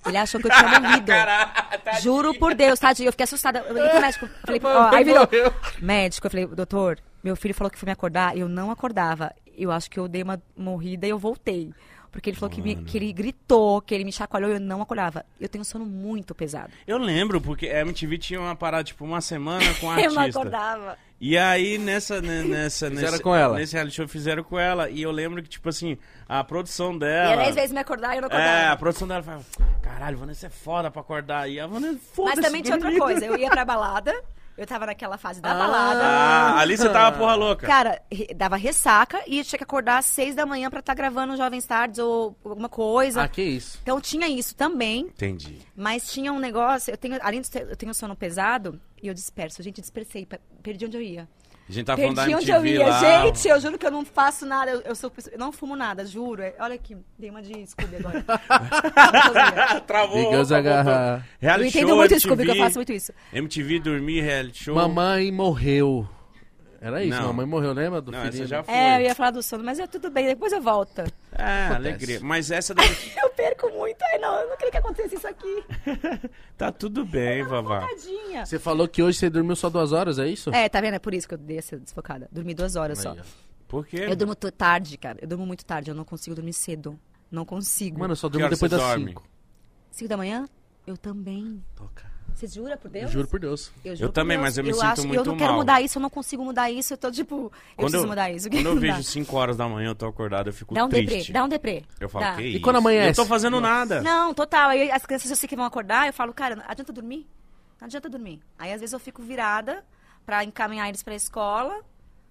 Ele 0.07 0.17
achou 0.17 0.41
que 0.41 0.47
eu 0.49 0.51
tinha 0.51 0.81
morrido. 0.81 1.13
Juro 2.03 2.35
por 2.39 2.55
Deus, 2.55 2.79
tadinho. 2.79 3.09
Eu 3.09 3.13
fiquei 3.13 3.25
assustada. 3.25 3.61
Eu 3.61 3.75
liguei 3.75 3.89
pro 3.91 4.01
médico. 4.01 4.29
Falei, 4.45 4.61
ó, 4.65 4.95
aí 4.95 5.05
virou. 5.05 5.21
Morreu. 5.21 5.55
Médico, 5.81 6.27
eu 6.27 6.31
falei, 6.31 6.47
doutor, 6.47 6.99
meu 7.23 7.37
filho 7.37 7.55
falou 7.55 7.71
que 7.71 7.79
foi 7.79 7.87
me 7.87 7.93
acordar. 7.93 8.37
Eu 8.37 8.49
não 8.49 8.71
acordava. 8.71 9.33
Eu 9.57 9.71
acho 9.71 9.91
que 9.91 10.01
eu 10.01 10.09
dei 10.09 10.23
uma 10.23 10.43
morrida 10.57 11.07
e 11.07 11.11
eu 11.11 11.19
voltei. 11.19 11.73
Porque 12.13 12.29
ele 12.29 12.37
falou 12.37 12.55
que, 12.55 12.61
me- 12.61 12.77
que 12.77 12.99
ele 12.99 13.11
gritou, 13.11 13.81
que 13.81 13.95
ele 13.95 14.05
me 14.05 14.13
chacoalhou 14.13 14.51
e 14.51 14.55
eu 14.55 14.61
não 14.61 14.83
acordava. 14.83 15.25
Eu 15.41 15.49
tenho 15.49 15.65
sono 15.65 15.87
muito 15.87 16.35
pesado. 16.35 16.71
Eu 16.87 16.99
lembro, 16.99 17.41
porque 17.41 17.67
a 17.69 17.81
MTV 17.81 18.19
tinha 18.19 18.39
uma 18.39 18.55
parada, 18.55 18.85
tipo, 18.85 19.03
uma 19.05 19.23
semana 19.23 19.65
com 19.81 19.89
a 19.91 19.99
Eu 19.99 20.13
não 20.13 20.21
artista. 20.21 20.41
acordava. 20.41 20.99
E 21.19 21.39
aí, 21.39 21.79
nessa, 21.79 22.21
né, 22.21 22.43
nessa, 22.43 22.91
Fizeram 22.91 23.11
nesse, 23.13 23.23
com 23.23 23.35
ela. 23.35 23.57
nesse 23.57 23.73
reality 23.75 23.97
show, 23.97 24.07
fizeram 24.09 24.43
com 24.45 24.59
ela. 24.59 24.91
E 24.91 25.01
eu 25.01 25.11
lembro 25.11 25.43
que, 25.43 25.49
tipo 25.49 25.69
assim, 25.71 25.97
a 26.29 26.45
produção 26.45 26.95
E 26.95 26.99
dela... 26.99 27.33
era 27.33 27.49
às 27.49 27.55
vezes 27.55 27.73
me 27.73 27.79
acordar 27.79 28.13
e 28.15 28.19
eu 28.19 28.23
não 28.23 28.27
acordava. 28.29 28.51
É, 28.51 28.69
a 28.69 28.77
produção 28.77 29.09
dela 29.09 29.23
falava, 29.23 29.45
caralho, 29.81 30.19
Vanessa 30.19 30.49
é 30.49 30.51
foda 30.51 30.91
pra 30.91 31.01
acordar. 31.01 31.49
E 31.49 31.59
a 31.61 31.67
Vanessa, 31.67 31.99
foda-se. 32.13 32.37
Mas 32.37 32.45
também 32.47 32.63
tinha 32.63 32.75
outra 32.75 32.95
coisa. 32.99 33.25
Eu 33.25 33.39
ia 33.39 33.49
pra 33.49 33.65
balada, 33.65 34.13
eu 34.57 34.67
tava 34.67 34.87
naquela 34.87 35.17
fase 35.19 35.41
da 35.41 35.51
Ah. 35.53 35.55
balada. 35.55 36.03
Ah, 36.05 36.59
ali 36.61 36.77
você 36.77 36.89
tava 36.89 37.17
porra 37.17 37.35
louca. 37.35 37.67
Cara, 37.67 38.01
dava 38.37 38.57
ressaca 38.57 39.21
e 39.27 39.39
eu 39.39 39.45
tinha 39.45 39.59
que 39.59 39.65
acordar 39.65 39.99
às 39.99 40.07
seis 40.07 40.35
da 40.35 40.45
manhã 40.47 40.69
pra 40.71 40.81
estar 40.81 40.95
gravando 40.95 41.37
Jovens 41.37 41.65
Tardes 41.67 41.99
ou 41.99 42.37
alguma 42.45 42.69
coisa. 42.69 43.23
Ah, 43.23 43.29
que 43.29 43.43
isso. 43.43 43.79
Então 43.83 44.01
tinha 44.01 44.29
isso 44.29 44.55
também, 44.55 45.01
Entendi. 45.03 45.59
mas 45.77 46.11
tinha 46.13 46.33
um 46.33 46.39
negócio, 46.39 46.91
eu 46.93 46.97
tenho, 46.97 47.19
além 47.23 47.41
de 47.41 47.51
ter, 47.51 47.63
eu 47.69 47.77
tenho 47.77 47.95
sono 47.95 48.15
pesado 48.17 48.81
e 49.03 49.09
eu 49.09 49.15
disperso. 49.15 49.63
Gente, 49.63 49.81
dispersei, 49.81 50.25
pe- 50.27 50.41
perdi 50.63 50.87
onde 50.87 50.97
eu 50.97 51.03
ia. 51.03 51.29
A 51.69 51.73
gente 51.73 51.87
tava 51.87 52.01
falando 52.01 52.17
da 52.17 52.31
MTV 52.31 52.41
onde 52.43 52.51
eu 52.51 52.67
ia. 52.67 52.87
lá. 52.87 52.99
Gente, 53.01 53.49
eu 53.49 53.61
juro 53.61 53.79
que 53.79 53.87
eu 53.87 53.91
não 53.91 54.05
faço 54.05 54.45
nada, 54.45 54.71
eu, 54.71 54.81
eu 54.83 54.95
sou 54.95 55.13
eu 55.31 55.39
não 55.39 55.53
fumo 55.53 55.75
nada, 55.77 56.05
juro. 56.05 56.43
É- 56.43 56.55
Olha 56.59 56.75
aqui, 56.75 56.97
dei 57.19 57.31
uma 57.31 57.41
de 57.41 57.67
Scooby 57.67 57.97
agora. 57.97 58.23
Travou. 59.87 60.31
Got 60.63 60.73
voltou. 60.85 60.93
her. 60.93 61.17
eu 61.17 61.23
Reality 61.41 61.69
entendo 61.69 61.89
show, 61.89 61.97
muito 61.97 62.13
MTV, 62.15 62.21
Scooby, 62.21 62.45
que 62.45 62.51
eu 62.51 62.57
faço 62.65 62.79
muito 62.79 62.93
isso. 62.93 63.13
MTV, 63.33 63.79
dormir, 63.81 64.21
reality 64.21 64.65
show. 64.65 64.75
Mamãe 64.75 65.31
morreu. 65.33 66.09
Era 66.83 67.05
isso, 67.05 67.17
Não. 67.17 67.29
mamãe 67.29 67.47
morreu, 67.47 67.73
lembra 67.73 68.01
do 68.01 68.11
Não, 68.11 68.21
filhinho? 68.23 68.45
já 68.45 68.65
foi. 68.65 68.75
É, 68.75 68.97
eu 68.97 69.03
ia 69.03 69.15
falar 69.15 69.31
do 69.31 69.41
sono, 69.41 69.63
mas 69.63 69.79
é 69.79 69.87
tudo 69.87 70.11
bem, 70.11 70.27
depois 70.27 70.53
eu 70.53 70.61
volto. 70.61 70.99
É, 70.99 71.05
Acontece. 71.67 71.75
alegria. 71.75 72.21
Mas 72.21 72.51
essa 72.51 72.75
daí... 72.75 72.87
Eu 73.23 73.31
perco 73.31 73.71
muito, 73.71 74.03
ai 74.03 74.19
não, 74.19 74.35
eu 74.41 74.49
não 74.49 74.57
queria 74.57 74.73
que 74.73 74.77
acontecesse 74.79 75.15
isso 75.15 75.27
aqui. 75.29 75.65
tá 76.59 76.73
tudo 76.73 77.05
bem, 77.05 77.45
vavá. 77.45 77.87
Tadinha. 77.87 78.45
Você 78.45 78.59
falou 78.59 78.89
que 78.89 79.01
hoje 79.03 79.19
você 79.19 79.31
dormiu 79.31 79.55
só 79.55 79.71
duas 79.71 79.93
horas, 79.93 80.19
é 80.19 80.27
isso? 80.27 80.51
É, 80.53 80.69
tá 80.69 80.81
vendo? 80.81 80.95
É 80.95 80.99
por 80.99 81.15
isso 81.15 81.29
que 81.29 81.35
eu 81.35 81.39
dei 81.39 81.59
essa 81.59 81.79
desfocada. 81.79 82.29
Dormi 82.33 82.53
duas 82.53 82.75
horas 82.75 82.99
só. 82.99 83.13
Aí, 83.13 83.21
ó. 83.21 83.23
Por 83.69 83.87
quê? 83.87 84.05
Eu 84.09 84.17
durmo 84.17 84.35
tarde, 84.35 84.99
cara. 84.99 85.19
Eu 85.23 85.29
durmo 85.29 85.47
muito 85.47 85.65
tarde. 85.65 85.91
Eu 85.91 85.95
não 85.95 86.05
consigo 86.05 86.35
dormir 86.37 86.53
cedo. 86.53 86.99
Não 87.31 87.45
consigo. 87.47 87.99
Mano, 88.01 88.13
eu 88.13 88.17
só 88.17 88.29
durmo 88.29 88.49
depois 88.49 88.71
das 88.71 88.81
dorme? 88.81 89.07
5. 89.09 89.23
Cinco 89.91 90.09
da 90.09 90.17
manhã? 90.17 90.47
Eu 90.87 90.97
também. 90.97 91.65
Toca. 91.75 92.12
Você 92.35 92.47
jura 92.47 92.77
por 92.77 92.91
Deus? 92.91 93.11
Juro 93.11 93.29
por 93.29 93.39
Deus. 93.41 93.71
juro 93.85 93.97
Eu 94.01 94.09
por 94.09 94.13
também, 94.13 94.37
Deus. 94.37 94.49
mas 94.49 94.59
eu 94.59 94.65
me 94.65 94.71
eu 94.71 94.75
sinto 94.75 94.85
acho, 94.87 95.07
muito 95.07 95.21
Eu 95.21 95.25
não 95.25 95.37
quero 95.37 95.51
mal. 95.51 95.59
mudar 95.61 95.81
isso, 95.81 95.99
eu 95.99 96.03
não 96.03 96.11
consigo 96.11 96.45
mudar 96.45 96.71
isso. 96.71 96.93
Eu 96.95 96.97
tô 96.99 97.11
tipo, 97.11 97.53
eu 97.77 97.77
preciso 97.77 98.07
mudar 98.07 98.31
isso. 98.31 98.49
Quando 98.51 98.67
eu 98.67 98.75
Não 98.75 98.81
vejo 98.81 98.97
dá. 98.97 99.03
5 99.03 99.37
horas 99.37 99.57
da 99.57 99.69
manhã, 99.69 99.89
eu 99.91 99.95
tô 99.95 100.07
acordado, 100.07 100.49
eu 100.49 100.53
fico 100.53 100.75
Dá 100.75 100.85
um 100.85 100.89
triste. 100.89 101.19
deprê, 101.19 101.33
dá 101.33 101.45
um 101.45 101.49
deprê. 101.49 101.85
Eu 102.01 102.09
falo, 102.09 102.25
Dá. 102.25 102.37
que 102.37 102.43
E 102.43 102.51
isso? 102.55 102.61
quando 102.63 102.77
amanhece? 102.77 103.21
Eu 103.21 103.25
tô 103.25 103.29
fazendo 103.29 103.61
nada. 103.61 104.01
Não, 104.03 104.33
total. 104.35 104.71
Aí 104.71 104.91
as 104.91 105.05
crianças 105.07 105.31
eu 105.31 105.37
sei 105.37 105.49
que 105.49 105.55
vão 105.57 105.65
acordar, 105.65 106.07
eu 106.07 106.13
falo, 106.13 106.33
cara, 106.33 106.57
não 106.57 106.65
adianta 106.67 106.93
dormir? 106.93 107.27
Não 107.81 107.87
adianta 107.87 108.09
dormir. 108.09 108.41
Aí 108.59 108.73
às 108.73 108.81
vezes 108.81 108.93
eu 108.93 108.99
fico 109.01 109.23
virada 109.23 109.85
pra 110.27 110.43
encaminhar 110.45 110.89
eles 110.89 111.03
pra 111.03 111.15
escola. 111.15 111.81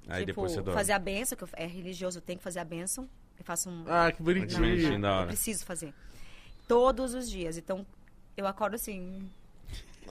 Aí 0.07 0.21
tipo, 0.21 0.27
depois 0.27 0.51
você 0.51 0.61
dorme. 0.61 0.73
fazer 0.73 0.93
a 0.93 0.99
benção, 0.99 1.37
que 1.37 1.43
eu- 1.43 1.49
é 1.53 1.65
religioso, 1.67 2.17
eu 2.17 2.21
tenho 2.21 2.37
que 2.39 2.43
fazer 2.43 2.59
a 2.59 2.65
benção. 2.65 3.07
Eu 3.37 3.45
faço 3.45 3.69
um. 3.69 3.83
Ah, 3.87 4.11
que 4.11 4.21
bonitinho. 4.21 4.59
bonitinho, 4.59 5.01
da 5.01 5.07
Eu 5.09 5.13
hora. 5.13 5.27
preciso 5.27 5.65
fazer. 5.65 5.93
Todos 6.67 7.13
os 7.13 7.29
dias. 7.29 7.57
Então, 7.57 7.85
eu 8.37 8.47
acordo 8.47 8.75
assim. 8.75 9.29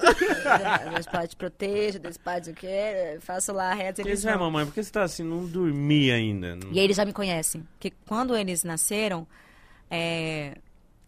Deus 0.94 1.06
Pai 1.06 1.28
te 1.28 1.36
proteja, 1.36 1.98
Deus 1.98 2.16
Pai 2.16 2.40
te 2.40 2.52
quer. 2.52 3.20
Faço 3.20 3.52
lá 3.52 3.70
a 3.70 3.74
reza. 3.74 4.00
Eles 4.02 4.24
é, 4.24 4.36
mamãe, 4.36 4.64
por 4.66 4.74
que 4.74 4.82
você 4.82 4.90
tá 4.90 5.02
assim? 5.02 5.22
Não 5.22 5.46
dormi 5.46 6.10
ainda. 6.10 6.56
Não- 6.56 6.72
E 6.72 6.78
aí 6.78 6.84
eles 6.84 6.96
já 6.96 7.04
me 7.04 7.12
conhecem. 7.12 7.62
Porque 7.72 7.92
quando 8.06 8.36
eles 8.36 8.64
nasceram, 8.64 9.26
é, 9.90 10.56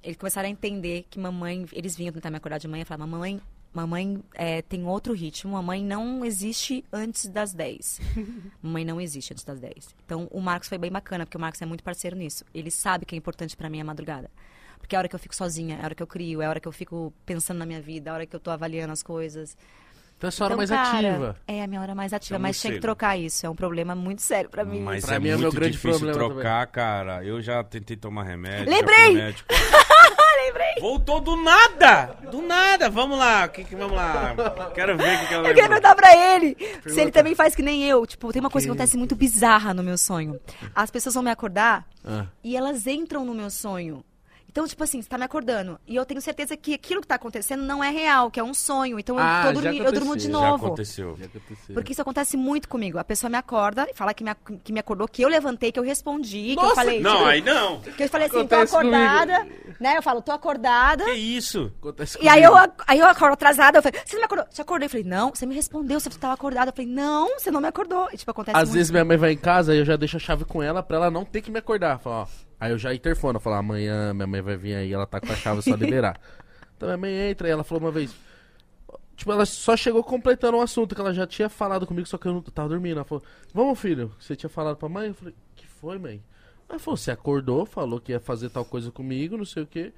eles 0.02 0.16
começaram 0.16 0.48
a 0.48 0.50
entender 0.50 1.06
que 1.10 1.18
mamãe. 1.18 1.66
Eles 1.72 1.96
vinham 1.96 2.12
tentar 2.12 2.30
me 2.30 2.36
acordar 2.36 2.58
de 2.58 2.68
manhã 2.68 2.82
e 2.82 2.84
falavam: 2.84 3.06
Mamãe, 3.08 3.40
mamãe 3.72 4.22
é, 4.34 4.62
tem 4.62 4.84
outro 4.84 5.12
ritmo. 5.14 5.52
Mamãe 5.52 5.82
não 5.84 6.24
existe 6.24 6.84
antes 6.92 7.26
das 7.28 7.52
10. 7.52 8.00
mamãe 8.62 8.84
não 8.84 9.00
existe 9.00 9.32
antes 9.32 9.44
das 9.44 9.60
10. 9.60 9.94
Então 10.04 10.28
o 10.30 10.40
Marcos 10.40 10.68
foi 10.68 10.78
bem 10.78 10.90
bacana, 10.90 11.24
porque 11.24 11.36
o 11.36 11.40
Marcos 11.40 11.60
é 11.62 11.66
muito 11.66 11.84
parceiro 11.84 12.16
nisso. 12.16 12.44
Ele 12.54 12.70
sabe 12.70 13.04
que 13.06 13.14
é 13.14 13.18
importante 13.18 13.56
pra 13.56 13.70
mim 13.70 13.80
a 13.80 13.84
madrugada. 13.84 14.30
Porque 14.82 14.94
é 14.94 14.98
a 14.98 15.00
hora 15.00 15.08
que 15.08 15.14
eu 15.14 15.18
fico 15.18 15.34
sozinha, 15.34 15.76
é 15.78 15.80
a 15.80 15.84
hora 15.86 15.94
que 15.94 16.02
eu 16.02 16.06
crio, 16.06 16.42
é 16.42 16.46
a 16.46 16.50
hora 16.50 16.60
que 16.60 16.68
eu 16.68 16.72
fico 16.72 17.14
pensando 17.24 17.56
na 17.58 17.64
minha 17.64 17.80
vida, 17.80 18.10
é 18.10 18.12
a 18.12 18.14
hora 18.14 18.26
que 18.26 18.36
eu 18.36 18.40
tô 18.40 18.50
avaliando 18.50 18.92
as 18.92 19.02
coisas. 19.02 19.56
Então 20.18 20.28
é 20.28 20.30
sua 20.30 20.44
hora 20.46 20.54
Então, 20.54 20.58
mais 20.58 20.70
cara, 20.70 21.08
ativa. 21.10 21.36
É 21.48 21.62
a 21.64 21.66
minha 21.66 21.80
hora 21.80 21.94
mais 21.96 22.12
ativa, 22.12 22.36
É 22.36 22.38
um 22.38 22.42
mas 22.42 22.60
tinha 22.60 22.74
que 22.74 22.78
trocar 22.80 23.16
isso. 23.16 23.44
É 23.46 23.48
um 23.50 23.56
problema 23.56 23.94
muito 23.94 24.22
sério 24.22 24.48
pra 24.50 24.64
mim. 24.64 24.80
Mas 24.80 25.04
Pra 25.04 25.16
é 25.16 25.18
mim 25.18 25.30
é 25.30 25.36
meu 25.36 25.50
grande 25.50 25.72
difícil 25.72 25.98
problema 25.98 26.18
trocar, 26.34 26.66
cara. 26.68 27.24
Eu 27.24 27.40
já 27.42 27.64
tentei 27.64 27.96
tomar 27.96 28.22
remédio. 28.24 28.68
Lembrei! 28.70 29.16
Lembrei! 30.46 30.74
Voltou 30.80 31.20
do 31.20 31.36
nada! 31.36 32.16
Do 32.30 32.42
nada! 32.42 32.90
Vamos 32.90 33.18
lá, 33.18 33.46
que, 33.48 33.64
que, 33.64 33.74
vamos 33.76 33.96
lá. 33.96 34.34
Quero 34.74 34.96
ver 34.96 35.16
o 35.16 35.20
que, 35.20 35.26
que 35.28 35.34
ela 35.34 35.48
Eu 35.48 35.54
lembrou. 35.54 35.68
perguntar 35.68 35.94
pra 35.94 36.16
ele 36.16 36.56
se 36.86 37.00
ele 37.00 37.10
também 37.10 37.34
faz 37.34 37.54
que 37.54 37.62
nem 37.62 37.84
eu. 37.84 38.06
Tipo, 38.06 38.32
tem 38.32 38.40
uma 38.40 38.50
coisa 38.50 38.66
que 38.66 38.70
acontece 38.70 38.96
muito 38.96 39.14
bizarra 39.14 39.72
no 39.72 39.82
meu 39.82 39.96
sonho. 39.98 40.38
As 40.74 40.90
pessoas 40.90 41.14
vão 41.14 41.22
me 41.22 41.30
acordar 41.30 41.86
Ah. 42.04 42.26
e 42.44 42.56
elas 42.56 42.86
entram 42.86 43.24
no 43.24 43.34
meu 43.34 43.50
sonho. 43.50 44.04
Então, 44.52 44.66
tipo 44.68 44.84
assim, 44.84 45.00
você 45.00 45.08
tá 45.08 45.16
me 45.16 45.24
acordando. 45.24 45.80
E 45.88 45.96
eu 45.96 46.04
tenho 46.04 46.20
certeza 46.20 46.54
que 46.58 46.74
aquilo 46.74 47.00
que 47.00 47.06
tá 47.06 47.14
acontecendo 47.14 47.62
não 47.64 47.82
é 47.82 47.88
real, 47.90 48.30
que 48.30 48.38
é 48.38 48.44
um 48.44 48.52
sonho. 48.52 48.98
Então 48.98 49.16
eu, 49.16 49.22
Ah, 49.24 49.44
tô 49.46 49.54
já 49.54 49.60
dormi- 49.70 49.78
eu 49.78 49.92
durmo 49.92 50.14
de. 50.14 50.24
Já 50.24 50.28
novo. 50.30 50.66
aconteceu. 50.66 51.16
Já 51.18 51.24
aconteceu. 51.24 51.74
Porque 51.74 51.92
isso 51.92 52.02
acontece 52.02 52.36
muito 52.36 52.68
comigo. 52.68 52.98
A 52.98 53.04
pessoa 53.04 53.30
me 53.30 53.38
acorda 53.38 53.88
e 53.90 53.94
fala 53.94 54.12
que 54.12 54.22
me, 54.22 54.30
que 54.62 54.70
me 54.70 54.78
acordou, 54.78 55.08
que 55.08 55.22
eu 55.22 55.28
levantei, 55.30 55.72
que 55.72 55.78
eu 55.80 55.82
respondi, 55.82 56.52
que 56.54 56.58
eu 56.58 56.62
Nossa! 56.64 56.74
falei. 56.74 57.00
Não, 57.00 57.12
tipo, 57.16 57.24
aí 57.24 57.40
não. 57.40 57.80
Que 57.80 58.02
eu 58.04 58.08
falei 58.10 58.26
assim, 58.26 58.40
Acontece 58.40 58.72
tô 58.72 58.78
acordada, 58.78 59.46
né? 59.80 59.96
Eu 59.96 60.02
falo, 60.02 60.20
tô 60.20 60.32
acordada. 60.32 61.04
Que 61.06 61.12
isso? 61.12 61.72
Acontece 61.80 62.18
E 62.20 62.28
aí 62.28 62.42
eu, 62.42 62.52
comigo. 62.52 62.72
aí 62.86 62.98
eu 62.98 63.06
acordo 63.06 63.32
atrasada, 63.32 63.78
eu 63.78 63.82
falei, 63.82 64.00
você 64.04 64.12
não 64.16 64.20
me 64.20 64.26
acordou? 64.26 64.46
Você 64.50 64.60
acordou? 64.60 64.84
Eu 64.84 64.90
falei, 64.90 65.04
não, 65.04 65.30
você 65.30 65.46
me 65.46 65.54
respondeu, 65.54 65.98
você 65.98 66.10
tava 66.10 66.34
acordada. 66.34 66.68
Eu 66.70 66.74
falei, 66.74 66.90
não, 66.90 67.38
você 67.38 67.50
não 67.50 67.60
me 67.62 67.68
acordou. 67.68 68.06
E 68.12 68.18
tipo, 68.18 68.30
acontece 68.30 68.54
Às 68.58 68.64
muito. 68.64 68.74
vezes 68.74 68.90
minha 68.90 69.04
mãe 69.04 69.16
vai 69.16 69.32
em 69.32 69.36
casa 69.38 69.74
e 69.74 69.78
eu 69.78 69.84
já 69.86 69.96
deixo 69.96 70.18
a 70.18 70.20
chave 70.20 70.44
com 70.44 70.62
ela 70.62 70.82
pra 70.82 70.98
ela 70.98 71.10
não 71.10 71.24
ter 71.24 71.40
que 71.40 71.50
me 71.50 71.58
acordar. 71.58 71.98
Fala, 71.98 72.24
ó. 72.24 72.26
Aí 72.62 72.70
eu 72.70 72.78
já 72.78 72.94
interfono, 72.94 73.40
falo, 73.40 73.56
amanhã 73.56 74.14
minha 74.14 74.24
mãe 74.24 74.40
vai 74.40 74.56
vir 74.56 74.76
aí, 74.76 74.92
ela 74.92 75.04
tá 75.04 75.20
com 75.20 75.32
a 75.32 75.34
chave 75.34 75.60
só 75.62 75.74
liberar. 75.74 76.16
então 76.76 76.88
minha 76.90 76.96
mãe 76.96 77.12
entra 77.12 77.48
e 77.48 77.50
ela 77.50 77.64
falou 77.64 77.82
uma 77.82 77.90
vez. 77.90 78.14
Tipo, 79.16 79.32
ela 79.32 79.44
só 79.44 79.76
chegou 79.76 80.00
completando 80.04 80.56
um 80.56 80.60
assunto 80.60 80.94
que 80.94 81.00
ela 81.00 81.12
já 81.12 81.26
tinha 81.26 81.48
falado 81.48 81.88
comigo, 81.88 82.06
só 82.06 82.16
que 82.16 82.28
eu 82.28 82.34
não 82.34 82.40
tava 82.40 82.68
dormindo. 82.68 82.98
Ela 82.98 83.04
falou, 83.04 83.24
vamos 83.52 83.80
filho, 83.80 84.14
você 84.16 84.36
tinha 84.36 84.48
falado 84.48 84.76
pra 84.76 84.88
mãe? 84.88 85.08
Eu 85.08 85.14
falei, 85.14 85.34
que 85.56 85.66
foi, 85.66 85.98
mãe? 85.98 86.22
Ela 86.68 86.78
falou, 86.78 86.96
você 86.96 87.10
acordou, 87.10 87.66
falou 87.66 87.98
que 87.98 88.12
ia 88.12 88.20
fazer 88.20 88.48
tal 88.48 88.64
coisa 88.64 88.92
comigo, 88.92 89.36
não 89.36 89.44
sei 89.44 89.64
o 89.64 89.66
quê. 89.66 89.92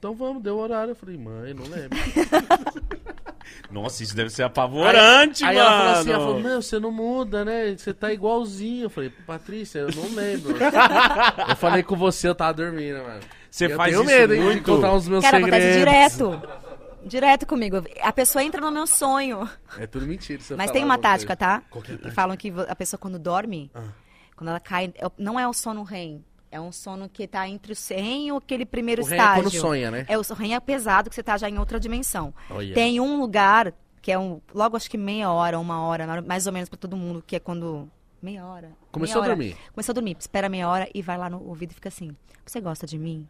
Então 0.00 0.14
vamos, 0.14 0.42
deu 0.42 0.56
o 0.56 0.60
horário. 0.60 0.92
Eu 0.92 0.96
falei, 0.96 1.18
mãe, 1.18 1.52
não 1.52 1.64
lembro. 1.64 1.96
Nossa, 3.70 4.02
isso 4.02 4.16
deve 4.16 4.30
ser 4.30 4.42
apavorante, 4.44 5.44
aí 5.44 5.54
mano. 5.56 5.68
ela 5.68 5.78
falou 5.78 5.92
assim, 6.00 6.10
ela 6.12 6.24
falou, 6.24 6.40
meu, 6.40 6.62
você 6.62 6.78
não 6.78 6.90
muda, 6.90 7.44
né? 7.44 7.76
Você 7.76 7.92
tá 7.92 8.12
igualzinho. 8.12 8.84
Eu 8.84 8.90
falei, 8.90 9.10
Patrícia, 9.26 9.80
eu 9.80 9.90
não 9.94 10.08
lembro. 10.14 10.56
eu 11.48 11.56
falei 11.56 11.82
com 11.82 11.96
você, 11.96 12.28
eu 12.28 12.34
tava 12.34 12.54
dormindo, 12.54 13.02
mano. 13.02 13.20
Você 13.50 13.66
eu 13.66 13.76
faz 13.76 13.92
tenho 13.92 14.02
isso 14.04 14.10
medo, 14.12 14.34
hein, 14.34 14.40
de 14.40 14.46
muito? 14.46 14.64
contar 14.64 14.92
os 14.94 15.06
meus 15.06 15.22
Cara, 15.24 15.36
segredos. 15.38 15.58
acontece 15.58 15.78
direto. 15.78 16.42
Direto 17.04 17.46
comigo. 17.46 17.82
A 18.02 18.12
pessoa 18.12 18.42
entra 18.42 18.60
no 18.60 18.70
meu 18.70 18.86
sonho. 18.86 19.48
É 19.78 19.86
tudo 19.86 20.06
mentira. 20.06 20.40
você 20.40 20.54
Mas 20.56 20.70
tem 20.70 20.82
uma 20.84 20.98
tática, 20.98 21.36
coisa. 21.36 21.60
tá? 21.60 21.62
Qual 21.70 21.82
que 21.82 21.92
é 21.92 21.94
E 21.94 21.98
tática? 21.98 22.14
falam 22.14 22.36
que 22.36 22.52
a 22.68 22.74
pessoa 22.76 22.98
quando 22.98 23.18
dorme, 23.18 23.70
Ah. 23.74 23.82
quando 24.36 24.48
ela 24.48 24.60
cai, 24.60 24.92
é 24.96 25.10
não 25.18 25.38
é 25.38 25.46
o 25.46 25.52
sono 25.52 25.82
REM. 25.82 26.24
É 26.52 26.60
um 26.60 26.72
sono 26.72 27.08
que 27.08 27.28
tá 27.28 27.48
entre 27.48 27.72
o 27.72 27.76
REM 27.88 28.28
e 28.28 28.30
aquele 28.36 28.66
primeiro 28.66 29.02
O 29.02 29.04
REM 29.06 29.12
é 29.18 29.22
estágio. 29.22 29.42
quando 29.44 29.52
sonha, 29.52 29.90
né? 29.90 30.04
É, 30.08 30.18
o 30.18 30.22
REM 30.34 30.54
é 30.54 30.60
pesado, 30.60 31.08
que 31.08 31.14
você 31.14 31.22
tá 31.22 31.36
já 31.38 31.48
em 31.48 31.58
outra 31.58 31.78
dimensão. 31.78 32.34
Olha. 32.50 32.74
Tem 32.74 32.98
um 33.00 33.20
lugar, 33.20 33.72
que 34.02 34.10
é 34.10 34.18
um, 34.18 34.40
logo 34.52 34.76
acho 34.76 34.90
que 34.90 34.98
meia 34.98 35.30
hora, 35.30 35.58
uma 35.60 35.80
hora, 35.82 36.20
mais 36.22 36.46
ou 36.48 36.52
menos 36.52 36.68
pra 36.68 36.76
todo 36.78 36.96
mundo, 36.96 37.22
que 37.26 37.36
é 37.36 37.40
quando... 37.40 37.88
Meia 38.20 38.44
hora. 38.44 38.70
Começou 38.92 39.22
meia 39.22 39.30
a 39.32 39.34
hora. 39.34 39.36
dormir. 39.36 39.56
Começou 39.72 39.92
a 39.92 39.94
dormir. 39.94 40.16
Espera 40.18 40.48
meia 40.48 40.68
hora 40.68 40.88
e 40.92 41.00
vai 41.00 41.16
lá 41.16 41.30
no 41.30 41.42
ouvido 41.48 41.70
e 41.70 41.74
fica 41.74 41.88
assim. 41.88 42.14
Você 42.44 42.60
gosta 42.60 42.86
de 42.86 42.98
mim? 42.98 43.26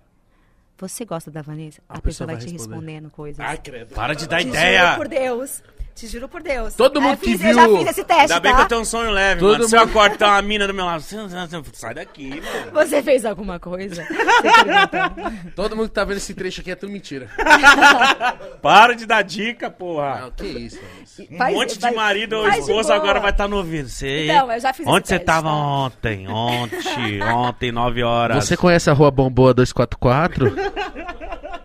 Você 0.79 1.05
gosta 1.05 1.31
da 1.31 1.43
Vanessa? 1.43 1.81
A 1.89 1.99
A, 1.99 2.01
pessoa 2.01 2.03
pessoa 2.03 2.27
vai, 2.27 2.37
vai 2.37 2.45
te 2.47 2.51
responder. 2.53 2.75
respondendo 2.75 3.11
coisas. 3.11 3.39
Ai, 3.47 3.59
credo. 3.59 3.95
Para 3.95 4.15
de 4.15 4.27
dar 4.27 4.41
Te 4.41 4.49
ideia. 4.49 4.87
juro 4.87 4.97
por 4.97 5.09
Deus. 5.09 5.63
Te 5.95 6.07
juro 6.07 6.29
por 6.29 6.43
Deus. 6.43 6.75
Todo 6.75 6.99
Aí 6.99 7.05
mundo 7.05 7.19
que 7.19 7.33
Eu 7.35 7.55
já 7.55 7.67
viu- 7.67 7.79
fiz 7.79 7.89
esse 7.91 8.05
teste, 8.05 8.23
Ainda 8.23 8.41
bem 8.41 8.53
tá? 8.53 8.59
que 8.59 8.65
eu 8.65 8.69
tenho 8.69 8.81
um 8.81 8.85
sonho 8.85 9.11
leve, 9.11 9.41
Todo 9.41 9.53
mano. 9.53 9.69
Se 9.69 9.77
eu 9.77 9.87
tem 10.17 10.27
uma 10.29 10.41
mina 10.43 10.67
do 10.67 10.73
meu 10.73 10.87
lado, 10.87 11.03
você- 11.03 11.17
você- 11.17 11.63
sai 11.75 11.95
daqui, 11.95 12.29
mano. 12.41 12.73
Você 12.73 13.03
fez 13.03 13.25
alguma 13.27 13.59
coisa? 13.61 14.07
Todo 15.55 15.77
mundo 15.77 15.89
que 15.89 15.95
tá 15.95 16.05
vendo 16.05 16.17
esse 16.17 16.33
trecho 16.35 16.61
aqui 16.61 16.71
é 16.71 16.75
tudo 16.75 16.91
mentira. 16.93 17.29
Para 18.63 18.95
de 18.95 19.05
dar 19.07 19.23
dica, 19.23 19.71
porra. 19.71 20.21
Não, 20.23 20.31
que 20.31 20.47
isso, 20.47 20.77
mano. 20.81 21.31
Um 21.33 21.37
Faz- 21.39 21.55
monte 21.55 21.75
de 21.75 21.81
faz- 21.81 21.95
marido 21.97 22.33
ou 22.37 22.49
esposa 22.49 22.95
agora 22.95 23.21
vai 23.21 23.31
estar 23.31 23.49
no 23.49 23.57
ouvido. 23.57 23.89
Você... 23.89 24.25
Então, 24.27 24.51
eu 24.53 24.61
já 24.61 24.73
fiz 24.73 24.87
esse 24.87 24.91
Onde 24.97 25.07
você 25.09 25.15
teste, 25.15 25.27
tava 25.27 25.49
tá? 25.49 25.55
ontem? 25.55 26.29
Ontem, 26.29 27.23
ontem, 27.23 27.73
9 27.73 28.03
horas. 28.03 28.45
Você 28.45 28.57
conhece 28.57 28.89
a 28.89 28.93
rua 28.93 29.11
Bomboa 29.11 29.53
244? 29.53 30.53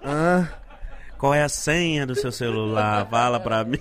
ah, 0.04 0.46
Qual 1.26 1.34
é 1.34 1.42
a 1.42 1.50
senha 1.50 2.06
do 2.06 2.14
seu 2.14 2.32
celular? 2.32 3.10
Fala 3.10 3.40
pra 3.40 3.64
mim. 3.64 3.80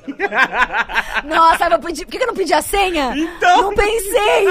Nossa, 1.29 1.65
eu 1.65 1.71
vou 1.73 1.79
pedir- 1.81 2.07
por 2.07 2.13
que 2.13 2.23
eu 2.23 2.27
não 2.27 2.35
pedi 2.35 2.55
a 2.55 2.63
senha? 2.63 3.15
Então. 3.15 3.63
Não 3.65 3.75
pensei. 3.75 4.47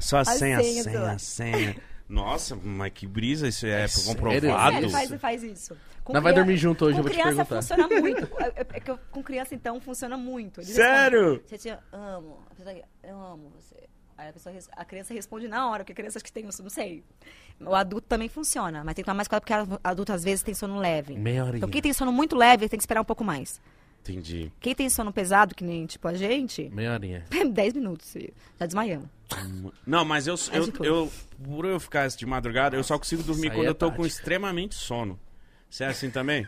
Só 0.00 0.18
a 0.18 0.24
senha, 0.24 0.60
senha, 0.60 0.62
senha, 0.62 0.82
sei 0.82 0.98
lá. 0.98 1.16
senha. 1.18 1.76
Nossa, 2.08 2.56
mas 2.60 2.90
que 2.92 3.06
brisa, 3.06 3.46
isso 3.46 3.66
é, 3.66 3.86
sério? 3.86 4.08
comprovado. 4.08 4.72
Sério, 4.72 4.90
faz, 4.90 5.14
faz 5.20 5.42
isso. 5.44 5.76
Com 6.02 6.12
Nós 6.12 6.20
vai 6.24 6.32
criança- 6.32 6.44
dormir 6.44 6.58
junto 6.58 6.84
hoje, 6.86 6.94
com 6.94 6.98
eu 6.98 7.02
vou 7.04 7.12
te 7.12 7.20
criança 7.20 7.44
perguntar. 7.44 7.62
funciona 7.62 7.86
muito. 8.00 8.42
É- 8.42 8.46
é- 8.62 8.66
é 8.74 8.80
que 8.80 8.90
eu- 8.90 8.98
com 9.12 9.22
criança, 9.22 9.54
então, 9.54 9.80
funciona 9.80 10.16
muito. 10.16 10.60
Eles 10.60 10.74
Sério? 10.74 11.20
respondem, 11.20 11.46
Você 11.46 11.58
tinha, 11.58 11.78
amo. 11.92 12.44
A 12.50 12.54
pessoa, 12.56 12.74
eu 13.04 13.20
amo 13.22 13.52
você. 13.56 13.76
Aí 14.22 14.28
a, 14.28 14.32
pessoa, 14.32 14.54
a 14.76 14.84
criança 14.84 15.12
responde 15.12 15.48
na 15.48 15.68
hora, 15.68 15.82
porque 15.82 15.94
crianças 15.94 16.22
que 16.22 16.30
têm, 16.30 16.46
isso, 16.46 16.62
não 16.62 16.70
sei. 16.70 17.02
O 17.60 17.74
adulto 17.74 18.06
também 18.06 18.28
funciona, 18.28 18.84
mas 18.84 18.94
tem 18.94 19.02
que 19.02 19.06
tomar 19.06 19.16
mais 19.16 19.26
cuidado, 19.26 19.66
porque 19.66 19.80
adulto 19.82 20.12
às 20.12 20.22
vezes 20.22 20.44
tem 20.44 20.54
sono 20.54 20.78
leve. 20.78 21.14
Meia 21.16 21.42
horinha. 21.42 21.56
Então, 21.58 21.68
quem 21.68 21.82
tem 21.82 21.92
sono 21.92 22.12
muito 22.12 22.36
leve 22.36 22.68
tem 22.68 22.78
que 22.78 22.82
esperar 22.82 23.00
um 23.00 23.04
pouco 23.04 23.24
mais. 23.24 23.60
Entendi. 24.00 24.52
Quem 24.60 24.74
tem 24.76 24.88
sono 24.88 25.12
pesado, 25.12 25.54
que 25.56 25.64
nem 25.64 25.86
tipo 25.86 26.06
a 26.06 26.14
gente, 26.14 26.70
Meia 26.72 26.92
horinha. 26.92 27.24
10 27.52 27.74
minutos, 27.74 28.14
já 28.60 28.66
desmaiamos. 28.66 29.08
Não, 29.84 30.04
mas 30.04 30.28
eu, 30.28 30.34
É 30.52 30.58
eu, 30.58 30.72
eu, 30.84 31.12
por 31.42 31.64
eu 31.64 31.80
ficar 31.80 32.06
de 32.08 32.24
madrugada, 32.26 32.76
eu 32.76 32.84
só 32.84 32.96
consigo 32.98 33.24
dormir 33.24 33.46
Isso 33.48 33.56
quando 33.56 33.66
é 33.66 33.70
eu 33.70 33.74
tô 33.74 33.90
com 33.90 34.06
extremamente 34.06 34.76
sono. 34.76 35.18
Você 35.68 35.82
é 35.82 35.88
assim 35.88 36.10
também? 36.10 36.46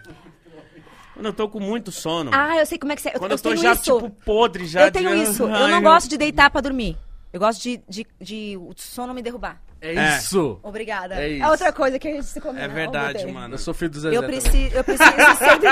Quando 1.15 1.27
eu 1.27 1.33
tô 1.33 1.49
com 1.49 1.61
muito 1.61 1.91
sono. 1.91 2.31
Ah, 2.35 2.57
eu 2.57 2.67
sei 2.67 2.77
como 2.77 2.93
é 2.93 2.97
que 2.97 3.03
você. 3.03 3.11
quando 3.13 3.33
eu, 3.33 3.37
eu 3.37 3.43
tô 3.43 3.49
tenho 3.51 3.63
já, 3.63 3.73
isso. 3.73 3.83
tipo, 3.83 4.11
podre, 4.25 4.67
já 4.67 4.83
eu 4.87 4.93
tenho 4.93 5.11
de- 5.11 5.23
isso. 5.23 5.45
Eu 5.45 5.69
não 5.69 5.83
gosto 5.83 6.09
de 6.09 6.19
deitar 6.19 6.51
pra 6.51 6.61
dormir. 6.61 6.97
Eu 7.35 7.41
gosto 7.41 7.61
de, 7.63 7.83
de, 7.89 8.07
de 8.21 8.57
o 8.57 8.73
sono 8.77 9.13
me 9.13 9.21
derrubar. 9.21 9.61
É, 9.81 9.93
É. 9.95 10.19
isso! 10.19 10.61
Obrigada. 10.63 11.17
É 11.17 11.25
É, 11.25 11.29
isso. 11.33 11.47
outra 11.49 11.73
coisa 11.73 11.99
que 11.99 12.07
a 12.07 12.13
gente 12.13 12.27
se 12.27 12.41
combina. 12.41 12.65
É 12.65 12.69
verdade, 12.69 13.27
mano. 13.27 13.55
Eu 13.55 13.59
sou 13.59 13.75
filho 13.75 13.91
do 13.91 13.99
Zezé 13.99 14.17
Eu 14.17 14.23
preciso, 14.23 14.73
eu 14.75 14.85
preciso 14.85 15.11
sempre. 15.39 15.69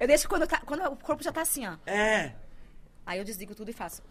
eu 0.00 0.06
deixo 0.08 0.28
quando, 0.28 0.44
tá- 0.48 0.60
quando 0.66 0.82
o 0.86 0.96
corpo 0.96 1.22
já 1.22 1.30
tá 1.30 1.42
assim, 1.42 1.64
ó. 1.66 1.74
É. 1.86 2.32
Aí 3.06 3.18
eu 3.18 3.24
desligo 3.24 3.54
tudo 3.54 3.70
e 3.70 3.72
faço. 3.72 4.02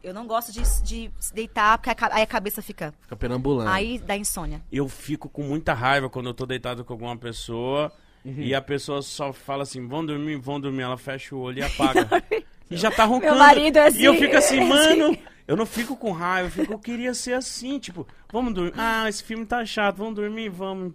Eu 0.00 0.14
não 0.14 0.28
gosto 0.28 0.52
de, 0.52 0.62
de 0.84 1.10
se 1.18 1.34
deitar, 1.34 1.76
porque 1.76 1.90
a 1.90 2.14
aí 2.14 2.22
a 2.22 2.26
cabeça 2.26 2.62
fica. 2.62 2.94
Fica 3.00 3.16
perambulando. 3.16 3.68
Aí 3.68 3.98
dá 3.98 4.16
insônia. 4.16 4.62
Eu 4.70 4.88
fico 4.88 5.28
com 5.28 5.42
muita 5.42 5.74
raiva 5.74 6.08
quando 6.08 6.26
eu 6.28 6.34
tô 6.34 6.46
deitado 6.46 6.84
com 6.84 6.92
alguma 6.92 7.16
pessoa 7.16 7.92
Uhum. 8.24 8.34
e 8.42 8.54
a 8.54 8.60
pessoa 8.62 9.00
só 9.02 9.32
fala 9.32 9.62
assim, 9.64 9.86
vão 9.86 10.04
dormir, 10.06 10.36
vão 10.36 10.60
dormir. 10.60 10.82
Ela 10.82 10.96
fecha 10.98 11.34
o 11.34 11.40
olho 11.40 11.58
e 11.58 11.62
apaga. 11.62 12.06
e 12.70 12.76
já 12.76 12.90
tá 12.92 13.04
roncando. 13.04 13.38
marido 13.38 13.76
é 13.78 13.90
E 13.90 14.04
eu 14.04 14.12
assim, 14.12 14.20
fico 14.20 14.36
assim, 14.36 14.58
é 14.60 14.64
mano... 14.64 15.18
assim. 15.48 15.52
Eu 15.52 15.56
não 15.56 15.66
fico 15.66 15.96
com 15.96 16.12
raiva, 16.12 16.48
eu, 16.48 16.52
fico, 16.52 16.72
eu 16.74 16.78
queria 16.78 17.14
ser 17.14 17.32
assim, 17.34 17.78
tipo, 17.78 18.06
vamos 18.32 18.52
dormir. 18.54 18.74
Ah, 18.76 19.08
esse 19.08 19.22
filme 19.22 19.46
tá 19.46 19.64
chato, 19.64 19.96
vamos 19.96 20.14
dormir, 20.14 20.48
vamos. 20.50 20.92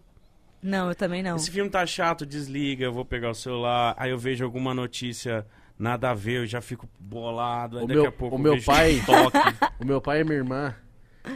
Não, 0.61 0.87
eu 0.89 0.95
também 0.95 1.21
não. 1.21 1.35
Esse 1.35 1.51
filme 1.51 1.69
tá 1.69 1.85
chato, 1.85 2.25
desliga, 2.25 2.85
eu 2.85 2.93
vou 2.93 3.03
pegar 3.03 3.29
o 3.31 3.35
celular. 3.35 3.95
Aí 3.97 4.11
eu 4.11 4.17
vejo 4.17 4.45
alguma 4.45 4.73
notícia 4.73 5.45
nada 5.77 6.11
a 6.11 6.13
ver, 6.13 6.37
eu 6.37 6.45
já 6.45 6.61
fico 6.61 6.87
bolado. 6.99 7.79
Aí 7.79 7.83
O 7.83 7.87
daqui 7.87 7.99
meu- 7.99 8.09
a 8.09 8.11
pouco 8.13 8.35
o 8.35 8.39
eu 8.39 8.43
meu 8.43 8.63
pai-. 8.63 9.01
O 9.81 9.85
meu 9.85 9.99
pai 9.99 10.21
e 10.21 10.23
minha 10.23 10.37
irmã, 10.37 10.73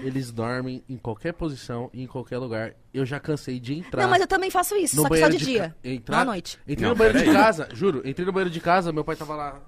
eles 0.03 0.31
dormem 0.31 0.81
em 0.87 0.95
qualquer 0.95 1.33
posição 1.33 1.89
e 1.93 2.03
em 2.03 2.07
qualquer 2.07 2.37
lugar. 2.37 2.73
Eu 2.93 3.05
já 3.05 3.19
cansei 3.19 3.59
de 3.59 3.73
entrar. 3.77 4.03
Não, 4.03 4.09
mas 4.09 4.21
eu 4.21 4.27
também 4.27 4.49
faço 4.49 4.75
isso, 4.77 4.95
só 4.95 5.09
que 5.09 5.17
só 5.19 5.27
de 5.27 5.37
de 5.37 5.45
dia. 5.45 5.75
ca- 5.83 5.89
entrar- 5.89 6.15
Não 6.15 6.21
à 6.21 6.25
noite. 6.25 6.57
Entrei 6.65 6.83
Não, 6.83 6.89
no 6.91 6.95
banheiro 6.95 7.19
de 7.19 7.25
casa, 7.33 7.67
juro. 7.73 8.01
Entrei 8.07 8.25
no 8.25 8.31
banheiro 8.31 8.49
de 8.53 8.61
casa, 8.61 8.93
meu 8.93 9.03
pai 9.03 9.15
tava 9.17 9.35
lá. 9.35 9.59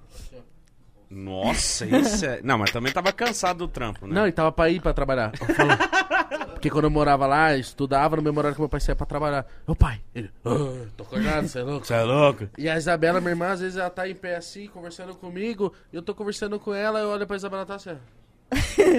Nossa, 1.10 1.84
isso 1.86 2.24
é. 2.24 2.40
Não, 2.42 2.56
mas 2.58 2.70
também 2.70 2.92
tava 2.92 3.12
cansado 3.12 3.58
do 3.58 3.68
trampo, 3.68 4.06
né? 4.06 4.14
Não, 4.14 4.22
ele 4.22 4.32
tava 4.32 4.52
pra 4.52 4.70
ir 4.70 4.80
pra 4.80 4.92
trabalhar. 4.92 5.32
Eu 5.40 5.54
falo- 5.54 6.50
Porque 6.52 6.70
quando 6.70 6.84
eu 6.84 6.90
morava 6.90 7.26
lá, 7.26 7.52
eu 7.54 7.58
estudava 7.60 8.16
no 8.16 8.22
mesmo 8.22 8.38
horário 8.38 8.54
que 8.54 8.60
meu 8.60 8.68
pai 8.68 8.80
saía 8.80 8.94
pra 8.94 9.06
trabalhar. 9.06 9.44
Ô 9.66 9.74
pai, 9.74 10.00
ele, 10.14 10.30
"Ah, 10.44 10.86
tô 10.96 11.02
acordado, 11.04 11.48
você 11.48 11.58
é 11.58 11.62
louco? 11.62 11.86
Você 11.86 11.94
é 11.94 12.02
louco? 12.02 12.48
E 12.58 12.68
a 12.68 12.76
Isabela, 12.76 13.18
minha 13.20 13.30
irmã, 13.32 13.48
às 13.48 13.60
vezes 13.60 13.76
ela 13.78 13.90
tá 13.90 14.08
em 14.08 14.14
pé 14.14 14.36
assim, 14.36 14.66
conversando 14.68 15.14
comigo, 15.14 15.72
e 15.92 15.96
eu 15.96 16.02
tô 16.02 16.14
conversando 16.14 16.60
com 16.60 16.72
ela, 16.74 17.00
eu 17.00 17.08
olho 17.08 17.26
pra 17.26 17.34
Isabela, 17.36 17.66
tá 17.66 17.74
assim. 17.76 17.90
ó. 17.90 17.96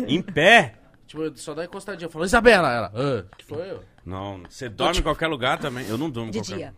Em 0.07 0.21
pé? 0.21 0.75
Tipo, 1.07 1.23
eu 1.23 1.35
só 1.35 1.53
dá 1.53 1.63
encostadinha. 1.65 2.07
Eu 2.07 2.11
falo, 2.11 2.25
Isabela, 2.25 2.71
ela, 2.73 2.91
ah, 2.95 3.23
que 3.37 3.45
foi 3.45 3.69
eu? 3.69 3.83
Não, 4.05 4.41
você 4.49 4.67
dorme 4.67 4.99
em 4.99 5.03
qualquer 5.03 5.27
lugar 5.27 5.59
também? 5.59 5.87
Eu 5.87 5.97
não 5.97 6.09
durmo 6.09 6.29
em 6.29 6.31
De 6.31 6.39
qualquer 6.39 6.55
dia. 6.55 6.73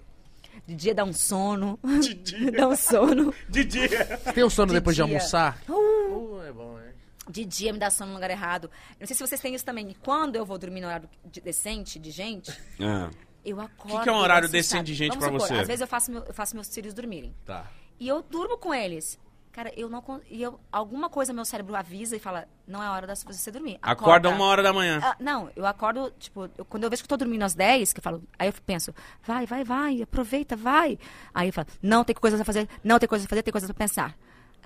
De 0.68 0.76
dia 0.76 0.94
dá 0.96 1.04
um 1.04 1.14
sono. 1.14 1.80
De 2.02 2.14
dia. 2.14 2.52
dá 2.54 2.68
um 2.68 2.76
sono. 2.76 3.34
De 3.50 3.64
dia. 3.66 4.06
Tem 4.34 4.44
um 4.44 4.50
sono 4.50 4.68
De 4.68 4.74
depois 4.80 4.96
de 4.96 5.04
dia. 5.04 5.14
almoçar? 5.16 5.62
Uh, 5.68 5.74
Uh, 6.14 6.42
é 6.44 6.52
bom, 6.52 6.78
é. 6.80 6.94
de 7.30 7.44
dia 7.46 7.74
me 7.74 7.80
dá 7.80 7.90
sono 7.90 8.10
no 8.10 8.16
lugar 8.16 8.30
errado. 8.30 8.70
Não 9.00 9.08
sei 9.08 9.16
se 9.16 9.26
vocês 9.26 9.42
têm 9.42 9.56
isso 9.56 9.66
também. 9.66 9.96
Quando 10.04 10.36
eu 10.36 10.46
vou 10.46 10.58
dormir 10.58 10.82
no 10.82 10.88
horário 10.88 11.10
de- 11.26 11.42
decente 11.42 11.98
de 12.00 12.12
gente, 12.12 12.52
Ah. 12.80 13.10
eu 13.44 13.60
acordo. 13.60 14.04
que 14.04 14.10
é 14.10 14.12
um 14.12 14.18
horário 14.18 14.48
decente 14.50 14.86
de 14.86 14.94
gente 14.94 15.18
Vamos 15.18 15.26
pra 15.26 15.32
supor, 15.40 15.48
você? 15.48 15.62
Às 15.62 15.68
vezes 15.68 15.82
eu 15.82 15.88
faço, 15.88 16.12
meu- 16.12 16.24
eu 16.24 16.34
faço 16.34 16.56
meus 16.56 16.74
filhos 16.74 16.94
dormirem. 16.94 17.34
Tá. 17.46 17.70
E 18.00 18.08
eu 18.08 18.22
durmo 18.22 18.58
com 18.58 18.74
eles. 18.74 19.18
Cara, 19.54 19.72
eu 19.78 19.88
não. 19.88 20.04
E 20.32 20.42
eu, 20.42 20.60
alguma 20.72 21.10
coisa 21.12 21.32
meu 21.32 21.46
cérebro 21.46 21.76
avisa 21.76 22.16
e 22.16 22.20
fala: 22.20 22.48
não 22.68 22.82
é 22.84 22.90
hora 22.90 23.06
de 23.06 23.24
você 23.24 23.52
dormir. 23.52 23.78
Acorda 23.84 24.28
uma 24.30 24.46
hora 24.46 24.64
da 24.64 24.74
manhã. 24.74 25.00
Ah, 25.02 25.16
não, 25.20 25.48
eu 25.56 25.64
acordo, 25.66 26.12
tipo, 26.18 26.50
eu- 26.58 26.66
quando 26.66 26.84
eu 26.86 26.90
vejo 26.90 27.04
que 27.04 27.06
eu 27.06 27.10
tô 27.10 27.18
dormindo 27.18 27.44
às 27.44 27.54
10, 27.54 27.94
que 27.94 28.00
eu 28.00 28.04
falo, 28.04 28.24
aí 28.40 28.48
eu 28.48 28.54
penso, 28.66 28.92
vai, 29.24 29.46
vai, 29.46 29.64
vai, 29.64 30.02
aproveita, 30.02 30.56
vai. 30.56 30.98
Aí 31.32 31.50
eu 31.50 31.54
falo, 31.54 31.68
não, 31.84 32.04
tem 32.04 32.16
coisas 32.16 32.42
a 32.42 32.44
fazer, 32.44 32.68
não, 32.84 32.98
tem 32.98 33.08
coisas 33.08 33.28
a 33.28 33.30
fazer, 33.30 33.44
tem 33.44 33.52
coisas 33.52 33.70
a 33.70 33.74
pensar. 33.76 34.18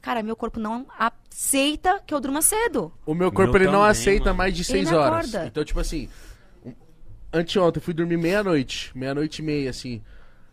Cara, 0.01 0.23
meu 0.23 0.37
corpo 0.37 0.57
não 0.57 0.85
aceita 0.97 2.01
que 2.07 2.13
eu 2.13 2.21
durma 2.21 2.41
cedo. 2.41 2.93
O 3.05 3.13
meu 3.13 3.29
corpo 3.29 3.51
meu 3.51 3.63
ele 3.63 3.65
não 3.65 3.79
também, 3.79 3.91
aceita 3.91 4.25
mano. 4.25 4.37
mais 4.37 4.53
de 4.53 4.61
Ele 4.61 4.65
seis 4.65 4.89
não 4.91 4.99
horas. 4.99 5.27
acorda. 5.35 5.47
Então, 5.47 5.65
tipo 5.65 5.81
assim, 5.81 6.07
anteontem 7.33 7.79
eu 7.79 7.83
fui 7.83 7.93
dormir 7.93 8.15
meia-noite, 8.17 8.97
meia-noite 8.97 9.41
e 9.41 9.45
meia, 9.45 9.69
assim. 9.69 10.01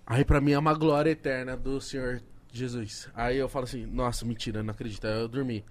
Aí 0.07 0.25
pra 0.25 0.41
mim 0.41 0.53
é 0.53 0.59
uma 0.59 0.75
glória 0.75 1.11
eterna 1.11 1.57
do 1.57 1.81
Senhor 1.81 2.21
Jesus. 2.59 3.09
Aí 3.15 3.37
eu 3.37 3.49
falo 3.49 3.65
assim, 3.65 3.85
nossa, 3.87 4.25
mentira, 4.25 4.63
não 4.63 4.71
acredito. 4.71 5.07
Aí 5.07 5.21
eu 5.21 5.29
dormi. 5.29 5.65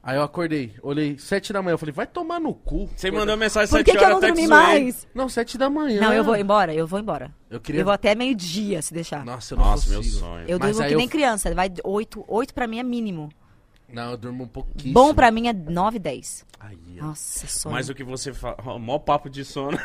Aí 0.00 0.16
eu 0.16 0.22
acordei, 0.22 0.74
olhei 0.80 1.18
sete 1.18 1.52
da 1.52 1.60
manhã, 1.60 1.74
eu 1.74 1.78
falei, 1.78 1.92
vai 1.92 2.06
tomar 2.06 2.38
no 2.40 2.54
cu. 2.54 2.88
Você 2.94 3.10
mandou 3.10 3.36
mensagem 3.36 3.68
Por 3.68 3.78
sete 3.78 3.86
que, 3.86 3.90
que 3.92 3.98
eu 3.98 4.02
horas, 4.02 4.12
não 4.12 4.18
até 4.18 4.28
dormi 4.28 4.46
mais? 4.48 5.08
Não, 5.12 5.28
sete 5.28 5.58
da 5.58 5.68
manhã. 5.68 6.00
Não, 6.00 6.12
eu 6.12 6.22
vou 6.22 6.36
embora, 6.36 6.72
eu 6.72 6.86
vou 6.86 7.00
embora. 7.00 7.34
Eu 7.50 7.60
queria... 7.60 7.80
Eu 7.80 7.84
vou 7.84 7.92
até 7.92 8.14
meio-dia, 8.14 8.80
se 8.80 8.94
deixar. 8.94 9.24
Nossa, 9.24 9.54
eu 9.54 9.58
não 9.58 9.64
Nossa, 9.64 9.90
meu 9.90 10.02
sonho. 10.02 10.44
eu 10.48 10.58
Mas 10.58 10.76
durmo 10.76 10.88
que 10.88 10.94
eu 10.94 10.98
nem 10.98 11.08
criança, 11.08 11.52
vai 11.54 11.70
oito, 11.82 12.24
oito 12.28 12.54
pra 12.54 12.66
mim 12.66 12.78
é 12.78 12.82
mínimo. 12.82 13.28
Não, 13.90 14.10
eu 14.10 14.16
durmo 14.18 14.44
um 14.44 14.48
pouquinho. 14.48 14.92
Bom 14.92 15.14
pra 15.14 15.30
mim 15.30 15.48
é 15.48 15.52
nove, 15.52 15.98
dez. 15.98 16.44
Aí, 16.60 16.76
ó. 17.00 17.06
Nossa, 17.06 17.46
sono. 17.46 17.74
Mas 17.74 17.88
o 17.88 17.94
que 17.94 18.04
você 18.04 18.32
fala. 18.34 18.78
Mó 18.78 18.98
papo 18.98 19.30
de 19.30 19.44
sono. 19.44 19.78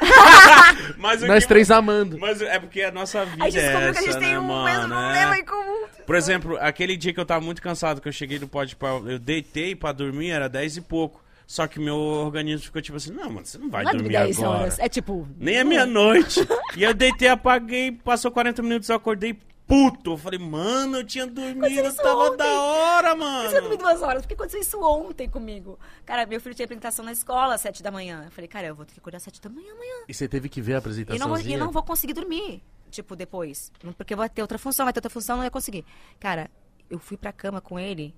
Mas 0.97 1.21
o 1.23 1.27
Nós 1.27 1.43
que- 1.43 1.47
três 1.49 1.71
amando. 1.71 2.17
Mas 2.19 2.41
é 2.41 2.59
porque 2.59 2.81
a 2.81 2.91
nossa 2.91 3.23
vida 3.25 3.43
A 3.45 3.49
gente 3.49 3.59
é 3.59 3.67
descobriu 3.67 3.89
essa, 3.89 4.01
que 4.03 4.09
a 4.09 4.11
gente 4.11 4.19
tem 4.21 4.31
né, 4.33 4.39
um 4.39 4.43
mano? 4.43 4.65
mesmo 4.65 4.93
É. 4.93 4.97
problema 5.03 5.37
em 5.39 5.45
comum. 5.45 5.87
Por 6.05 6.15
exemplo, 6.15 6.57
aquele 6.59 6.97
dia 6.97 7.13
que 7.13 7.19
eu 7.19 7.25
tava 7.25 7.43
muito 7.45 7.61
cansado, 7.61 8.01
que 8.01 8.07
eu 8.07 8.11
cheguei 8.11 8.39
no 8.39 8.47
pode 8.47 8.75
eu 9.05 9.17
deitei 9.19 9.75
pra 9.75 9.91
dormir, 9.91 10.31
era 10.31 10.49
10 10.49 10.77
e 10.77 10.81
pouco. 10.81 11.23
Só 11.45 11.67
que 11.67 11.79
meu 11.79 11.95
organismo 11.97 12.65
ficou 12.65 12.81
tipo 12.81 12.97
assim, 12.97 13.11
não, 13.11 13.29
mano, 13.29 13.45
você 13.45 13.57
não 13.57 13.69
vai 13.69 13.83
Não 13.83 13.91
é 13.91 13.93
dormir 13.95 14.09
10 14.13 14.39
agora. 14.39 14.59
horas, 14.61 14.79
é 14.79 14.89
tipo... 14.89 15.27
Nem 15.37 15.55
é 15.57 15.63
meia-noite. 15.63 16.39
e 16.75 16.83
eu 16.83 16.93
deitei, 16.93 17.27
apaguei, 17.27 17.91
passou 17.91 18.31
40 18.31 18.61
minutos, 18.63 18.89
eu 18.89 18.95
acordei 18.95 19.37
puto. 19.67 20.11
Eu 20.11 20.17
falei, 20.17 20.39
mano, 20.39 20.97
eu 20.97 21.03
tinha 21.05 21.25
dormido, 21.25 21.93
tava 21.95 22.25
ontem. 22.25 22.37
da 22.37 22.61
hora, 22.61 23.15
mano. 23.15 23.49
Você 23.49 23.59
dormiu 23.61 23.77
duas 23.77 24.01
horas? 24.01 24.21
Por 24.21 24.27
que 24.27 24.33
aconteceu 24.33 24.59
isso 24.61 24.79
ontem 24.81 25.29
comigo? 25.29 25.79
Cara, 26.05 26.25
meu 26.25 26.39
filho 26.41 26.53
tinha 26.55 26.65
apresentação 26.65 27.03
na 27.05 27.11
escola 27.11 27.55
às 27.55 27.61
sete 27.61 27.81
da 27.81 27.91
manhã. 27.91 28.23
Eu 28.25 28.31
falei, 28.31 28.47
cara, 28.47 28.67
eu 28.67 28.75
vou 28.75 28.85
ter 28.85 28.93
que 28.93 28.99
acordar 28.99 29.17
às 29.17 29.23
sete 29.23 29.41
da 29.41 29.49
manhã 29.49 29.71
amanhã. 29.73 30.03
E 30.07 30.13
você 30.13 30.27
teve 30.27 30.49
que 30.49 30.61
ver 30.61 30.73
a 30.73 30.75
E 30.75 30.79
apresentaçãozinha? 30.79 31.27
não, 31.27 31.35
vou, 31.43 31.53
e 31.53 31.57
não 31.57 31.71
vou 31.71 31.83
conseguir 31.83 32.13
dormir, 32.13 32.61
tipo, 32.91 33.15
depois. 33.15 33.71
Porque 33.97 34.15
vai 34.15 34.29
ter 34.29 34.41
outra 34.41 34.57
função, 34.59 34.85
vai 34.85 34.93
ter 34.93 34.99
outra 34.99 35.09
função, 35.09 35.37
não 35.37 35.43
ia 35.43 35.51
conseguir. 35.51 35.85
Cara, 36.19 36.49
eu 36.89 36.99
fui 36.99 37.17
pra 37.17 37.31
cama 37.31 37.59
com 37.61 37.79
ele 37.79 38.13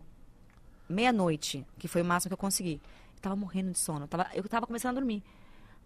meia-noite, 0.90 1.66
que 1.80 1.88
foi 1.88 2.02
o 2.02 2.06
máximo 2.06 2.30
que 2.30 2.34
eu 2.34 2.38
consegui. 2.38 2.82
Eu 3.16 3.22
tava 3.22 3.36
morrendo 3.36 3.72
de 3.72 3.80
sono. 3.80 4.04
Eu 4.04 4.08
tava, 4.08 4.28
eu 4.34 4.44
tava 4.48 4.68
começando 4.68 4.98
a 4.98 5.00
dormir. 5.00 5.24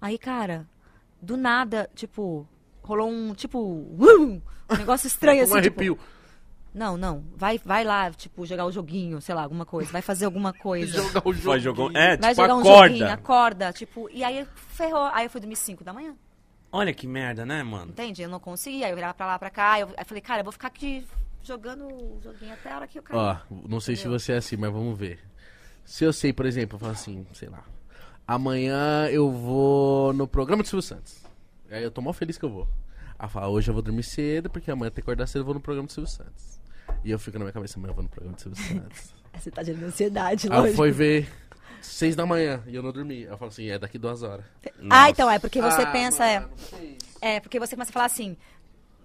Aí, 0.02 0.18
cara, 0.18 0.68
do 1.22 1.38
nada, 1.38 1.90
tipo, 1.96 2.48
rolou 2.84 3.10
um, 3.10 3.34
tipo, 3.34 3.60
um 3.60 4.42
negócio 4.78 5.08
estranho 5.08 5.44
assim. 5.44 5.58
Um 5.58 5.62
tipo, 5.62 5.80
arrepio. 5.80 6.00
não, 6.74 6.98
não, 6.98 7.24
vai, 7.36 7.60
vai 7.64 7.84
lá, 7.84 8.12
tipo, 8.12 8.46
jogar 8.46 8.66
o 8.66 8.72
joguinho, 8.72 9.22
sei 9.22 9.34
lá, 9.36 9.44
alguma 9.44 9.66
coisa. 9.66 9.92
Vai 9.92 10.02
fazer 10.02 10.26
alguma 10.26 10.54
coisa. 10.54 10.94
Jogar 11.04 11.28
o 11.28 11.34
jogo. 11.34 11.50
Vai 11.50 11.60
jogar, 11.60 11.84
é, 11.96 12.18
Vai 12.18 12.32
tipo, 12.32 12.42
jogar 12.42 12.56
um 12.56 12.60
acorda. 12.62 12.88
joguinho, 12.88 13.12
acorda, 13.12 13.74
tipo, 13.74 14.10
e 14.12 14.24
aí 14.24 14.48
ferrou. 14.70 15.10
Aí 15.14 15.26
eu 15.26 15.30
fui 15.30 15.40
dormir 15.42 15.56
5 15.56 15.84
da 15.84 15.94
manhã. 15.94 16.16
Olha 16.72 16.94
que 16.94 17.08
merda, 17.08 17.46
né, 17.46 17.64
mano? 17.64 17.92
Entende? 17.92 18.22
Eu 18.22 18.30
não 18.30 18.40
conseguia. 18.40 18.86
Aí 18.86 18.92
eu 18.92 18.96
virava 18.96 19.14
pra 19.14 19.26
lá, 19.26 19.40
pra 19.40 19.50
cá. 19.50 19.80
Eu, 19.80 19.88
aí 19.88 19.96
eu 20.00 20.06
falei, 20.06 20.22
cara, 20.22 20.42
eu 20.42 20.44
vou 20.44 20.54
ficar 20.54 20.68
aqui 20.68 21.04
jogando 21.42 21.86
o 21.86 22.20
joguinho 22.24 22.54
até 22.54 22.72
a 22.72 22.76
hora 22.76 22.88
que 22.88 23.00
eu 23.00 23.04
cair. 23.04 23.18
Ó, 23.18 23.38
não 23.68 23.80
sei 23.80 23.96
se 23.96 24.08
você 24.08 24.34
é 24.34 24.38
assim, 24.38 24.56
mas 24.56 24.72
vamos 24.72 24.98
ver. 24.98 25.20
Se 25.84 26.04
eu 26.04 26.14
sei, 26.14 26.32
por 26.32 26.46
exemplo, 26.46 26.76
eu 26.76 26.80
falo 26.80 26.92
assim, 26.92 27.26
sei 27.34 27.50
lá. 27.50 27.64
Amanhã 28.28 29.08
eu 29.08 29.32
vou 29.32 30.14
no 30.14 30.28
programa 30.28 30.62
do 30.62 30.70
Silvio 30.70 30.84
Santos. 30.84 31.24
Aí 31.72 31.84
eu 31.84 31.92
tô 31.92 32.02
mó 32.02 32.12
feliz 32.14 32.38
que 32.38 32.46
eu 32.46 32.50
vou. 32.50 32.68
Eu 33.22 33.28
falo, 33.30 33.52
hoje 33.54 33.70
eu 33.70 33.74
vou 33.74 33.84
dormir 33.84 34.04
cedo, 34.04 34.50
porque 34.50 34.72
amanhã 34.72 34.90
tem 34.90 34.96
que 34.96 35.02
acordar 35.02 35.28
cedo 35.28 35.42
eu 35.42 35.46
vou 35.46 35.54
no 35.54 35.60
programa 35.60 35.88
do 35.88 35.92
Silvio 35.94 36.10
Santos. 36.10 36.60
E 37.04 37.12
eu 37.12 37.20
fico 37.20 37.38
na 37.38 37.46
minha 37.46 37.54
cabeça, 37.54 37.78
amanhã 37.78 37.92
eu 37.92 37.96
vou 37.96 38.04
no 38.04 38.10
programa 38.10 38.36
do 38.36 38.42
Silvio 38.42 38.62
Santos. 38.64 39.14
Você 39.38 39.52
tá 39.52 39.64
gerando 39.64 39.84
ansiedade, 39.86 40.48
lógico. 40.50 40.76
fui 40.76 40.92
ver 40.92 41.30
seis 41.82 42.16
da 42.16 42.26
manhã 42.26 42.64
e 42.66 42.76
eu 42.76 42.82
não 42.82 42.92
dormi. 42.92 43.22
Eu 43.24 43.38
falo 43.38 43.50
assim, 43.52 43.68
é 43.70 43.78
daqui 43.78 43.98
duas 43.98 44.24
horas. 44.24 44.44
Ah, 44.90 45.10
então 45.10 45.30
é 45.30 45.38
porque 45.38 45.62
você 45.62 45.84
Ah, 45.84 45.92
pensa, 45.92 46.26
é. 46.26 46.40
mano, 46.40 46.54
isso? 46.56 47.18
É, 47.22 47.40
porque 47.40 47.60
você 47.60 47.76
começa 47.76 47.92
a 47.92 47.94
falar 47.94 48.06
assim, 48.06 48.36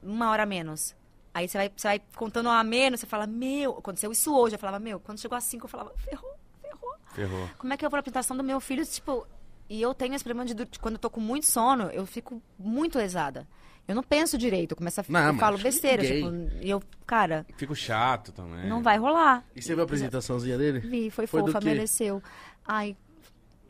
uma 0.03 0.31
hora 0.31 0.45
a 0.45 0.47
menos. 0.47 0.95
Aí 1.33 1.47
você 1.49 1.59
vai, 1.59 1.71
você 1.77 1.89
vai 1.89 2.01
contando 2.17 2.47
uma 2.47 2.59
a 2.59 2.65
menos, 2.65 3.01
você 3.01 3.07
fala, 3.07 3.27
meu, 3.27 3.79
aconteceu 3.79 4.11
isso 4.13 4.35
hoje. 4.35 4.55
Eu 4.55 4.59
falava, 4.59 4.79
meu, 4.79 4.99
quando 4.99 5.21
chegou 5.21 5.37
a 5.37 5.41
cinco, 5.41 5.67
eu 5.67 5.69
falava, 5.69 5.93
ferrou, 5.99 6.35
ferrou. 6.63 6.95
Ferrou. 7.15 7.49
Como 7.59 7.73
é 7.73 7.77
que 7.77 7.85
eu 7.85 7.91
vou 7.91 7.97
na 7.97 8.01
apresentação 8.01 8.37
do 8.37 8.43
meu 8.45 8.61
filho? 8.61 8.85
Tipo, 8.87 9.27
E 9.69 9.81
eu 9.81 9.95
tenho 9.95 10.15
esse 10.15 10.23
problema 10.25 10.45
de, 10.47 10.55
de 10.55 10.79
quando 10.79 10.95
eu 10.95 10.99
tô 11.01 11.09
com 11.11 11.21
muito 11.21 11.47
sono, 11.47 11.85
eu 11.91 12.05
fico 12.07 12.43
muito 12.59 12.99
lesada. 12.99 13.47
Eu 13.87 13.95
não 13.95 14.03
penso 14.03 14.39
direito, 14.39 14.73
eu 14.73 14.77
começo 14.77 15.01
a 15.01 15.05
Não, 15.09 15.27
eu 15.29 15.35
falo 15.35 15.59
besteira, 15.59 16.03
tipo, 16.03 16.31
e 16.63 16.71
eu, 16.71 16.83
cara, 17.07 17.45
Fico 17.57 17.75
chato 17.75 18.33
também. 18.33 18.67
não 18.69 18.83
vai 18.83 18.97
rolar. 18.99 19.45
E 19.55 19.61
você 19.61 19.75
viu 19.75 19.83
a 19.83 19.85
apresentaçãozinha 19.85 20.57
dele? 20.57 20.81
Vi, 20.81 21.11
foi, 21.11 21.27
Foi 21.27 21.41
fofa, 21.43 21.61
mereceu. 21.61 22.23
Ai, 22.67 22.97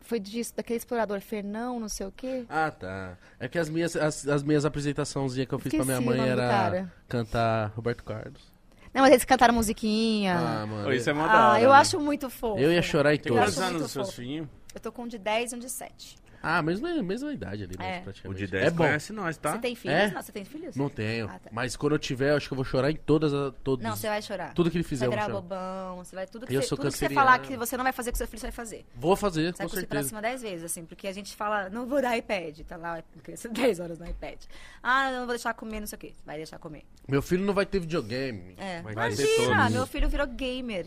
foi 0.00 0.20
disso, 0.20 0.52
daquele 0.56 0.76
explorador 0.76 1.20
Fernão, 1.20 1.80
não 1.80 1.88
sei 1.88 2.06
o 2.06 2.12
quê. 2.12 2.44
Ah, 2.48 2.70
tá. 2.70 3.16
É 3.40 3.48
que 3.48 3.58
as 3.58 3.68
minhas, 3.68 3.96
as, 3.96 4.26
as 4.28 4.42
minhas 4.44 4.64
apresentaçãozinhas 4.64 5.48
que 5.48 5.54
eu 5.54 5.58
fiz 5.58 5.74
pra 5.74 5.84
minha 5.84 5.98
Esqueci 5.98 6.16
mãe 6.18 6.28
era 6.28 6.48
cara. 6.48 6.92
cantar 7.08 7.72
Roberto 7.74 8.04
Carlos. 8.04 8.52
Não, 8.92 9.02
mas 9.02 9.10
eles 9.10 9.24
cantaram 9.24 9.54
musiquinha. 9.54 10.36
Ah, 10.38 10.66
mano. 10.66 10.92
Isso 10.92 11.10
é 11.10 11.12
mó 11.12 11.24
Ah, 11.24 11.50
hora, 11.52 11.60
eu 11.60 11.70
né? 11.70 11.76
acho 11.76 11.98
muito 11.98 12.30
fofo. 12.30 12.60
Eu 12.60 12.70
ia 12.72 12.82
chorar 12.82 13.14
em 13.14 13.18
Tem 13.18 13.32
todos. 13.32 13.46
quantos 13.46 13.58
anos 13.58 13.82
os 13.82 13.90
seus 13.90 14.12
filhinhos? 14.14 14.46
Eu 14.74 14.80
tô 14.80 14.90
com 14.90 15.04
um 15.04 15.08
de 15.08 15.18
10 15.18 15.52
e 15.52 15.56
um 15.56 15.58
de 15.58 15.70
7. 15.70 16.16
Ah, 16.46 16.60
mesma, 16.62 17.02
mesma 17.02 17.32
idade 17.32 17.64
ali, 17.64 17.74
né, 17.78 17.96
É. 17.96 18.00
praticamente. 18.00 18.42
O 18.42 18.46
de 18.46 18.50
10 18.52 18.66
é 18.66 18.70
bom. 18.70 18.76
conhece 18.84 19.12
nós, 19.14 19.36
tá? 19.38 19.52
Você 19.52 19.58
tem 19.58 19.74
filhos? 19.74 19.96
É? 19.96 20.10
Não, 20.10 20.22
você 20.22 20.32
tem 20.32 20.44
filhos? 20.44 20.76
Não 20.76 20.88
tenho. 20.90 21.26
Ah, 21.28 21.38
tá. 21.38 21.48
Mas 21.50 21.74
quando 21.76 21.94
eu 21.94 21.98
tiver, 21.98 22.32
eu 22.32 22.36
acho 22.36 22.46
que 22.48 22.52
eu 22.52 22.56
vou 22.56 22.64
chorar 22.64 22.90
em 22.90 22.96
todas 22.96 23.32
as. 23.32 23.54
Todos, 23.64 23.82
Não, 23.82 23.96
você 23.96 24.08
vai 24.08 24.20
chorar. 24.20 24.52
Tudo 24.52 24.70
que 24.70 24.76
ele 24.76 24.84
Você 24.84 24.88
fizer, 24.90 25.06
vai 25.08 25.16
eu 25.16 25.18
vou 25.18 25.26
virar 25.26 25.40
chorar. 25.40 25.48
bobão, 25.94 26.04
você 26.04 26.14
vai 26.14 26.26
tudo 26.26 26.46
que, 26.46 26.54
Eu 26.54 26.60
você, 26.60 26.68
sou 26.68 26.76
tudo 26.76 26.90
que 26.92 26.98
você 26.98 27.08
falar 27.08 27.38
que 27.38 27.56
você 27.56 27.76
não 27.76 27.84
vai 27.84 27.92
fazer 27.92 28.10
com 28.10 28.16
seu 28.18 28.26
filho, 28.26 28.40
você 28.40 28.46
vai 28.48 28.52
fazer. 28.52 28.84
Vou 28.94 29.16
fazer, 29.16 29.52
Você 29.54 29.62
com 29.62 29.68
vai 29.70 29.78
certeza. 29.80 30.08
cima 30.08 30.20
10 30.20 30.42
vezes, 30.42 30.64
assim, 30.64 30.84
porque 30.84 31.08
a 31.08 31.12
gente 31.12 31.34
fala, 31.34 31.70
não 31.70 31.86
vou 31.86 32.02
dar 32.02 32.14
iPad, 32.16 32.60
tá 32.60 32.76
lá, 32.76 33.02
criança 33.22 33.48
10 33.50 33.80
horas 33.80 33.98
no 33.98 34.06
iPad. 34.06 34.38
Ah, 34.82 35.10
não 35.12 35.18
vou 35.20 35.28
deixar 35.28 35.54
comer, 35.54 35.80
não 35.80 35.86
sei 35.86 35.96
o 35.96 36.00
quê. 36.00 36.14
Vai 36.26 36.36
deixar 36.36 36.58
comer. 36.58 36.84
Meu 37.08 37.22
filho 37.22 37.44
não 37.44 37.54
vai 37.54 37.64
ter 37.64 37.78
videogame. 37.80 38.54
É. 38.58 38.82
Vai 38.82 38.92
Imagina, 38.92 39.70
meu 39.70 39.86
filho 39.86 40.08
virou 40.10 40.26
gamer. 40.26 40.86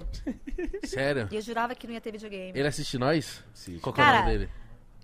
Sério? 0.84 1.28
E 1.32 1.36
eu 1.36 1.41
jurava 1.41 1.74
que 1.76 1.88
não 1.88 1.93
ia 1.93 2.01
ter 2.01 2.12
videogame. 2.12 2.58
Ele 2.58 2.68
assiste 2.68 2.97
nós? 2.97 3.43
Assiste. 3.53 3.80
Qual 3.82 3.93
que 3.93 3.99
é 4.01 4.03
o 4.03 4.05
Cara, 4.05 4.20
nome 4.26 4.32
dele? 4.38 4.49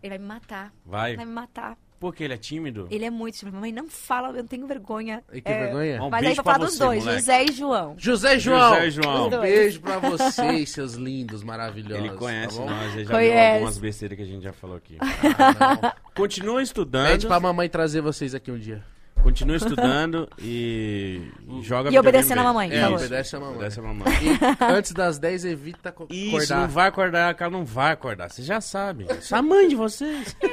Ele 0.04 0.10
vai 0.10 0.18
me 0.20 0.26
matar. 0.26 0.74
Vai. 0.86 1.16
Vai 1.16 1.26
me 1.26 1.32
matar. 1.32 1.78
Porque 1.98 2.22
ele 2.22 2.34
é 2.34 2.38
tímido? 2.38 2.86
Ele 2.92 3.06
é 3.06 3.10
muito 3.10 3.38
tímido. 3.38 3.56
Mamãe, 3.56 3.72
não 3.72 3.88
fala, 3.88 4.28
eu 4.28 4.34
não 4.34 4.46
tenho 4.48 4.68
vergonha. 4.68 5.24
Ele 5.32 5.42
tem 5.42 5.58
vergonha? 5.58 6.04
Um 6.04 6.10
Mas 6.10 6.20
aí 6.20 6.26
beijo 6.28 6.44
vou 6.44 6.44
falar 6.54 6.66
dos 6.66 6.74
você, 6.74 6.84
dois, 6.84 7.00
moleque. 7.06 7.20
José 7.22 7.44
e 7.46 7.52
João. 7.54 7.96
José 7.98 8.40
João! 8.40 8.76
José 8.76 8.90
João. 8.92 9.28
Um 9.28 9.40
beijo 9.40 9.80
pra 9.80 10.00
vocês, 10.00 10.70
seus 10.72 10.96
lindos, 10.96 11.42
maravilhosos. 11.44 12.06
Ele 12.06 12.14
conhece 12.18 12.58
tá 12.58 12.66
nós, 12.66 12.94
ele 12.94 13.06
já 13.06 13.12
Conhece. 13.14 13.34
viu 13.46 13.54
algumas 13.54 13.78
besteiras 13.78 14.18
que 14.18 14.24
a 14.24 14.28
gente 14.28 14.44
já 14.44 14.52
falou 14.52 14.76
aqui. 14.76 14.98
Ah, 15.00 15.96
Continua 16.14 16.62
estudando, 16.62 17.08
Pede 17.12 17.26
pra 17.28 17.40
mamãe 17.40 17.70
trazer 17.70 18.02
vocês 18.02 18.36
aqui 18.36 18.52
um 18.52 18.60
dia. 18.60 18.84
Continua 19.24 19.56
estudando 19.56 20.30
e 20.38 21.32
joga 21.62 21.90
E 21.92 21.98
obedecendo 21.98 22.40
a 22.40 22.44
mamãe, 22.44 22.70
por 22.70 22.76
É, 22.78 22.82
favor. 22.82 22.98
obedece 23.00 23.36
a 23.36 23.40
mamãe. 23.40 23.56
Obedece 23.56 23.80
a 23.80 23.84
mamãe. 23.84 24.06
E 24.22 24.64
antes 24.74 24.92
das 24.94 25.18
10, 25.18 25.46
evita 25.46 25.92
co- 25.92 26.08
Isso, 26.10 26.36
acordar. 26.36 26.60
não 26.60 26.68
vai 26.68 26.88
acordar, 26.90 27.36
ela 27.40 27.50
não 27.50 27.66
vai 27.66 27.92
acordar. 27.94 28.30
Você 28.30 28.44
já 28.44 28.60
sabe. 28.62 29.06
Essa 29.10 29.38
é 29.38 29.40
a 29.40 29.42
mãe 29.42 29.68
de 29.68 29.76
vocês. 29.76 30.36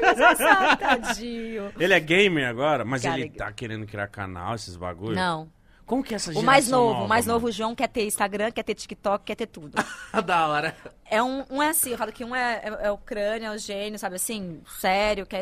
Ah, 0.53 0.77
Tadinho. 0.77 1.71
Ele 1.79 1.93
é 1.95 2.01
gamer 2.01 2.49
agora, 2.49 2.85
mas 2.85 3.03
Cara, 3.03 3.19
ele 3.21 3.31
tá 3.31 3.51
querendo 3.53 3.87
criar 3.87 4.07
canal, 4.09 4.55
esses 4.55 4.77
bagulho? 4.77 5.15
Não. 5.17 5.49
Como 5.91 6.05
que 6.05 6.15
é 6.15 6.17
essa 6.17 6.31
O 6.31 6.35
geração 6.35 6.47
mais 6.47 6.69
novo, 6.69 6.93
nova, 6.93 7.05
o 7.05 7.09
mais 7.09 7.27
mano? 7.27 7.35
novo, 7.35 7.49
o 7.49 7.53
João, 7.53 7.75
quer 7.75 7.89
ter 7.89 8.05
Instagram, 8.05 8.53
quer 8.53 8.63
ter 8.63 8.77
TikTok, 8.77 9.25
quer 9.25 9.35
ter 9.35 9.47
tudo. 9.47 9.73
da 10.25 10.47
hora. 10.47 10.77
É 11.05 11.21
um, 11.21 11.45
um 11.51 11.61
é 11.61 11.71
assim, 11.71 11.91
eu 11.91 11.99
falo 11.99 12.13
que 12.13 12.25
um 12.25 12.33
é, 12.33 12.61
é, 12.63 12.87
é 12.87 12.91
o 12.93 12.97
crânio, 12.97 13.47
é 13.47 13.51
o 13.51 13.59
gênio, 13.59 13.99
sabe 13.99 14.15
assim, 14.15 14.63
sério, 14.79 15.27
quer 15.27 15.41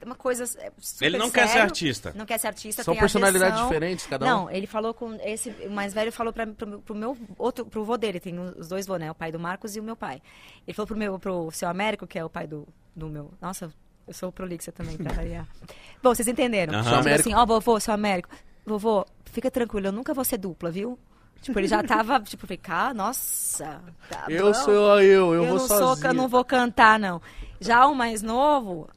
é 0.00 0.04
uma 0.06 0.14
coisa 0.14 0.44
é, 0.58 0.72
super 0.78 1.04
Ele 1.04 1.18
não 1.18 1.30
quer 1.30 1.42
ser 1.42 1.48
sério, 1.48 1.62
artista. 1.64 2.12
Não 2.16 2.24
quer 2.24 2.38
ser 2.38 2.46
artista, 2.46 2.82
São 2.82 2.94
tem 2.94 3.00
personalidades 3.00 3.48
aversão. 3.48 3.68
diferentes, 3.68 4.06
cada 4.06 4.24
um. 4.24 4.28
Não, 4.30 4.50
ele 4.50 4.66
falou 4.66 4.94
com 4.94 5.12
esse 5.22 5.50
o 5.50 5.70
mais 5.70 5.92
velho 5.92 6.10
falou 6.10 6.32
para 6.32 6.46
pro, 6.46 6.80
pro 6.80 6.94
meu 6.94 7.14
outro 7.36 7.66
pro 7.66 7.84
vô 7.84 7.98
dele, 7.98 8.18
tem 8.18 8.38
os 8.38 8.68
dois 8.68 8.86
vô, 8.86 8.96
né, 8.96 9.10
o 9.10 9.14
pai 9.14 9.30
do 9.30 9.38
Marcos 9.38 9.76
e 9.76 9.80
o 9.80 9.82
meu 9.82 9.96
pai. 9.96 10.22
Ele 10.66 10.74
falou 10.74 10.86
pro 10.86 10.96
meu 10.96 11.18
pro 11.18 11.50
seu 11.50 11.68
Américo, 11.68 12.06
que 12.06 12.18
é 12.18 12.24
o 12.24 12.30
pai 12.30 12.46
do, 12.46 12.66
do 12.96 13.06
meu. 13.10 13.34
Nossa, 13.38 13.70
eu 14.08 14.14
sou 14.14 14.32
prolixa 14.32 14.72
também 14.72 14.96
pra 14.96 15.12
variar. 15.12 15.46
Bom, 16.02 16.14
vocês 16.14 16.26
entenderam. 16.26 16.82
Tipo 16.82 16.94
Américo. 16.94 17.28
assim, 17.28 17.34
ó, 17.34 17.44
vovô, 17.44 17.78
seu 17.78 17.92
Américo. 17.92 18.30
Vovô, 18.64 19.04
fica 19.30 19.50
tranquilo, 19.50 19.86
eu 19.88 19.92
nunca 19.92 20.14
vou 20.14 20.24
ser 20.24 20.38
dupla, 20.38 20.70
viu? 20.70 20.98
Tipo, 21.40 21.58
ele 21.58 21.68
já 21.68 21.82
tava, 21.82 22.20
tipo, 22.24 22.46
falei, 22.46 22.58
cara, 22.58 22.92
nossa, 22.94 23.80
tá 24.08 24.26
Eu 24.28 24.46
bom. 24.46 24.54
sou 24.54 25.00
eu, 25.00 25.34
eu, 25.34 25.34
Eu 25.34 25.44
vou 25.46 25.58
não 25.58 25.66
sou, 25.66 25.96
eu 26.04 26.14
não 26.14 26.28
vou 26.28 26.44
cantar, 26.44 26.98
não. 26.98 27.20
Já 27.58 27.86
o 27.86 27.94
mais 27.94 28.22
novo, 28.22 28.88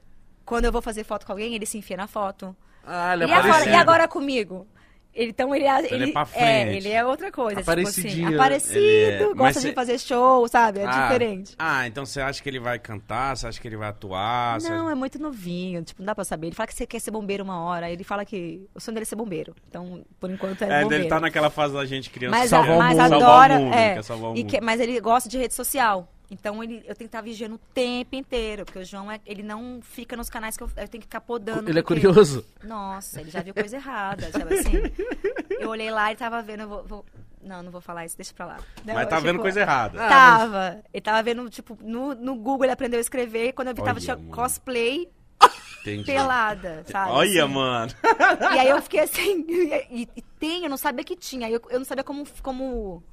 quando 0.45 0.65
eu 0.65 0.71
vou 0.71 0.81
fazer 0.81 1.03
foto 1.03 1.25
com 1.25 1.31
alguém, 1.31 1.55
ele 1.55 1.65
se 1.65 1.77
enfia 1.77 1.97
na 1.97 2.07
foto. 2.07 2.55
Ah, 2.85 3.13
ele 3.13 3.23
é 3.23 3.27
E 3.27 3.33
agora, 3.33 3.65
e 3.69 3.75
agora 3.75 4.07
comigo? 4.07 4.67
Ele- 5.15 5.29
Então 5.29 5.53
ele, 5.53 5.65
ele, 5.67 5.87
Ele 5.93 6.03
é 6.09 6.11
pra 6.11 6.21
é, 6.21 6.25
frente. 6.25 6.77
ele 6.77 6.89
é 6.89 7.05
outra 7.05 7.31
coisa. 7.31 7.57
Tipo 7.59 7.69
Aparecidinho, 7.69 8.25
assim, 8.27 8.31
né? 8.31 8.35
aparecido, 8.35 8.77
Ele 8.79 9.13
é- 9.23 9.27
mas 9.27 9.37
gosta 9.37 9.61
cê- 9.61 9.69
de 9.69 9.75
fazer 9.75 9.99
show, 9.99 10.47
sabe? 10.47 10.79
É 10.79 10.85
Ah, 10.85 11.01
diferente. 11.03 11.55
Ah, 11.59 11.85
então 11.87 12.05
você 12.05 12.19
acha 12.19 12.41
que 12.41 12.49
ele 12.49 12.59
vai 12.59 12.79
cantar? 12.79 13.37
Você 13.37 13.47
acha 13.47 13.61
que 13.61 13.67
ele 13.67 13.77
vai 13.77 13.89
atuar? 13.89 14.59
Não, 14.61 14.89
é 14.89 14.95
muito 14.95 15.19
novinho, 15.19 15.83
tipo, 15.83 16.01
não 16.01 16.07
dá 16.07 16.15
pra 16.15 16.23
saber. 16.23 16.47
Ele 16.47 16.55
fala 16.55 16.67
que 16.67 16.73
você 16.73 16.87
quer 16.87 16.99
ser 16.99 17.11
bombeiro 17.11 17.43
uma 17.43 17.59
hora, 17.63 17.91
ele 17.91 18.03
fala 18.03 18.25
que 18.25 18.67
o 18.73 18.79
sonho 18.79 18.95
dele 18.95 19.03
é 19.03 19.05
ser 19.05 19.15
bombeiro. 19.15 19.55
Então, 19.67 20.03
por 20.19 20.31
enquanto, 20.31 20.61
é, 20.63 20.79
É, 20.79 20.81
bombeiro. 20.83 21.03
ele 21.03 21.09
tá 21.09 21.19
naquela 21.19 21.49
fase 21.49 21.73
da 21.73 21.85
gente 21.85 22.09
criança. 22.09 22.37
mas, 22.37 22.49
Salvar 22.49 22.67
quer 22.69 22.75
o 22.75 22.79
mas 22.79 22.97
mundo. 22.97 23.09
salvar 23.09 23.29
adora, 23.29 23.53
o 23.53 23.63
mundo, 23.65 23.73
é, 23.75 23.93
quer 23.95 24.03
salvar 24.03 24.31
o 24.31 24.33
e 24.35 24.37
mundo. 24.43 24.49
que- 24.49 24.61
mas 24.61 24.79
ele 24.79 24.99
gosta 24.99 25.29
de 25.29 25.37
rede 25.37 25.53
social. 25.53 26.07
Então 26.31 26.63
ele, 26.63 26.77
eu 26.79 26.95
tenho 26.95 26.95
que 26.95 27.03
estar 27.05 27.21
vigiando 27.21 27.55
o 27.55 27.59
tempo 27.73 28.15
inteiro, 28.15 28.65
porque 28.65 28.79
o 28.79 28.85
João 28.85 29.11
é, 29.11 29.19
ele 29.25 29.43
não 29.43 29.79
fica 29.81 30.15
nos 30.17 30.29
canais 30.29 30.57
que 30.57 30.63
eu, 30.63 30.67
eu 30.67 30.87
tenho 30.87 31.01
que 31.01 31.07
ficar 31.07 31.21
podando. 31.21 31.69
Ele 31.69 31.77
é 31.79 31.83
curioso. 31.83 32.45
Nossa, 32.63 33.21
ele 33.21 33.29
já 33.29 33.41
viu 33.41 33.53
coisa 33.53 33.75
errada, 33.75 34.31
sabe 34.31 34.55
assim? 34.55 34.71
Eu 35.59 35.69
olhei 35.69 35.91
lá 35.91 36.11
e 36.11 36.15
tava 36.15 36.41
vendo, 36.41 36.61
eu 36.61 36.67
vou, 36.69 36.83
vou- 36.83 37.05
não, 37.41 37.61
não 37.61 37.71
vou 37.71 37.81
falar 37.81 38.05
isso, 38.05 38.15
deixa 38.17 38.33
pra 38.33 38.45
lá. 38.45 38.57
Não, 38.85 38.93
Mas 38.93 39.07
tá 39.09 39.17
tipo, 39.17 39.27
vendo 39.27 39.39
coisa 39.41 39.59
errada. 39.59 40.03
Ah, 40.03 40.09
Tava. 40.09 40.79
Ele 40.93 41.01
tava 41.01 41.21
vendo, 41.21 41.49
tipo, 41.49 41.77
no, 41.81 42.15
no 42.15 42.35
Google 42.35 42.65
ele 42.65 42.71
aprendeu 42.73 42.97
a 42.97 43.01
escrever, 43.01 43.49
e 43.49 43.53
quando 43.53 43.67
eu 43.67 43.75
vi, 43.75 43.81
tava 43.81 43.91
Olha, 43.99 44.01
tinha 44.01 44.15
mano. 44.15 44.31
cosplay 44.31 45.09
Entendi. 45.81 46.05
pelada, 46.05 46.85
sabe? 46.89 47.11
Olha, 47.11 47.43
assim. 47.43 47.53
mano. 47.53 47.91
E 48.55 48.59
aí 48.59 48.69
eu 48.69 48.81
fiquei 48.81 49.01
assim, 49.01 49.45
e, 49.91 50.07
e 50.15 50.21
tem, 50.39 50.63
eu 50.63 50.69
não 50.69 50.77
sabia 50.77 51.03
que 51.03 51.15
tinha, 51.17 51.49
eu, 51.49 51.61
eu 51.69 51.79
não 51.79 51.85
sabia 51.85 52.03
como, 52.03 52.25
como 52.41 53.03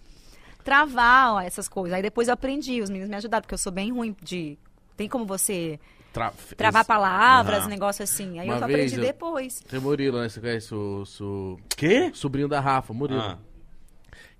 travar 0.64 1.34
ó, 1.34 1.40
essas 1.40 1.68
coisas. 1.68 1.94
Aí 1.96 2.02
depois 2.02 2.28
eu 2.28 2.34
aprendi, 2.34 2.80
os 2.80 2.90
meninos 2.90 3.08
me 3.10 3.16
ajudaram, 3.16 3.42
porque 3.42 3.54
eu 3.54 3.58
sou 3.58 3.72
bem 3.72 3.92
ruim 3.92 4.14
de... 4.22 4.58
Tem 4.96 5.08
como 5.08 5.24
você 5.24 5.80
Tra- 6.12 6.32
travar 6.56 6.84
palavras, 6.84 7.60
Aham. 7.60 7.68
negócio 7.68 8.02
assim. 8.02 8.38
Aí 8.38 8.46
Uma 8.48 8.56
eu 8.58 8.64
aprendi 8.64 8.96
eu- 8.96 9.00
depois. 9.02 9.60
Tem 9.60 9.78
o 9.78 9.82
Murilo, 9.82 10.20
né? 10.20 10.28
Você 10.28 10.40
conhece 10.40 10.74
o, 10.74 11.04
o, 11.20 11.56
Quê? 11.76 12.10
sobrinho 12.14 12.48
da 12.48 12.60
Rafa, 12.60 12.92
o 12.92 12.96
Murilo. 12.96 13.20
Ah. 13.20 13.38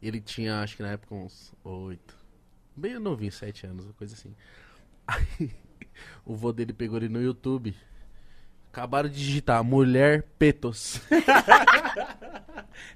Ele 0.03 0.21
tinha, 0.21 0.61
acho 0.62 0.77
que 0.77 0.83
na 0.83 0.91
época, 0.93 1.14
uns 1.14 1.53
oito. 1.64 2.16
Bem 2.77 2.99
novinho, 2.99 3.31
sete 3.33 3.66
anos, 3.66 3.85
uma 3.85 3.93
coisa 3.95 4.14
assim. 4.14 4.35
Aí, 5.07 5.51
o 6.25 6.35
vô 6.35 6.53
dele 6.53 6.73
pegou 6.73 6.97
ele 6.99 7.09
no 7.09 7.23
YouTube. 7.23 7.75
Acabaram 8.73 9.09
de 9.09 9.16
digitar 9.16 9.62
mulher 9.64 10.23
petos. 10.39 11.01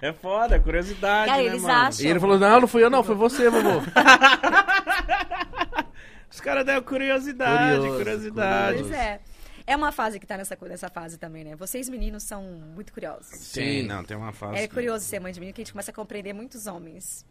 É 0.01 0.13
foda, 0.13 0.57
é 0.57 0.59
curiosidade, 0.59 1.31
Cara, 1.31 1.43
né, 1.43 1.49
eles 1.49 1.63
mano? 1.63 1.75
acham- 1.75 2.05
E 2.05 2.09
ele 2.09 2.21
falou: 2.21 2.39
Não, 2.39 2.61
não 2.61 2.69
fui 2.69 2.83
eu, 2.83 2.91
não, 2.91 3.03
foi 3.05 3.15
você, 3.15 3.49
vovô. 3.51 3.81
Os 6.31 6.41
caras 6.41 6.65
deram 6.65 6.83
curiosidade, 6.83 7.77
Curioso, 7.79 7.99
curiosidade. 7.99 8.79
curioso. 8.79 8.91
Pois 8.91 9.01
é. 9.03 9.21
É 9.67 9.75
uma 9.77 9.93
fase 9.93 10.21
que 10.21 10.27
tá 10.27 10.37
nessa, 10.37 10.59
nessa 10.63 10.89
fase 10.91 11.17
também, 11.17 11.43
né? 11.45 11.57
Vocês 11.57 11.89
meninos 11.89 12.23
são 12.23 12.43
muito 12.43 12.93
curiosos. 12.93 13.27
Sim, 13.29 13.83
Sim. 13.83 13.87
não, 13.87 14.05
tem 14.05 14.17
uma 14.17 14.33
fase. 14.33 14.59
É 14.59 14.69
que- 14.69 14.75
curioso 14.75 15.05
ser 15.05 15.21
mãe 15.21 15.33
de 15.33 15.41
menino 15.41 15.55
que 15.55 15.63
a 15.63 15.65
gente 15.65 15.73
começa 15.73 15.91
a 15.91 15.95
compreender 15.95 16.33
muitos 16.35 16.67
homens. 16.67 17.25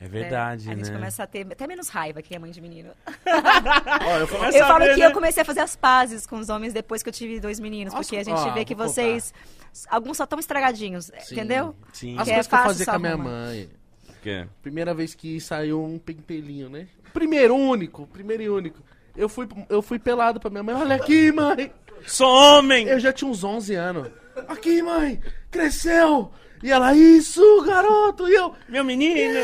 É 0.00 0.04
né? 0.04 0.10
verdade, 0.10 0.70
A 0.70 0.74
né? 0.74 0.84
gente 0.84 0.92
começa 0.94 1.22
a 1.24 1.26
ter 1.26 1.46
até 1.50 1.66
menos 1.66 1.88
raiva 1.88 2.22
que 2.22 2.34
é 2.34 2.38
mãe 2.38 2.50
de 2.50 2.60
menino. 2.60 2.90
Ó, 4.06 4.16
eu 4.16 4.20
eu 4.20 4.26
falo 4.66 4.84
ver, 4.84 4.94
que 4.94 5.00
né? 5.00 5.06
eu 5.06 5.12
comecei 5.12 5.42
a 5.42 5.44
fazer 5.44 5.60
as 5.60 5.74
pazes 5.74 6.26
com 6.26 6.38
os 6.38 6.48
homens 6.48 6.72
depois 6.72 7.02
que 7.02 7.08
eu 7.08 7.12
tive 7.12 7.40
dois 7.40 7.58
meninos, 7.58 7.92
Nossa, 7.92 8.04
porque 8.04 8.16
a 8.16 8.22
gente 8.24 8.38
ó, 8.38 8.52
vê 8.52 8.64
que 8.64 8.74
vocês. 8.74 9.34
Alguns 9.88 10.16
só 10.16 10.24
estão 10.24 10.38
estragadinhos, 10.38 11.06
Sim. 11.20 11.34
entendeu? 11.34 11.74
Sim. 11.92 12.16
As 12.18 12.24
Que 12.24 12.30
é 12.30 12.34
coisas 12.34 12.46
que 12.46 12.54
eu 12.54 12.58
fazia 12.58 12.86
com 12.86 12.92
a 12.92 12.98
minha 12.98 13.12
arruma. 13.14 13.30
mãe. 13.30 13.68
Que? 14.22 14.46
Primeira 14.62 14.94
vez 14.94 15.14
que 15.14 15.40
saiu 15.40 15.82
um 15.82 15.98
pentelinho, 15.98 16.68
né? 16.68 16.86
Primeiro, 17.12 17.54
único, 17.56 18.06
primeiro 18.06 18.42
e 18.42 18.48
único. 18.50 18.82
Eu 19.16 19.28
fui, 19.28 19.48
eu 19.68 19.82
fui 19.82 19.98
pelado 19.98 20.38
pra 20.38 20.48
minha 20.50 20.62
mãe. 20.62 20.74
Olha 20.76 20.96
aqui, 20.96 21.32
mãe. 21.32 21.72
Sou 22.06 22.28
homem! 22.28 22.86
Eu 22.86 23.00
já 23.00 23.12
tinha 23.12 23.28
uns 23.28 23.42
11 23.42 23.74
anos. 23.74 24.08
Aqui, 24.46 24.80
mãe. 24.82 25.20
Cresceu. 25.50 26.30
E 26.62 26.70
ela, 26.70 26.94
isso, 26.94 27.62
garoto. 27.62 28.28
E 28.28 28.34
eu, 28.34 28.54
Meu 28.68 28.84
menino! 28.84 29.38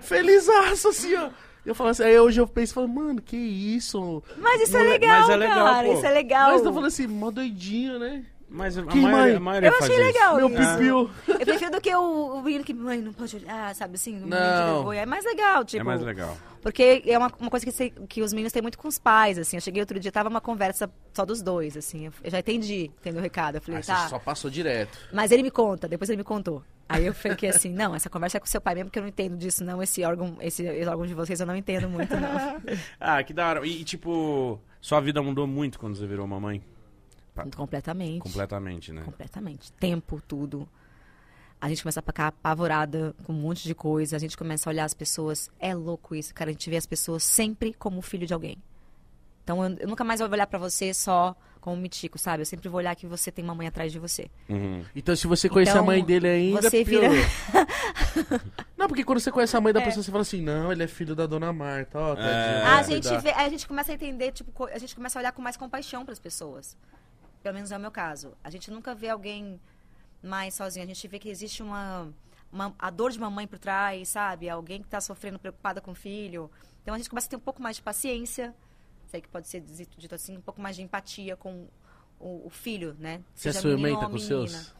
felizaço, 0.00 0.88
assim, 0.88 1.14
ó. 1.14 1.30
E 1.64 1.68
eu 1.68 1.74
falo 1.74 1.90
assim, 1.90 2.04
aí 2.04 2.18
hoje 2.18 2.40
eu 2.40 2.46
penso, 2.46 2.74
falo, 2.74 2.88
mano, 2.88 3.20
que 3.20 3.36
isso? 3.36 4.22
Mas 4.38 4.62
isso 4.62 4.76
é 4.76 4.82
legal, 4.82 5.20
mas 5.20 5.30
é 5.30 5.36
legal, 5.36 5.66
cara. 5.66 5.86
pô. 5.88 5.94
Isso 5.94 6.06
é 6.06 6.10
legal. 6.10 6.50
Mas 6.52 6.64
eu 6.64 6.72
falando 6.72 6.86
assim, 6.86 7.06
mó 7.06 7.30
doidinho, 7.30 7.98
né? 7.98 8.24
Mas 8.50 8.78
a 8.78 8.82
Que 8.82 8.96
maioria, 8.98 9.10
mãe? 9.26 9.36
a 9.36 9.40
maioria 9.40 9.68
Eu 9.68 9.72
faz 9.74 9.84
achei 9.90 9.96
isso. 9.96 10.06
legal. 10.06 10.36
Meu 10.36 10.48
pipiu. 10.50 11.10
Eu 11.28 11.38
prefiro 11.46 11.70
do 11.70 11.80
que 11.82 11.94
o, 11.94 12.34
o 12.38 12.42
menino 12.42 12.64
que, 12.64 12.72
mãe, 12.72 12.98
não 12.98 13.12
pode 13.12 13.36
olhar, 13.36 13.74
sabe 13.74 13.96
assim? 13.96 14.18
Não. 14.18 14.74
vergonha. 14.76 15.02
É 15.02 15.06
mais 15.06 15.24
legal, 15.24 15.64
tipo. 15.64 15.80
É 15.82 15.84
mais 15.84 16.00
legal. 16.00 16.34
Porque 16.62 17.02
é 17.06 17.18
uma, 17.18 17.30
uma 17.38 17.50
coisa 17.50 17.66
que, 17.66 17.70
se- 17.72 17.90
que 18.08 18.22
os 18.22 18.32
meninos 18.32 18.52
têm 18.52 18.62
muito 18.62 18.78
com 18.78 18.88
os 18.88 18.98
pais, 18.98 19.38
assim. 19.38 19.56
Eu 19.56 19.60
cheguei 19.60 19.82
outro 19.82 20.00
dia, 20.00 20.10
tava 20.10 20.28
uma 20.30 20.40
conversa 20.40 20.90
só 21.12 21.24
dos 21.26 21.42
dois, 21.42 21.76
assim. 21.76 22.06
Eu, 22.06 22.12
já 22.24 22.38
entendi, 22.38 22.90
entendeu 23.00 23.20
o 23.20 23.22
recado. 23.22 23.56
Eu 23.56 23.60
falei, 23.60 23.82
você 23.82 23.92
tá. 23.92 24.08
só 24.08 24.18
passou 24.18 24.50
direto. 24.50 24.98
Mas 25.12 25.30
ele 25.30 25.42
me 25.42 25.50
conta, 25.50 25.86
depois 25.86 26.08
ele 26.08 26.16
me 26.18 26.24
contou. 26.24 26.62
Aí 26.88 27.04
eu 27.04 27.12
fiquei 27.12 27.50
assim, 27.50 27.68
não, 27.70 27.94
essa 27.94 28.08
conversa 28.08 28.38
é 28.38 28.40
com 28.40 28.46
seu 28.46 28.62
pai 28.62 28.74
mesmo, 28.74 28.86
porque 28.88 28.98
eu 28.98 29.02
não 29.02 29.10
entendo 29.10 29.36
disso, 29.36 29.62
não. 29.62 29.82
Esse 29.82 30.02
órgão, 30.04 30.38
esse 30.40 30.66
órgão 30.88 31.04
de 31.06 31.12
vocês 31.12 31.38
eu 31.38 31.46
não 31.46 31.54
entendo 31.54 31.86
muito, 31.86 32.16
não. 32.16 32.62
Ah, 32.98 33.22
que 33.22 33.34
da 33.34 33.46
hora. 33.46 33.66
E, 33.66 33.84
tipo, 33.84 34.58
Sua 34.80 34.98
vida 35.00 35.20
mudou 35.22 35.46
muito 35.46 35.78
quando 35.78 35.96
você 35.96 36.06
virou 36.06 36.26
mamãe? 36.26 36.62
Completamente. 37.56 38.20
Completamente, 38.20 38.92
né? 38.92 39.02
Completamente. 39.02 39.72
Tempo, 39.72 40.20
tudo. 40.26 40.68
A 41.60 41.68
gente 41.68 41.82
começa 41.82 41.98
a 42.00 42.02
ficar 42.02 42.28
apavorada 42.28 43.14
com 43.24 43.32
um 43.32 43.36
monte 43.36 43.64
de 43.64 43.74
coisa. 43.74 44.14
A 44.16 44.18
gente 44.18 44.36
começa 44.36 44.68
a 44.68 44.72
olhar 44.72 44.84
as 44.84 44.94
pessoas. 44.94 45.50
É 45.58 45.74
louco 45.74 46.14
isso, 46.14 46.32
cara. 46.34 46.50
A 46.50 46.52
gente 46.52 46.70
vê 46.70 46.76
as 46.76 46.86
pessoas 46.86 47.22
sempre 47.24 47.72
como 47.74 48.00
filho 48.00 48.26
de 48.26 48.32
alguém. 48.34 48.56
Então 49.42 49.64
eu, 49.64 49.76
eu 49.80 49.88
nunca 49.88 50.04
mais 50.04 50.20
vou 50.20 50.28
olhar 50.30 50.46
pra 50.46 50.58
você 50.58 50.92
só 50.94 51.34
como 51.60 51.74
um 51.74 51.80
mitico, 51.80 52.16
sabe? 52.18 52.42
Eu 52.42 52.46
sempre 52.46 52.68
vou 52.68 52.78
olhar 52.78 52.94
que 52.94 53.06
você 53.06 53.32
tem 53.32 53.44
uma 53.44 53.54
mãe 53.54 53.66
atrás 53.66 53.90
de 53.90 53.98
você. 53.98 54.30
Uhum. 54.48 54.84
Então, 54.94 55.16
se 55.16 55.26
você 55.26 55.48
conhecer 55.48 55.72
Então, 55.72 55.82
a 55.82 55.86
mãe 55.86 56.04
dele 56.04 56.28
ainda, 56.28 56.62
você 56.62 56.84
vira- 56.84 57.08
não, 58.76 58.86
porque 58.86 59.04
quando 59.04 59.18
você 59.20 59.30
conhece 59.32 59.56
a 59.56 59.60
mãe 59.60 59.72
da 59.72 59.80
É. 59.80 59.84
pessoa, 59.84 60.02
você 60.02 60.10
fala 60.10 60.22
assim, 60.22 60.40
não, 60.40 60.70
ele 60.70 60.82
é 60.82 60.86
filho 60.86 61.14
da 61.16 61.26
dona 61.26 61.52
Marta, 61.52 61.98
ó, 61.98 62.14
tadinho, 62.14 62.32
É. 62.32 62.62
a 62.64 62.82
gente 62.82 63.16
vê, 63.18 63.30
a 63.30 63.48
gente 63.48 63.66
começa 63.66 63.90
a 63.90 63.94
entender, 63.94 64.32
tipo, 64.32 64.64
a 64.66 64.78
gente 64.78 64.94
começa 64.94 65.18
a 65.18 65.20
olhar 65.20 65.32
com 65.32 65.42
mais 65.42 65.56
compaixão 65.56 66.04
para 66.04 66.12
as 66.12 66.18
pessoas. 66.18 66.76
Pelo 67.42 67.54
menos 67.54 67.70
é 67.72 67.76
o 67.76 67.80
meu 67.80 67.90
caso. 67.90 68.32
A 68.42 68.50
gente 68.50 68.70
nunca 68.70 68.94
vê 68.94 69.08
alguém 69.08 69.60
mais 70.22 70.54
sozinho. 70.54 70.84
A 70.84 70.86
gente 70.88 71.06
vê 71.08 71.18
que 71.18 71.28
existe 71.28 71.62
uma, 71.62 72.12
uma- 72.52 72.74
a 72.78 72.90
dor 72.90 73.10
de 73.12 73.18
uma 73.18 73.30
mãe 73.30 73.46
por 73.46 73.58
trás, 73.58 74.08
sabe? 74.08 74.48
Alguém 74.48 74.80
que 74.80 74.86
está 74.86 75.00
sofrendo, 75.00 75.38
preocupada 75.38 75.80
com 75.80 75.92
o 75.92 75.94
filho. 75.94 76.50
Então 76.82 76.94
a 76.94 76.98
gente 76.98 77.08
começa 77.08 77.26
a 77.26 77.30
ter 77.30 77.36
um 77.36 77.40
pouco 77.40 77.62
mais 77.62 77.76
de 77.76 77.82
paciência. 77.82 78.54
Sei 79.06 79.20
que 79.20 79.28
pode 79.28 79.48
ser 79.48 79.60
dito, 79.60 80.14
assim, 80.14 80.36
um 80.36 80.40
pouco 80.42 80.60
mais 80.60 80.76
de 80.76 80.82
empatia 80.82 81.36
com 81.36 81.66
o, 82.20 82.46
o 82.46 82.50
filho, 82.50 82.94
né? 82.98 83.22
Você 83.34 83.48
é 83.48 83.52
Seja 83.52 83.68
ciumenta 83.68 84.04
ou 84.04 84.10
com 84.10 84.16
os 84.16 84.28
menina. 84.28 84.48
seus? 84.48 84.74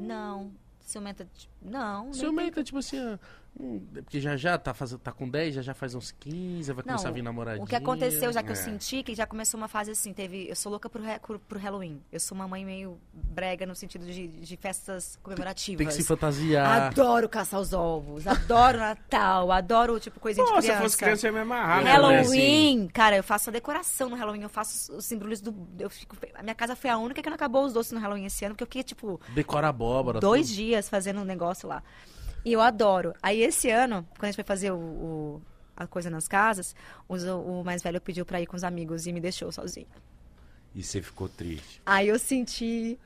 Não. 0.00 0.52
Ciumenta, 0.80 1.26
não. 1.62 2.12
Ciumenta, 2.12 2.62
tipo 2.62 2.78
assim, 2.78 2.98
ó, 3.00 3.18
hum, 3.58 3.80
porque 3.94 4.20
já 4.20 4.36
já 4.36 4.58
tá, 4.58 4.74
faz, 4.74 4.96
tá 5.02 5.12
com 5.12 5.28
10, 5.28 5.54
já 5.56 5.62
já 5.62 5.74
faz 5.74 5.94
uns 5.94 6.10
15, 6.12 6.72
vai 6.72 6.82
começar 6.84 7.08
a 7.08 7.12
vir 7.12 7.22
namoradinha. 7.22 7.64
O 7.64 7.66
que 7.66 7.76
aconteceu, 7.76 8.32
já 8.32 8.42
que 8.42 8.48
É. 8.48 8.52
eu 8.52 8.56
senti, 8.56 9.02
que 9.02 9.14
já 9.14 9.26
começou 9.26 9.58
uma 9.58 9.68
fase 9.68 9.90
assim, 9.92 10.12
teve. 10.12 10.48
Eu 10.48 10.56
sou 10.56 10.70
louca 10.70 10.88
pro, 10.90 11.00
pro, 11.20 11.38
pro 11.38 11.58
Halloween. 11.58 12.00
Eu 12.12 12.18
sou 12.20 12.34
uma 12.36 12.46
mãe 12.48 12.64
meio 12.64 12.98
brega 13.12 13.64
no 13.66 13.74
sentido 13.74 14.04
de, 14.06 14.26
de 14.28 14.56
festas 14.56 15.18
comemorativas. 15.22 15.78
Tem 15.78 15.86
que 15.86 15.94
se 15.94 16.04
fantasiar. 16.04 16.82
Adoro 16.88 17.28
caçar 17.28 17.60
os 17.60 17.72
ovos, 17.72 18.26
adoro 18.26 18.78
Natal, 18.78 19.50
adoro, 19.52 19.98
tipo, 20.00 20.18
coisinha 20.20 20.44
Pô, 20.46 20.54
de 20.54 20.62
se 20.62 20.66
criança. 20.68 20.78
eu 20.78 20.82
fosse 20.84 20.96
criança, 20.96 21.26
eu 21.26 21.32
ia 21.32 21.34
me 21.34 21.42
amarrar. 21.42 21.84
né, 21.84 21.92
Halloween, 21.92 22.18
assim. 22.82 22.88
cara, 22.92 23.16
eu 23.16 23.22
faço 23.22 23.50
a 23.50 23.52
decoração 23.52 24.08
no 24.08 24.16
Halloween, 24.16 24.42
eu 24.42 24.48
faço 24.48 24.94
os 24.96 25.04
símbolos 25.04 25.40
do. 25.40 25.54
Eu 25.78 25.88
fico, 25.90 26.16
a 26.34 26.42
minha 26.42 26.54
casa 26.54 26.74
foi 26.76 26.90
a 26.90 26.98
única 26.98 27.22
que 27.22 27.28
não 27.28 27.36
acabou 27.36 27.64
os 27.64 27.72
doces 27.72 27.92
no 27.92 28.00
Halloween 28.00 28.26
esse 28.26 28.44
ano, 28.44 28.54
porque 28.54 28.64
eu 28.64 28.66
fiquei, 28.66 28.82
tipo, 28.82 29.20
Decora 29.34 29.66
a 29.68 29.70
abóbora. 29.70 30.20
dois 30.20 30.46
tudo. 30.48 30.56
dias 30.56 30.88
fazendo 30.88 31.20
um 31.20 31.24
negócio 31.24 31.68
lá. 31.68 31.82
E 32.44 32.52
eu 32.52 32.60
adoro. 32.60 33.14
Aí 33.22 33.40
esse 33.42 33.70
ano, 33.70 34.06
quando 34.14 34.24
a 34.24 34.26
gente 34.26 34.34
foi 34.36 34.44
fazer 34.44 34.70
o, 34.70 34.76
o- 34.76 35.42
a 35.76 35.86
coisa 35.86 36.10
nas 36.10 36.28
casas, 36.28 36.74
os- 37.08 37.24
o, 37.24 37.62
mais 37.64 37.82
velho 37.82 38.00
pediu 38.00 38.24
pra 38.26 38.40
ir 38.40 38.46
com 38.46 38.56
os 38.56 38.62
amigos 38.64 39.06
e 39.06 39.12
me 39.12 39.20
deixou 39.20 39.50
sozinha. 39.50 39.86
E 40.74 40.82
você 40.82 41.00
ficou 41.00 41.28
triste. 41.28 41.80
Aí 41.86 42.08
eu 42.08 42.18
senti. 42.18 42.98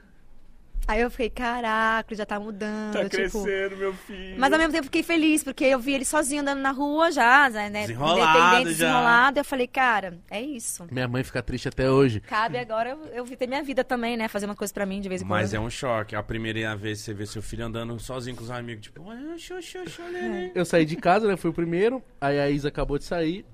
Aí 0.86 1.00
eu 1.00 1.10
fiquei, 1.10 1.28
caraca, 1.28 2.14
já 2.14 2.24
tá 2.24 2.40
mudando. 2.40 2.92
Tá 2.94 3.08
tipo... 3.08 3.42
crescendo, 3.42 3.76
meu 3.76 3.92
filho. 3.92 4.38
Mas 4.38 4.52
ao 4.52 4.58
mesmo 4.58 4.72
tempo 4.72 4.84
fiquei 4.84 5.02
feliz, 5.02 5.44
porque 5.44 5.64
eu 5.64 5.78
vi 5.78 5.92
ele 5.92 6.04
sozinho 6.04 6.40
andando 6.40 6.60
na 6.60 6.70
rua 6.70 7.10
já, 7.10 7.50
né? 7.50 7.70
Desenrolado 7.70 8.20
Independente, 8.20 8.78
já. 8.78 8.86
desenrolado. 8.86 9.38
Eu 9.40 9.44
falei, 9.44 9.66
cara, 9.66 10.18
é 10.30 10.40
isso. 10.40 10.86
Minha 10.90 11.06
mãe 11.06 11.22
fica 11.22 11.42
triste 11.42 11.68
até 11.68 11.90
hoje. 11.90 12.20
Cabe 12.20 12.58
agora 12.58 12.90
eu, 13.12 13.24
eu 13.26 13.36
ter 13.36 13.46
minha 13.46 13.62
vida 13.62 13.84
também, 13.84 14.16
né? 14.16 14.28
Fazer 14.28 14.46
uma 14.46 14.56
coisa 14.56 14.72
pra 14.72 14.86
mim 14.86 15.00
de 15.00 15.08
vez 15.08 15.22
em 15.22 15.24
Mas 15.24 15.52
é 15.52 15.58
quando. 15.58 15.66
um 15.66 15.70
choque. 15.70 16.16
A 16.16 16.22
primeira 16.22 16.74
vez 16.76 16.98
que 16.98 17.04
você 17.04 17.14
vê 17.14 17.26
seu 17.26 17.42
filho 17.42 17.64
andando 17.64 17.98
sozinho 17.98 18.36
com 18.36 18.42
os 18.42 18.50
amigos, 18.50 18.84
tipo, 18.84 19.02
olha, 19.02 19.38
xô, 19.38 19.60
xô, 19.60 19.86
xô, 19.86 20.02
neném. 20.04 20.52
Eu 20.54 20.64
saí 20.64 20.84
de 20.84 20.96
casa, 20.96 21.28
né? 21.28 21.36
Fui 21.36 21.50
o 21.50 21.54
primeiro. 21.54 22.02
Aí 22.20 22.40
a 22.40 22.50
Isa 22.50 22.68
acabou 22.68 22.98
de 22.98 23.04
sair. 23.04 23.44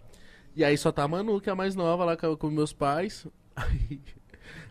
E 0.57 0.65
aí 0.65 0.79
só 0.79 0.93
tá 0.93 1.03
a 1.03 1.09
Manu, 1.09 1.41
que 1.41 1.49
é 1.49 1.53
a 1.53 1.57
mais 1.57 1.75
nova, 1.75 2.05
lá 2.05 2.17
com 2.17 2.37
com 2.37 2.51
meus 2.51 2.73
pais. 2.73 3.27
Aí 3.57 4.01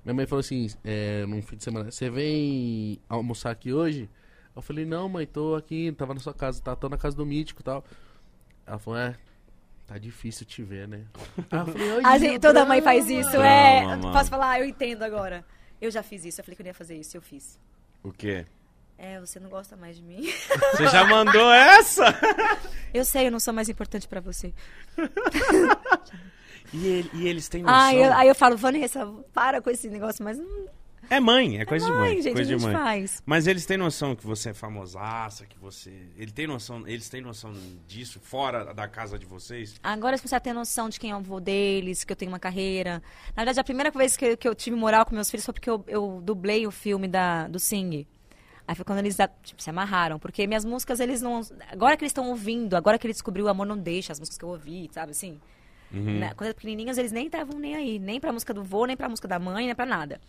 minha 0.06 0.14
mãe 0.14 0.26
falou 0.26 0.39
assim, 0.41 0.68
é, 0.84 1.26
num 1.26 1.41
fim 1.41 1.56
de 1.58 1.64
semana, 1.64 1.89
você 1.91 2.10
vem 2.10 2.99
almoçar 3.08 3.51
aqui 3.51 3.72
hoje? 3.74 4.10
Eu 4.56 4.62
falei, 4.62 4.86
não, 4.86 5.08
mãe, 5.10 5.26
tô 5.26 5.56
aqui, 5.56 5.91
tava 5.93 6.14
na 6.14 6.20
sua 6.20 6.34
casa, 6.34 6.62
tá, 6.62 6.76
tô 6.76 6.88
na 6.89 6.97
casa 6.97 7.16
do 7.16 7.26
Mítico 7.26 7.62
e 7.62 7.64
tal. 7.64 7.84
Ela 8.66 8.78
falou, 8.80 8.99
é, 8.99 9.16
tá 9.88 9.97
difícil 9.97 10.45
te 10.45 10.62
ver, 10.64 10.88
né? 10.88 11.04
Eu 11.51 11.66
falei, 11.66 11.91
"Ai, 11.91 12.01
A 12.04 12.18
gente- 12.18 12.39
toda 12.39 12.66
mãe 12.66 12.82
faz 12.82 13.06
drama." 13.06 13.22
isso, 13.22 13.38
é. 13.38 13.84
mano. 13.86 14.12
Posso 14.12 14.30
falar? 14.30 14.60
Eu 14.60 14.66
entendo 14.66 15.04
agora. 15.04 15.43
Eu 15.82 15.89
já 15.91 16.01
fiz 16.04 16.24
isso. 16.24 16.39
Eu 16.39 16.45
falei 16.45 16.56
que 16.56 16.62
eu 16.62 16.66
não 16.66 16.70
ia 16.70 16.74
fazer 16.74 16.95
isso, 16.97 17.18
eu 17.18 17.22
fiz. 17.22 17.60
O 18.01 18.12
quê? 18.12 18.45
É, 18.97 19.20
você 19.20 19.39
não 19.39 19.49
gosta 19.49 19.76
mais 19.76 19.97
de 19.97 20.04
mim. 20.04 20.22
Você 20.78 20.88
já 20.88 21.04
mandou 21.04 21.51
essa? 21.51 22.04
Eu 22.93 23.04
sei, 23.04 23.28
eu 23.28 23.32
não 23.32 23.39
sou 23.39 23.54
mais 23.54 23.68
importante 23.68 24.08
pra 24.08 24.22
você. 24.22 24.54
E, 26.72 26.86
ele- 26.88 27.09
e 27.14 27.28
eles 27.28 27.47
têm 27.49 27.61
noção? 27.64 27.78
Aí 27.80 28.01
eu, 28.01 28.14
aí 28.14 28.28
eu 28.28 28.36
falo, 28.36 28.55
Vanessa, 28.57 29.05
para 29.34 29.61
com 29.61 29.70
esse 29.70 29.89
negócio, 29.89 30.24
mas 30.24 30.38
não 30.38 30.68
É 31.09 31.20
mãe, 31.20 31.59
é 31.59 31.66
coisa 31.66 31.86
de 31.86 31.91
mãe. 31.91 32.09
Ai, 32.16 32.22
gente, 32.22 32.34
coisa 32.34 32.55
de 32.57 32.64
mãe. 32.64 32.74
faz. 32.74 33.22
Mas 33.26 33.45
eles 33.45 33.66
têm 33.66 33.78
noção 33.78 34.16
que 34.16 34.26
você 34.26 34.49
é 34.51 34.53
famosaça, 34.53 35.45
que 35.45 35.59
você. 35.59 35.91
Ele 36.18 36.32
tem 36.32 36.47
noção, 36.47 36.88
eles 36.88 37.09
têm 37.09 37.22
noção 37.22 37.53
disso 37.88 38.20
fora 38.22 38.74
da 38.74 38.88
casa 38.88 39.20
de 39.20 39.26
vocês? 39.26 39.76
Agora 39.84 40.18
você 40.18 40.39
ter 40.39 40.53
noção 40.53 40.88
de 40.89 40.99
quem 40.99 41.11
é 41.11 41.14
o 41.14 41.18
avô 41.18 41.39
deles, 41.39 42.03
que 42.03 42.11
eu 42.11 42.16
tenho 42.16 42.32
uma 42.32 42.39
carreira. 42.39 43.03
Na 43.36 43.41
verdade, 43.43 43.59
a 43.59 43.64
primeira 43.64 43.91
vez 43.91 44.16
que, 44.16 44.26
eu- 44.26 44.38
que 44.38 44.47
eu 44.47 44.55
tive 44.55 44.76
moral 44.78 45.05
com 45.05 45.14
meus 45.14 45.30
filhos 45.30 45.45
foi 45.45 45.53
porque 45.53 45.70
eu, 45.70 45.84
eu 45.88 46.22
dublei 46.24 46.66
o 46.66 46.72
filme 46.72 47.07
da, 47.07 47.47
do 47.49 47.59
Sing. 47.59 48.07
Aí 48.66 48.74
foi 48.76 48.86
quando 48.86 48.99
eles 48.99 49.18
tipo, 49.43 49.61
se 49.61 49.70
amarraram. 49.70 50.18
Porque 50.18 50.47
minhas 50.47 50.64
músicas, 50.64 51.01
eles 51.01 51.22
não. 51.22 51.41
Agora 51.70 51.97
que 51.97 52.03
eles 52.05 52.11
estão 52.11 52.30
ouvindo, 52.30 52.76
agora 52.78 52.97
que 52.97 53.05
ele 53.05 53.14
descobriu 53.14 53.45
o 53.45 53.49
Amor 53.49 53.66
Não 53.68 53.78
Deixa, 53.78 54.14
as 54.14 54.20
músicas 54.20 54.38
que 54.38 54.45
eu 54.45 54.49
ouvi, 54.49 54.89
sabe 54.93 55.11
assim? 55.11 55.38
Uhum. 55.93 56.19
Né? 56.19 56.33
Quando 56.35 56.47
eram 56.47 56.55
pequenininhos, 56.55 56.97
eles 56.97 57.11
nem 57.11 57.27
estavam 57.27 57.59
nem 57.59 57.75
aí. 57.75 57.99
Nem 57.99 58.19
pra 58.19 58.33
música 58.33 58.53
do 58.53 58.63
vô, 58.63 58.85
nem 58.85 58.97
pra 58.97 59.07
música 59.07 59.27
da 59.27 59.37
mãe, 59.37 59.65
nem 59.65 59.75
pra 59.75 59.85
nada. 59.85 60.19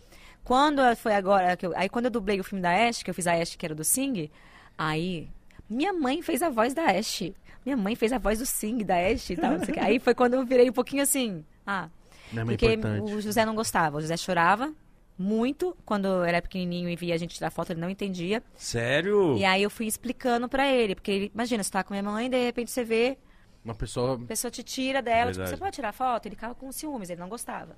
Quando 0.43 0.81
foi 0.95 1.15
agora. 1.15 1.57
Eu, 1.61 1.73
aí 1.75 1.89
quando 1.89 2.05
eu 2.05 2.11
dublei 2.11 2.39
o 2.39 2.43
filme 2.43 2.61
da 2.61 2.87
Ash, 2.87 3.01
que 3.01 3.09
eu 3.09 3.13
fiz 3.13 3.25
a 3.25 3.33
Ash, 3.33 3.55
que 3.55 3.65
era 3.65 3.73
do 3.73 3.83
Sing, 3.83 4.29
aí. 4.77 5.27
Minha 5.67 5.91
mãe 5.91 6.21
fez 6.21 6.43
a 6.43 6.49
voz 6.49 6.73
da 6.73 6.83
Ash. 6.83 7.31
Minha 7.65 7.75
mãe 7.75 7.95
fez 7.95 8.13
a 8.13 8.19
voz 8.19 8.37
do 8.37 8.45
Sing, 8.45 8.83
da 8.83 8.95
Ash 8.95 9.31
e 9.31 9.35
tal. 9.35 9.53
Aí 9.81 9.99
foi 9.99 10.13
quando 10.13 10.35
eu 10.35 10.45
virei 10.45 10.69
um 10.69 10.73
pouquinho 10.73 11.01
assim. 11.01 11.43
Ah. 11.65 11.89
É 12.35 12.45
Porque 12.45 12.77
o 13.01 13.19
José 13.19 13.43
não 13.43 13.55
gostava. 13.55 13.97
O 13.97 14.01
José 14.01 14.15
chorava 14.17 14.71
muito 15.17 15.75
quando 15.85 16.23
era 16.23 16.41
pequenininho 16.41 16.89
e 16.89 16.95
via 16.95 17.15
a 17.15 17.17
gente 17.17 17.35
tirar 17.35 17.49
foto, 17.49 17.71
ele 17.71 17.79
não 17.79 17.89
entendia. 17.89 18.43
Sério? 18.55 19.35
E 19.37 19.45
aí 19.45 19.63
eu 19.63 19.69
fui 19.69 19.87
explicando 19.87 20.47
pra 20.47 20.67
ele. 20.71 20.93
Porque 20.93 21.11
ele, 21.11 21.31
imagina, 21.33 21.63
você 21.63 21.71
tá 21.71 21.83
com 21.83 21.93
minha 21.93 22.03
mãe, 22.03 22.29
de 22.29 22.43
repente 22.43 22.69
você 22.69 22.83
vê 22.83 23.17
Uma 23.65 23.75
pessoa. 23.75 24.13
a 24.15 24.27
pessoa 24.27 24.51
te 24.51 24.63
tira 24.63 25.01
dela, 25.01 25.31
tipo, 25.31 25.45
você 25.45 25.57
pode 25.57 25.75
tirar 25.75 25.91
foto? 25.91 26.27
Ele 26.27 26.35
ficava 26.35 26.53
com 26.53 26.71
ciúmes, 26.71 27.09
ele 27.09 27.19
não 27.19 27.27
gostava. 27.27 27.75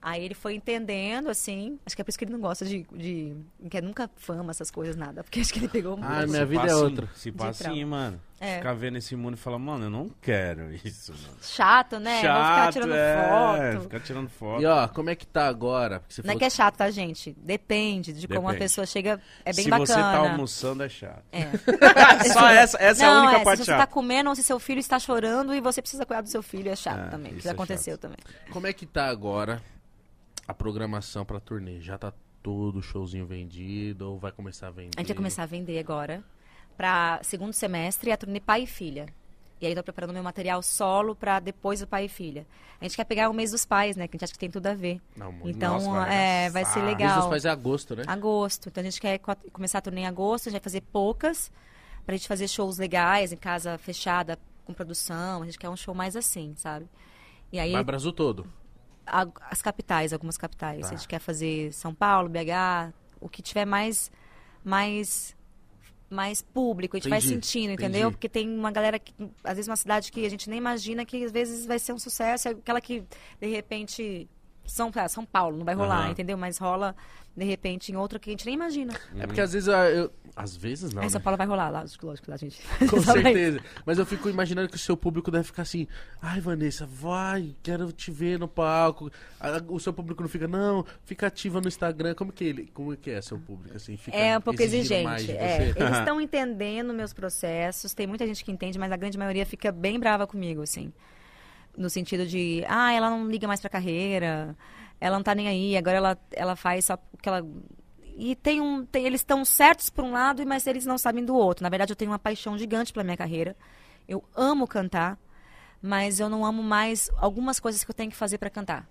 Aí 0.00 0.22
ele 0.22 0.34
foi 0.34 0.54
entendendo, 0.54 1.30
assim, 1.30 1.78
acho 1.86 1.96
que 1.96 2.02
é 2.02 2.04
por 2.04 2.10
isso 2.10 2.18
que 2.18 2.26
ele 2.26 2.32
não 2.32 2.40
gosta 2.40 2.66
de, 2.66 2.86
de 2.92 3.34
não 3.58 3.70
quer 3.70 3.82
nunca 3.82 4.10
fama, 4.16 4.50
essas 4.50 4.70
coisas, 4.70 4.96
nada, 4.96 5.24
porque 5.24 5.40
acho 5.40 5.50
que 5.50 5.60
ele 5.60 5.68
pegou 5.68 5.96
muito. 5.96 6.12
Ah, 6.12 6.26
minha 6.26 6.44
vida 6.44 6.66
é 6.66 6.74
outra. 6.74 7.08
Se 7.14 7.32
passa 7.32 7.70
assim, 7.70 7.86
mano. 7.86 8.20
É. 8.40 8.56
Ficar 8.56 8.74
vendo 8.74 8.98
esse 8.98 9.14
mundo 9.16 9.34
e 9.34 9.36
falar, 9.38 9.58
mano, 9.58 9.84
eu 9.84 9.90
não 9.90 10.10
quero 10.20 10.70
isso, 10.84 11.12
mano. 11.12 11.38
Chato, 11.40 11.98
né? 11.98 12.14
Vou 12.14 12.22
ficar 12.22 12.72
tirando 12.72 12.94
é, 12.94 13.28
foto. 13.72 13.82
Ficar 13.84 14.00
tirando 14.00 14.28
foto. 14.28 14.62
E 14.62 14.66
ó, 14.66 14.88
como 14.88 15.08
é 15.08 15.14
que 15.14 15.26
tá 15.26 15.46
agora? 15.46 16.00
Porque 16.00 16.14
você 16.14 16.22
Não 16.24 16.34
é 16.34 16.36
que 16.36 16.44
é 16.44 16.50
chato, 16.50 16.76
tá, 16.76 16.90
gente? 16.90 17.32
Depende 17.38 18.12
de 18.12 18.26
como 18.26 18.40
a 18.48 18.52
Depende. 18.52 18.58
pessoa 18.64 18.86
chega. 18.86 19.20
É 19.44 19.52
bem 19.52 19.64
Se 19.64 19.70
bacana. 19.70 19.86
você 19.86 19.94
tá 19.94 20.16
almoçando, 20.18 20.82
é 20.82 20.88
chato. 20.88 21.22
É. 21.32 21.46
Só 22.32 22.48
essa, 22.48 22.76
essa 22.82 23.04
é 23.04 23.08
a 23.08 23.14
não, 23.14 23.22
única 23.22 23.40
é, 23.40 23.44
parte 23.44 23.58
se 23.58 23.64
você 23.64 23.70
chata. 23.70 23.86
tá 23.86 23.92
comendo 23.92 24.28
ou 24.28 24.36
se 24.36 24.42
seu 24.42 24.58
filho 24.58 24.78
está 24.80 24.98
chorando 24.98 25.54
e 25.54 25.60
você 25.60 25.80
precisa 25.80 26.04
cuidar 26.04 26.20
do 26.22 26.28
seu 26.28 26.42
filho, 26.42 26.68
é 26.70 26.76
chato 26.76 27.06
É, 27.06 27.10
também. 27.10 27.30
isso 27.32 27.38
Que 27.38 27.44
já 27.44 27.50
é 27.50 27.52
aconteceu 27.54 27.94
chato. 27.94 28.00
também. 28.02 28.18
Como 28.50 28.66
é 28.66 28.72
que 28.72 28.84
tá 28.84 29.06
agora 29.06 29.62
a 30.46 30.52
programação 30.52 31.24
pra 31.24 31.38
turnê? 31.40 31.80
Já 31.80 31.96
tá 31.96 32.12
todo 32.42 32.80
o 32.80 32.82
showzinho 32.82 33.24
vendido 33.26 34.10
ou 34.10 34.18
vai 34.18 34.32
começar 34.32 34.66
a 34.66 34.70
vender? 34.70 34.90
A 34.96 35.00
gente 35.00 35.08
vai 35.08 35.16
começar 35.16 35.44
a 35.44 35.46
vender 35.46 35.78
agora 35.78 36.22
para 36.76 37.20
segundo 37.22 37.52
semestre 37.52 38.10
a 38.12 38.16
turnê 38.16 38.40
pai 38.40 38.62
e 38.62 38.66
filha. 38.66 39.06
E 39.60 39.66
aí 39.66 39.74
tô 39.74 39.82
preparando 39.82 40.12
meu 40.12 40.22
material 40.22 40.62
solo 40.62 41.14
para 41.14 41.40
depois 41.40 41.80
do 41.80 41.86
pai 41.86 42.04
e 42.04 42.08
filha. 42.08 42.46
A 42.80 42.84
gente 42.84 42.96
quer 42.96 43.04
pegar 43.04 43.30
o 43.30 43.32
mês 43.32 43.52
dos 43.52 43.64
pais, 43.64 43.96
né? 43.96 44.06
Que 44.06 44.14
a 44.14 44.18
gente 44.18 44.24
acha 44.24 44.32
que 44.32 44.38
tem 44.38 44.50
tudo 44.50 44.66
a 44.66 44.74
ver. 44.74 45.00
Não, 45.16 45.32
muito. 45.32 45.48
Então, 45.56 45.74
Nossa, 45.74 45.90
vai 45.90 46.14
é, 46.14 46.50
vai 46.50 46.64
ser 46.64 46.80
arregaçar. 46.80 46.84
Desde 46.96 47.04
legal. 47.04 47.18
os 47.20 47.26
pais 47.28 47.44
é 47.44 47.48
agosto, 47.50 47.96
né? 47.96 48.02
Agosto. 48.06 48.68
Então 48.68 48.80
a 48.82 48.84
gente 48.84 49.00
quer 49.00 49.18
co- 49.18 49.36
começar 49.52 49.78
a 49.78 49.80
turnê 49.80 50.02
em 50.02 50.06
agosto, 50.06 50.48
a 50.48 50.50
gente 50.50 50.60
vai 50.60 50.64
fazer 50.64 50.80
poucas, 50.82 51.50
pra 52.04 52.14
gente 52.16 52.28
fazer 52.28 52.46
shows 52.48 52.76
legais, 52.78 53.32
em 53.32 53.36
casa 53.36 53.78
fechada, 53.78 54.38
com 54.66 54.74
produção. 54.74 55.42
A 55.42 55.44
gente 55.46 55.58
quer 55.58 55.70
um 55.70 55.76
show 55.76 55.94
mais 55.94 56.14
assim, 56.16 56.52
sabe? 56.56 56.86
E 57.50 57.58
aí, 57.58 57.72
Vai 57.72 57.84
Brasil 57.84 58.12
todo. 58.12 58.46
a- 59.06 59.26
as 59.50 59.62
capitais, 59.62 60.12
algumas 60.12 60.36
capitais. 60.36 60.80
Tá. 60.82 60.88
A 60.88 60.96
gente 60.96 61.08
quer 61.08 61.20
fazer 61.20 61.72
São 61.72 61.94
Paulo, 61.94 62.28
BH, 62.28 62.92
o 63.20 63.28
que 63.30 63.40
tiver 63.40 63.64
mais 63.64 64.10
mais 64.62 65.34
mais 66.14 66.40
público, 66.40 66.96
a 66.96 66.98
gente 67.00 67.10
vai 67.10 67.18
Entendi, 67.18 67.34
sentindo, 67.34 67.72
entendi. 67.72 67.88
entendeu? 67.88 68.10
Porque 68.10 68.28
tem 68.28 68.48
uma 68.48 68.70
galera 68.70 68.98
que 68.98 69.12
às 69.42 69.56
vezes 69.56 69.68
uma 69.68 69.76
cidade 69.76 70.10
que 70.10 70.24
a 70.24 70.30
gente 70.30 70.48
nem 70.48 70.58
imagina 70.58 71.04
que 71.04 71.22
às 71.24 71.32
vezes 71.32 71.66
vai 71.66 71.78
ser 71.78 71.92
um 71.92 71.98
sucesso, 71.98 72.48
é 72.48 72.50
aquela 72.52 72.80
que 72.80 73.02
de 73.40 73.46
repente 73.48 74.28
São, 74.64 74.90
São 75.08 75.26
Paulo, 75.26 75.58
não 75.58 75.64
vai 75.64 75.74
rolar, 75.74 76.04
Aham. 76.04 76.10
entendeu? 76.12 76.38
Mas 76.38 76.56
rola, 76.56 76.96
de 77.36 77.44
repente, 77.44 77.92
em 77.92 77.96
outra 77.96 78.18
que 78.18 78.30
a 78.30 78.32
gente 78.32 78.46
nem 78.46 78.54
imagina. 78.54 78.94
É 79.18 79.26
porque 79.26 79.40
às 79.40 79.52
vezes 79.52 79.68
eu. 79.68 80.10
Às 80.36 80.56
vezes 80.56 80.92
não. 80.92 81.00
Aí 81.00 81.06
né? 81.06 81.10
São 81.10 81.20
Paulo 81.20 81.36
vai 81.36 81.46
rolar, 81.46 81.70
lógico, 81.70 82.06
lógico, 82.06 82.28
lá, 82.28 82.36
gente. 82.36 82.60
Com 82.90 83.00
certeza. 83.00 83.60
Mas 83.86 83.98
eu 83.98 84.06
fico 84.06 84.28
imaginando 84.28 84.68
que 84.68 84.74
o 84.74 84.78
seu 84.78 84.96
público 84.96 85.30
deve 85.30 85.44
ficar 85.44 85.62
assim. 85.62 85.86
Ai, 86.20 86.40
Vanessa, 86.40 86.84
vai, 86.86 87.54
quero 87.62 87.92
te 87.92 88.10
ver 88.10 88.38
no 88.38 88.48
palco. 88.48 89.10
O 89.68 89.78
seu 89.78 89.92
público 89.92 90.22
não 90.22 90.28
fica, 90.28 90.48
não, 90.48 90.84
fica 91.04 91.28
ativa 91.28 91.60
no 91.60 91.68
Instagram. 91.68 92.14
Como 92.14 92.32
que 92.32 92.42
ele. 92.42 92.70
Como 92.74 92.96
que 92.96 93.10
é 93.10 93.22
seu 93.22 93.38
público? 93.38 93.76
Assim, 93.76 93.96
fica 93.96 94.16
É 94.16 94.36
um 94.36 94.40
pouco 94.40 94.60
exigente. 94.60 95.30
É, 95.30 95.72
eles 95.76 95.76
estão 95.98 96.20
entendendo 96.20 96.92
meus 96.92 97.12
processos. 97.12 97.94
Tem 97.94 98.06
muita 98.06 98.26
gente 98.26 98.44
que 98.44 98.50
entende, 98.50 98.76
mas 98.76 98.90
a 98.90 98.96
grande 98.96 99.16
maioria 99.16 99.46
fica 99.46 99.70
bem 99.70 100.00
brava 100.00 100.26
comigo, 100.26 100.62
assim. 100.62 100.92
No 101.76 101.88
sentido 101.88 102.26
de, 102.26 102.64
ah, 102.68 102.92
ela 102.92 103.08
não 103.08 103.28
liga 103.28 103.46
mais 103.46 103.60
pra 103.60 103.70
carreira, 103.70 104.56
ela 105.00 105.16
não 105.16 105.22
tá 105.22 105.34
nem 105.34 105.48
aí, 105.48 105.76
agora 105.76 105.96
ela, 105.96 106.18
ela 106.32 106.56
faz 106.56 106.86
só 106.86 106.94
o 106.94 107.18
que 107.18 107.28
ela. 107.28 107.46
E 108.16 108.36
tem 108.36 108.60
um. 108.60 108.84
tem- 108.84 109.04
eles 109.06 109.20
estão 109.20 109.44
certos 109.44 109.90
por 109.90 110.04
um 110.04 110.12
lado, 110.12 110.44
mas 110.46 110.66
eles 110.66 110.86
não 110.86 110.96
sabem 110.98 111.24
do 111.24 111.34
outro. 111.34 111.62
Na 111.62 111.68
verdade, 111.68 111.92
eu 111.92 111.96
tenho 111.96 112.10
uma 112.10 112.18
paixão 112.18 112.56
gigante 112.56 112.92
pela 112.92 113.04
minha 113.04 113.16
carreira. 113.16 113.56
Eu 114.08 114.22
amo 114.36 114.66
cantar, 114.68 115.18
mas 115.82 116.20
eu 116.20 116.28
não 116.28 116.44
amo 116.44 116.62
mais 116.62 117.10
algumas 117.16 117.58
coisas 117.58 117.82
que 117.82 117.90
eu 117.90 117.94
tenho 117.94 118.10
que 118.10 118.16
fazer 118.16 118.38
pra 118.38 118.50
cantar. 118.50 118.88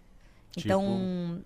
Então, 0.66 1.44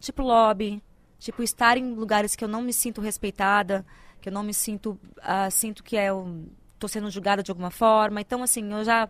tipo 0.00 0.22
lobby, 0.22 0.82
tipo 1.18 1.42
estar 1.42 1.76
em 1.76 1.94
lugares 1.94 2.34
que 2.34 2.44
eu 2.44 2.48
não 2.48 2.62
me 2.62 2.72
sinto 2.72 3.00
respeitada, 3.00 3.84
que 4.20 4.28
eu 4.28 4.32
não 4.32 4.42
me 4.42 4.52
sinto, 4.52 4.98
ah, 5.22 5.50
sinto 5.50 5.82
que 5.84 5.96
é 5.96 6.12
um, 6.12 6.46
tô 6.78 6.88
sendo 6.88 7.10
julgada 7.10 7.42
de 7.42 7.50
alguma 7.50 7.70
forma. 7.70 8.20
Então, 8.20 8.42
assim, 8.42 8.72
eu 8.72 8.84
já 8.84 9.08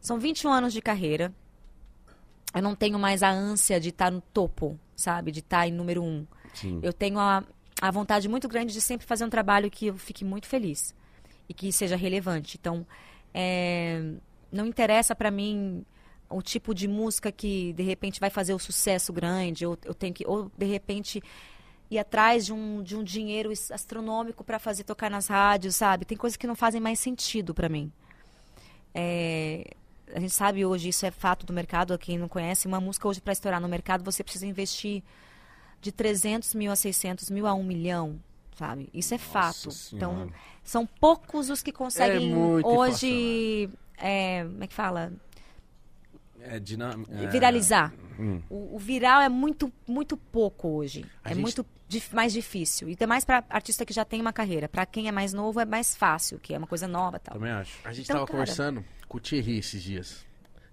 são 0.00 0.18
21 0.18 0.50
anos 0.52 0.72
de 0.72 0.80
carreira. 0.80 1.32
Eu 2.54 2.62
não 2.62 2.74
tenho 2.74 2.98
mais 2.98 3.22
a 3.22 3.28
ânsia 3.30 3.78
de 3.78 3.90
estar 3.90 4.10
no 4.10 4.20
topo, 4.20 4.78
sabe? 4.96 5.30
De 5.30 5.40
estar 5.40 5.66
em 5.68 5.72
número 5.72 6.02
um. 6.02 6.26
Sim. 6.56 6.80
Eu 6.82 6.92
tenho 6.92 7.18
a, 7.18 7.44
a 7.80 7.90
vontade 7.90 8.28
muito 8.28 8.48
grande 8.48 8.72
de 8.72 8.80
sempre 8.80 9.06
fazer 9.06 9.24
um 9.24 9.30
trabalho 9.30 9.70
que 9.70 9.86
eu 9.86 9.96
fique 9.96 10.24
muito 10.24 10.46
feliz 10.46 10.94
e 11.48 11.54
que 11.54 11.72
seja 11.72 11.96
relevante. 11.96 12.56
Então, 12.58 12.86
é, 13.32 14.02
não 14.50 14.66
interessa 14.66 15.14
pra 15.14 15.30
mim 15.30 15.84
o 16.28 16.42
tipo 16.42 16.74
de 16.74 16.88
música 16.88 17.30
que 17.30 17.72
de 17.74 17.82
repente 17.82 18.18
vai 18.18 18.30
fazer 18.30 18.52
o 18.52 18.58
sucesso 18.58 19.12
grande, 19.12 19.64
ou 19.64 19.78
eu 19.84 19.94
tenho 19.94 20.12
que, 20.12 20.26
ou 20.26 20.50
de 20.56 20.66
repente 20.66 21.22
ir 21.88 21.98
atrás 21.98 22.44
de 22.46 22.52
um, 22.52 22.82
de 22.82 22.96
um 22.96 23.04
dinheiro 23.04 23.52
astronômico 23.70 24.42
pra 24.42 24.58
fazer 24.58 24.82
tocar 24.82 25.10
nas 25.10 25.28
rádios, 25.28 25.76
sabe? 25.76 26.04
Tem 26.04 26.18
coisas 26.18 26.36
que 26.36 26.46
não 26.46 26.56
fazem 26.56 26.80
mais 26.80 26.98
sentido 26.98 27.54
pra 27.54 27.68
mim. 27.68 27.92
É, 28.92 29.70
a 30.14 30.18
gente 30.18 30.32
sabe 30.32 30.64
hoje, 30.64 30.88
isso 30.88 31.06
é 31.06 31.10
fato 31.10 31.46
do 31.46 31.52
mercado, 31.52 31.96
quem 31.98 32.18
não 32.18 32.28
conhece, 32.28 32.66
uma 32.66 32.80
música 32.80 33.06
hoje 33.06 33.20
para 33.20 33.32
estourar 33.32 33.60
no 33.60 33.68
mercado, 33.68 34.02
você 34.02 34.24
precisa 34.24 34.46
investir 34.46 35.02
de 35.80 35.92
300 35.92 36.54
mil 36.54 36.70
a 36.72 36.76
600 36.76 37.30
mil 37.30 37.46
a 37.46 37.54
1 37.54 37.62
milhão, 37.62 38.18
sabe? 38.56 38.88
Isso 38.92 39.14
é 39.14 39.18
fato. 39.18 39.70
Senhora. 39.70 39.96
Então, 40.24 40.32
são 40.64 40.86
poucos 40.86 41.48
os 41.50 41.62
que 41.62 41.72
conseguem 41.72 42.34
muito 42.34 42.66
hoje, 42.68 43.68
é, 43.98 44.44
como 44.44 44.64
é 44.64 44.66
que 44.66 44.74
fala? 44.74 45.12
É 46.40 46.58
dinâmico. 46.60 47.10
Viralizar. 47.30 47.92
Hum. 48.18 48.40
O, 48.48 48.76
o 48.76 48.78
viral 48.78 49.20
é 49.20 49.28
muito, 49.28 49.72
muito 49.86 50.16
pouco 50.16 50.68
hoje. 50.68 51.04
A 51.24 51.30
é 51.30 51.34
gente- 51.34 51.42
muito 51.42 51.66
dif- 51.88 52.14
mais 52.14 52.32
difícil. 52.32 52.88
E 52.88 52.92
até 52.92 53.06
mais 53.06 53.24
para 53.24 53.44
artista 53.50 53.84
que 53.84 53.92
já 53.92 54.04
tem 54.04 54.20
uma 54.20 54.32
carreira. 54.32 54.68
Para 54.68 54.86
quem 54.86 55.08
é 55.08 55.12
mais 55.12 55.32
novo 55.32 55.58
é 55.60 55.64
mais 55.64 55.96
fácil, 55.96 56.38
que 56.38 56.54
é 56.54 56.58
uma 56.58 56.66
coisa 56.66 56.86
nova, 56.86 57.16
e 57.16 57.20
tal. 57.20 57.34
Também 57.34 57.50
acho. 57.50 57.78
A 57.84 57.92
gente 57.92 58.04
Então, 58.04 58.16
tava 58.16 58.26
cara- 58.26 58.38
conversando 58.38 58.84
com 59.08 59.18
o 59.18 59.20
Thierry 59.20 59.58
esses 59.58 59.82
dias. 59.82 60.24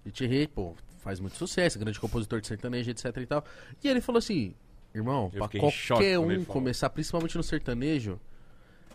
E 0.04 0.08
o 0.10 0.12
Thierry, 0.12 0.46
pô, 0.46 0.74
faz 1.00 1.18
muito 1.18 1.36
sucesso, 1.36 1.78
grande 1.78 1.98
compositor 1.98 2.40
de 2.40 2.46
sertanejo, 2.46 2.90
etc 2.90 3.16
e 3.16 3.26
tal. 3.26 3.44
E 3.82 3.88
ele 3.88 4.00
falou 4.00 4.18
assim, 4.18 4.54
irmão, 4.94 5.30
Eu 5.32 5.38
pra 5.38 5.48
fiquei 5.48 5.60
em 5.60 5.70
choque 5.70 5.88
qualquer 6.00 6.18
quando 6.18 6.30
ele 6.30 6.40
um 6.40 6.44
falou. 6.44 6.60
começar, 6.60 6.90
principalmente 6.90 7.36
no 7.36 7.42
sertanejo, 7.42 8.20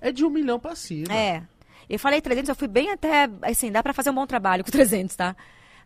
é 0.02 0.12
de 0.12 0.24
um 0.26 0.30
milhão 0.30 0.60
pra 0.60 0.76
cima. 0.76 1.14
É. 1.14 1.44
Eu 1.90 2.00
falei 2.00 2.22
300, 2.22 2.50
eu 2.50 2.56
fui 2.56 2.68
bem 2.68 2.92
até, 2.92 3.30
assim, 3.42 3.72
dá 3.72 3.82
pra 3.84 3.94
fazer 3.94 4.10
um 4.12 4.16
bom 4.16 4.26
trabalho 4.28 4.64
com 4.64 4.72
300, 4.72 5.16
tá? 5.16 5.36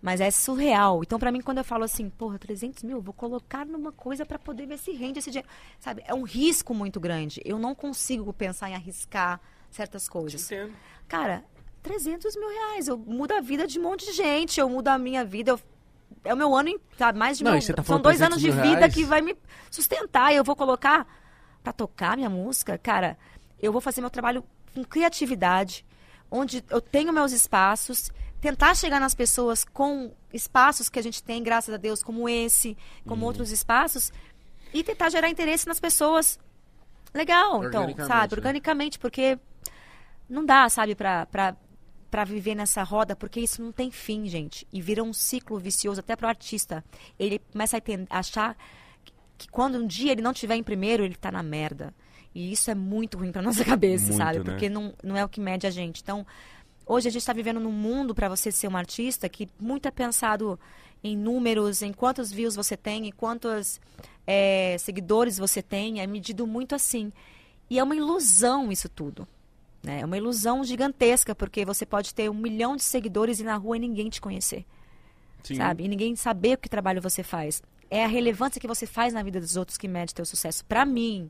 Mas 0.02 0.19
é 0.19 0.30
surreal. 0.30 1.02
Então, 1.02 1.18
pra 1.18 1.31
mim, 1.31 1.40
quando 1.40 1.60
eu 1.60 1.64
falo 1.64 1.85
assim, 1.85 2.10
porra, 2.10 2.38
300 2.38 2.84
mil, 2.84 2.98
eu 2.98 3.02
vou 3.02 3.14
colocar 3.14 3.65
numa 3.65 3.91
coisa 3.94 4.26
pra 4.26 4.38
poder 4.38 4.65
ver 4.68 4.77
se 4.77 4.91
rende 4.91 5.19
esse 5.19 5.31
dinheiro. 5.31 5.48
Sabe, 5.80 6.03
é 6.06 6.14
um 6.14 6.23
risco 6.23 6.73
muito 6.73 6.99
grande. 6.99 7.41
Eu 7.45 7.57
não 7.57 7.73
consigo 7.73 8.34
pensar 8.34 8.69
em 8.69 8.76
arriscar 8.76 9.40
certas 9.72 10.10
coisas. 10.10 10.44
Entendo. 10.52 10.73
Cara, 11.07 11.44
300 11.81 12.35
mil 12.35 12.49
reais, 12.49 12.88
eu 12.90 12.98
mudo 12.98 13.31
a 13.31 13.40
vida 13.40 13.65
de 13.65 13.80
um 13.80 13.84
monte 13.84 14.06
de 14.06 14.11
gente, 14.11 14.60
eu 14.60 14.68
mudo 14.69 14.90
a 14.90 14.98
minha 14.98 15.23
vida, 15.23 15.52
eu- 15.52 15.60
é 16.24 16.34
o 16.34 16.38
meu 16.38 16.56
ano, 16.56 16.70
em- 16.70 16.80
sabe, 16.98 17.18
mais 17.20 17.38
de 17.38 17.44
Não, 17.44 17.60
você 17.60 17.74
tá 17.74 17.84
são 17.84 18.00
dois 18.00 18.18
300 18.18 18.34
anos 18.34 18.41
de 18.41 18.52
mil 18.52 18.62
vida 18.62 18.80
reais? 18.80 18.94
que 18.94 19.04
vai 19.06 19.22
me 19.22 19.36
sustentar 19.70 20.32
e 20.34 20.36
eu 20.38 20.44
vou 20.44 20.56
colocar 20.56 21.06
pra 21.64 21.72
tocar 21.74 22.16
minha 22.18 22.30
música, 22.30 22.78
cara, 22.78 23.18
eu 23.62 23.72
vou 23.72 23.82
fazer 23.82 24.02
meu 24.02 24.10
trabalho 24.10 24.44
com 24.74 24.84
criatividade, 24.84 25.86
onde 26.30 26.64
eu 26.70 26.82
tenho 26.82 27.14
meus 27.14 27.32
espaços, 27.32 28.12
tentar 28.41 28.76
chegar 28.76 29.00
nas 29.00 29.14
pessoas 29.16 29.64
com 29.64 30.12
espaços 30.34 30.90
que 30.90 31.00
a 31.00 31.04
gente 31.04 31.24
tem, 31.24 31.41
graças 31.44 31.74
a 31.74 31.78
Deus, 31.78 32.04
como 32.04 32.28
esse, 32.28 32.78
como 33.08 33.22
Uhum. 33.22 33.28
outros 33.28 33.52
espaços, 33.52 34.12
e 34.74 34.84
tentar 34.84 35.10
gerar 35.10 35.30
interesse 35.30 35.68
nas 35.68 35.80
pessoas. 35.80 36.40
Legal, 37.14 37.64
então, 37.64 37.88
sabe, 38.08 38.34
né? 38.34 38.38
organicamente, 38.40 38.98
porque 38.98 39.38
não 40.28 40.44
dá, 40.44 40.68
sabe, 40.68 40.95
pra, 40.95 41.26
pra, 41.28 41.56
pra 42.14 42.23
viver 42.23 42.53
nessa 42.53 42.84
roda, 42.84 43.15
porque 43.15 43.40
isso 43.40 43.60
não 43.60 43.72
tem 43.72 43.90
fim, 43.90 44.27
gente. 44.27 44.68
E 44.72 44.80
vira 44.80 45.02
um 45.02 45.11
ciclo 45.11 45.57
vicioso 45.57 45.99
até 45.99 46.15
pro 46.15 46.27
artista. 46.27 46.85
Ele 47.18 47.41
começa 47.52 47.76
a 47.76 48.19
achar 48.19 48.56
que, 49.03 49.11
que 49.35 49.48
quando 49.48 49.80
um 49.80 49.88
dia 49.88 50.11
ele 50.11 50.22
não 50.22 50.31
tiver 50.31 50.56
em 50.56 50.61
primeiro, 50.61 51.03
ele 51.03 51.15
tá 51.15 51.31
na 51.31 51.41
merda. 51.41 51.91
E 52.35 52.52
isso 52.52 52.69
é 52.69 52.76
muito 52.76 53.18
ruim 53.18 53.31
pra 53.31 53.41
nossa 53.41 53.65
cabeça, 53.65 54.10
Muito, 54.10 54.18
sabe? 54.18 54.38
né? 54.38 54.44
Porque 54.45 54.69
não, 54.69 54.94
não 55.03 55.18
é 55.18 55.26
o 55.26 55.27
que 55.27 55.41
mede 55.41 55.65
a 55.65 55.72
gente. 55.72 56.03
Então, 56.03 56.23
hoje 56.85 57.07
a 57.07 57.11
gente 57.11 57.22
está 57.22 57.34
vivendo 57.34 57.60
num 57.60 57.72
mundo 57.72 58.14
para 58.14 58.30
você 58.30 58.52
ser 58.52 58.68
um 58.68 58.77
artista 58.77 59.27
que 59.27 59.49
muito 59.60 59.88
é 59.88 59.91
pensado 59.91 60.60
em 61.03 61.18
números, 61.18 61.81
em 61.81 61.91
quantos 61.91 62.31
views 62.31 62.56
você 62.56 62.77
tem, 62.77 63.07
em 63.07 63.11
quantos 63.11 63.81
é, 64.27 64.77
seguidores 64.77 65.40
você 65.40 65.64
tem, 65.64 65.99
é 65.99 66.06
medido 66.06 66.45
muito 66.45 66.76
assim. 66.76 67.11
E 67.72 67.80
é 67.80 67.84
uma 67.84 67.95
ilusão 67.95 68.72
isso 68.72 68.88
tudo. 68.88 69.27
Né? 69.84 70.00
É 70.00 70.06
uma 70.06 70.18
ilusão 70.18 70.64
gigantesca, 70.64 71.36
porque 71.36 71.66
você 71.66 71.86
pode 71.86 72.14
ter 72.14 72.30
um 72.30 72.34
milhão 72.34 72.76
de 72.76 72.84
seguidores 72.84 73.40
e 73.40 73.44
na 73.44 73.56
rua 73.56 73.78
ninguém 73.78 74.10
te 74.10 74.22
conhecer 74.22 74.66
Sim. 75.44 75.56
sabe? 75.56 75.84
E 75.84 75.88
ninguém 75.88 76.16
saber 76.16 76.56
o 76.56 76.58
que 76.58 76.70
trabalho 76.70 77.02
você 77.02 77.22
faz. 77.22 77.62
É 77.92 78.04
a 78.04 78.08
relevância 78.08 78.60
que 78.60 78.68
você 78.68 78.88
faz 78.88 79.14
na 79.14 79.22
vida 79.22 79.40
dos 79.40 79.56
outros 79.56 79.78
que 79.78 79.88
mede 79.88 80.16
teu 80.16 80.26
sucesso. 80.26 80.66
Pra 80.66 80.86
mim, 80.86 81.30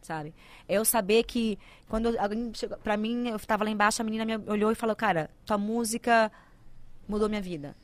sabe? 0.00 0.32
É 0.68 0.76
eu 0.76 0.84
saber 0.84 1.24
que 1.24 1.58
quando 1.88 2.16
alguém 2.18 2.50
chegou 2.54 2.78
pra 2.78 2.96
mim, 2.96 3.28
eu 3.28 3.38
tava 3.40 3.64
lá 3.64 3.70
embaixo, 3.70 4.00
a 4.00 4.04
menina 4.04 4.24
me 4.24 4.38
olhou 4.50 4.70
e 4.70 4.74
falou: 4.74 4.96
"Cara, 4.96 5.28
tua 5.44 5.58
música 5.58 6.30
mudou 7.06 7.28
minha 7.28 7.42
vida". 7.42 7.76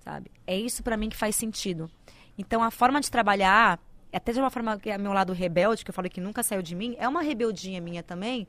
Sabe? 0.00 0.30
É 0.46 0.58
isso 0.58 0.82
pra 0.82 0.96
mim 0.96 1.08
que 1.08 1.16
faz 1.16 1.36
sentido. 1.36 1.90
Então 2.36 2.62
a 2.62 2.70
forma 2.70 3.00
de 3.00 3.10
trabalhar, 3.10 3.78
até 4.12 4.32
de 4.32 4.40
uma 4.40 4.50
forma 4.50 4.78
que 4.78 4.90
é 4.90 4.98
meu 4.98 5.12
lado 5.12 5.32
rebelde, 5.32 5.84
que 5.84 5.90
eu 5.90 5.94
falei 5.94 6.10
que 6.10 6.20
nunca 6.20 6.42
saiu 6.42 6.62
de 6.62 6.74
mim, 6.74 6.96
é 6.98 7.08
uma 7.08 7.22
rebeldinha 7.22 7.80
minha 7.80 8.02
também. 8.02 8.48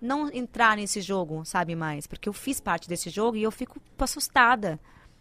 Não 0.00 0.30
entrar 0.32 0.76
nesse 0.76 1.00
jogo, 1.00 1.44
sabe 1.44 1.74
mais? 1.74 2.06
Porque 2.06 2.28
eu 2.28 2.32
fiz 2.32 2.60
parte 2.60 2.88
desse 2.88 3.10
jogo 3.10 3.36
e 3.36 3.42
eu 3.42 3.50
fico 3.50 3.80
assustada 3.98 4.78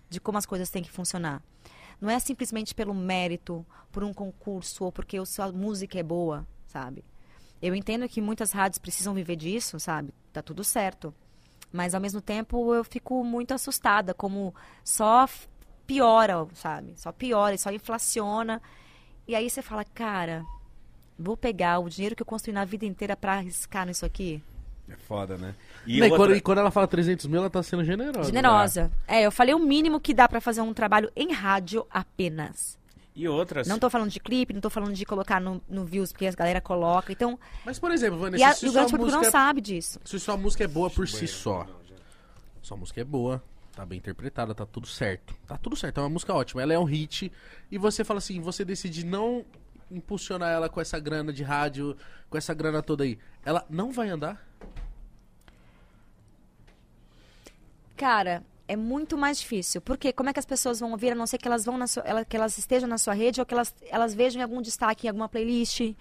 de 0.10 0.20
como 0.20 0.38
as 0.38 0.46
coisas 0.46 0.70
têm 0.70 0.84
que 0.84 0.92
funcionar. 0.92 1.42
Não 2.00 2.10
é 2.10 2.20
simplesmente 2.20 2.76
pelo 2.76 2.94
mérito, 2.94 3.66
por 3.92 4.04
um 4.04 4.14
concurso 4.14 4.84
ou 4.84 4.92
porque 4.92 5.18
a 5.18 5.26
sua 5.26 5.52
música 5.52 5.98
é 6.00 6.04
boa, 6.04 6.48
sabe? 6.68 7.04
Eu 7.60 7.74
entendo 7.74 8.08
que 8.08 8.22
muitas 8.22 8.52
rádios 8.52 8.78
precisam 8.78 9.16
viver 9.16 9.36
disso, 9.36 9.80
sabe? 9.80 10.14
Tá 10.32 10.44
tudo 10.44 10.64
certo. 10.64 11.14
Mas 11.72 11.96
ao 11.96 12.02
mesmo 12.02 12.22
tempo 12.22 12.74
eu 12.74 12.84
fico 12.84 13.24
muito 13.24 13.54
assustada, 13.54 14.14
como 14.14 14.54
só 14.84 15.28
piora, 15.88 16.48
sabe? 16.54 16.94
Só 16.96 17.12
piora 17.12 17.56
e 17.56 17.58
só 17.58 17.72
inflaciona. 17.72 18.62
E 19.28 19.34
aí 19.34 19.50
você 19.50 19.64
fala, 19.64 19.84
cara, 19.84 20.46
vou 21.18 21.36
pegar 21.36 21.80
o 21.80 21.90
dinheiro 21.90 22.16
que 22.16 22.22
eu 22.22 22.28
construí 22.28 22.54
na 22.54 22.64
vida 22.64 22.86
inteira 22.86 23.18
pra 23.18 23.34
arriscar 23.34 23.88
nisso 23.88 24.06
aqui? 24.06 24.44
É 24.90 24.96
foda, 24.96 25.38
né? 25.38 25.54
E, 25.86 25.98
E, 25.98 26.02
outra- 26.04 26.18
quando, 26.18 26.36
e 26.36 26.42
quando 26.42 26.58
ela 26.60 26.72
fala 26.72 26.88
300 26.88 27.26
mil, 27.28 27.40
ela 27.40 27.50
tá 27.50 27.62
sendo 27.62 27.84
generosa. 27.84 28.26
Generosa. 28.32 28.92
É, 29.08 29.24
eu 29.24 29.32
falei 29.32 29.54
o 29.54 29.60
mínimo 29.60 30.00
que 30.00 30.14
dá 30.14 30.28
pra 30.30 30.40
fazer 30.40 30.62
um 30.62 30.74
trabalho 30.74 31.12
em 31.16 31.32
rádio 31.34 31.86
apenas. 31.90 32.78
E 33.16 33.28
outras. 33.28 33.68
Não 33.68 33.80
tô 33.80 33.90
falando 33.90 34.12
de 34.12 34.20
clipe, 34.20 34.54
não 34.54 34.62
tô 34.62 34.70
falando 34.70 34.94
de 34.94 35.04
colocar 35.06 35.42
no, 35.42 35.62
no 35.68 35.84
views, 35.86 36.12
porque 36.12 36.28
a 36.28 36.32
galera 36.32 36.62
coloca. 36.62 37.12
Então, 37.12 37.38
Mas, 37.66 37.80
por 37.80 37.92
exemplo, 37.92 38.20
Vanessa, 38.20 38.42
e, 38.42 38.46
a, 38.46 38.54
se, 38.54 38.66
e 38.66 38.70
o 38.70 38.74
grande 38.74 38.92
público 38.92 39.12
não 39.12 39.18
música, 39.20 39.32
sabe 39.32 39.60
disso. 39.60 40.00
se 40.06 40.20
sua 40.20 40.38
música 40.38 40.64
é 40.64 40.68
boa 40.68 40.90
por 40.90 41.08
si 41.08 41.28
só, 41.28 41.66
sua 42.62 42.78
música 42.78 43.02
é 43.02 43.04
boa, 43.04 43.44
tá 43.76 43.84
bem 43.86 43.98
interpretada, 43.98 44.54
tá 44.54 44.66
tudo 44.68 44.86
certo. 44.88 45.34
Tá 45.48 45.58
tudo 45.58 45.76
certo, 45.76 45.98
é 46.00 46.04
uma 46.04 46.10
música 46.10 46.34
ótima. 46.34 46.62
Ela 46.62 46.74
é 46.74 46.80
um 46.80 46.84
hit. 46.84 47.32
E 47.72 47.78
você 47.78 48.04
fala 48.04 48.20
assim, 48.20 48.40
você 48.40 48.64
decide 48.64 49.04
não 49.04 49.44
impulsionar 49.90 50.52
ela 50.52 50.70
com 50.70 50.80
essa 50.80 51.00
grana 51.00 51.34
de 51.34 51.42
rádio, 51.44 51.98
com 52.30 52.38
essa 52.38 52.54
grana 52.54 52.84
toda 52.84 53.04
aí. 53.04 53.18
Ela 53.44 53.66
não 53.70 53.92
vai 53.92 54.10
andar? 54.10 54.46
Cara, 57.98 58.44
é 58.68 58.76
muito 58.76 59.18
mais 59.18 59.40
difícil. 59.40 59.82
Porque 59.82 60.14
como 60.14 60.30
é 60.30 60.34
que 60.34 60.40
as 60.40 60.46
pessoas 60.46 60.80
vão 60.80 60.92
ouvir, 60.92 61.12
a 61.12 61.16
não 61.16 61.26
ser 61.28 61.38
que 61.38 61.48
elas 61.48 61.66
vão 61.66 61.86
sua, 61.88 62.04
ela- 62.04 62.24
que 62.24 62.38
elas 62.38 62.58
estejam 62.58 62.88
na 62.88 62.98
sua 62.98 63.14
rede 63.14 63.40
ou 63.42 63.46
que 63.46 63.54
elas, 63.54 63.74
elas 63.90 64.14
vejam 64.14 64.40
em 64.40 64.44
algum 64.44 64.62
destaque, 64.62 65.08
em 65.08 65.10
alguma 65.10 65.28
playlist. 65.28 65.94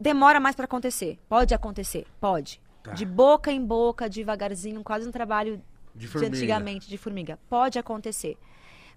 Demora 0.00 0.40
mais 0.40 0.56
para 0.56 0.64
acontecer. 0.64 1.18
Pode 1.28 1.54
acontecer, 1.54 2.06
pode. 2.20 2.60
Tá. 2.82 2.92
De 2.92 3.04
boca 3.04 3.52
em 3.52 3.64
boca, 3.64 4.08
devagarzinho, 4.08 4.82
quase 4.82 5.06
um 5.08 5.12
trabalho 5.12 5.62
De 5.94 6.08
de 6.08 6.24
antigamente 6.24 6.88
de 6.88 6.98
formiga. 6.98 7.38
Pode 7.48 7.78
acontecer, 7.78 8.36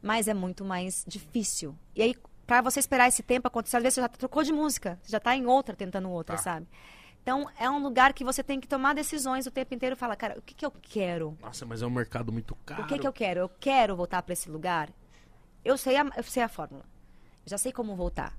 mas 0.02 0.28
é 0.28 0.34
muito 0.34 0.64
mais 0.66 1.04
difícil. 1.08 1.76
E 1.96 2.02
aí, 2.02 2.16
pra 2.48 2.62
você 2.62 2.80
esperar 2.80 3.08
esse 3.08 3.22
tempo 3.22 3.48
acontecer, 3.48 3.78
às 3.78 3.84
vezes 3.84 3.96
você 3.96 4.02
já 4.02 4.08
trocou 4.10 4.42
de 4.42 4.52
música, 4.54 4.98
você 5.04 5.12
já 5.12 5.20
tá 5.20 5.36
em 5.36 5.46
outra 5.46 5.76
tentando 5.76 6.10
outra, 6.10 6.36
Tá. 6.38 6.42
sabe? 6.42 6.68
Então, 7.26 7.50
é 7.58 7.68
um 7.68 7.82
lugar 7.82 8.14
que 8.14 8.24
você 8.24 8.44
tem 8.44 8.60
que 8.60 8.68
tomar 8.68 8.94
decisões 8.94 9.48
o 9.48 9.52
tempo 9.52 9.74
inteiro 9.74 9.96
e 9.96 9.98
falar, 9.98 10.16
cara, 10.16 10.38
o 10.38 10.44
que, 10.44 10.54
que 10.54 10.64
eu 10.64 10.70
quero? 10.70 11.36
Nossa, 11.42 11.66
mas 11.66 11.82
é 11.82 11.88
um 11.88 11.90
mercado 11.90 12.32
muito 12.32 12.54
caro. 12.58 12.84
O 12.84 12.86
que, 12.86 13.00
que 13.00 13.08
eu 13.08 13.12
quero? 13.12 13.40
Eu 13.40 13.50
quero 13.50 13.96
voltar 13.96 14.22
para 14.22 14.34
esse 14.34 14.48
lugar? 14.48 14.92
Eu 15.64 15.76
sei, 15.76 15.98
a, 15.98 16.06
eu 16.16 16.22
sei 16.22 16.44
a 16.44 16.48
fórmula. 16.48 16.86
Eu 17.44 17.50
já 17.50 17.58
sei 17.58 17.72
como 17.72 17.96
voltar. 17.96 18.38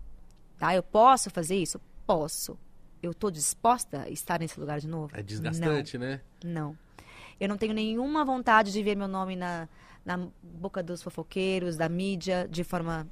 Tá? 0.56 0.72
Eu 0.72 0.84
posso 0.84 1.30
fazer 1.30 1.56
isso? 1.56 1.80
Posso. 2.06 2.56
Eu 3.02 3.12
tô 3.12 3.28
disposta 3.28 4.02
a 4.02 4.08
estar 4.08 4.38
nesse 4.38 4.60
lugar 4.60 4.78
de 4.78 4.86
novo? 4.86 5.16
É 5.18 5.20
desgastante, 5.20 5.98
né? 5.98 6.20
Não. 6.44 6.78
Eu 7.40 7.48
não 7.48 7.56
tenho 7.56 7.74
nenhuma 7.74 8.24
vontade 8.24 8.70
de 8.70 8.80
ver 8.84 8.94
meu 8.94 9.08
nome 9.08 9.34
na, 9.34 9.68
na 10.04 10.28
boca 10.40 10.80
dos 10.80 11.02
fofoqueiros, 11.02 11.76
da 11.76 11.88
mídia, 11.88 12.46
de 12.48 12.62
forma 12.62 13.04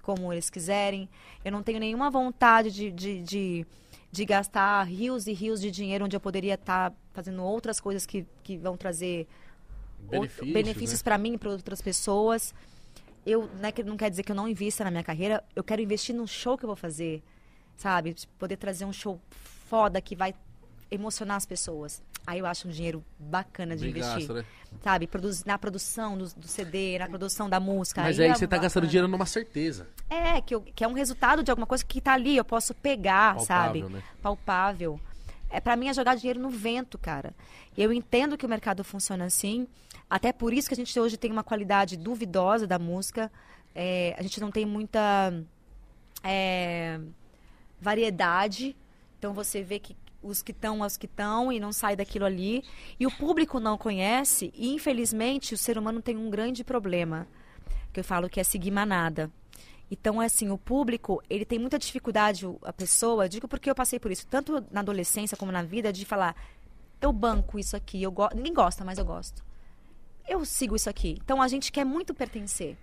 como 0.00 0.32
eles 0.32 0.48
quiserem. 0.48 1.10
Eu 1.44 1.52
não 1.52 1.62
tenho 1.62 1.78
nenhuma 1.78 2.10
vontade 2.10 2.70
de, 2.70 2.90
de, 2.90 3.22
de, 3.22 3.66
de 4.14 4.24
gastar 4.24 4.84
rios 4.84 5.26
e 5.26 5.32
rios 5.32 5.60
de 5.60 5.72
dinheiro 5.72 6.04
onde 6.04 6.14
eu 6.14 6.20
poderia 6.20 6.54
estar 6.54 6.94
fazendo 7.12 7.42
outras 7.42 7.80
coisas 7.80 8.06
que, 8.06 8.24
que 8.44 8.56
vão 8.56 8.76
trazer 8.76 9.26
Benefícios, 9.98 10.52
benefícios 10.52 11.00
né? 11.00 11.04
para 11.04 11.18
mim 11.18 11.34
e 11.34 11.38
para 11.38 11.50
outras 11.50 11.82
pessoas. 11.82 12.54
Eu, 13.26 13.48
né, 13.58 13.72
que 13.72 13.82
não 13.82 13.96
quer 13.96 14.10
dizer 14.10 14.22
que 14.22 14.30
eu 14.30 14.36
não 14.36 14.46
invista 14.46 14.84
na 14.84 14.90
minha 14.90 15.02
carreira, 15.02 15.42
eu 15.56 15.64
quero 15.64 15.82
investir 15.82 16.14
no 16.14 16.28
show 16.28 16.56
que 16.56 16.64
eu 16.64 16.68
vou 16.68 16.76
fazer, 16.76 17.24
sabe? 17.76 18.14
Poder 18.38 18.56
trazer 18.56 18.84
um 18.84 18.92
show 18.92 19.20
foda 19.68 20.00
que 20.00 20.14
vai 20.14 20.32
emocionar 20.90 21.36
as 21.36 21.46
pessoas. 21.46 22.00
Aí 22.26 22.38
eu 22.38 22.46
acho 22.46 22.66
um 22.68 22.70
dinheiro 22.70 23.04
bacana 23.18 23.76
de 23.76 23.82
Bem 23.82 23.90
investir, 23.90 24.16
gasto, 24.20 24.32
né? 24.34 24.44
sabe? 24.82 25.06
Produz, 25.06 25.44
na 25.44 25.58
produção 25.58 26.16
do, 26.16 26.26
do 26.34 26.48
CD, 26.48 26.98
na 26.98 27.06
produção 27.06 27.50
da 27.50 27.60
música. 27.60 28.00
Mas 28.02 28.18
aí 28.18 28.26
aí 28.26 28.30
é 28.32 28.34
você 28.34 28.46
tá 28.48 28.56
gastando 28.56 28.82
bacana. 28.84 28.90
dinheiro 28.90 29.08
numa 29.08 29.26
certeza. 29.26 29.86
É, 30.08 30.40
que, 30.40 30.54
eu- 30.54 30.62
que 30.62 30.82
é 30.82 30.88
um 30.88 30.94
resultado 30.94 31.42
de 31.42 31.50
alguma 31.50 31.66
coisa 31.66 31.84
que 31.84 32.00
tá 32.00 32.14
ali, 32.14 32.36
eu 32.36 32.44
posso 32.44 32.74
pegar, 32.74 33.34
Palpável, 33.36 33.82
sabe? 33.82 33.94
né? 33.94 34.02
Palpável. 34.22 34.98
É, 35.50 35.60
para 35.60 35.76
mim 35.76 35.88
é 35.88 35.94
jogar 35.94 36.14
dinheiro 36.16 36.40
no 36.40 36.48
vento, 36.50 36.96
cara. 36.98 37.34
Eu 37.76 37.92
entendo 37.92 38.36
que 38.38 38.46
o 38.46 38.48
mercado 38.48 38.82
funciona 38.82 39.26
assim. 39.26 39.68
Até 40.08 40.32
por 40.32 40.52
isso 40.52 40.66
que 40.68 40.74
a 40.74 40.76
gente 40.76 40.98
hoje 40.98 41.16
tem 41.16 41.30
uma 41.30 41.44
qualidade 41.44 41.96
duvidosa 41.96 42.66
da 42.66 42.78
música. 42.78 43.30
É, 43.74 44.14
a 44.18 44.22
gente 44.22 44.40
não 44.40 44.50
tem 44.50 44.64
muita 44.64 45.32
é, 46.22 46.98
variedade. 47.80 48.76
Então 49.18 49.32
você 49.32 49.62
vê 49.62 49.78
que 49.78 49.96
os 50.24 50.42
que 50.42 50.52
estão, 50.52 50.80
os 50.80 50.96
que 50.96 51.06
estão 51.06 51.52
e 51.52 51.60
não 51.60 51.72
sai 51.72 51.94
daquilo 51.94 52.24
ali. 52.24 52.64
E 52.98 53.06
o 53.06 53.10
público 53.10 53.60
não 53.60 53.76
conhece. 53.76 54.52
E 54.54 54.74
infelizmente 54.74 55.54
o 55.54 55.58
ser 55.58 55.76
humano 55.78 56.00
tem 56.00 56.16
um 56.16 56.30
grande 56.30 56.64
problema 56.64 57.26
que 57.92 58.00
eu 58.00 58.04
falo 58.04 58.28
que 58.28 58.40
é 58.40 58.44
seguir 58.44 58.70
manada. 58.70 59.30
Então, 59.90 60.20
assim, 60.20 60.50
o 60.50 60.58
público, 60.58 61.22
ele 61.30 61.44
tem 61.44 61.58
muita 61.58 61.78
dificuldade, 61.78 62.46
a 62.62 62.72
pessoa, 62.72 63.28
digo 63.28 63.46
porque 63.46 63.70
eu 63.70 63.74
passei 63.74 64.00
por 64.00 64.10
isso, 64.10 64.26
tanto 64.26 64.64
na 64.70 64.80
adolescência 64.80 65.36
como 65.36 65.52
na 65.52 65.62
vida, 65.62 65.92
de 65.92 66.04
falar, 66.04 66.34
eu 67.00 67.12
banco 67.12 67.58
isso 67.58 67.76
aqui, 67.76 68.02
eu 68.02 68.10
go... 68.10 68.28
ninguém 68.34 68.52
gosta, 68.52 68.84
mas 68.84 68.98
eu 68.98 69.04
gosto. 69.04 69.44
Eu 70.26 70.44
sigo 70.44 70.74
isso 70.74 70.88
aqui. 70.88 71.18
Então, 71.22 71.40
a 71.40 71.46
gente 71.46 71.70
quer 71.70 71.84
muito 71.84 72.14
pertencer. 72.14 72.76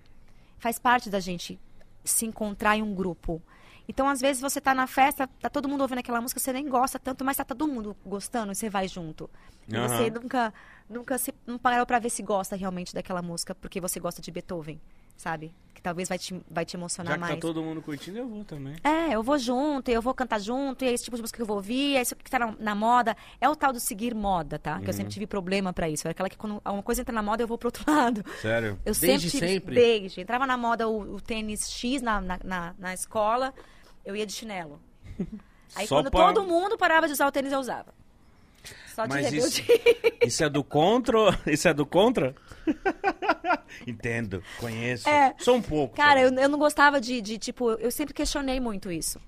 Faz 0.58 0.78
parte 0.78 1.10
da 1.10 1.18
gente 1.18 1.58
se 2.04 2.24
encontrar 2.24 2.76
em 2.76 2.82
um 2.82 2.94
grupo. 2.94 3.42
Então, 3.88 4.08
às 4.08 4.20
vezes, 4.20 4.40
você 4.40 4.60
tá 4.60 4.74
na 4.74 4.86
festa, 4.86 5.28
tá 5.40 5.50
todo 5.50 5.68
mundo 5.68 5.82
ouvindo 5.82 5.98
aquela 5.98 6.20
música, 6.20 6.40
você 6.40 6.52
nem 6.52 6.68
gosta 6.68 6.98
tanto, 6.98 7.24
mas 7.24 7.36
tá 7.36 7.44
todo 7.44 7.66
mundo 7.66 7.96
gostando 8.04 8.52
e 8.52 8.54
você 8.54 8.70
vai 8.70 8.86
junto. 8.88 9.28
E 9.68 9.76
Aham. 9.76 9.88
você 9.88 10.10
nunca, 10.10 10.54
nunca 10.88 11.18
se, 11.18 11.34
não 11.46 11.58
parou 11.58 11.84
pra 11.86 11.98
ver 11.98 12.10
se 12.10 12.22
gosta 12.22 12.56
realmente 12.56 12.94
daquela 12.94 13.22
música, 13.22 13.54
porque 13.54 13.80
você 13.80 13.98
gosta 14.00 14.22
de 14.22 14.30
Beethoven, 14.30 14.80
sabe? 15.16 15.52
Que 15.74 15.80
talvez 15.80 16.08
vai 16.08 16.18
te, 16.18 16.40
vai 16.50 16.64
te 16.64 16.76
emocionar 16.76 17.12
Já 17.12 17.14
que 17.16 17.20
mais. 17.20 17.34
tá 17.34 17.40
todo 17.40 17.62
mundo 17.62 17.82
curtindo, 17.82 18.18
eu 18.18 18.28
vou 18.28 18.44
também. 18.44 18.76
É, 18.84 19.14
eu 19.14 19.22
vou 19.22 19.36
junto, 19.38 19.90
eu 19.90 20.00
vou 20.02 20.14
cantar 20.14 20.38
junto, 20.40 20.84
e 20.84 20.88
é 20.88 20.92
esse 20.92 21.02
tipo 21.04 21.16
de 21.16 21.22
música 21.22 21.36
que 21.36 21.42
eu 21.42 21.46
vou 21.46 21.56
ouvir, 21.56 21.96
é 21.96 22.02
isso 22.02 22.14
que 22.14 22.30
tá 22.30 22.38
na, 22.38 22.54
na 22.58 22.74
moda. 22.74 23.16
É 23.40 23.48
o 23.48 23.56
tal 23.56 23.72
do 23.72 23.80
seguir 23.80 24.14
moda, 24.14 24.58
tá? 24.58 24.78
Que 24.80 24.88
eu 24.90 24.92
sempre 24.92 25.12
tive 25.12 25.26
problema 25.26 25.72
pra 25.72 25.88
isso. 25.88 26.06
É 26.06 26.10
aquela 26.12 26.28
que 26.28 26.36
quando 26.36 26.62
uma 26.64 26.82
coisa 26.82 27.00
entra 27.00 27.12
na 27.14 27.22
moda, 27.22 27.42
eu 27.42 27.48
vou 27.48 27.58
pro 27.58 27.68
outro 27.68 27.84
lado. 27.90 28.24
Sério. 28.40 28.78
Eu 28.84 28.92
Desde 28.94 29.30
sempre 29.30 29.46
tive, 29.48 29.52
sempre? 29.60 29.74
Desde. 29.74 30.20
Entrava 30.20 30.46
na 30.46 30.56
moda 30.56 30.88
o, 30.88 31.14
o 31.16 31.20
tênis 31.20 31.68
X 31.70 32.00
na, 32.02 32.20
na, 32.20 32.38
na, 32.44 32.74
na 32.78 32.94
escola, 32.94 33.52
eu 34.04 34.14
ia 34.14 34.26
de 34.26 34.32
chinelo. 34.32 34.80
Aí 35.74 35.86
Só 35.86 35.96
quando 35.96 36.10
pra- 36.10 36.32
todo 36.32 36.46
mundo 36.46 36.76
parava 36.76 37.06
de 37.06 37.14
usar 37.14 37.26
o 37.26 37.32
tênis, 37.32 37.50
eu 37.52 37.58
usava. 37.58 37.92
Só 38.94 39.06
de 39.06 39.08
Mas 39.08 39.32
isso, 39.32 39.62
rebelde. 39.62 40.18
isso 40.26 40.44
é 40.44 40.48
do 40.48 40.62
contra? 40.62 41.18
Isso 41.46 41.68
é 41.68 41.74
do 41.74 41.86
contra? 41.86 42.34
Entendo, 43.86 44.42
conheço. 44.58 45.08
É. 45.08 45.34
Só 45.38 45.54
um 45.54 45.62
pouco. 45.62 45.96
Cara, 45.96 46.20
eu, 46.20 46.32
eu 46.32 46.48
não 46.48 46.58
gostava 46.58 47.00
de, 47.00 47.20
de, 47.20 47.38
tipo, 47.38 47.72
eu 47.72 47.90
sempre 47.90 48.14
questionei 48.14 48.60
muito 48.60 48.90
isso. 48.90 49.20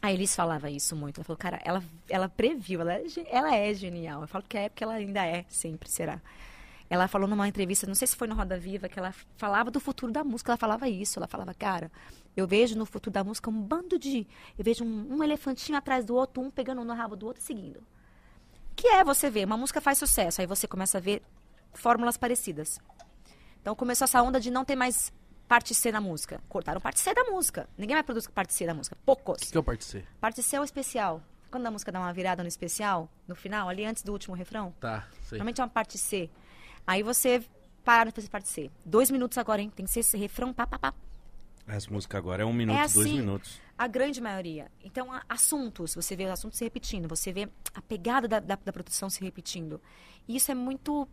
A 0.00 0.12
Elis 0.12 0.34
falava 0.34 0.70
isso 0.70 0.94
muito. 0.94 1.18
Ela 1.18 1.24
falou, 1.24 1.38
cara, 1.38 1.60
ela, 1.64 1.82
ela 2.08 2.28
previu, 2.28 2.80
ela 2.80 2.94
é, 2.94 3.04
ela 3.30 3.54
é 3.54 3.72
genial. 3.72 4.22
Eu 4.22 4.28
falo 4.28 4.44
que 4.46 4.58
é 4.58 4.68
porque 4.68 4.84
ela 4.84 4.94
ainda 4.94 5.24
é, 5.24 5.44
sempre 5.48 5.88
será. 5.88 6.20
Ela 6.90 7.08
falou 7.08 7.26
numa 7.26 7.48
entrevista, 7.48 7.86
não 7.86 7.94
sei 7.94 8.06
se 8.06 8.16
foi 8.16 8.28
no 8.28 8.34
Roda 8.34 8.58
Viva, 8.58 8.88
que 8.88 8.98
ela 8.98 9.14
falava 9.36 9.70
do 9.70 9.80
futuro 9.80 10.12
da 10.12 10.22
música. 10.22 10.52
Ela 10.52 10.58
falava 10.58 10.88
isso. 10.88 11.18
Ela 11.18 11.26
falava, 11.26 11.54
cara, 11.54 11.90
eu 12.36 12.46
vejo 12.46 12.76
no 12.76 12.84
futuro 12.84 13.14
da 13.14 13.24
música 13.24 13.48
um 13.48 13.62
bando 13.62 13.98
de. 13.98 14.26
Eu 14.58 14.64
vejo 14.64 14.84
um, 14.84 15.16
um 15.16 15.24
elefantinho 15.24 15.78
atrás 15.78 16.04
do 16.04 16.14
outro, 16.14 16.42
um 16.42 16.50
pegando 16.50 16.84
no 16.84 16.92
rabo 16.92 17.16
do 17.16 17.26
outro 17.26 17.40
e 17.40 17.46
seguindo. 17.46 17.80
Que 18.76 18.88
é 18.88 19.04
você 19.04 19.30
ver, 19.30 19.44
uma 19.44 19.56
música 19.56 19.80
faz 19.80 19.98
sucesso, 19.98 20.40
aí 20.40 20.46
você 20.46 20.66
começa 20.66 20.98
a 20.98 21.00
ver 21.00 21.22
fórmulas 21.74 22.16
parecidas. 22.16 22.78
Então 23.60 23.74
começou 23.74 24.04
essa 24.04 24.22
onda 24.22 24.40
de 24.40 24.50
não 24.50 24.64
ter 24.64 24.74
mais 24.76 25.12
parte 25.46 25.74
C 25.74 25.92
na 25.92 26.00
música. 26.00 26.40
Cortaram 26.48 26.80
parte 26.80 26.98
C 27.00 27.14
da 27.14 27.24
música. 27.24 27.68
Ninguém 27.76 27.94
mais 27.94 28.04
produz 28.06 28.26
parte 28.26 28.52
C 28.54 28.66
da 28.66 28.74
música. 28.74 28.96
Poucos. 29.04 29.36
O 29.38 29.44
que, 29.44 29.52
que 29.52 29.58
eu 29.58 29.62
participei? 29.62 30.04
Parte 30.20 30.42
C 30.42 30.56
é 30.56 30.60
o 30.60 30.64
especial. 30.64 31.22
Quando 31.50 31.66
a 31.66 31.70
música 31.70 31.92
dá 31.92 32.00
uma 32.00 32.12
virada 32.12 32.42
no 32.42 32.48
especial, 32.48 33.08
no 33.28 33.34
final, 33.36 33.68
ali 33.68 33.84
antes 33.84 34.02
do 34.02 34.10
último 34.12 34.34
refrão, 34.34 34.74
Tá, 34.80 35.06
sei. 35.28 35.36
normalmente 35.38 35.60
é 35.60 35.64
uma 35.64 35.70
parte 35.70 35.98
C. 35.98 36.30
Aí 36.86 37.02
você 37.02 37.44
para 37.84 38.10
de 38.10 38.14
fazer 38.16 38.28
parte 38.28 38.48
C. 38.48 38.70
Dois 38.84 39.10
minutos 39.10 39.36
agora, 39.36 39.60
hein? 39.60 39.70
Tem 39.74 39.84
que 39.84 39.92
ser 39.92 40.00
esse 40.00 40.16
refrão, 40.16 40.52
pá, 40.52 40.66
pá, 40.66 40.78
pá. 40.78 40.94
Essa 41.68 41.90
música 41.90 42.16
agora 42.18 42.42
é 42.42 42.46
um 42.46 42.52
minuto, 42.52 42.76
É 42.76 42.88
dois 42.88 43.06
assim. 43.06 43.16
minutos. 43.20 43.60
A 43.82 43.88
grande 43.88 44.20
maioria. 44.20 44.70
Então, 44.84 45.08
assuntos, 45.28 45.96
você 45.96 46.14
vê 46.14 46.24
os 46.24 46.30
assuntos 46.30 46.56
se 46.56 46.62
repetindo, 46.62 47.08
você 47.08 47.32
vê 47.32 47.48
a 47.74 47.82
pegada 47.82 48.28
da, 48.28 48.38
da, 48.38 48.54
da 48.54 48.72
produção 48.72 49.10
se 49.10 49.20
repetindo. 49.24 49.80
E 50.28 50.36
isso 50.36 50.52
é 50.52 50.54
muito. 50.54 51.08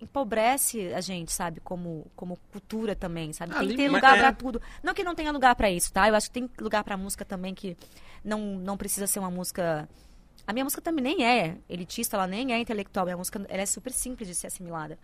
empobrece 0.00 0.94
a 0.94 1.00
gente, 1.00 1.32
sabe? 1.32 1.58
Como, 1.58 2.06
como 2.14 2.38
cultura 2.52 2.94
também, 2.94 3.32
sabe? 3.32 3.52
Ah, 3.52 3.58
tem 3.58 3.70
que 3.70 3.76
ter 3.76 3.90
lugar 3.90 4.16
é. 4.16 4.20
pra 4.20 4.32
tudo. 4.32 4.62
Não 4.80 4.94
que 4.94 5.02
não 5.02 5.12
tenha 5.12 5.32
lugar 5.32 5.56
pra 5.56 5.68
isso, 5.68 5.92
tá? 5.92 6.08
Eu 6.08 6.14
acho 6.14 6.28
que 6.28 6.34
tem 6.34 6.48
lugar 6.60 6.84
pra 6.84 6.96
música 6.96 7.24
também 7.24 7.52
que 7.52 7.76
não, 8.24 8.38
não 8.58 8.76
precisa 8.76 9.08
ser 9.08 9.18
uma 9.18 9.30
música. 9.30 9.88
A 10.46 10.52
minha 10.52 10.64
música 10.64 10.80
também 10.80 11.02
nem 11.02 11.26
é 11.26 11.58
elitista, 11.68 12.16
ela 12.16 12.28
nem 12.28 12.52
é 12.52 12.60
intelectual. 12.60 13.06
Minha 13.06 13.16
música 13.16 13.44
ela 13.48 13.62
é 13.62 13.66
super 13.66 13.92
simples 13.92 14.28
de 14.28 14.36
ser 14.36 14.46
assimilada. 14.46 14.96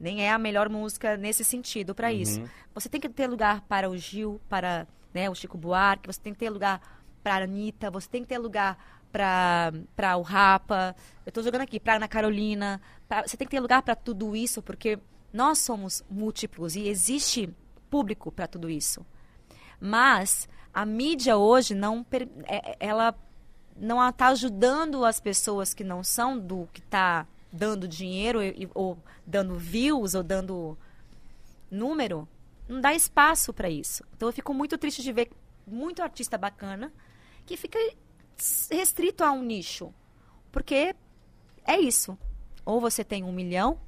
Nem 0.00 0.26
é 0.26 0.32
a 0.32 0.38
melhor 0.38 0.68
música 0.68 1.16
nesse 1.16 1.44
sentido 1.44 1.94
pra 1.94 2.12
isso. 2.12 2.42
Você 2.74 2.88
tem 2.88 3.00
que 3.00 3.08
ter 3.08 3.28
lugar 3.28 3.60
para 3.68 3.88
o 3.88 3.96
Gil, 3.96 4.40
para 4.48 4.88
né, 5.14 5.28
o 5.30 5.34
Chico 5.34 5.56
Buarque, 5.58 6.06
você 6.06 6.20
tem 6.20 6.32
que 6.32 6.38
ter 6.38 6.50
lugar 6.50 6.80
para 7.22 7.44
Anitta, 7.44 7.90
você 7.90 8.08
tem 8.08 8.22
que 8.22 8.28
ter 8.28 8.38
lugar 8.38 8.76
para 9.12 10.16
o 10.16 10.22
Rapa. 10.22 10.96
Eu 11.24 11.30
tô 11.32 11.42
jogando 11.42 11.60
aqui 11.62 11.78
para 11.78 11.96
Ana 11.96 12.08
Carolina. 12.08 12.80
pra- 13.08 13.22
você 13.26 13.36
tem 13.36 13.46
que 13.46 13.50
ter 13.50 13.60
lugar 13.60 13.82
para 13.82 13.94
tudo 13.94 14.34
isso, 14.34 14.62
porque 14.62 14.98
nós 15.32 15.58
somos 15.58 16.02
múltiplos 16.10 16.74
e 16.76 16.88
existe 16.88 17.48
público 17.90 18.32
para 18.32 18.46
tudo 18.46 18.70
isso. 18.70 19.04
Mas 19.78 20.48
a 20.72 20.86
mídia 20.86 21.36
hoje 21.36 21.74
não 21.74 22.06
é- 22.44 22.76
ela 22.80 23.14
não 23.76 24.06
está 24.08 24.28
ajudando 24.28 25.04
as 25.04 25.20
pessoas 25.20 25.74
que 25.74 25.84
não 25.84 26.02
são 26.02 26.38
do 26.38 26.68
que 26.72 26.80
está 26.80 27.26
dando 27.52 27.86
dinheiro 27.86 28.38
ou 28.74 28.98
dando 29.26 29.56
views 29.58 30.14
ou 30.14 30.22
dando 30.22 30.78
número, 31.70 32.26
não 32.72 32.80
dá 32.80 32.94
espaço 32.94 33.52
para 33.52 33.68
isso. 33.68 34.04
Então 34.16 34.28
eu 34.28 34.32
fico 34.32 34.52
muito 34.54 34.76
triste 34.78 35.02
de 35.02 35.12
ver 35.12 35.30
muito 35.66 36.02
artista 36.02 36.36
bacana 36.36 36.92
que 37.46 37.56
fica 37.56 37.78
restrito 38.70 39.22
a 39.22 39.32
um 39.32 39.42
nicho. 39.42 39.92
Porque 40.50 40.94
é 41.64 41.78
isso. 41.78 42.18
Ou 42.64 42.80
você 42.80 43.04
tem 43.04 43.24
um 43.24 43.32
milhão, 43.32 43.80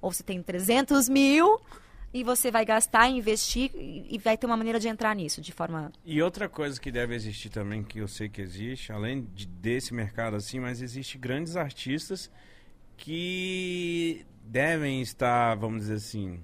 ou 0.00 0.12
você 0.12 0.22
tem 0.22 0.42
300 0.42 1.08
mil, 1.08 1.60
e 2.12 2.24
você 2.24 2.50
vai 2.50 2.64
gastar, 2.64 3.08
investir, 3.08 3.70
e 3.74 4.18
vai 4.18 4.36
ter 4.36 4.46
uma 4.46 4.56
maneira 4.56 4.80
de 4.80 4.88
entrar 4.88 5.14
nisso, 5.14 5.40
de 5.40 5.52
forma... 5.52 5.92
E 6.04 6.20
outra 6.20 6.48
coisa 6.48 6.80
que 6.80 6.90
deve 6.90 7.14
existir 7.14 7.50
também, 7.50 7.84
que 7.84 7.98
eu 8.00 8.08
sei 8.08 8.28
que 8.28 8.40
existe, 8.40 8.90
além 8.92 9.22
de- 9.32 9.46
desse 9.46 9.94
mercado 9.94 10.34
assim, 10.34 10.58
mas 10.58 10.82
existe 10.82 11.16
grandes 11.16 11.56
artistas 11.56 12.30
que 12.96 14.26
devem 14.42 15.00
estar, 15.00 15.54
vamos 15.54 15.82
dizer 15.82 15.94
assim, 15.94 16.42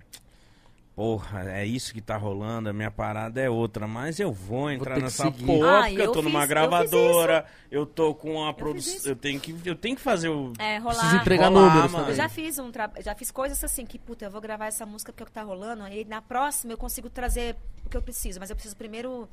porra, 0.96 1.50
é 1.50 1.64
isso 1.66 1.92
que 1.92 2.00
tá 2.00 2.16
rolando, 2.16 2.70
a 2.70 2.72
minha 2.72 2.90
parada 2.90 3.38
é 3.38 3.50
outra, 3.50 3.86
mas 3.86 4.18
eu 4.18 4.32
vou 4.32 4.70
entrar 4.70 4.94
que 4.96 5.02
nessa 5.02 5.30
porra, 5.30 5.80
Ah, 5.80 5.82
porque 5.82 6.00
eu 6.00 6.04
eu 6.06 6.12
tô 6.12 6.22
numa 6.22 6.40
fiz- 6.40 6.40
eu 6.40 6.40
fiz 6.40 6.48
gravadora, 6.48 7.46
eu, 7.70 7.84
tô 7.84 8.14
com 8.14 8.42
a 8.42 8.48
fiz 8.54 8.58
produção, 8.58 9.10
eu 9.12 9.14
tenho 9.14 9.38
que 9.38 9.54
eu 9.64 9.76
tenho 9.76 9.94
que 9.94 10.00
fazer 10.00 10.30
o 10.30 10.54
É, 10.58 10.78
rolar. 10.78 10.94
Precisa 10.94 11.16
entregar 11.16 11.48
Rolar, 11.50 11.68
números 11.74 11.92
mano. 11.92 12.08
Eu 12.08 12.14
já 12.14 12.28
fiz 12.30 12.58
um 12.58 12.72
tra... 12.72 12.90
já 13.00 13.14
fiz 13.14 13.30
coisas 13.30 13.62
assim 13.62 13.84
que, 13.84 13.98
puta, 13.98 14.24
eu 14.24 14.30
vou 14.30 14.40
gravar 14.40 14.66
essa 14.68 14.86
música 14.86 15.12
porque 15.12 15.22
é 15.22 15.24
o 15.24 15.26
que 15.26 15.32
tá 15.32 15.42
rolando, 15.42 15.86
e 15.86 16.02
na 16.06 16.22
próxima 16.22 16.72
eu 16.72 16.78
consigo 16.78 17.10
trazer 17.10 17.54
o 17.84 17.90
que 17.90 17.96
eu 17.96 18.02
preciso, 18.02 18.40
mas 18.40 18.48
eu 18.48 18.56
preciso 18.56 18.74
primeiro 18.74 19.28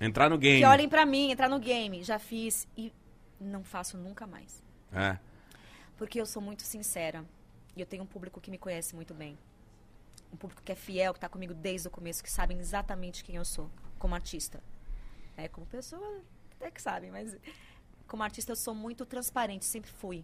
entrar 0.00 0.28
no 0.28 0.36
game. 0.36 0.58
que 0.60 0.66
olhem 0.66 0.88
pra 0.88 1.06
mim, 1.06 1.30
entrar 1.30 1.48
no 1.48 1.60
game. 1.60 2.02
Já 2.02 2.18
fiz 2.18 2.66
e 2.76 2.92
não 3.40 3.62
faço 3.62 3.96
nunca 3.96 4.26
mais. 4.26 4.60
É. 4.92 5.16
Porque 5.96 6.20
eu 6.20 6.26
sou 6.26 6.42
muito 6.42 6.62
sincera. 6.62 7.24
E 7.76 7.80
eu 7.80 7.86
tenho 7.86 8.02
um 8.02 8.06
público 8.06 8.40
que 8.40 8.50
me 8.50 8.58
conhece 8.58 8.94
muito 8.96 9.14
bem. 9.14 9.38
Um 10.36 10.38
público 10.38 10.62
que 10.62 10.70
é 10.70 10.74
fiel, 10.74 11.14
que 11.14 11.20
tá 11.20 11.30
comigo 11.30 11.54
desde 11.54 11.88
o 11.88 11.90
começo, 11.90 12.22
que 12.22 12.30
sabem 12.30 12.58
exatamente 12.58 13.24
quem 13.24 13.36
eu 13.36 13.44
sou 13.44 13.70
como 13.98 14.14
artista. 14.14 14.62
É, 15.34 15.48
como 15.48 15.66
pessoa, 15.66 16.20
até 16.52 16.70
que 16.70 16.80
sabem, 16.80 17.10
mas 17.10 17.34
como 18.06 18.22
artista 18.22 18.52
eu 18.52 18.56
sou 18.56 18.74
muito 18.74 19.06
transparente, 19.06 19.64
sempre 19.64 19.90
fui. 19.90 20.22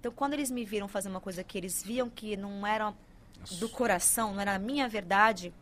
Então, 0.00 0.10
quando 0.10 0.32
eles 0.32 0.50
me 0.50 0.64
viram 0.64 0.88
fazer 0.88 1.10
uma 1.10 1.20
coisa 1.20 1.44
que 1.44 1.58
eles 1.58 1.82
viam 1.82 2.08
que 2.08 2.38
não 2.38 2.66
era 2.66 2.94
do 3.58 3.68
coração, 3.68 4.32
não 4.32 4.40
era 4.40 4.54
a 4.54 4.58
minha 4.58 4.88
verdade, 4.88 5.52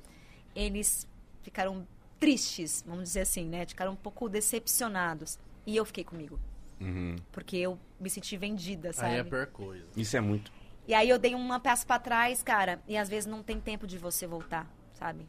eles 0.55 1.07
ficaram 1.43 1.87
tristes, 2.21 2.85
vamos 2.87 3.05
dizer 3.05 3.21
assim, 3.23 3.47
né? 3.47 3.67
Ficaram 3.67 3.93
um 3.93 3.97
pouco 3.97 4.29
decepcionados. 4.29 5.41
E 5.67 5.77
eu 5.77 5.85
fiquei 5.85 6.05
comigo. 6.05 6.39
Uhum. 6.81 7.17
Porque 7.33 7.57
eu 7.57 7.79
me 7.99 8.09
senti 8.09 8.37
vendida, 8.37 8.93
sabe? 8.93 9.09
Aí 9.09 9.17
é 9.17 9.21
a 9.21 9.25
pior 9.25 9.47
coisa. 9.49 9.85
Isso 9.97 10.17
é 10.17 10.21
muito. 10.21 10.53
E 10.87 10.95
aí 10.95 11.09
eu 11.09 11.19
dei 11.19 11.35
uma 11.35 11.59
peça 11.59 11.85
pra 11.85 11.99
trás, 11.99 12.43
cara, 12.43 12.81
e 12.87 12.97
às 12.97 13.09
vezes 13.09 13.27
não 13.27 13.43
tem 13.43 13.61
tempo 13.61 13.87
de 13.87 13.99
você 13.99 14.27
voltar, 14.27 14.71
sabe? 14.95 15.27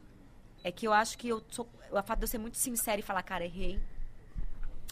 É 0.62 0.70
que 0.70 0.86
eu 0.86 0.92
acho 0.92 1.18
que 1.18 1.28
eu 1.28 1.42
sou. 1.48 1.68
O 1.90 2.02
fato 2.02 2.18
de 2.18 2.24
eu 2.24 2.28
ser 2.28 2.38
muito 2.38 2.56
sincera 2.56 3.00
e 3.00 3.02
falar, 3.02 3.22
cara, 3.22 3.44
errei. 3.44 3.80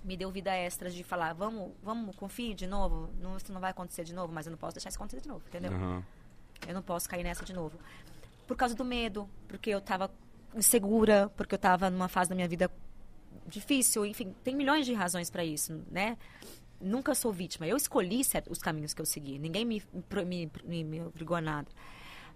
Me 0.04 0.16
deu 0.16 0.30
vida 0.30 0.54
extra 0.54 0.88
de 0.88 1.02
falar, 1.02 1.32
vamos, 1.32 1.72
vamos, 1.82 2.14
confie 2.16 2.54
de 2.54 2.66
novo. 2.66 3.10
Não, 3.20 3.36
isso 3.36 3.52
não 3.52 3.60
vai 3.60 3.70
acontecer 3.70 4.04
de 4.04 4.14
novo, 4.14 4.32
mas 4.32 4.46
eu 4.46 4.50
não 4.50 4.58
posso 4.58 4.74
deixar 4.74 4.88
isso 4.88 4.98
acontecer 4.98 5.20
de 5.20 5.28
novo, 5.28 5.42
entendeu? 5.48 5.72
Uhum. 5.72 6.02
Eu 6.66 6.74
não 6.74 6.82
posso 6.82 7.08
cair 7.08 7.24
nessa 7.24 7.44
de 7.44 7.52
novo. 7.52 7.78
Por 8.46 8.56
causa 8.56 8.74
do 8.74 8.84
medo, 8.84 9.28
porque 9.48 9.70
eu 9.70 9.80
tava 9.80 10.10
insegura, 10.54 11.30
porque 11.36 11.54
eu 11.54 11.58
tava 11.58 11.90
numa 11.90 12.08
fase 12.08 12.30
da 12.30 12.36
minha 12.36 12.48
vida 12.48 12.70
difícil, 13.46 14.04
enfim, 14.06 14.34
tem 14.42 14.54
milhões 14.54 14.86
de 14.86 14.94
razões 14.94 15.30
pra 15.30 15.44
isso, 15.44 15.84
né? 15.90 16.16
Nunca 16.80 17.14
sou 17.14 17.32
vítima. 17.32 17.66
Eu 17.66 17.76
escolhi 17.76 18.22
certo- 18.24 18.50
os 18.50 18.58
caminhos 18.58 18.92
que 18.94 19.00
eu 19.00 19.06
segui. 19.06 19.38
Ninguém 19.38 19.64
me, 19.64 19.82
me, 20.26 20.50
me, 20.64 20.84
me 20.84 21.00
obrigou 21.02 21.36
a 21.36 21.40
nada. 21.40 21.68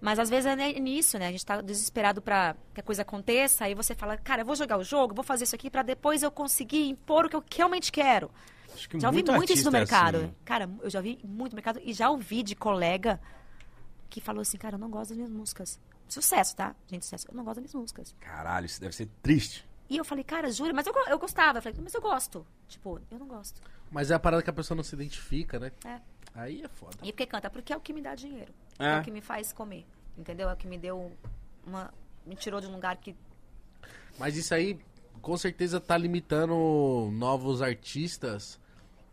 Mas 0.00 0.18
às 0.18 0.30
vezes 0.30 0.46
é 0.46 0.56
nisso, 0.80 1.18
né? 1.18 1.26
A 1.28 1.30
gente 1.30 1.44
tá 1.44 1.60
desesperado 1.60 2.22
pra 2.22 2.56
que 2.72 2.80
a 2.80 2.82
coisa 2.82 3.02
aconteça, 3.02 3.66
aí 3.66 3.74
você 3.74 3.94
fala, 3.94 4.16
cara, 4.16 4.40
eu 4.42 4.46
vou 4.46 4.56
jogar 4.56 4.78
o 4.78 4.82
jogo, 4.84 5.14
vou 5.14 5.22
fazer 5.22 5.44
isso 5.44 5.54
aqui 5.54 5.68
pra 5.70 5.82
depois 5.82 6.22
eu 6.22 6.30
conseguir 6.30 6.88
impor 6.88 7.26
o 7.26 7.28
que 7.28 7.36
eu 7.36 7.44
realmente 7.54 7.92
quero. 7.92 8.30
Que 8.88 8.98
Já 8.98 9.08
ouvi 9.08 9.22
muito 9.22 9.52
isso 9.52 9.70
no 9.70 9.76
é 9.76 9.80
mercado. 9.80 10.16
assim. 10.16 10.34
Cara, 10.44 10.70
eu 10.80 10.88
já 10.88 11.00
ouvi 11.00 11.18
muito 11.22 11.52
no 11.52 11.56
mercado 11.56 11.80
e 11.84 11.92
já 11.92 12.08
ouvi 12.08 12.42
de 12.42 12.54
colega 12.56 13.20
que 14.08 14.20
falou 14.20 14.40
assim, 14.40 14.56
cara, 14.56 14.76
eu 14.76 14.78
não 14.78 14.88
gosto 14.88 15.10
das 15.10 15.16
minhas 15.18 15.30
músicas. 15.30 15.78
Sucesso, 16.08 16.56
tá? 16.56 16.74
Gente, 16.88 17.04
sucesso. 17.04 17.26
Eu 17.28 17.34
não 17.34 17.44
gosto 17.44 17.56
das 17.56 17.64
minhas 17.64 17.74
músicas. 17.74 18.14
Caralho, 18.20 18.64
isso 18.66 18.80
deve 18.80 18.94
ser 18.94 19.08
triste. 19.22 19.68
E 19.88 19.96
eu 19.96 20.04
falei, 20.04 20.24
cara, 20.24 20.50
jura? 20.50 20.72
Mas 20.72 20.86
eu, 20.86 20.94
eu 21.08 21.18
gostava. 21.18 21.58
Eu 21.58 21.62
falei, 21.62 21.78
mas 21.82 21.92
eu 21.94 22.00
gosto. 22.00 22.46
Tipo, 22.68 23.00
eu 23.10 23.18
não 23.18 23.26
gosto. 23.26 23.60
Mas 23.90 24.10
é 24.10 24.14
a 24.14 24.18
parada 24.18 24.42
que 24.42 24.50
a 24.50 24.52
pessoa 24.52 24.76
não 24.76 24.84
se 24.84 24.94
identifica, 24.94 25.58
né? 25.58 25.72
É. 25.84 26.00
Aí 26.34 26.62
é 26.62 26.68
foda. 26.68 26.96
E 27.02 27.12
porque 27.12 27.26
canta? 27.26 27.50
Porque 27.50 27.72
é 27.72 27.76
o 27.76 27.80
que 27.80 27.92
me 27.92 28.00
dá 28.00 28.14
dinheiro. 28.14 28.52
É, 28.78 28.86
É. 28.96 28.98
o 29.00 29.02
que 29.02 29.10
me 29.10 29.20
faz 29.20 29.52
comer. 29.52 29.84
Entendeu? 30.16 30.48
É 30.48 30.52
o 30.52 30.56
que 30.56 30.66
me 30.68 30.78
deu 30.78 31.10
uma... 31.66 31.92
Me 32.24 32.34
tirou 32.36 32.60
de 32.60 32.66
um 32.66 32.72
lugar 32.72 32.96
que... 32.98 33.16
Mas 34.18 34.36
isso 34.36 34.54
aí, 34.54 34.78
com 35.20 35.36
certeza, 35.36 35.80
tá 35.80 35.96
limitando 35.96 37.10
novos 37.12 37.62
artistas 37.62 38.60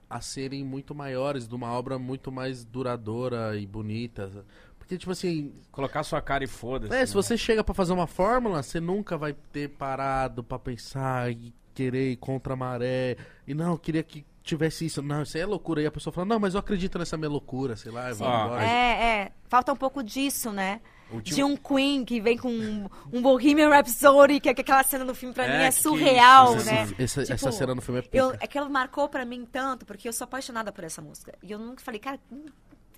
a 0.09 0.21
serem 0.21 0.63
muito 0.63 0.93
maiores, 0.93 1.47
de 1.47 1.55
uma 1.55 1.71
obra 1.71 1.97
muito 1.97 2.31
mais 2.31 2.63
duradoura 2.63 3.57
e 3.57 3.65
bonita. 3.65 4.45
Porque, 4.77 4.97
tipo 4.97 5.11
assim, 5.11 5.53
Colocar 5.71 6.03
sua 6.03 6.21
cara 6.21 6.43
e 6.43 6.47
foda-se. 6.47 6.93
é, 6.93 6.99
né? 6.99 7.05
se 7.05 7.13
você 7.13 7.37
chega 7.37 7.63
pra 7.63 7.73
fazer 7.73 7.93
uma 7.93 8.07
fórmula, 8.07 8.61
você 8.63 8.79
nunca 8.79 9.17
vai 9.17 9.33
ter 9.33 9.69
parado 9.69 10.43
pra 10.43 10.57
pensar 10.59 11.31
e 11.31 11.53
querer 11.73 12.11
ir 12.11 12.17
contra 12.17 12.53
a 12.53 12.55
maré. 12.55 13.17
E 13.45 13.53
não, 13.53 13.71
eu 13.73 13.77
queria 13.79 14.03
que 14.03 14.25
tivesse 14.47 14.85
isso. 14.85 15.01
Não, 15.01 15.21
isso 15.21 15.37
aí 15.37 15.43
é 15.43 15.45
loucura. 15.45 15.81
E 15.81 15.85
a 15.85 15.91
pessoa 15.91 16.11
fala, 16.13 16.25
não, 16.25 16.39
mas 16.39 16.53
eu 16.55 16.59
acredito 16.59 16.97
nessa 16.97 17.15
minha 17.17 17.29
loucura, 17.29 17.75
sei 17.75 17.91
lá, 17.91 18.11
vai 18.13 18.27
Ah, 18.27 18.45
embora. 18.45 18.63
É, 18.63 18.67
é. 19.23 19.31
Falta 19.47 19.71
um 19.71 19.75
pouco 19.75 20.01
disso, 20.03 20.51
né? 20.51 20.81
Último- 21.11 21.35
De 21.35 21.43
um 21.43 21.55
Queen 21.55 22.03
que 22.03 22.19
vem 22.19 22.37
com 22.37 22.49
um, 22.49 22.89
um 23.13 23.21
Bohemian 23.21 23.69
Rhapsody, 23.69 24.41
que, 24.41 24.53
que 24.53 24.59
aquela 24.61 24.83
cena 24.83 25.05
no 25.05 25.15
filme 25.15 25.33
pra 25.33 25.45
É, 25.45 25.57
mim 25.57 25.63
é 25.63 25.67
que 25.69 25.75
surreal, 25.75 26.57
isso, 26.57 26.65
né? 26.65 26.87
Essa, 26.99 27.21
essa 27.33 27.51
cena 27.51 27.73
no 27.73 27.81
filme 27.81 28.01
é 28.01 28.03
eu, 28.11 28.31
pica. 28.31 28.43
Aquilo 28.43 28.69
marcou 28.69 29.07
pra 29.07 29.23
mim 29.23 29.47
tanto, 29.49 29.85
porque 29.85 30.07
eu 30.09 30.11
sou 30.11 30.25
apaixonada 30.25 30.69
por 30.71 30.83
essa 30.83 31.01
música. 31.01 31.33
E 31.41 31.49
eu 31.51 31.57
nunca 31.59 31.81
falei, 31.81 31.99
cara, 31.99 32.19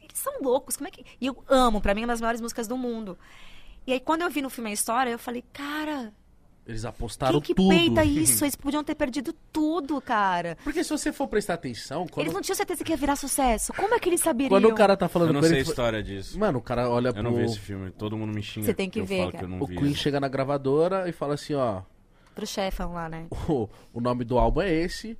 eles 0.01 0.17
são 0.17 0.41
loucos, 0.41 0.75
como 0.75 0.87
é 0.87 0.91
que. 0.91 1.05
E 1.21 1.27
eu 1.27 1.43
amo, 1.47 1.79
pra 1.81 1.93
mim 1.93 2.01
é 2.01 2.05
uma 2.05 2.13
das 2.13 2.21
maiores 2.21 2.41
músicas 2.41 2.67
do 2.67 2.75
mundo. 2.75 3.15
E 3.85 3.93
aí, 3.93 3.99
quando 3.99 4.21
eu 4.23 4.29
vi 4.31 4.41
no 4.41 4.49
filme 4.49 4.71
a 4.71 4.73
história, 4.73 5.11
eu 5.11 5.19
falei, 5.19 5.43
cara, 5.53 6.11
Eles 6.69 6.85
apostaram 6.85 7.41
quem 7.41 7.55
que 7.55 7.55
tudo. 7.55 7.69
peita 7.69 8.03
isso? 8.05 8.45
Eles 8.45 8.55
podiam 8.55 8.83
ter 8.83 8.93
perdido 8.93 9.33
tudo, 9.51 9.99
cara. 9.99 10.55
Porque 10.63 10.83
se 10.83 10.89
você 10.91 11.11
for 11.11 11.27
prestar 11.27 11.55
atenção, 11.55 12.05
quando, 12.07 12.23
Eles 12.25 12.33
não 12.33 12.41
tinham 12.41 12.55
certeza 12.55 12.83
que 12.83 12.91
ia 12.91 12.97
virar 12.97 13.15
sucesso. 13.15 13.73
Como 13.73 13.93
é 13.95 13.99
que 13.99 14.07
eles 14.07 14.21
saberiam? 14.21 14.49
quando 14.51 14.71
o 14.71 14.75
cara 14.75 14.95
tá 14.95 15.09
falando 15.09 15.29
Eu 15.29 15.33
não 15.33 15.41
sei 15.43 15.57
a 15.57 15.61
história 15.61 16.03
disso. 16.03 16.37
Mano, 16.39 16.59
o 16.59 16.61
cara 16.61 16.87
olha 16.87 17.09
Eu 17.09 17.13
pro. 17.13 17.23
não 17.23 17.33
vi 17.33 17.43
esse 17.45 17.57
filme. 17.59 17.89
Todo 17.89 18.15
mundo 18.15 18.31
me 18.33 18.43
xinga. 18.43 18.67
Você 18.67 18.73
tem 18.75 18.87
que 18.89 18.99
eu 18.99 19.05
ver, 19.05 19.31
que 19.31 19.43
eu 19.43 19.47
não 19.47 19.59
O 19.61 19.65
vi. 19.65 19.75
Queen 19.77 19.95
chega 19.95 20.19
na 20.19 20.27
gravadora 20.27 21.09
e 21.09 21.11
fala 21.11 21.33
assim, 21.33 21.55
ó. 21.55 21.81
Pro 22.35 22.45
chefão 22.45 22.93
lá, 22.93 23.09
né? 23.09 23.25
O, 23.49 23.67
o 23.91 23.99
nome 23.99 24.23
do 24.23 24.37
álbum 24.37 24.61
é 24.61 24.71
esse, 24.71 25.17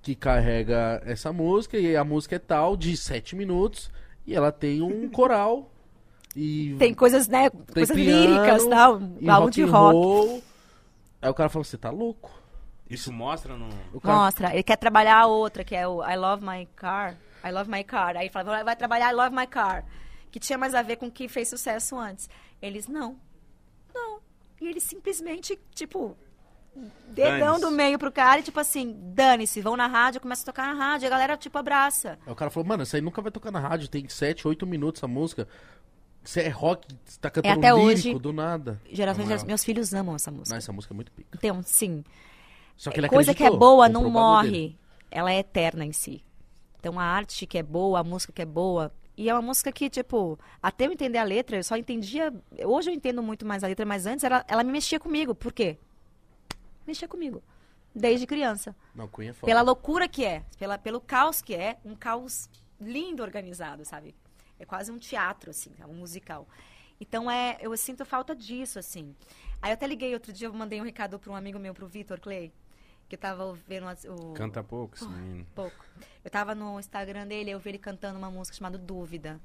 que 0.00 0.14
carrega 0.14 1.02
essa 1.04 1.32
música, 1.32 1.76
e 1.76 1.96
a 1.96 2.04
música 2.04 2.36
é 2.36 2.38
tal, 2.38 2.76
de 2.76 2.96
sete 2.96 3.34
minutos, 3.34 3.90
e 4.24 4.32
ela 4.32 4.52
tem 4.52 4.80
um 4.80 5.08
coral. 5.10 5.70
E 6.36 6.74
Tem 6.80 6.92
coisas, 6.94 7.28
né? 7.28 7.48
tem 7.50 7.60
coisas 7.74 7.96
piano, 7.96 8.26
líricas 8.34 8.64
tal. 8.66 9.00
Álbum 9.28 9.50
de 9.50 9.62
and 9.62 9.66
rock. 9.66 9.92
roll. 9.96 10.42
Aí 11.24 11.30
o 11.30 11.34
cara 11.34 11.48
fala, 11.48 11.64
você 11.64 11.78
tá 11.78 11.88
louco? 11.88 12.30
Isso 12.88 13.10
mostra 13.10 13.56
no... 13.56 13.66
O 13.94 14.00
cara, 14.00 14.14
Mostra. 14.14 14.52
Ele 14.52 14.62
quer 14.62 14.76
trabalhar 14.76 15.20
a 15.20 15.26
outra, 15.26 15.64
que 15.64 15.74
é 15.74 15.88
o 15.88 16.04
I 16.04 16.16
Love 16.16 16.44
My 16.44 16.66
Car. 16.76 17.16
I 17.42 17.50
Love 17.50 17.70
My 17.70 17.82
Car. 17.82 18.14
Aí 18.14 18.24
ele 18.24 18.30
fala, 18.30 18.62
vai 18.62 18.76
trabalhar 18.76 19.10
I 19.10 19.14
Love 19.14 19.34
My 19.34 19.46
Car. 19.46 19.86
Que 20.30 20.38
tinha 20.38 20.58
mais 20.58 20.74
a 20.74 20.82
ver 20.82 20.96
com 20.96 21.06
o 21.06 21.10
que 21.10 21.26
fez 21.26 21.48
sucesso 21.48 21.96
antes. 21.96 22.28
Eles, 22.60 22.86
não. 22.86 23.18
Não. 23.94 24.20
E 24.60 24.68
eles 24.68 24.82
simplesmente, 24.82 25.58
tipo, 25.74 26.14
dedão 27.08 27.38
Dane-se. 27.38 27.60
do 27.62 27.70
meio 27.70 27.98
pro 27.98 28.12
cara 28.12 28.40
e, 28.40 28.42
tipo 28.42 28.60
assim, 28.60 28.94
dane-se, 29.14 29.62
vão 29.62 29.78
na 29.78 29.86
rádio, 29.86 30.20
começa 30.20 30.42
a 30.42 30.46
tocar 30.46 30.74
na 30.74 30.74
rádio. 30.74 31.06
E 31.06 31.08
a 31.08 31.10
galera, 31.10 31.38
tipo, 31.38 31.56
abraça. 31.56 32.18
Aí 32.26 32.32
o 32.32 32.36
cara 32.36 32.50
falou, 32.50 32.68
mano, 32.68 32.82
isso 32.82 32.96
aí 32.96 33.00
nunca 33.00 33.22
vai 33.22 33.32
tocar 33.32 33.50
na 33.50 33.60
rádio, 33.60 33.88
tem 33.88 34.06
sete, 34.10 34.46
oito 34.46 34.66
minutos 34.66 35.02
a 35.02 35.08
música. 35.08 35.48
Você 36.24 36.40
é 36.40 36.48
rock, 36.48 36.88
você 37.04 37.20
tá 37.20 37.30
cantando 37.30 37.58
até 37.58 37.72
lírico 37.72 38.08
hoje- 38.08 38.18
do 38.18 38.32
nada. 38.32 38.80
Gerações, 38.90 39.30
é. 39.30 39.46
meus 39.46 39.62
filhos 39.62 39.92
amam 39.92 40.16
essa 40.16 40.30
música. 40.30 40.50
Não, 40.50 40.56
essa 40.58 40.72
música 40.72 40.94
é 40.94 40.96
muito 40.96 41.12
pica. 41.12 41.36
Então, 41.36 41.62
sim. 41.62 42.02
Só 42.76 42.90
que 42.90 42.98
ele 42.98 43.08
coisa 43.08 43.34
que 43.34 43.44
é 43.44 43.50
boa 43.50 43.88
não 43.88 44.10
morre. 44.10 44.50
dele. 44.50 44.78
Ela 45.10 45.32
é 45.32 45.38
eterna 45.38 45.84
em 45.84 45.92
si. 45.92 46.24
Então 46.80 46.98
a 46.98 47.04
arte 47.04 47.46
que 47.46 47.58
é 47.58 47.62
boa, 47.62 48.00
a 48.00 48.04
música 48.04 48.32
que 48.32 48.42
é 48.42 48.46
boa. 48.46 48.92
E 49.16 49.28
é 49.28 49.34
uma 49.34 49.42
música 49.42 49.70
que, 49.70 49.88
tipo, 49.88 50.36
até 50.60 50.86
eu 50.86 50.92
entender 50.92 51.18
a 51.18 51.22
letra, 51.24 51.56
eu 51.56 51.62
só 51.62 51.76
entendia. 51.76 52.32
Hoje 52.64 52.90
eu 52.90 52.94
entendo 52.94 53.22
muito 53.22 53.46
mais 53.46 53.62
a 53.62 53.68
letra, 53.68 53.86
mas 53.86 54.06
antes 54.06 54.24
ela, 54.24 54.44
ela 54.48 54.64
me 54.64 54.72
mexia 54.72 54.98
comigo. 54.98 55.34
Por 55.34 55.52
quê? 55.52 55.78
Mexia 56.86 57.06
comigo. 57.06 57.42
Desde 57.94 58.26
criança. 58.26 58.74
Não, 58.94 59.06
Queen 59.06 59.28
é 59.28 59.32
foda. 59.32 59.46
Pela 59.46 59.62
loucura 59.62 60.08
que 60.08 60.24
é, 60.24 60.42
pela, 60.58 60.76
pelo 60.76 61.00
caos 61.00 61.40
que 61.40 61.54
é, 61.54 61.76
um 61.84 61.94
caos 61.94 62.48
lindo 62.80 63.22
organizado, 63.22 63.84
sabe? 63.84 64.16
É 64.58 64.64
quase 64.64 64.90
um 64.90 64.98
teatro, 64.98 65.50
assim, 65.50 65.72
é 65.78 65.86
um 65.86 65.94
musical. 65.94 66.48
Então 67.00 67.30
é, 67.30 67.58
eu 67.60 67.76
sinto 67.76 68.04
falta 68.04 68.34
disso, 68.34 68.78
assim. 68.78 69.14
Aí 69.60 69.70
eu 69.70 69.74
até 69.74 69.86
liguei 69.86 70.12
outro 70.14 70.32
dia, 70.32 70.48
eu 70.48 70.52
mandei 70.52 70.80
um 70.80 70.84
recado 70.84 71.18
para 71.18 71.32
um 71.32 71.36
amigo 71.36 71.58
meu, 71.58 71.74
pro 71.74 71.86
Vitor 71.86 72.20
Clay, 72.20 72.52
que 73.08 73.16
eu 73.16 73.18
tava 73.18 73.52
vendo 73.66 73.86
o. 74.08 74.32
Canta 74.34 74.62
pouco 74.62 74.94
esse 74.96 75.08
menino. 75.08 75.46
pouco. 75.54 75.84
Eu 76.24 76.30
tava 76.30 76.54
no 76.54 76.78
Instagram 76.78 77.26
dele, 77.26 77.50
eu 77.50 77.58
vi 77.58 77.70
ele 77.70 77.78
cantando 77.78 78.18
uma 78.18 78.30
música 78.30 78.56
chamada 78.56 78.78
Dúvida. 78.78 79.40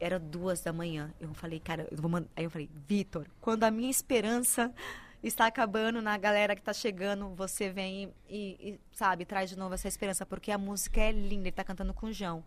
Era 0.00 0.18
duas 0.18 0.60
da 0.60 0.72
manhã. 0.72 1.14
Eu 1.20 1.32
falei, 1.34 1.60
cara, 1.60 1.86
eu 1.90 1.96
vou 1.96 2.10
mandar. 2.10 2.28
Aí 2.34 2.44
eu 2.44 2.50
falei, 2.50 2.68
Vitor, 2.86 3.26
quando 3.40 3.64
a 3.64 3.70
minha 3.70 3.90
esperança 3.90 4.74
está 5.22 5.46
acabando 5.46 6.02
na 6.02 6.18
galera 6.18 6.54
que 6.54 6.62
tá 6.62 6.72
chegando, 6.72 7.28
você 7.34 7.70
vem 7.70 8.12
e, 8.28 8.56
e, 8.60 8.80
sabe, 8.92 9.24
traz 9.24 9.48
de 9.48 9.56
novo 9.56 9.74
essa 9.74 9.88
esperança, 9.88 10.26
porque 10.26 10.50
a 10.50 10.58
música 10.58 11.00
é 11.00 11.12
linda, 11.12 11.48
ele 11.48 11.52
tá 11.52 11.64
cantando 11.64 11.94
com 11.94 12.06
o 12.06 12.12
João. 12.12 12.44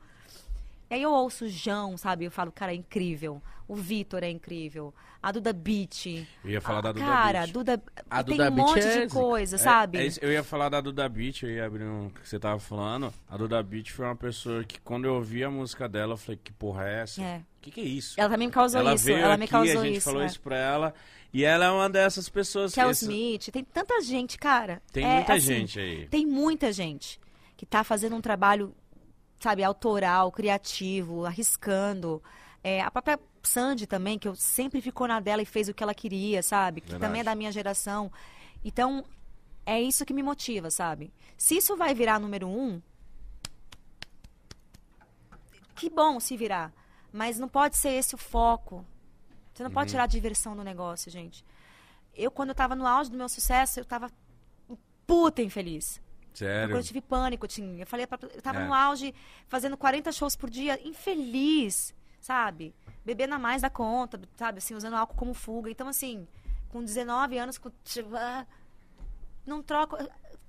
E 0.89 0.93
aí 0.95 1.01
eu 1.01 1.11
ouço 1.11 1.45
o 1.45 1.49
João, 1.49 1.97
sabe? 1.97 2.26
Eu 2.26 2.31
falo, 2.31 2.51
cara, 2.51 2.72
é 2.72 2.76
incrível. 2.76 3.41
O 3.68 3.76
Vitor 3.76 4.23
é 4.23 4.30
incrível. 4.30 4.93
A 5.22 5.31
Duda 5.34 5.51
Beat. 5.51 6.05
Eu 6.45 6.51
ia 6.51 6.61
falar 6.61 6.80
Ah, 6.80 6.81
da 6.81 6.91
Duda 6.93 7.05
Cara, 7.05 7.39
Beat. 7.41 7.51
Duda. 7.51 7.84
A 8.09 8.23
tem 8.23 8.38
Duda 8.38 8.49
um 8.49 8.55
Beat 8.55 8.68
monte 8.68 8.80
é 8.80 9.05
de 9.05 9.14
coisa, 9.14 9.55
É- 9.57 9.59
sabe? 9.59 9.97
é 9.97 10.05
isso, 10.05 10.19
eu 10.22 10.31
ia 10.31 10.43
falar 10.43 10.69
da 10.69 10.80
Duda 10.80 11.09
Beat, 11.09 11.43
eu 11.43 11.49
ia 11.49 11.65
abrir 11.65 11.84
um 11.84 12.09
que 12.09 12.27
você 12.27 12.39
tava 12.39 12.57
falando. 12.59 13.14
A 13.30 13.35
Duda 13.35 13.61
Beat 13.61 13.91
foi 13.91 14.05
uma 14.05 14.15
pessoa 14.15 14.64
que, 14.64 14.80
quando 14.80 15.03
eu 15.05 15.15
ouvi 15.15 15.43
a 15.43 15.49
música 15.51 15.89
dela, 15.89 16.14
eu 16.14 16.18
falei, 16.18 16.39
que 16.41 16.53
porra 16.53 16.88
é 16.88 17.01
essa? 17.01 17.22
É. 17.22 17.38
O 17.39 17.43
que, 17.61 17.72
que 17.72 17.81
é 17.81 17.84
isso? 17.84 18.15
Ela 18.18 18.30
também 18.30 18.47
me 18.47 18.53
causou 18.53 18.80
ela 18.80 18.93
isso. 18.93 19.09
Ela 19.11 19.34
aqui, 19.34 19.39
me 19.41 19.47
causou 19.49 19.81
a 19.81 19.85
gente 19.85 19.97
isso. 19.97 20.05
falou 20.05 20.22
é. 20.22 20.26
isso 20.27 20.39
pra 20.39 20.55
ela. 20.57 20.93
E 21.34 21.43
ela 21.43 21.65
é 21.65 21.69
uma 21.69 21.89
dessas 21.89 22.30
pessoas 22.30 22.73
Que 22.73 22.81
o 22.81 22.89
esse- 22.89 23.03
Smith. 23.03 23.51
Tem 23.51 23.65
tanta 23.65 23.99
gente, 24.01 24.38
cara. 24.38 24.81
Tem 24.93 25.03
É, 25.03 25.15
muita 25.15 25.34
assim, 25.34 25.41
gente 25.41 25.77
aí. 25.80 26.07
Tem 26.07 26.26
muita 26.26 26.72
gente 26.72 27.19
que 27.57 27.65
tá 27.65 27.84
fazendo 27.84 28.15
um 28.15 28.22
trabalho, 28.22 28.73
sabe, 29.39 29.64
autoral, 29.64 30.31
criativo, 30.31 31.26
arriscando. 31.26 32.22
É, 32.64 32.81
a 32.81 32.91
própria 32.91 33.19
Sandy 33.43 33.88
também, 33.88 34.19
que 34.19 34.27
eu 34.27 34.35
sempre 34.35 34.81
ficou 34.81 35.07
na 35.07 35.19
dela 35.19 35.41
e 35.41 35.45
fez 35.45 35.69
o 35.69 35.73
que 35.73 35.84
ela 35.84 35.93
queria, 35.93 36.43
sabe? 36.43 36.81
Que 36.81 36.89
Verdade. 36.91 37.07
também 37.09 37.22
é 37.22 37.23
da 37.23 37.35
minha 37.35 37.51
geração. 37.51 38.11
Então, 38.64 39.05
é 39.65 39.81
isso 39.81 40.05
que 40.05 40.14
me 40.14 40.23
motiva, 40.23 40.69
sabe? 40.69 41.14
Se 41.38 41.55
isso 41.57 41.76
vai 41.77 41.93
virar 41.93 42.19
número 42.19 42.47
um, 42.47 42.81
que 45.76 45.89
bom 45.89 46.19
se 46.19 46.35
virar. 46.35 46.73
Mas 47.11 47.39
não 47.39 47.47
pode 47.47 47.77
ser 47.77 47.89
esse 47.89 48.15
o 48.15 48.18
foco. 48.18 48.85
Você 49.53 49.64
não 49.64 49.69
Uhum. 49.69 49.73
pode 49.73 49.91
tirar 49.91 50.03
a 50.03 50.07
diversão 50.07 50.55
do 50.55 50.64
negócio, 50.64 51.09
gente. 51.11 51.45
Eu, 52.14 52.30
quando 52.31 52.49
eu 52.49 52.55
tava 52.55 52.76
no 52.76 52.85
auge 52.85 53.09
do 53.11 53.18
meu 53.18 53.30
sucesso, 53.30 53.80
eu 53.80 53.85
tava 53.85 54.11
puta 55.05 55.41
infeliz. 55.41 56.01
Sério. 56.38 56.69
Quando 56.69 56.77
eu 56.81 56.84
tive 56.84 57.01
pânico, 57.01 57.47
tinha. 57.47 57.81
Eu 57.81 57.88
falei, 57.88 58.05
pra- 58.05 58.19
eu 58.22 58.41
tava 58.41 58.59
É. 58.61 58.65
no 58.68 58.73
auge, 58.73 59.14
fazendo 59.47 59.76
40 59.76 60.11
shows 60.11 60.35
por 60.35 60.49
dia, 60.49 60.80
infeliz, 60.88 61.95
sabe? 62.22 62.76
Bebendo 63.03 63.34
a 63.34 63.39
mais 63.39 63.64
da 63.64 63.69
conta, 63.72 64.22
sabe? 64.35 64.59
Assim, 64.59 64.76
usando 64.76 64.95
álcool 64.95 65.15
como 65.15 65.34
fuga. 65.34 65.72
Então, 65.72 65.88
assim, 65.88 66.27
com 66.69 66.84
19 66.84 67.38
anos, 67.39 67.57
com, 67.57 67.72
tipo, 67.84 68.15
ah, 68.15 68.45
não 69.45 69.64
troco. 69.64 69.97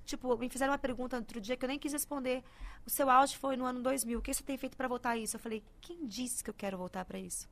Tipo, 0.05 0.37
me 0.37 0.47
fizeram 0.49 0.71
uma 0.73 0.77
pergunta 0.79 1.17
outro 1.17 1.41
dia 1.41 1.57
que 1.57 1.65
eu 1.65 1.69
nem 1.69 1.79
quis 1.79 1.93
responder. 1.93 2.43
O 2.85 2.89
seu 2.89 3.09
auge 3.09 3.35
foi 3.37 3.55
no 3.55 3.65
ano 3.65 3.81
2000. 3.81 4.19
O 4.19 4.21
que 4.21 4.33
você 4.33 4.43
tem 4.43 4.57
feito 4.57 4.77
pra 4.77 4.87
voltar 4.87 5.11
a 5.11 5.17
isso? 5.17 5.35
Eu 5.37 5.39
falei, 5.39 5.63
quem 5.81 6.05
disse 6.05 6.43
que 6.43 6.49
eu 6.49 6.53
quero 6.53 6.77
voltar 6.77 7.03
pra 7.05 7.17
isso? 7.19 7.47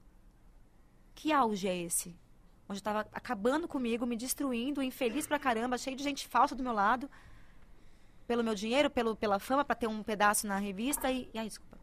Que 1.15 1.31
auge 1.31 1.67
é 1.67 1.75
esse? 1.75 2.15
Onde 2.69 2.79
eu 2.79 2.83
tava 2.83 3.07
acabando 3.13 3.67
comigo, 3.67 4.05
me 4.05 4.15
destruindo, 4.15 4.83
infeliz 4.83 5.25
pra 5.25 5.39
caramba, 5.39 5.77
cheio 5.77 5.95
de 5.95 6.03
gente 6.03 6.27
falsa 6.27 6.53
do 6.53 6.61
meu 6.63 6.73
lado 6.73 7.09
pelo 8.27 8.43
meu 8.43 8.53
dinheiro, 8.53 8.89
pelo, 8.89 9.15
pela 9.15 9.39
fama, 9.39 9.63
para 9.63 9.75
ter 9.75 9.87
um 9.87 10.03
pedaço 10.03 10.45
na 10.45 10.57
revista 10.57 11.09
e, 11.11 11.29
e 11.33 11.39
ai, 11.39 11.47
desculpa. 11.47 11.77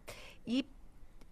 E 0.46 0.64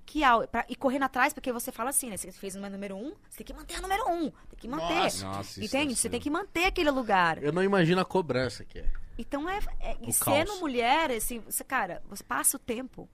que 0.06 0.20
pra- 0.51 0.66
e 0.68 0.74
correndo 0.74 1.05
atrás, 1.05 1.32
porque 1.32 1.52
você 1.52 1.70
fala 1.70 1.90
assim, 1.90 2.10
né? 2.10 2.16
Você 2.16 2.32
fez 2.32 2.56
uma 2.56 2.68
número 2.68 2.97
um, 2.97 3.14
você 3.28 3.39
tem 3.39 3.47
que 3.47 3.52
manter 3.55 3.76
a 3.76 3.80
número 3.80 4.02
um, 4.10 4.30
tem 4.30 4.59
que 4.59 4.68
manter. 4.68 4.94
Nossa. 4.94 5.24
Nossa, 5.26 5.60
isso 5.60 5.64
Entende? 5.76 5.94
Você 5.94 6.02
ser- 6.02 6.09
tem 6.10 6.20
que 6.20 6.30
manter 6.30 6.64
aquele 6.64 6.90
lugar. 6.90 7.43
Eu 7.43 7.52
não 7.52 7.62
imagino 7.62 8.01
a 8.01 8.05
cobrança 8.05 8.64
que 8.64 8.78
é. 8.80 8.90
Então 9.18 9.48
é, 9.48 9.59
é 9.80 9.97
e 10.02 10.09
O 10.09 10.12
sendo 10.12 10.48
caos. 10.48 10.60
mulher, 10.60 11.10
assim, 11.12 11.39
você, 11.40 11.62
cara, 11.62 12.02
você 12.09 12.24
passa 12.24 12.56
o 12.56 12.60
tempo, 12.60 13.09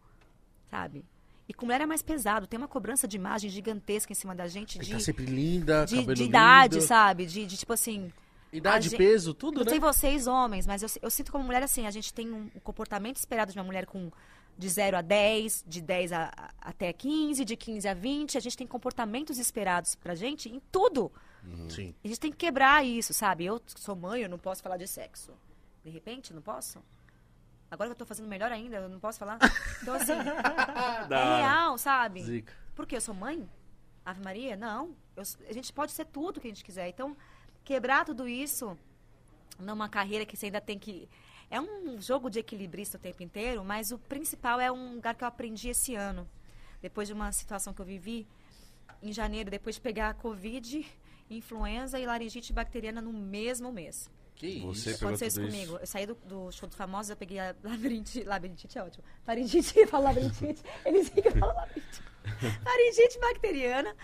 sabe? 0.70 1.04
E 1.48 1.54
com 1.54 1.66
mulher 1.66 1.80
é 1.80 1.86
mais 1.86 2.02
pesado, 2.02 2.46
tem 2.46 2.58
uma 2.58 2.68
cobrança 2.68 3.08
de 3.08 3.16
imagem 3.16 3.48
gigantesca 3.50 4.12
em 4.12 4.14
cima 4.14 4.34
da 4.34 4.46
gente, 4.46 4.78
Tem 4.78 4.86
de, 4.86 4.92
tá 4.92 5.00
sempre 5.00 5.24
linda, 5.24 5.84
de, 5.86 6.04
de 6.14 6.22
idade, 6.24 6.74
lindo. 6.76 6.86
sabe? 6.86 7.26
De, 7.26 7.46
de 7.46 7.56
tipo 7.56 7.72
assim, 7.72 8.12
Idade, 8.52 8.88
gente- 8.88 8.98
peso, 8.98 9.34
tudo, 9.34 9.58
Não 9.58 9.64
né? 9.64 9.70
sei 9.70 9.78
vocês, 9.80 10.26
homens, 10.26 10.66
mas 10.66 10.82
eu, 10.82 10.88
eu 11.02 11.10
sinto 11.10 11.30
como 11.30 11.44
mulher 11.44 11.62
assim, 11.62 11.86
a 11.86 11.90
gente 11.90 12.12
tem 12.14 12.32
um, 12.32 12.50
um 12.54 12.60
comportamento 12.60 13.16
esperado 13.16 13.52
de 13.52 13.58
uma 13.58 13.64
mulher 13.64 13.84
com 13.86 14.10
de 14.56 14.68
0 14.68 14.96
a 14.96 15.02
10, 15.02 15.64
de 15.68 15.80
10 15.80 16.12
a, 16.12 16.32
a- 16.36 16.50
até 16.60 16.92
15, 16.92 17.44
de 17.44 17.56
15 17.56 17.86
a 17.86 17.94
20. 17.94 18.36
A 18.36 18.40
gente 18.40 18.56
tem 18.56 18.66
comportamentos 18.66 19.38
esperados 19.38 19.94
pra 19.94 20.14
gente 20.14 20.48
em 20.48 20.60
tudo. 20.72 21.12
Sim. 21.68 21.94
A 22.04 22.08
gente 22.08 22.18
tem 22.20 22.30
que 22.32 22.36
quebrar 22.38 22.84
isso, 22.84 23.14
sabe? 23.14 23.44
Eu 23.44 23.62
sou 23.66 23.94
mãe, 23.94 24.22
eu 24.22 24.28
não 24.28 24.38
posso 24.38 24.62
falar 24.62 24.76
de 24.76 24.88
sexo. 24.88 25.32
De 25.84 25.90
repente, 25.90 26.34
não 26.34 26.42
posso? 26.42 26.82
Agora 27.70 27.88
que 27.90 27.92
eu 27.92 27.98
tô 27.98 28.06
fazendo 28.06 28.26
melhor 28.28 28.50
ainda, 28.50 28.76
eu 28.78 28.88
não 28.88 28.98
posso 28.98 29.18
falar? 29.18 29.38
Então, 29.82 29.94
assim, 29.94 30.12
é 31.10 31.36
real, 31.40 31.78
sabe? 31.78 32.22
Zica. 32.22 32.52
Porque 32.74 32.96
eu 32.96 33.00
sou 33.00 33.14
mãe? 33.14 33.48
Ave 34.04 34.22
Maria? 34.24 34.56
Não. 34.56 34.96
Eu- 35.16 35.22
a 35.48 35.52
gente 35.52 35.72
pode 35.72 35.92
ser 35.92 36.06
tudo 36.06 36.40
que 36.40 36.48
a 36.48 36.50
gente 36.50 36.64
quiser. 36.64 36.88
Então, 36.88 37.16
quebrar 37.68 38.02
tudo 38.06 38.26
isso 38.26 38.78
numa 39.58 39.90
carreira 39.90 40.24
que 40.24 40.34
você 40.34 40.46
ainda 40.46 40.60
tem 40.60 40.78
que. 40.78 41.06
É 41.50 41.60
um 41.60 42.00
jogo 42.00 42.30
de 42.30 42.38
equilibrista 42.38 42.96
o 42.96 43.00
tempo 43.00 43.22
inteiro, 43.22 43.62
mas 43.62 43.92
o 43.92 43.98
principal 43.98 44.58
é 44.58 44.72
um 44.72 44.94
lugar 44.94 45.14
que 45.14 45.22
eu 45.22 45.28
aprendi 45.28 45.68
esse 45.68 45.94
ano. 45.94 46.26
Depois 46.80 47.08
de 47.08 47.14
uma 47.14 47.30
situação 47.30 47.74
que 47.74 47.80
eu 47.80 47.84
vivi 47.84 48.26
em 49.02 49.12
janeiro, 49.12 49.50
depois 49.50 49.74
de 49.74 49.82
pegar 49.82 50.08
a 50.08 50.14
Covid, 50.14 50.86
influenza 51.28 52.00
e 52.00 52.06
laringite 52.06 52.54
bacteriana 52.54 53.02
no 53.02 53.12
mesmo 53.12 53.70
mês. 53.70 54.10
Que 54.34 54.60
Você 54.60 54.92
isso? 54.92 55.04
Aconteceu 55.04 55.28
isso 55.28 55.40
comigo. 55.40 55.72
isso? 55.74 55.82
Eu 55.82 55.86
saí 55.86 56.06
do, 56.06 56.14
do 56.14 56.50
show 56.52 56.68
dos 56.68 56.76
famosos, 56.76 57.10
eu 57.10 57.16
peguei 57.16 57.38
a 57.38 57.54
labirintite. 57.62 58.24
Labirintite 58.24 58.78
é 58.78 58.82
ótimo. 58.82 59.04
Faringite, 59.24 59.84
fala 59.88 60.04
labirintite. 60.04 60.62
Eles 60.86 61.08
ficam 61.10 61.32
falando 61.32 61.56
labirintite. 61.56 62.02
Faringite 62.64 63.18
bacteriana. 63.20 63.94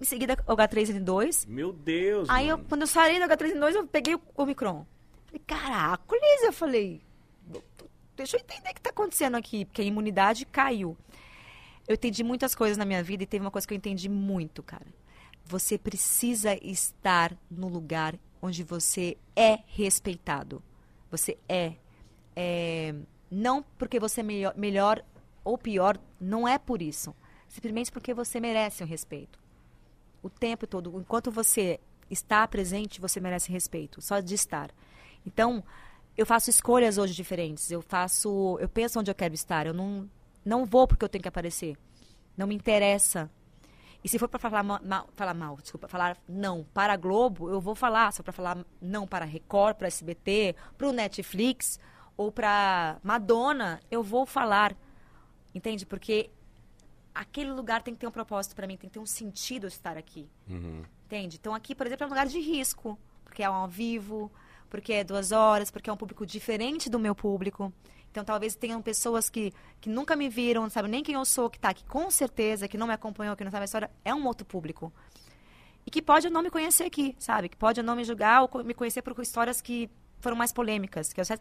Em 0.00 0.04
seguida, 0.04 0.36
o 0.46 0.54
H3N2. 0.54 1.46
Meu 1.48 1.72
Deus, 1.72 2.28
Aí, 2.28 2.48
eu, 2.48 2.58
quando 2.58 2.82
eu 2.82 2.86
saí 2.86 3.18
do 3.18 3.24
H3N2, 3.24 3.74
eu 3.74 3.86
peguei 3.86 4.14
o 4.14 4.20
Omicron. 4.36 4.84
Falei, 5.26 5.42
caracoles, 5.46 6.42
eu 6.42 6.52
falei, 6.52 7.02
deixa 8.14 8.36
eu 8.36 8.40
entender 8.40 8.70
o 8.70 8.74
que 8.74 8.80
tá 8.80 8.90
acontecendo 8.90 9.36
aqui, 9.36 9.64
porque 9.64 9.80
a 9.80 9.84
imunidade 9.84 10.44
caiu. 10.44 10.96
Eu 11.88 11.94
entendi 11.94 12.22
muitas 12.22 12.54
coisas 12.54 12.76
na 12.76 12.84
minha 12.84 13.02
vida 13.02 13.22
e 13.22 13.26
teve 13.26 13.44
uma 13.44 13.50
coisa 13.50 13.66
que 13.66 13.72
eu 13.72 13.76
entendi 13.76 14.08
muito, 14.08 14.62
cara. 14.62 14.86
Você 15.44 15.78
precisa 15.78 16.54
estar 16.62 17.36
no 17.50 17.68
lugar 17.68 18.18
onde 18.42 18.62
você 18.64 19.16
é 19.34 19.60
respeitado. 19.66 20.62
Você 21.10 21.38
é. 21.48 21.74
é 22.34 22.94
não 23.30 23.62
porque 23.78 23.98
você 23.98 24.20
é 24.20 24.24
melhor, 24.24 24.54
melhor 24.56 25.04
ou 25.44 25.56
pior, 25.56 25.98
não 26.20 26.46
é 26.46 26.58
por 26.58 26.82
isso. 26.82 27.14
Simplesmente 27.48 27.90
porque 27.90 28.12
você 28.12 28.40
merece 28.40 28.82
um 28.82 28.86
respeito 28.86 29.45
o 30.26 30.30
tempo 30.30 30.66
todo. 30.66 30.98
Enquanto 30.98 31.30
você 31.30 31.80
está 32.10 32.46
presente, 32.46 33.00
você 33.00 33.20
merece 33.20 33.50
respeito, 33.50 34.00
só 34.00 34.20
de 34.20 34.34
estar. 34.34 34.70
Então, 35.24 35.62
eu 36.16 36.24
faço 36.24 36.50
escolhas 36.50 36.98
hoje 36.98 37.14
diferentes. 37.14 37.70
Eu 37.70 37.82
faço, 37.82 38.58
eu 38.60 38.68
penso 38.68 38.98
onde 39.00 39.10
eu 39.10 39.14
quero 39.14 39.34
estar. 39.34 39.66
Eu 39.66 39.74
não 39.74 40.08
não 40.44 40.64
vou 40.64 40.86
porque 40.86 41.04
eu 41.04 41.08
tenho 41.08 41.22
que 41.22 41.28
aparecer. 41.28 41.76
Não 42.36 42.46
me 42.46 42.54
interessa. 42.54 43.28
E 44.04 44.08
se 44.08 44.18
for 44.18 44.28
para 44.28 44.38
falar 44.38 44.62
ma- 44.62 44.80
mal, 44.84 45.08
falar 45.16 45.34
mal, 45.34 45.56
desculpa, 45.56 45.88
falar 45.88 46.16
não 46.28 46.64
para 46.72 46.92
a 46.92 46.96
Globo, 46.96 47.50
eu 47.50 47.60
vou 47.60 47.74
falar. 47.74 48.12
For 48.12 48.22
para 48.22 48.32
falar 48.32 48.64
não 48.80 49.06
para 49.06 49.24
a 49.24 49.28
Record, 49.28 49.76
para 49.76 49.88
SBT, 49.88 50.54
para 50.78 50.88
o 50.88 50.92
Netflix 50.92 51.80
ou 52.16 52.30
para 52.30 52.98
Madonna, 53.02 53.80
eu 53.90 54.02
vou 54.02 54.24
falar. 54.24 54.76
Entende? 55.54 55.84
Porque 55.84 56.30
aquele 57.20 57.52
lugar 57.52 57.82
tem 57.82 57.94
que 57.94 58.00
ter 58.00 58.06
um 58.06 58.10
propósito 58.10 58.54
para 58.54 58.66
mim, 58.66 58.76
tem 58.76 58.88
que 58.88 58.94
ter 58.94 59.00
um 59.00 59.06
sentido 59.06 59.66
estar 59.66 59.96
aqui. 59.96 60.28
Uhum. 60.48 60.82
Entende? 61.06 61.36
Então 61.40 61.54
aqui, 61.54 61.74
por 61.74 61.86
exemplo, 61.86 62.04
é 62.04 62.06
um 62.06 62.10
lugar 62.10 62.26
de 62.26 62.38
risco, 62.40 62.98
porque 63.24 63.42
é 63.42 63.50
um 63.50 63.54
ao 63.54 63.68
vivo, 63.68 64.30
porque 64.68 64.92
é 64.92 65.04
duas 65.04 65.32
horas, 65.32 65.70
porque 65.70 65.88
é 65.88 65.92
um 65.92 65.96
público 65.96 66.26
diferente 66.26 66.90
do 66.90 66.98
meu 66.98 67.14
público. 67.14 67.72
Então 68.10 68.24
talvez 68.24 68.54
tenham 68.54 68.80
pessoas 68.80 69.28
que, 69.28 69.52
que 69.80 69.88
nunca 69.88 70.16
me 70.16 70.28
viram, 70.28 70.62
não 70.62 70.70
sabem 70.70 70.90
nem 70.90 71.02
quem 71.02 71.14
eu 71.14 71.24
sou, 71.24 71.50
que 71.50 71.58
está 71.58 71.68
aqui 71.70 71.84
com 71.84 72.10
certeza, 72.10 72.66
que 72.68 72.78
não 72.78 72.86
me 72.86 72.92
acompanhou, 72.92 73.36
que 73.36 73.44
não 73.44 73.50
sabe 73.50 73.62
a 73.62 73.64
história, 73.66 73.90
é 74.04 74.14
um 74.14 74.26
outro 74.26 74.46
público. 74.46 74.92
E 75.84 75.90
que 75.90 76.02
pode 76.02 76.28
não 76.28 76.42
me 76.42 76.50
conhecer 76.50 76.84
aqui, 76.84 77.14
sabe? 77.18 77.48
Que 77.48 77.56
pode 77.56 77.80
não 77.82 77.94
me 77.94 78.04
julgar 78.04 78.42
ou 78.42 78.64
me 78.64 78.74
conhecer 78.74 79.02
por 79.02 79.20
histórias 79.22 79.60
que 79.60 79.88
foram 80.18 80.36
mais 80.36 80.52
polêmicas, 80.52 81.12
que 81.12 81.20
eu, 81.20 81.24
sei- 81.24 81.38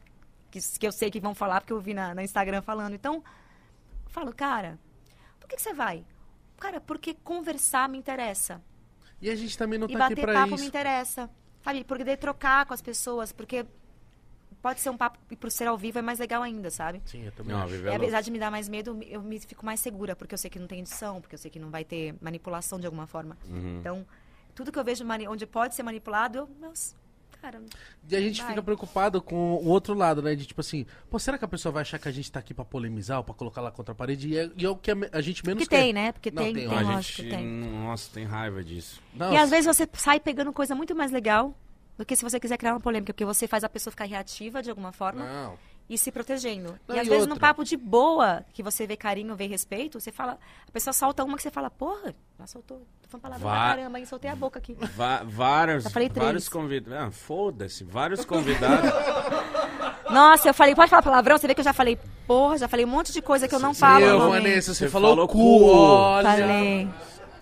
que, 0.51 0.59
que 0.79 0.85
eu 0.87 0.91
sei 0.91 1.09
que 1.09 1.19
vão 1.19 1.33
falar, 1.33 1.61
porque 1.61 1.73
eu 1.73 1.79
vi 1.81 1.93
na, 1.93 2.13
na 2.13 2.23
Instagram 2.23 2.61
falando. 2.61 2.93
Então, 2.93 3.15
eu 3.15 4.09
falo, 4.11 4.31
cara, 4.35 4.77
por 5.45 5.49
que, 5.49 5.55
que 5.57 5.61
você 5.61 5.73
vai? 5.73 6.03
Cara, 6.57 6.81
porque 6.81 7.13
conversar 7.13 7.87
me 7.87 7.97
interessa 7.97 8.61
E 9.21 9.29
a 9.29 9.35
gente 9.35 9.55
também 9.57 9.77
não 9.77 9.87
e 9.87 9.93
tá 9.93 10.07
aqui 10.07 10.15
bater 10.15 10.21
pra 10.21 10.33
papo 10.33 10.49
me 10.49 10.55
isso. 10.55 10.65
interessa. 10.65 11.29
Sabe? 11.63 11.83
Poder 11.83 12.17
trocar 12.17 12.65
com 12.65 12.73
as 12.73 12.81
pessoas, 12.81 13.31
porque 13.31 13.65
pode 14.61 14.79
ser 14.79 14.89
um 14.89 14.97
papo 14.97 15.19
e 15.29 15.35
por 15.35 15.51
ser 15.51 15.67
ao 15.67 15.77
vivo 15.77 15.99
é 15.99 16.01
mais 16.01 16.17
legal 16.17 16.41
ainda, 16.41 16.71
sabe? 16.71 17.01
Sim, 17.05 17.25
eu 17.25 17.31
também 17.31 17.55
Não, 17.55 17.63
acho. 17.63 17.75
E 17.75 17.87
é 17.87 17.95
apesar 17.95 18.21
de 18.21 18.31
me 18.31 18.39
dar 18.39 18.49
mais 18.49 18.67
medo, 18.67 18.97
eu 19.03 19.21
me 19.21 19.39
fico 19.39 19.63
mais 19.65 19.79
segura, 19.79 20.15
porque 20.15 20.33
eu 20.33 20.37
sei 20.37 20.49
que 20.49 20.57
não 20.57 20.67
tem 20.67 20.79
edição, 20.79 21.21
porque 21.21 21.35
eu 21.35 21.39
sei 21.39 21.51
que 21.51 21.59
não 21.59 21.69
vai 21.69 21.83
ter 21.85 22.15
manipulação 22.19 22.79
de 22.79 22.87
alguma 22.87 23.05
forma. 23.05 23.37
Uhum. 23.47 23.77
Então, 23.79 24.07
tudo 24.55 24.71
que 24.71 24.79
eu 24.79 24.83
vejo 24.83 25.05
onde 25.29 25.45
pode 25.45 25.75
ser 25.75 25.83
manipulado, 25.83 26.39
eu, 26.39 26.49
meus, 26.59 26.95
cara, 27.45 27.61
E 28.09 28.15
a 28.15 28.19
gente 28.21 28.41
Vai. 28.41 28.49
fica 28.49 28.63
preocupado 28.63 29.21
com 29.21 29.35
o 29.55 29.67
outro 29.67 29.93
lado, 29.93 30.21
né? 30.21 30.35
De 30.35 30.45
tipo 30.45 30.61
assim, 30.61 30.85
pô, 31.09 31.19
será 31.19 31.37
que 31.37 31.45
a 31.45 31.47
pessoa 31.47 31.71
vai 31.71 31.81
achar 31.81 31.99
que 31.99 32.07
a 32.07 32.11
gente 32.11 32.31
tá 32.31 32.39
aqui 32.39 32.53
pra 32.53 32.65
polemizar 32.65 33.17
ou 33.19 33.23
pra 33.23 33.33
colocar 33.33 33.61
lá 33.61 33.71
contra 33.71 33.91
a 33.91 33.95
parede? 33.95 34.29
E 34.29 34.37
é, 34.37 34.49
e 34.57 34.65
é 34.65 34.69
o 34.69 34.75
que 34.75 34.91
a, 34.91 35.21
gente 35.21 35.45
menos 35.45 35.63
que 35.63 35.69
quer. 35.69 35.81
tem, 35.81 35.93
né? 35.93 36.11
Porque 36.11 36.31
Não, 36.31 36.43
tem, 36.43 36.53
tem, 36.53 36.67
tem, 36.69 36.77
a 36.77 36.81
lógico 36.81 37.01
gente, 37.01 37.23
que 37.23 37.29
tem. 37.29 37.45
nossa, 37.45 38.09
tem 38.13 38.25
raiva 38.25 38.63
disso. 38.63 39.01
Não, 39.13 39.33
E 39.33 39.37
às 39.37 39.49
vezes 39.49 39.65
você 39.65 39.87
sai 39.93 40.19
pegando 40.19 40.51
coisa 40.51 40.73
muito 40.75 40.95
mais 40.95 41.11
legal 41.11 41.55
do 41.97 42.05
que 42.05 42.15
se 42.15 42.23
você 42.23 42.39
quiser 42.39 42.57
criar 42.57 42.73
uma 42.73 42.79
polêmica, 42.81 43.13
porque 43.13 43.25
você 43.25 43.47
faz 43.47 43.63
a 43.63 43.69
pessoa 43.69 43.91
ficar 43.91 44.05
reativa 44.05 44.61
de 44.61 44.69
alguma 44.69 44.91
forma. 44.91 45.23
Não. 45.25 45.57
E 45.89 45.97
se 45.97 46.11
protegendo. 46.11 46.77
Não, 46.87 46.95
e 46.95 46.99
às 46.99 47.07
e 47.07 47.09
vezes 47.09 47.27
num 47.27 47.33
outra? 47.33 47.47
papo 47.49 47.63
de 47.63 47.77
boa, 47.77 48.43
que 48.53 48.63
você 48.63 48.87
vê 48.87 48.95
carinho, 48.97 49.35
vê 49.35 49.45
respeito, 49.47 49.99
você 49.99 50.11
fala, 50.11 50.37
a 50.67 50.71
pessoa 50.71 50.93
solta 50.93 51.23
uma 51.23 51.37
que 51.37 51.43
você 51.43 51.51
fala, 51.51 51.69
porra, 51.69 52.13
já 52.39 52.47
soltou, 52.47 52.81
tô 53.01 53.07
falando 53.09 53.21
palavrão 53.39 53.49
pra 53.49 53.59
Vá- 53.59 53.75
caramba, 53.75 53.99
hein, 53.99 54.05
soltei 54.05 54.29
a 54.31 54.35
boca 54.35 54.57
aqui. 54.59 54.75
Va- 54.95 55.21
vários, 55.23 55.83
Já 55.83 55.89
falei 55.91 56.09
três. 56.09 56.25
vários 56.25 56.49
convidados. 56.49 57.07
Ah, 57.07 57.11
foda-se, 57.11 57.83
vários 57.83 58.25
convidados. 58.25 58.89
Nossa, 60.09 60.49
eu 60.49 60.53
falei, 60.53 60.75
pode 60.75 60.89
falar 60.89 61.01
palavrão? 61.01 61.37
Você 61.37 61.47
vê 61.47 61.53
que 61.55 61.61
eu 61.61 61.65
já 61.65 61.73
falei, 61.73 61.97
porra, 62.27 62.57
já 62.57 62.67
falei 62.67 62.85
um 62.85 62.89
monte 62.89 63.11
de 63.11 63.21
coisa 63.21 63.47
que 63.47 63.55
eu 63.55 63.59
não 63.59 63.73
falo. 63.73 64.05
Meu. 64.05 64.29
Vanessa, 64.29 64.73
você, 64.73 64.85
Você 64.85 64.89
falou, 64.89 65.11
falou 65.11 65.27
cu, 65.27 65.33
cu. 65.37 65.65
olha. 65.65 66.29
Falei. 66.29 66.89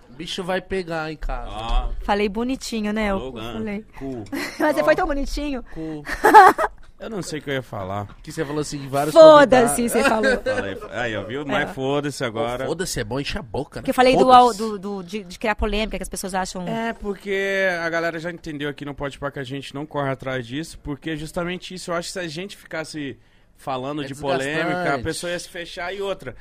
O 0.10 0.14
bicho 0.16 0.44
vai 0.44 0.62
pegar 0.62 1.12
em 1.12 1.18
casa. 1.18 1.50
Ah, 1.52 1.90
Falei 2.02 2.30
bonitinho, 2.30 2.94
né? 2.94 3.10
Eu 3.12 3.18
Logan, 3.18 3.54
falei. 3.54 3.86
cu. 3.98 4.24
Mas 4.60 4.76
você 4.76 4.84
foi 4.84 4.96
tão 4.96 5.08
bonitinho. 5.08 5.64
Cu. 5.74 6.04
Eu 7.04 7.10
não 7.10 7.22
sei 7.22 7.40
o 7.40 7.42
que 7.42 7.50
eu 7.50 7.54
ia 7.56 7.62
falar. 7.62 8.08
Que 8.24 8.32
você 8.32 8.46
falou 8.46 8.62
assim, 8.62 8.88
vários 8.88 9.14
Foda-se, 9.14 9.76
convidados. 9.76 9.92
você 9.92 10.04
falou. 10.04 10.42
Falei, 10.56 10.78
aí, 10.92 11.16
ó, 11.18 11.24
viu? 11.24 11.46
Mas 11.46 11.70
foda-se 11.72 12.24
agora. 12.24 12.66
Foda-se, 12.66 13.00
é 13.00 13.04
bom 13.04 13.20
encher 13.20 13.40
a 13.40 13.42
boca, 13.42 13.80
né? 13.80 13.82
Porque 13.82 13.92
eu 13.92 13.96
falei 13.96 14.16
do, 14.16 14.24
Foda-se. 14.24 14.58
do, 14.58 14.80
do- 14.80 15.04
de, 15.04 15.24
de 15.24 15.38
criar 15.38 15.56
polêmica, 15.56 15.98
que 15.98 16.04
as 16.04 16.08
pessoas 16.10 16.34
acham. 16.34 16.66
É, 16.68 16.94
porque 16.94 17.68
a 17.82 17.90
galera 17.90 18.18
já 18.20 18.32
entendeu 18.32 18.70
aqui 18.70 18.86
no 18.86 18.96
Pode 18.96 19.20
Pá 19.20 19.30
que 19.30 19.40
a 19.40 19.44
gente 19.44 19.76
não 19.76 19.86
corre 19.86 20.10
atrás 20.12 20.48
disso, 20.48 20.80
porque 20.82 21.18
justamente 21.18 21.74
isso, 21.74 21.92
eu 21.92 21.96
acho 21.96 22.08
que 22.08 22.14
se 22.14 22.20
a 22.20 22.28
gente 22.28 22.56
ficasse 22.56 23.18
falando 23.56 24.04
É 24.04 24.08
de 24.08 24.16
polêmica, 24.16 24.62
a 24.62 24.74
desgastante. 24.74 25.04
pessoa 25.04 25.32
ia 25.32 25.40
se 25.40 25.50
fechar 25.50 25.94
e 25.94 26.02
outra. 26.02 26.36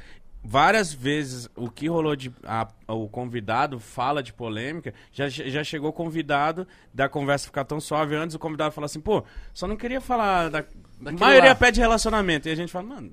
Várias 0.44 0.92
vezes 0.92 1.48
o 1.54 1.70
que 1.70 1.88
rolou 1.88 2.16
de. 2.16 2.32
a- 2.44 2.66
o 2.88 3.08
convidado 3.08 3.78
fala 3.78 4.22
de 4.22 4.32
polêmica, 4.32 4.92
já, 5.12 5.28
já 5.28 5.62
chegou 5.62 5.90
o 5.90 5.92
convidado 5.92 6.66
da 6.92 7.08
conversa 7.08 7.46
ficar 7.46 7.64
tão 7.64 7.78
suave. 7.80 8.16
Antes 8.16 8.34
o 8.34 8.38
convidado 8.40 8.74
fala 8.74 8.86
assim, 8.86 9.00
pô, 9.00 9.22
só 9.54 9.66
não 9.68 9.76
queria 9.76 10.00
falar 10.00 10.50
da. 10.50 10.58
A 10.58 10.62
Daquilo 11.00 11.20
maioria 11.20 11.50
lá. 11.50 11.54
pede 11.54 11.80
relacionamento. 11.80 12.48
E 12.48 12.52
a 12.52 12.54
gente 12.56 12.72
fala, 12.72 12.86
mano, 12.86 13.12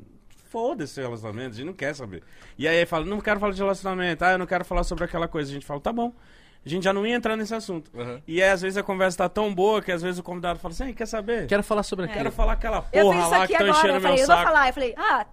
foda-se 0.49 0.99
o 0.99 1.03
relacionamento, 1.03 1.49
a 1.49 1.53
gente 1.57 1.65
não 1.65 1.73
quer 1.73 1.93
saber. 1.95 2.23
E 2.57 2.67
aí 2.67 2.83
fala, 2.85 3.05
não 3.05 3.19
quero 3.21 3.39
falar 3.39 3.51
de 3.53 3.59
relacionamento, 3.61 4.23
ah, 4.25 4.31
eu 4.31 4.37
não 4.39 4.45
quero 4.47 4.65
falar 4.65 4.83
sobre 4.83 5.03
aquela 5.05 5.27
coisa. 5.27 5.51
A 5.51 5.53
gente 5.53 5.65
fala, 5.65 5.79
tá 5.79 5.93
bom. 5.93 6.11
A 6.65 6.67
gente 6.69 6.83
já 6.83 6.91
não 6.91 7.05
ia 7.07 7.15
entrar 7.15 7.37
nesse 7.37 7.53
assunto. 7.55 7.89
Uhum. 7.93 8.21
E 8.27 8.41
aí, 8.43 8.49
às 8.49 8.61
vezes 8.61 8.75
a 8.77 8.83
conversa 8.83 9.19
tá 9.19 9.29
tão 9.29 9.53
boa 9.55 9.81
que 9.81 9.91
às 9.91 10.01
vezes 10.01 10.19
o 10.19 10.23
convidado 10.23 10.59
fala 10.59 10.73
assim, 10.73 10.87
"Ei, 10.87 10.93
quer 10.93 11.05
saber? 11.05 11.47
Quero 11.47 11.63
falar 11.63 11.83
sobre 11.83 12.05
aquilo. 12.05 12.17
Quero 12.23 12.31
falar 12.31 12.53
aquela 12.53 12.85
eu 12.91 13.05
porra 13.05 13.27
lá 13.27 13.47
que 13.47 13.53
tá 13.57 13.67
enchendo 13.69 13.87
Eu 13.87 13.93
meu 13.93 14.01
falei, 14.01 14.21
eu 14.21 14.27
vou 14.27 14.35
saco. 14.35 14.43
falar. 14.47 14.67
Eu 14.67 14.73
falei, 14.73 14.93
ah, 14.97 15.25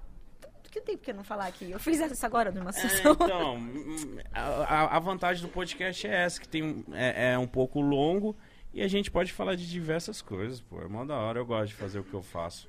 que 0.76 0.80
tempo 0.82 0.98
que 1.02 1.10
eu 1.10 1.14
não 1.14 1.24
falar 1.24 1.46
aqui? 1.46 1.70
Eu 1.70 1.78
fiz 1.80 1.98
isso 2.00 2.24
agora 2.26 2.50
numa 2.52 2.70
É, 2.70 2.72
sessão. 2.72 3.12
então, 3.12 3.56
hum, 3.56 4.18
a, 4.32 4.96
a- 4.96 4.98
vantagem 5.00 5.42
do 5.42 5.48
podcast 5.48 6.06
é 6.06 6.14
essa, 6.24 6.40
que 6.40 6.46
tem, 6.48 6.84
é, 6.92 7.32
é 7.32 7.38
um 7.38 7.46
pouco 7.46 7.80
longo 7.80 8.36
e 8.74 8.82
a 8.82 8.88
gente 8.88 9.10
pode 9.10 9.32
falar 9.32 9.54
de 9.54 9.68
diversas 9.68 10.20
coisas, 10.20 10.60
pô. 10.60 10.80
É 10.82 10.86
mó 10.88 11.04
da 11.04 11.16
hora, 11.16 11.38
eu 11.38 11.46
gosto 11.46 11.68
de 11.68 11.74
fazer 11.74 11.98
o 11.98 12.04
que 12.04 12.12
eu 12.14 12.22
faço. 12.22 12.68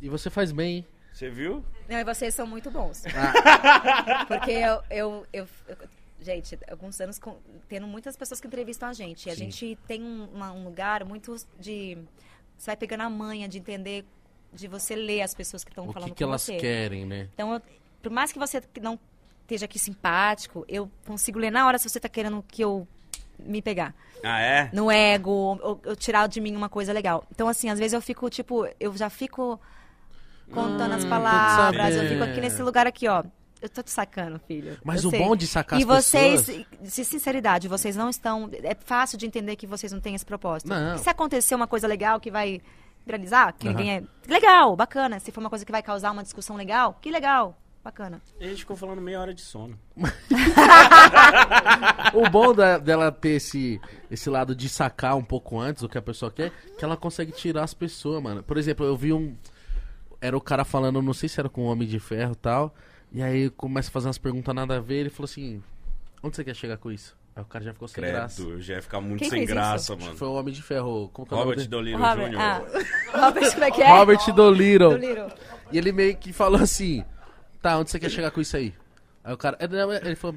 E 0.00 0.08
você 0.08 0.30
faz 0.30 0.52
bem, 0.52 0.76
hein? 0.78 0.86
Você 1.12 1.28
viu? 1.28 1.64
Não, 1.88 1.98
e 1.98 2.04
vocês 2.04 2.34
são 2.34 2.46
muito 2.46 2.70
bons. 2.70 3.02
Ah. 3.06 4.24
Porque 4.26 4.50
eu, 4.52 4.82
eu, 4.90 5.26
eu- 5.32 5.48
eu- 5.68 5.76
Gente, 6.20 6.56
alguns 6.70 7.00
anos 7.00 7.18
com- 7.18 7.36
tendo 7.68 7.84
muitas 7.88 8.16
pessoas 8.16 8.40
que 8.40 8.46
entrevistam 8.46 8.88
a 8.88 8.92
gente. 8.92 9.26
E 9.28 9.32
a 9.32 9.34
Sim. 9.34 9.50
gente 9.50 9.76
tem 9.88 10.00
um, 10.00 10.26
uma- 10.32 10.52
um 10.52 10.62
lugar 10.64 11.04
muito 11.04 11.34
de. 11.58 11.98
Você 12.56 12.66
vai 12.66 12.76
pegando 12.76 13.00
a 13.02 13.10
manha 13.10 13.48
de 13.48 13.58
entender, 13.58 14.04
de 14.52 14.68
você 14.68 14.94
ler 14.94 15.22
as 15.22 15.34
pessoas 15.34 15.64
que 15.64 15.70
estão 15.70 15.90
falando 15.92 16.08
que, 16.10 16.14
que 16.16 16.24
com 16.24 16.30
elas 16.30 16.42
você. 16.42 16.56
querem, 16.56 17.06
né? 17.06 17.28
Então, 17.34 17.54
eu- 17.54 17.62
por 18.02 18.10
mais 18.10 18.32
que 18.32 18.38
você 18.38 18.62
não 18.80 18.98
esteja 19.42 19.64
aqui 19.64 19.78
simpático, 19.78 20.64
eu 20.68 20.90
consigo 21.06 21.38
ler 21.38 21.50
na 21.50 21.66
hora 21.66 21.78
se 21.78 21.88
você 21.88 21.98
tá 22.00 22.08
querendo 22.08 22.44
que 22.48 22.62
eu 22.62 22.86
me 23.38 23.60
pegar. 23.62 23.94
Ah, 24.22 24.40
é? 24.40 24.70
No 24.72 24.90
ego, 24.90 25.30
ou, 25.30 25.80
ou- 25.84 25.96
tirar 25.96 26.26
de 26.28 26.40
mim 26.40 26.54
uma 26.54 26.68
coisa 26.68 26.92
legal. 26.92 27.24
Então, 27.30 27.48
assim, 27.48 27.68
às 27.70 27.78
vezes 27.78 27.92
eu 27.92 28.00
fico, 28.00 28.28
tipo, 28.30 28.68
eu 28.78 28.96
já 28.96 29.10
fico 29.10 29.58
contando 30.52 30.92
as 30.94 31.04
palavras, 31.04 31.94
eu 31.96 32.08
fico 32.08 32.22
aqui 32.24 32.40
nesse 32.40 32.62
lugar 32.62 32.86
aqui, 32.86 33.08
ó. 33.08 33.24
Eu 33.60 33.68
tô 33.68 33.80
te 33.80 33.90
sacando, 33.92 34.40
filho. 34.40 34.76
Mas 34.84 35.04
Eu 35.04 35.08
o 35.08 35.10
sei. 35.12 35.20
bom 35.20 35.36
de 35.36 35.46
sacar 35.46 35.78
E 35.78 35.82
as 35.82 35.88
vocês, 35.88 36.42
pessoas... 36.46 36.66
de 36.80 37.04
sinceridade, 37.04 37.68
vocês 37.68 37.94
não 37.94 38.10
estão. 38.10 38.50
É 38.60 38.74
fácil 38.74 39.16
de 39.16 39.24
entender 39.24 39.54
que 39.54 39.68
vocês 39.68 39.92
não 39.92 40.00
têm 40.00 40.16
esse 40.16 40.26
propósito. 40.26 40.68
Não. 40.68 40.96
E 40.96 40.98
se 40.98 41.08
acontecer 41.08 41.54
uma 41.54 41.68
coisa 41.68 41.86
legal 41.86 42.18
que 42.18 42.28
vai 42.28 42.60
viralizar, 43.04 43.52
que 43.52 43.66
Aham. 43.68 43.76
ninguém 43.76 43.96
é. 43.96 44.02
Legal, 44.28 44.74
bacana. 44.76 45.18
Se 45.20 45.30
for 45.32 45.40
uma 45.40 45.50
coisa 45.50 45.64
que 45.64 45.72
vai 45.72 45.82
causar 45.82 46.10
uma 46.12 46.22
discussão 46.22 46.56
legal, 46.56 46.98
que 47.00 47.10
legal, 47.10 47.56
bacana. 47.82 48.20
E 48.40 48.44
a 48.44 48.48
gente 48.48 48.60
ficou 48.60 48.76
falando 48.76 49.00
meia 49.00 49.20
hora 49.20 49.34
de 49.34 49.40
sono. 49.42 49.78
O 52.14 52.28
bom 52.28 52.52
da- 52.54 52.78
dela 52.78 53.10
ter 53.10 53.30
esse, 53.30 53.80
esse 54.10 54.28
lado 54.28 54.54
de 54.54 54.68
sacar 54.68 55.16
um 55.16 55.24
pouco 55.24 55.58
antes 55.58 55.82
o 55.82 55.88
que 55.88 55.96
a 55.98 56.02
pessoa 56.02 56.30
quer, 56.30 56.50
que 56.78 56.84
ela 56.84 56.96
consegue 56.96 57.32
tirar 57.32 57.62
as 57.64 57.74
pessoas, 57.74 58.22
mano. 58.22 58.42
Por 58.42 58.56
exemplo, 58.58 58.84
eu 58.84 58.96
vi 58.96 59.12
um. 59.12 59.36
Era 60.20 60.36
o 60.36 60.40
cara 60.40 60.64
falando, 60.64 61.00
não 61.02 61.12
sei 61.14 61.28
se 61.28 61.40
era 61.40 61.48
com 61.48 61.62
o 61.62 61.66
Homem 61.66 61.88
de 61.88 61.98
Ferro 61.98 62.32
e 62.32 62.36
tal. 62.36 62.74
E 63.10 63.22
aí 63.22 63.50
começa 63.50 63.88
a 63.88 63.92
fazer 63.92 64.06
umas 64.08 64.18
perguntas 64.18 64.54
nada 64.54 64.76
a 64.76 64.80
ver. 64.80 64.96
Ele 65.00 65.10
falou 65.10 65.24
assim: 65.24 65.62
Onde 66.22 66.36
você 66.36 66.44
quer 66.44 66.54
chegar 66.54 66.76
com 66.76 66.90
isso? 66.90 67.16
Aí 67.34 67.42
o 67.42 67.46
cara 67.46 67.64
já 67.64 67.72
ficou 67.72 67.88
sem 67.88 68.04
graça. 68.04 68.36
Credo, 68.42 68.52
eu 68.56 68.60
já 68.60 68.74
ia 68.74 68.82
ficar 68.82 69.00
muito 69.00 69.20
Quem 69.20 69.30
sem 69.30 69.38
fez 69.40 69.50
graça, 69.50 69.96
mano. 69.96 70.16
Foi 70.16 70.28
o 70.28 70.34
Homem 70.34 70.52
de 70.52 70.62
Ferro. 70.62 71.08
Como 71.12 71.26
que 71.26 71.32
é 71.32 71.36
o 71.36 71.40
nome 71.40 71.50
Robert 71.50 71.56
dele? 71.56 71.68
Doliro 71.68 71.98
Robert, 71.98 72.30
Jr. 72.30 72.38
ah, 72.40 72.62
Robert, 73.26 73.52
como 73.52 73.64
é 73.64 73.70
que 73.70 73.82
é? 73.82 73.88
Robert 73.88 74.34
Dolittle. 74.34 74.90
Dolittle. 74.90 75.32
E 75.72 75.78
ele 75.78 75.92
meio 75.92 76.16
que 76.16 76.32
falou 76.32 76.60
assim: 76.60 77.02
Tá, 77.62 77.78
onde 77.78 77.90
você 77.90 77.98
quer 77.98 78.10
chegar 78.10 78.30
com 78.30 78.40
isso 78.40 78.56
aí? 78.56 78.74
Aí 79.24 79.32
o 79.32 79.36
cara. 79.38 79.56
Ele 80.04 80.14
falou: 80.14 80.36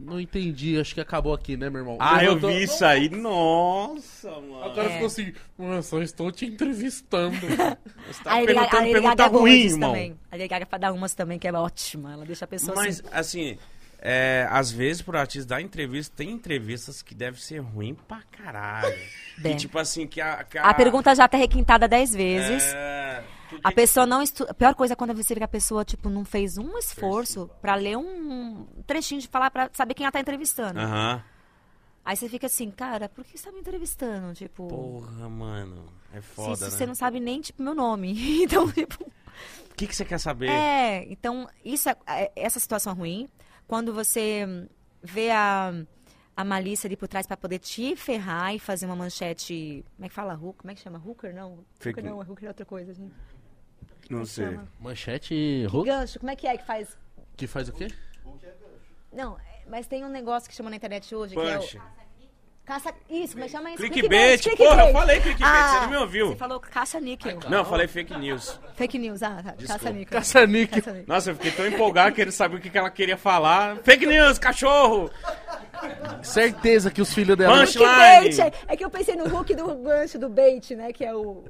Não 0.00 0.18
entendi, 0.20 0.76
acho 0.80 0.92
que 0.92 1.00
acabou 1.00 1.32
aqui, 1.34 1.56
né, 1.56 1.70
meu 1.70 1.82
irmão? 1.82 1.96
Ah, 2.00 2.24
eu 2.24 2.36
vi 2.36 2.64
isso 2.64 2.84
aí. 2.84 3.08
Nossa, 3.08 4.28
mano. 4.28 4.66
O 4.66 4.74
cara 4.74 4.88
É. 4.88 4.92
ficou 4.94 5.06
assim: 5.06 5.32
"Eu 5.56 5.82
só 5.84 6.02
estou 6.02 6.32
te 6.32 6.46
entrevistando. 6.46 7.36
Você 8.10 8.24
tá 8.24 8.32
A 8.32 8.38
a 8.42 8.44
perguntando 8.44 8.76
Lady 8.80 8.92
pergunta 8.92 9.14
Gaga 9.14 9.36
ruim, 9.38 9.52
irmão. 9.52 9.90
também. 9.92 10.18
A 10.32 10.36
Lady 10.36 10.48
Gaga 10.48 10.78
dá 10.78 10.92
umas 10.92 11.14
também 11.14 11.38
que 11.38 11.46
é 11.46 11.52
ótima. 11.52 12.12
Ela 12.12 12.24
deixa 12.24 12.44
a 12.44 12.48
pessoa 12.48 12.74
Mas, 12.74 13.00
assim. 13.12 13.50
assim, 13.52 13.58
é, 14.04 14.48
às 14.50 14.72
vezes 14.72 15.00
pro 15.00 15.16
artista 15.16 15.50
dar 15.54 15.60
entrevista, 15.60 16.12
tem 16.16 16.30
entrevistas 16.30 17.00
que 17.02 17.14
devem 17.14 17.40
ser 17.40 17.58
ruim 17.60 17.94
pra 17.94 18.20
caralho. 18.36 18.92
que 19.40 19.54
tipo 19.54 19.78
assim, 19.78 20.08
que 20.08 20.20
a... 20.20 20.42
Que 20.42 20.58
A 20.58 20.74
pergunta 20.74 21.14
já 21.14 21.28
tá 21.28 21.38
requintada 21.38 21.86
dez 21.86 22.12
vezes. 22.12 22.64
É, 22.74 23.22
A 23.62 23.70
pessoa 23.70 24.04
não 24.04 24.20
estuda. 24.20 24.50
A 24.50 24.54
pior 24.54 24.74
coisa 24.74 24.94
é 24.94 24.96
quando 24.96 25.14
você 25.14 25.34
vê 25.34 25.38
que 25.40 25.44
a 25.44 25.48
pessoa, 25.48 25.84
tipo, 25.84 26.10
não 26.10 26.24
fez 26.24 26.58
um 26.58 26.76
esforço 26.76 27.48
pra 27.60 27.76
ler 27.76 27.96
um 27.96 28.66
trechinho 28.88 29.20
de 29.20 29.28
falar 29.28 29.50
pra 29.52 29.70
saber 29.72 29.94
quem 29.94 30.04
ela 30.04 30.10
tá 30.12 30.18
entrevistando. 30.20 30.80
Aham. 30.80 31.22
Aí 32.04 32.16
você 32.16 32.28
fica 32.28 32.48
assim, 32.48 32.68
cara, 32.72 33.08
por 33.08 33.24
que 33.24 33.38
você 33.38 33.44
tá 33.44 33.52
me 33.52 33.60
entrevistando? 33.60 34.34
Tipo, 34.34 34.66
Porra, 34.66 35.28
mano. 35.28 35.84
É 36.12 36.20
foda, 36.20 36.56
se 36.56 36.64
né? 36.64 36.70
você 36.70 36.86
não 36.86 36.94
sabe 36.96 37.20
nem, 37.20 37.40
tipo, 37.40 37.62
meu 37.62 37.74
nome. 37.76 38.42
então, 38.42 38.68
tipo. 38.72 39.04
O 39.04 39.74
que, 39.76 39.86
que 39.86 39.94
você 39.94 40.04
quer 40.04 40.18
saber? 40.18 40.50
É, 40.50 41.06
então, 41.08 41.48
isso 41.64 41.88
é, 41.88 41.96
é- 42.06 42.32
essa 42.34 42.58
situação 42.58 42.92
é 42.92 42.96
ruim. 42.96 43.28
Quando 43.72 43.94
você 43.94 44.68
vê 45.02 45.30
a, 45.30 45.72
a 46.36 46.44
malícia 46.44 46.86
ali 46.86 46.94
por 46.94 47.08
trás 47.08 47.26
pra 47.26 47.38
poder 47.38 47.58
te 47.58 47.96
ferrar 47.96 48.54
e 48.54 48.58
fazer 48.58 48.84
uma 48.84 48.94
manchete. 48.94 49.82
Como 49.96 50.04
é 50.04 50.08
que 50.10 50.14
fala? 50.14 50.34
Hook? 50.34 50.58
Como 50.58 50.70
é 50.70 50.74
que 50.74 50.80
chama? 50.82 50.98
Hooker? 51.02 51.32
Não. 51.34 51.64
Fake 51.80 51.98
Hooker 51.98 52.04
não, 52.04 52.20
é 52.20 52.24
Hooker 52.26 52.44
é 52.44 52.48
outra 52.48 52.66
coisa, 52.66 52.92
gente. 52.92 53.14
não 54.10 54.26
sei. 54.26 54.44
chama? 54.44 54.68
Manchete 54.78 55.64
Hulk? 55.70 55.88
Gancho, 55.88 56.18
como 56.20 56.30
é 56.30 56.36
que 56.36 56.46
é 56.46 56.58
que 56.58 56.66
faz. 56.66 56.98
Que 57.34 57.46
faz 57.46 57.70
o 57.70 57.72
quê? 57.72 57.88
Não, 59.10 59.38
é- 59.38 59.64
mas 59.66 59.86
tem 59.86 60.04
um 60.04 60.10
negócio 60.10 60.50
que 60.50 60.54
chama 60.54 60.68
na 60.68 60.76
internet 60.76 61.14
hoje 61.14 61.34
Punch. 61.34 61.70
que 61.70 61.78
é 61.78 61.80
o. 61.80 61.82
Caça. 62.64 62.94
Isso, 63.10 63.32
como 63.32 63.44
é 63.44 63.46
que 63.46 63.52
chama 63.52 63.70
isso? 63.70 63.78
Clickbait. 63.78 64.56
Porra, 64.56 64.86
eu 64.86 64.92
falei 64.92 65.20
clickbait, 65.20 65.68
você 65.68 65.80
não 65.80 65.90
me 65.90 65.96
ouviu. 65.96 66.28
Você 66.28 66.36
falou 66.36 66.60
caça 66.60 67.00
níquel. 67.00 67.38
Não, 67.48 67.58
eu 67.58 67.64
falei 67.64 67.88
fake 67.88 68.16
news. 68.16 68.58
Fake 68.76 68.98
news, 68.98 69.22
ah, 69.22 69.42
tá. 69.42 69.54
Caça 69.66 69.90
níquel. 69.90 70.18
Caça-níquel. 70.18 70.82
Caça. 70.82 71.04
Nossa, 71.06 71.30
eu 71.30 71.34
fiquei 71.34 71.50
tão 71.50 71.66
empolgado 71.66 72.14
que 72.14 72.20
ele 72.20 72.30
sabia 72.30 72.58
o 72.58 72.60
que, 72.60 72.70
que 72.70 72.78
ela 72.78 72.90
queria 72.90 73.16
falar. 73.16 73.78
Fake 73.82 74.06
news, 74.06 74.38
cachorro! 74.38 75.10
Certeza 76.22 76.90
que 76.90 77.02
os 77.02 77.12
filhos 77.12 77.36
dela. 77.36 77.66
Clickbait, 77.66 78.24
Punchline. 78.26 78.40
é, 78.68 78.72
é 78.72 78.76
que 78.76 78.84
eu 78.84 78.90
pensei 78.90 79.16
no 79.16 79.24
hook 79.36 79.54
do 79.54 79.74
gancho 79.74 80.18
do 80.18 80.28
bait, 80.28 80.74
né? 80.76 80.92
Que 80.92 81.04
é 81.04 81.14
o. 81.14 81.44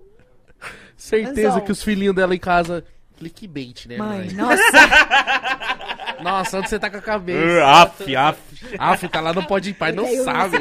Certeza 0.96 1.48
Anzol. 1.48 1.62
que 1.62 1.72
os 1.72 1.82
filhinhos 1.82 2.14
dela 2.14 2.34
em 2.34 2.38
casa. 2.38 2.84
Clickbait, 3.30 3.86
né, 3.86 3.96
Mãe, 3.96 4.26
mãe? 4.26 4.32
nossa. 4.34 4.62
Nossa, 6.22 6.58
onde 6.58 6.68
você 6.68 6.78
tá 6.78 6.88
com 6.88 6.96
a 6.98 7.00
Uh, 7.00 7.02
cabeça? 7.02 7.66
af, 7.66 8.14
af. 8.14 8.38
Ah, 8.78 8.96
fica 8.96 9.20
lá, 9.20 9.32
não 9.32 9.42
pode 9.44 9.70
ir, 9.70 9.74
pai, 9.74 9.90
não 9.90 10.06
Eu- 10.06 10.22
sabe. 10.22 10.56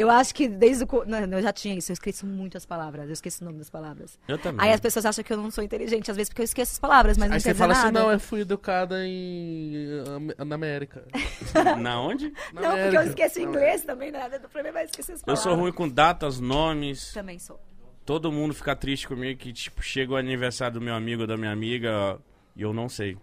Eu 0.00 0.10
acho 0.10 0.34
que 0.34 0.48
desde 0.48 0.82
o. 0.84 1.04
Não, 1.06 1.18
eu 1.20 1.42
já 1.42 1.52
tinha 1.52 1.76
isso, 1.76 1.92
eu 1.92 1.94
esqueço 1.94 2.26
muito 2.26 2.56
as 2.56 2.66
palavras, 2.66 3.06
eu 3.06 3.12
esqueço 3.12 3.42
o 3.42 3.46
nome 3.46 3.58
das 3.58 3.70
palavras. 3.70 4.18
Eu 4.26 4.36
também. 4.36 4.66
Aí 4.66 4.72
as 4.72 4.80
pessoas 4.80 5.06
acham 5.06 5.22
que 5.22 5.32
eu 5.32 5.36
não 5.36 5.48
sou 5.52 5.62
inteligente, 5.62 6.10
às 6.10 6.16
vezes, 6.16 6.28
porque 6.28 6.42
eu 6.42 6.44
esqueço 6.44 6.72
as 6.72 6.78
palavras, 6.80 7.16
mas 7.16 7.28
não 7.28 7.36
Aí 7.36 7.42
quer 7.42 7.50
você 7.52 7.54
fala 7.54 7.72
assim, 7.72 7.82
nada. 7.84 8.00
não, 8.00 8.10
eu 8.10 8.18
fui 8.18 8.40
educada 8.40 8.96
em... 9.06 10.02
Na 10.44 10.56
América. 10.56 11.04
Na 11.78 12.00
onde? 12.00 12.32
Na 12.52 12.60
Não, 12.62 12.70
porque 12.70 12.78
eu 12.96 13.00
América. 13.00 13.04
esqueço 13.04 13.40
inglês 13.40 13.84
também, 13.84 14.10
nada. 14.10 14.40
O 14.44 14.48
problema 14.48 14.80
é 14.80 14.84
esquecer 14.86 15.12
as 15.12 15.20
Eu 15.20 15.26
palavras. 15.26 15.42
sou 15.44 15.54
ruim 15.54 15.72
com 15.72 15.88
datas, 15.88 16.40
nomes. 16.40 17.12
Também 17.12 17.38
sou. 17.38 17.60
Todo 18.04 18.30
mundo 18.30 18.52
fica 18.54 18.76
triste 18.76 19.08
comigo 19.08 19.38
que, 19.40 19.52
tipo, 19.52 19.82
chega 19.82 20.12
o 20.12 20.16
aniversário 20.16 20.74
do 20.74 20.80
meu 20.80 20.94
amigo 20.94 21.22
ou 21.22 21.26
da 21.26 21.36
minha 21.36 21.50
amiga 21.50 22.18
e 22.54 22.62
eu 22.62 22.72
não 22.72 22.88
sei. 22.88 23.16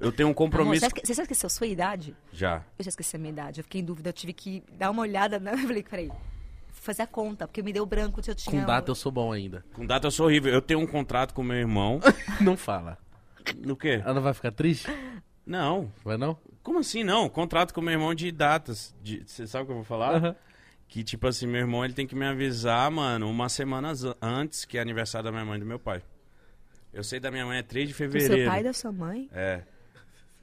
Eu 0.00 0.10
tenho 0.12 0.28
um 0.28 0.32
Amor, 0.32 0.36
compromisso. 0.36 0.80
você, 0.80 0.86
esque- 0.86 1.06
você 1.06 1.14
já 1.14 1.22
esqueceu 1.22 1.46
a 1.46 1.50
sua 1.50 1.66
idade? 1.66 2.14
Já. 2.32 2.62
Eu 2.78 2.84
já 2.84 2.88
esqueci 2.90 3.16
a 3.16 3.18
minha 3.18 3.30
idade. 3.32 3.60
Eu 3.60 3.64
fiquei 3.64 3.80
em 3.80 3.84
dúvida, 3.84 4.10
eu 4.10 4.12
tive 4.12 4.32
que 4.32 4.62
dar 4.72 4.90
uma 4.90 5.02
olhada. 5.02 5.38
Na... 5.38 5.52
Eu 5.56 5.58
falei, 5.58 5.82
peraí. 5.82 6.10
fazer 6.72 7.02
a 7.02 7.06
conta, 7.06 7.46
porque 7.48 7.62
me 7.62 7.72
deu 7.72 7.86
branco 7.86 8.20
que 8.20 8.30
eu 8.30 8.34
tinha. 8.34 8.60
Com 8.60 8.66
data 8.66 8.90
eu 8.90 8.94
sou 8.94 9.10
bom 9.10 9.32
ainda. 9.32 9.64
Com 9.72 9.86
data 9.86 10.06
eu 10.06 10.10
sou 10.10 10.26
horrível. 10.26 10.52
Eu 10.52 10.60
tenho 10.60 10.80
um 10.80 10.86
contrato 10.86 11.32
com 11.32 11.42
meu 11.42 11.56
irmão. 11.56 11.98
Não 12.40 12.56
fala. 12.56 12.98
No 13.58 13.74
quê? 13.76 14.00
Ela 14.04 14.14
não 14.14 14.22
vai 14.22 14.34
ficar 14.34 14.50
triste? 14.52 14.88
Não. 15.46 15.90
Vai 16.04 16.16
não? 16.18 16.36
Como 16.62 16.80
assim 16.80 17.04
não? 17.04 17.28
Contrato 17.28 17.72
com 17.72 17.80
meu 17.80 17.92
irmão 17.92 18.12
de 18.14 18.30
datas. 18.32 18.92
De- 19.00 19.22
Você 19.24 19.46
sabe 19.46 19.62
o 19.62 19.66
que 19.66 19.72
eu 19.72 19.76
vou 19.76 19.84
falar? 19.84 20.16
Aham. 20.16 20.36
Que, 20.88 21.02
tipo 21.02 21.26
assim, 21.26 21.46
meu 21.46 21.60
irmão 21.60 21.84
ele 21.84 21.92
tem 21.94 22.06
que 22.06 22.14
me 22.14 22.24
avisar, 22.26 22.90
mano, 22.90 23.28
umas 23.28 23.52
semanas 23.52 24.04
an- 24.04 24.14
antes 24.22 24.64
que 24.64 24.78
é 24.78 24.80
aniversário 24.80 25.24
da 25.24 25.32
minha 25.32 25.44
mãe 25.44 25.56
e 25.56 25.60
do 25.60 25.66
meu 25.66 25.78
pai. 25.78 26.02
Eu 26.92 27.02
sei 27.04 27.20
da 27.20 27.30
minha 27.30 27.44
mãe 27.44 27.58
é 27.58 27.62
3 27.62 27.88
de 27.88 27.94
Do 27.94 27.96
fevereiro. 27.96 28.34
seu 28.36 28.46
pai 28.46 28.60
e 28.60 28.64
da 28.64 28.72
sua 28.72 28.92
mãe? 28.92 29.28
É. 29.34 29.62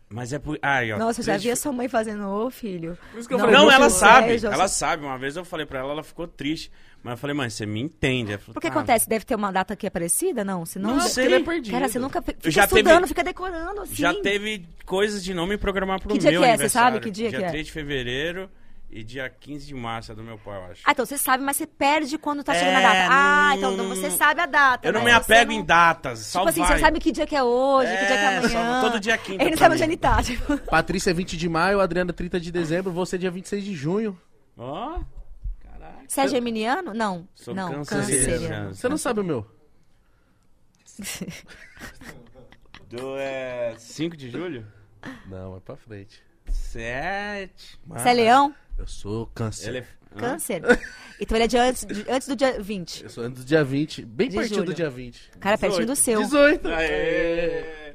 Mas 0.09 0.31
é 0.31 0.37
por. 0.37 0.59
Ai, 0.61 0.91
ó, 0.91 0.97
Nossa, 0.99 1.21
eu 1.21 1.25
já 1.25 1.31
3 1.31 1.41
de 1.41 1.47
vi 1.47 1.51
a 1.53 1.55
sua 1.55 1.71
mãe 1.71 1.87
fazendo, 1.87 2.27
ô 2.27 2.51
filho. 2.51 2.95
Por 3.11 3.19
isso 3.19 3.27
que 3.27 3.33
eu 3.33 3.37
Não, 3.39 3.45
falei, 3.45 3.59
Não, 3.59 3.71
ela 3.71 3.89
sabe, 3.89 4.37
já- 4.37 4.51
ela 4.53 4.67
sabe. 4.67 5.03
Uma 5.03 5.17
vez 5.17 5.35
eu 5.35 5.43
falei 5.43 5.65
pra 5.65 5.79
ela, 5.79 5.91
ela 5.93 6.03
ficou 6.03 6.27
triste. 6.27 6.69
Mas 7.01 7.13
eu 7.13 7.17
falei, 7.17 7.35
mãe, 7.35 7.49
você 7.49 7.65
me 7.65 7.81
entende. 7.81 8.31
Ela 8.33 8.39
falou, 8.39 8.53
Porque 8.53 8.67
"Tá, 8.69 8.73
acontece, 8.75 9.09
deve 9.09 9.25
ter 9.25 9.33
uma 9.35 9.51
data 9.51 9.75
que 9.75 9.87
é 9.87 9.89
parecida, 9.89 10.43
não? 10.45 10.65
Se 10.67 10.77
não, 10.77 10.91
Não 10.97 11.03
de- 11.05 11.09
sei. 11.09 11.25
Ele 11.25 11.35
é 11.35 11.39
perdido. 11.39 11.73
Cara, 11.73 11.87
você 11.89 11.97
nunca 11.97 12.21
fica 12.21 12.51
Já 12.51 12.67
teve- 12.67 12.81
estudando, 12.81 13.07
fica 13.07 13.23
decorando, 13.23 13.81
assim. 13.81 13.95
Já 13.95 14.13
teve 14.13 14.67
coisas 14.85 15.23
de 15.23 15.33
não 15.33 15.47
me 15.47 15.57
programar 15.57 15.99
pro 15.99 16.09
Que 16.13 16.19
dia 16.19 16.31
meu 16.31 16.41
que 16.41 16.47
é? 16.47 16.57
Você 16.57 16.69
sabe 16.69 16.99
que 16.99 17.09
dia 17.09 17.29
que 17.31 17.37
é? 17.37 17.49
3 17.49 17.65
de 17.65 17.71
fevereiro 17.71 18.49
e 18.95 19.03
dia 19.03 19.29
15 19.29 19.65
de 19.65 19.73
março 19.73 20.11
é 20.11 20.15
do 20.15 20.23
meu 20.23 20.37
pai, 20.37 20.57
eu 20.57 20.71
acho. 20.71 20.81
Ah, 20.85 20.91
então 20.91 21.05
você 21.05 21.17
sabe, 21.17 21.43
mas 21.43 21.57
você 21.57 21.65
perde 21.65 22.17
quando 22.17 22.43
tá 22.43 22.53
chegando 22.53 22.77
É, 22.77 22.85
a 22.85 22.93
data. 22.93 23.07
Ah, 23.11 23.55
não- 23.57 23.73
então 23.73 23.87
você 23.89 24.11
sabe 24.11 24.41
a 24.41 24.45
data. 24.45 24.87
eu 24.87 24.93
não 24.93 25.01
mas 25.01 25.09
me 25.11 25.17
apego 25.17 25.51
não- 25.51 25.59
em 25.59 25.65
datas, 25.65 26.19
só 26.19 26.39
Tipo 26.39 26.49
assim, 26.49 26.61
vai. 26.61 26.73
você 26.75 26.79
sabe 26.79 26.99
que 26.99 27.11
dia 27.11 27.25
que 27.25 27.35
é 27.35 27.43
hoje, 27.43 27.91
que 27.91 27.97
dia 28.05 28.07
que 28.07 28.13
é 28.13 28.35
É, 28.37 28.41
só- 28.49 28.57
amanhã. 28.59 28.81
todo 28.81 28.99
dia 28.99 29.13
é 29.13 29.17
quinta 29.17 29.43
Ele 29.43 29.51
não 29.51 29.57
sabe 29.57 29.73
onde 29.75 29.83
ele 29.83 29.97
tá. 29.97 30.21
Tipo. 30.23 30.57
Patrícia 30.69 31.09
é 31.09 31.13
20 31.13 31.35
de 31.35 31.49
maio, 31.49 31.79
Adriana 31.79 32.13
30 32.13 32.39
de 32.39 32.51
dezembro, 32.51 32.91
você 32.91 33.15
é 33.15 33.19
dia 33.19 33.31
26 33.31 33.63
de 33.63 33.73
junho. 33.73 34.17
Ó, 34.57 34.99
caraca. 35.61 36.03
Você 36.07 36.21
é 36.21 36.27
geminiano? 36.27 36.93
Não. 36.93 37.27
Sou 37.33 37.53
não, 37.55 37.83
canceriano. 37.83 38.05
canceriano. 38.31 38.75
Você 38.75 38.87
não 38.89 38.97
sabe 38.97 39.19
o 39.19 39.23
meu? 39.23 39.45
Do 42.89 43.17
é 43.17 43.73
5 43.77 44.15
de 44.15 44.29
julho? 44.29 44.65
Não, 45.27 45.57
é 45.57 45.59
pra 45.59 45.75
frente. 45.75 46.21
7. 46.53 47.51
Você 47.87 48.09
é 48.09 48.13
leão? 48.13 48.53
Eu 48.77 48.87
sou 48.87 49.27
câncer. 49.27 49.69
Ele 49.69 49.77
é... 49.79 49.85
Câncer. 50.17 50.61
Então 51.19 51.37
ele 51.37 51.43
é 51.45 51.47
de 51.47 51.57
antes, 51.57 51.85
de- 51.85 52.05
antes 52.09 52.27
do 52.27 52.35
dia 52.35 52.59
20. 52.61 53.03
Eu 53.03 53.09
sou 53.09 53.29
do 53.29 53.45
dia 53.45 53.63
20, 53.63 54.03
bem 54.03 54.27
De 54.27 54.35
pertinho 54.35 54.55
julho. 54.57 54.65
do 54.71 54.73
dia 54.73 54.89
20. 54.89 55.31
Cara, 55.39 55.57
pertinho 55.57 55.85
do 55.85 55.95
seu. 55.95 56.19
18. 56.21 56.67
Aê! 56.67 57.93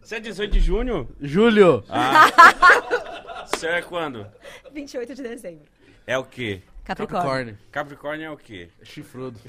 Você 0.00 0.16
é 0.16 0.20
18 0.20 0.52
de 0.52 0.60
junho? 0.60 1.08
Julho. 1.20 1.82
Você 3.50 3.66
é 3.66 3.82
quando? 3.82 4.26
28 4.72 5.14
de 5.14 5.22
dezembro. 5.22 5.64
É 6.06 6.16
o 6.16 6.24
quê? 6.24 6.62
Capricórnio. 6.84 7.18
Capricórnio. 7.22 7.58
Capricórnio 7.72 8.26
é 8.26 8.30
o 8.30 8.36
quê? 8.36 8.68
Chifrudo. 8.84 9.40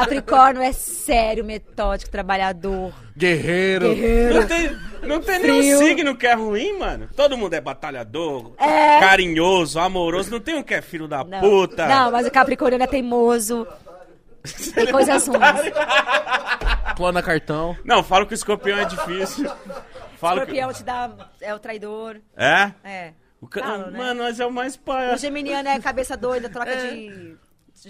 Capricórnio 0.00 0.62
é 0.62 0.72
sério, 0.72 1.44
metódico, 1.44 2.10
trabalhador. 2.10 2.92
Guerreiro. 3.16 3.94
Guerreiro. 3.94 4.34
Não 4.40 4.46
tem, 4.46 4.76
não 5.02 5.20
tem 5.20 5.40
Frio. 5.40 5.54
nenhum 5.54 5.78
signo 5.78 6.16
que 6.16 6.26
é 6.26 6.34
ruim, 6.34 6.78
mano. 6.78 7.08
Todo 7.16 7.36
mundo 7.36 7.54
é 7.54 7.60
batalhador, 7.60 8.52
É. 8.58 9.00
carinhoso, 9.00 9.78
amoroso. 9.78 10.30
Não 10.30 10.40
tem 10.40 10.54
um 10.56 10.62
que 10.62 10.74
é 10.74 10.82
filho 10.82 11.06
da 11.08 11.22
Não. 11.24 11.40
puta. 11.40 11.86
Não, 11.86 12.10
mas 12.10 12.26
o 12.26 12.30
Capricórnio 12.30 12.82
é 12.82 12.86
teimoso. 12.86 13.66
Tem 14.74 14.86
coisas 14.92 15.26
ruins. 15.26 15.40
Clona 16.96 17.22
cartão. 17.22 17.76
Não, 17.84 18.02
falo 18.02 18.26
que 18.26 18.34
o 18.34 18.36
escorpião 18.36 18.78
é 18.78 18.84
difícil. 18.84 19.50
Falo 20.18 20.40
Escorpião 20.40 20.72
te 20.72 20.82
dá. 20.84 21.10
É 21.40 21.54
o 21.54 21.58
traidor. 21.58 22.14
que... 22.14 22.22
É? 22.36 22.72
É. 22.84 23.12
O 23.40 23.46
ca... 23.46 23.60
Falo, 23.62 23.90
né? 23.90 23.98
Mano, 23.98 24.22
mas 24.22 24.40
é 24.40 24.46
o 24.46 24.50
mais 24.52 24.74
O 24.74 24.78
pai. 24.80 25.16
geminiano 25.18 25.68
é 25.68 25.78
cabeça 25.80 26.16
doida, 26.16 26.48
troca 26.48 26.74
de, 26.76 27.36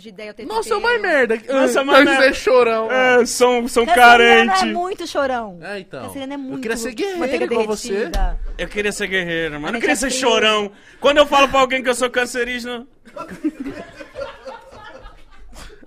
de 0.00 0.08
ideia 0.08 0.30
o 0.32 0.34
tempo 0.34 0.52
Nossa, 0.52 0.74
é 0.74 0.78
mais 0.80 1.00
merda. 1.00 1.40
Nossa, 1.48 1.80
Ah, 1.80 1.84
merda. 1.84 2.32
chorão. 2.32 2.90
É, 2.90 3.24
são, 3.26 3.68
são 3.68 3.86
carentes. 3.86 4.62
é 4.62 4.66
muito 4.66 5.06
chorão. 5.06 5.58
É, 5.62 5.78
então. 5.78 6.12
É 6.14 6.36
muito 6.36 6.56
Eu 6.56 6.60
queria 6.60 6.76
ser 6.76 6.94
guerreiro 6.94 7.44
igual 7.44 7.66
você. 7.66 8.10
Eu 8.58 8.68
queria 8.68 8.92
ser 8.92 9.06
guerreiro. 9.06 9.54
Eu 9.54 9.60
gente 9.60 9.80
queria 9.80 9.92
é 9.92 9.96
ser 9.96 10.10
frio. 10.10 10.20
chorão. 10.20 10.72
Quando 11.00 11.18
eu 11.18 11.26
falo 11.26 11.48
pra 11.48 11.60
alguém 11.60 11.82
que 11.82 11.88
eu 11.88 11.94
sou 11.94 12.10
cancerígeno... 12.10 12.86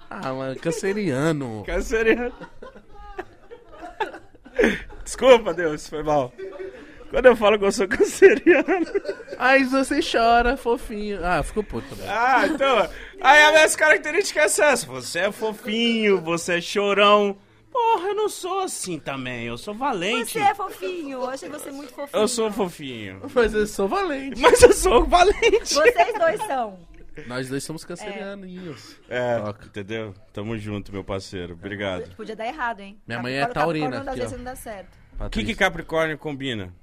Ah, 0.09 0.33
mano, 0.33 0.55
canceriano. 0.55 1.63
Canceriano. 1.65 2.33
Desculpa, 5.03 5.53
Deus, 5.53 5.87
foi 5.87 6.01
mal. 6.01 6.33
Quando 7.11 7.25
eu 7.27 7.35
falo 7.35 7.59
que 7.59 7.65
eu 7.65 7.71
sou 7.71 7.87
canceriano... 7.87 8.65
Aí 9.37 9.63
você 9.65 9.99
chora, 10.01 10.57
fofinho. 10.57 11.19
Ah, 11.23 11.43
ficou 11.43 11.63
puto. 11.63 11.95
Ah, 12.07 12.47
então. 12.47 12.89
Aí 13.21 13.43
as 13.43 13.51
minhas 13.53 13.75
características 13.75 14.51
são 14.51 14.65
essas. 14.65 14.83
Você 14.85 15.19
é 15.19 15.31
fofinho, 15.31 16.21
você 16.21 16.57
é 16.57 16.61
chorão. 16.61 17.37
Porra, 17.71 18.07
eu 18.09 18.15
não 18.15 18.29
sou 18.29 18.59
assim 18.61 18.97
também. 18.99 19.45
Eu 19.45 19.57
sou 19.57 19.73
valente. 19.73 20.31
Você 20.33 20.39
é 20.39 20.55
fofinho. 20.55 21.19
Eu 21.21 21.29
achei 21.29 21.49
você 21.49 21.71
muito 21.71 21.93
fofinho. 21.93 22.21
Eu 22.21 22.27
sou 22.27 22.51
fofinho. 22.51 23.21
Mas 23.33 23.53
eu 23.53 23.67
sou 23.67 23.87
valente. 23.87 24.39
Mas 24.41 24.61
eu 24.63 24.73
sou 24.73 25.05
valente. 25.05 25.73
Vocês 25.73 26.13
dois 26.19 26.39
são. 26.47 26.79
Nós 27.27 27.49
dois 27.49 27.63
somos 27.63 27.83
cancerianinhos. 27.83 28.95
É, 29.09 29.39
Toca. 29.39 29.65
entendeu? 29.65 30.13
Tamo 30.31 30.57
junto, 30.57 30.91
meu 30.91 31.03
parceiro. 31.03 31.53
Obrigado. 31.53 32.15
Podia 32.15 32.35
dar 32.35 32.45
errado, 32.45 32.79
hein? 32.81 32.99
Minha 33.07 33.21
mãe 33.21 33.33
é 33.35 33.39
Capricórnio- 33.41 33.81
taurina, 33.81 33.85
Capricórnio, 34.05 34.11
aqui, 34.11 34.21
às 34.21 34.31
vezes 34.31 34.33
ó. 34.33 34.37
não 34.37 34.43
dá 34.43 34.55
certo. 34.55 34.97
O 35.19 35.29
que, 35.29 35.43
que 35.43 35.55
Capricórnio 35.55 36.17
combina? 36.17 36.73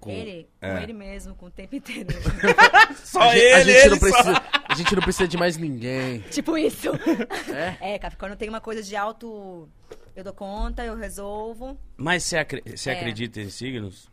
Com- 0.00 0.10
Ele, 0.10 0.48
É. 0.60 0.72
com 0.72 0.78
ele 0.80 0.92
mesmo, 0.92 1.34
com 1.34 1.46
o 1.46 1.50
tempo 1.50 1.74
inteiro. 1.74 2.08
Só 3.04 3.20
A 3.20 3.36
ele, 3.36 3.52
a 3.54 3.64
gente 3.64 3.76
ele 3.76 3.88
não 3.90 3.96
só. 3.98 4.06
precisa, 4.06 4.42
a 4.68 4.74
gente 4.74 4.94
não 4.94 5.02
precisa 5.02 5.28
de 5.28 5.36
mais 5.36 5.56
ninguém. 5.56 6.20
tipo 6.30 6.56
isso. 6.56 6.88
É? 7.80 7.94
É, 7.94 7.98
Capricórnio 7.98 8.36
tem 8.38 8.48
uma 8.48 8.60
coisa 8.60 8.82
de 8.82 8.94
auto... 8.96 9.68
Eu 10.14 10.24
dou 10.24 10.32
conta, 10.32 10.84
eu 10.84 10.96
resolvo. 10.96 11.78
Mas 11.96 12.24
você, 12.24 12.38
acre- 12.38 12.62
É. 12.66 12.90
acredita 12.92 13.40
em 13.40 13.50
signos? 13.50 14.08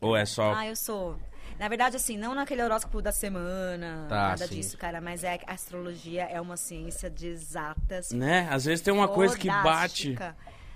Ou 0.00 0.16
é 0.16 0.24
só. 0.24 0.54
Ah, 0.54 0.66
eu 0.66 0.76
sou. 0.76 1.18
Na 1.58 1.66
verdade, 1.68 1.96
assim, 1.96 2.16
não 2.16 2.32
naquele 2.34 2.62
horóscopo 2.62 3.02
da 3.02 3.10
semana, 3.10 4.06
Tá, 4.08 4.28
nada 4.28 4.46
sim. 4.46 4.54
disso, 4.54 4.78
cara. 4.78 5.00
Mas 5.00 5.24
é 5.24 5.36
que 5.38 5.44
a 5.48 5.54
astrologia 5.54 6.22
é 6.24 6.40
uma 6.40 6.56
ciência 6.56 7.10
de 7.10 7.26
exatas. 7.26 8.12
Né? 8.12 8.46
Às 8.50 8.64
vezes 8.66 8.80
tem 8.80 8.94
uma 8.94 9.08
coisa 9.08 9.36
que 9.36 9.48
bate. 9.48 10.16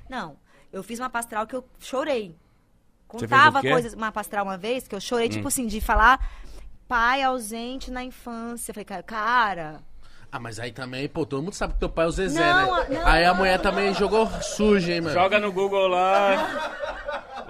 Não, 0.08 0.36
eu 0.72 0.82
fiz 0.82 0.98
uma 0.98 1.08
pastral 1.10 1.46
que 1.46 1.54
eu 1.54 1.64
chorei. 1.78 2.34
Contava 3.20 3.60
coisas, 3.60 3.94
uma 3.94 4.10
pastral 4.10 4.44
uma 4.44 4.56
vez 4.56 4.88
que 4.88 4.94
eu 4.94 5.00
chorei, 5.00 5.26
Hum. 5.26 5.30
tipo 5.30 5.48
assim, 5.48 5.66
de 5.66 5.80
falar 5.80 6.18
pai 6.88 7.22
ausente 7.22 7.90
na 7.90 8.02
infância. 8.02 8.70
Eu 8.70 8.74
falei, 8.74 8.84
cara, 8.84 9.02
cara, 9.02 9.80
Ah, 10.30 10.38
mas 10.38 10.58
aí 10.58 10.72
também, 10.72 11.06
pô, 11.08 11.26
todo 11.26 11.42
mundo 11.42 11.52
sabe 11.54 11.74
que 11.74 11.80
teu 11.80 11.90
pai 11.90 12.06
é 12.06 12.08
o 12.08 12.10
Zezé, 12.10 12.40
Não, 12.40 12.76
né? 12.84 12.86
não, 12.90 13.06
aí 13.06 13.24
a 13.24 13.34
mulher 13.34 13.56
não. 13.58 13.62
também 13.62 13.92
jogou 13.94 14.26
suja, 14.40 14.92
hein, 14.94 15.02
mano? 15.02 15.14
Joga 15.14 15.38
no 15.38 15.52
Google 15.52 15.88
lá. 15.88 16.96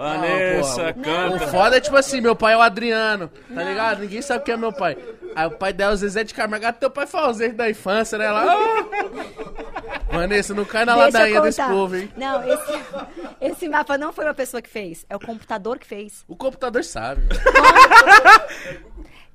Vanessa, 0.02 0.94
Não, 0.96 1.30
pô, 1.30 1.36
O 1.36 1.38
canta. 1.38 1.46
foda 1.48 1.76
é 1.76 1.80
tipo 1.80 1.96
assim, 1.96 2.20
meu 2.20 2.34
pai 2.36 2.54
é 2.54 2.56
o 2.56 2.60
Adriano, 2.60 3.28
tá 3.54 3.62
ligado? 3.62 4.00
Ninguém 4.00 4.20
sabe 4.22 4.44
quem 4.44 4.54
é 4.54 4.56
meu 4.56 4.72
pai. 4.72 4.96
Aí 5.34 5.46
o 5.46 5.50
pai 5.52 5.72
dela 5.72 5.92
é 5.92 5.94
o 5.94 5.96
Zezé 5.96 6.24
de 6.24 6.34
Camargo, 6.34 6.66
ah, 6.66 6.72
teu 6.72 6.90
pai 6.90 7.06
foi 7.06 7.20
ausente 7.20 7.54
da 7.54 7.70
infância, 7.70 8.18
né? 8.18 8.26
Ela, 8.26 8.44
ah. 8.44 8.84
Vanessa, 10.10 10.52
não 10.52 10.64
cai 10.64 10.84
na 10.84 10.92
deixa 10.94 11.06
ladainha 11.18 11.40
desse 11.40 11.62
povo, 11.62 11.96
hein? 11.96 12.10
Não, 12.16 12.42
esse, 12.46 12.72
esse 13.40 13.68
mapa 13.68 13.96
não 13.96 14.12
foi 14.12 14.24
uma 14.26 14.34
pessoa 14.34 14.60
que 14.60 14.68
fez, 14.68 15.06
é 15.08 15.16
o 15.16 15.20
computador 15.20 15.78
que 15.78 15.86
fez. 15.86 16.22
O 16.28 16.36
computador 16.36 16.84
sabe. 16.84 17.22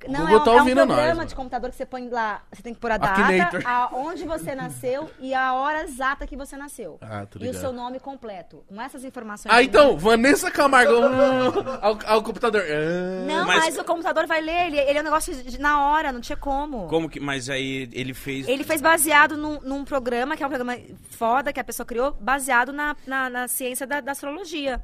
Não, 0.07 0.19
Google 0.19 0.37
é 0.37 0.41
um, 0.41 0.43
tá 0.43 0.51
é 0.51 0.61
um 0.61 0.65
nós, 0.65 0.85
programa 0.85 1.15
mano. 1.15 1.25
de 1.27 1.35
computador 1.35 1.69
que 1.71 1.75
você 1.75 1.85
põe 1.85 2.07
lá, 2.09 2.43
você 2.53 2.61
tem 2.61 2.73
que 2.73 2.79
pôr 2.79 2.91
a 2.91 2.97
data, 2.97 3.59
a, 3.65 3.89
onde 3.95 4.25
você 4.25 4.53
nasceu 4.53 5.09
e 5.19 5.33
a 5.33 5.53
hora 5.53 5.83
exata 5.83 6.27
que 6.27 6.35
você 6.35 6.55
nasceu. 6.55 6.97
Ah, 7.01 7.25
tô 7.25 7.39
e 7.43 7.49
o 7.49 7.53
seu 7.53 7.73
nome 7.73 7.99
completo. 7.99 8.63
Com 8.67 8.79
essas 8.81 9.03
informações. 9.03 9.53
Ah, 9.53 9.63
então, 9.63 9.97
Vanessa 9.97 10.51
Camargo. 10.51 10.93
hum, 10.93 11.63
ao, 11.81 11.97
ao 12.05 12.23
computador. 12.23 12.61
ah. 12.61 13.25
Não, 13.25 13.45
mas... 13.47 13.65
Mas- 13.65 13.77
o 13.77 13.83
computador 13.83 14.27
vai 14.27 14.41
ler, 14.41 14.67
ele, 14.67 14.77
ele 14.79 14.97
é 14.97 15.01
um 15.01 15.05
negócio 15.05 15.33
de- 15.43 15.59
na 15.59 15.85
hora, 15.89 16.11
não 16.11 16.21
tinha 16.21 16.37
como. 16.37 16.87
Como 16.87 17.09
que. 17.09 17.19
Mas 17.19 17.49
aí 17.49 17.89
ele 17.91 18.13
fez. 18.13 18.47
Ele 18.47 18.63
fez 18.63 18.81
baseado 18.81 19.35
num, 19.37 19.59
num 19.61 19.83
programa, 19.85 20.35
que 20.37 20.43
é 20.43 20.45
um 20.45 20.49
programa 20.49 20.77
foda 21.11 21.51
que 21.51 21.59
a 21.59 21.63
pessoa 21.63 21.85
criou, 21.85 22.11
baseado 22.19 22.71
na, 22.71 22.95
na, 23.05 23.29
na 23.29 23.47
ciência 23.47 23.87
da, 23.87 23.99
da 24.01 24.11
astrologia. 24.11 24.81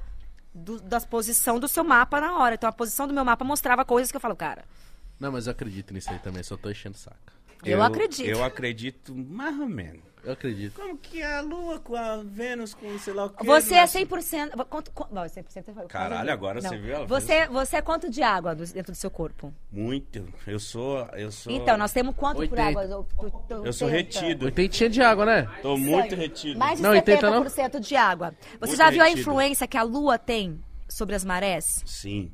Do, 0.56 0.80
da 0.80 1.02
posição 1.02 1.58
do 1.60 1.68
seu 1.68 1.84
mapa 1.84 2.22
na 2.22 2.38
hora. 2.38 2.54
Então 2.54 2.70
a 2.70 2.72
posição 2.72 3.08
do 3.08 3.14
meu 3.14 3.26
mapa 3.26 3.44
mostrava 3.44 3.84
coisas 3.84 4.12
que 4.12 4.18
eu 4.18 4.22
falo, 4.22 4.36
cara. 4.36 4.64
Não, 5.24 5.32
mas 5.32 5.48
eu 5.48 5.52
acredito 5.52 5.94
nisso 5.94 6.10
aí 6.12 6.20
também, 6.20 6.44
só 6.44 6.58
tô 6.58 6.70
enchendo 6.70 6.96
o 6.96 7.00
saco. 7.00 7.18
Eu 7.64 7.82
acredito. 7.82 8.28
Eu 8.28 8.44
acredito 8.44 9.16
mais 9.16 9.58
ou 9.58 9.70
menos. 9.70 10.02
Eu 10.22 10.34
acredito. 10.34 10.74
Como 10.76 10.98
que 10.98 11.22
a 11.24 11.40
Lua 11.40 11.80
com 11.80 11.96
a 11.96 12.18
Vênus 12.24 12.74
com 12.74 12.98
sei 13.00 13.14
lá 13.14 13.26
o 13.26 13.30
quê? 13.30 13.46
Você 13.46 13.76
é 13.76 13.82
Nossa. 13.82 14.00
100%. 14.00 14.66
Quanto, 14.66 14.92
quanto, 14.92 15.14
não, 15.16 15.22
100% 15.24 15.64
é 15.82 15.88
Caralho, 15.88 16.30
agora 16.32 16.60
Não. 16.62 16.70
você 16.70 16.78
viu 16.78 16.94
ela 16.94 17.06
Você, 17.06 17.48
você 17.48 17.76
é 17.78 17.82
quanto 17.82 18.10
de 18.10 18.22
água 18.22 18.54
dentro 18.54 18.92
do 18.92 18.96
seu 18.98 19.10
corpo? 19.10 19.54
Muito. 19.72 20.26
Eu 20.46 20.60
sou. 20.60 21.00
Eu 21.14 21.32
sou. 21.32 21.52
Então, 21.54 21.78
nós 21.78 21.94
temos 21.94 22.14
quanto 22.16 22.36
por 22.36 22.42
80. 22.42 22.62
água? 22.64 22.84
Eu, 22.84 23.08
eu- 23.50 23.66
Eu 23.66 23.72
sou 23.74 23.88
80. 23.88 24.20
retido. 24.20 24.46
Oitentinha 24.46 24.90
de 24.90 25.02
água, 25.02 25.26
né? 25.26 25.50
Tô 25.62 25.78
muito 25.78 26.16
retido. 26.16 26.60
Mais 26.60 26.78
de 26.80 26.84
Não, 26.84 26.92
80 26.92 27.30
não? 27.30 27.44
70% 27.46 27.80
de 27.80 27.96
água. 27.96 28.34
Você 28.60 28.68
Muito 28.68 28.76
já 28.78 28.90
viu 28.90 29.02
a 29.02 29.06
retido. 29.06 29.22
influência 29.22 29.66
que 29.68 29.78
a 29.78 29.84
Lua 29.84 30.18
tem 30.18 30.62
sobre 30.90 31.16
as 31.16 31.24
marés? 31.24 31.82
Sim. 31.86 32.30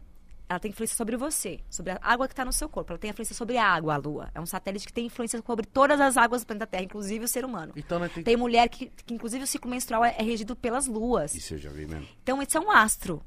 Ela 0.49 0.59
tem 0.59 0.71
influência 0.71 0.97
sobre 0.97 1.15
você, 1.15 1.59
sobre 1.69 1.93
a 1.93 1.99
água 2.01 2.27
que 2.27 2.33
está 2.33 2.43
no 2.43 2.51
seu 2.51 2.67
corpo. 2.67 2.91
Ela 2.91 2.97
tem 2.97 3.11
influência 3.11 3.35
sobre 3.35 3.55
a 3.55 3.65
água, 3.65 3.93
a 3.93 3.97
Lua. 3.97 4.31
É 4.33 4.41
um 4.41 4.47
satélite 4.47 4.87
que 4.87 4.91
tem 4.91 5.05
influência 5.05 5.39
sobre 5.45 5.67
todas 5.67 6.01
as 6.01 6.17
águas 6.17 6.41
do 6.41 6.47
planeta 6.47 6.65
Terra, 6.65 6.83
inclusive 6.83 7.23
o 7.23 7.27
ser 7.27 7.45
humano. 7.45 7.71
Então, 7.75 7.99
né, 7.99 8.09
tem... 8.09 8.23
Tem 8.23 8.35
mulher 8.35 8.67
que, 8.67 8.87
que 9.05 9.13
inclusive, 9.13 9.43
o 9.43 9.47
ciclo 9.47 9.69
menstrual 9.69 10.03
é, 10.03 10.15
é 10.17 10.23
regido 10.23 10.55
pelas 10.55 10.87
luas. 10.87 11.35
Isso 11.35 11.53
eu 11.53 11.59
já 11.59 11.69
vi 11.69 11.85
mesmo. 11.85 12.07
Então, 12.23 12.41
isso 12.41 12.57
é 12.57 12.61
um 12.61 12.71
astro. 12.71 13.23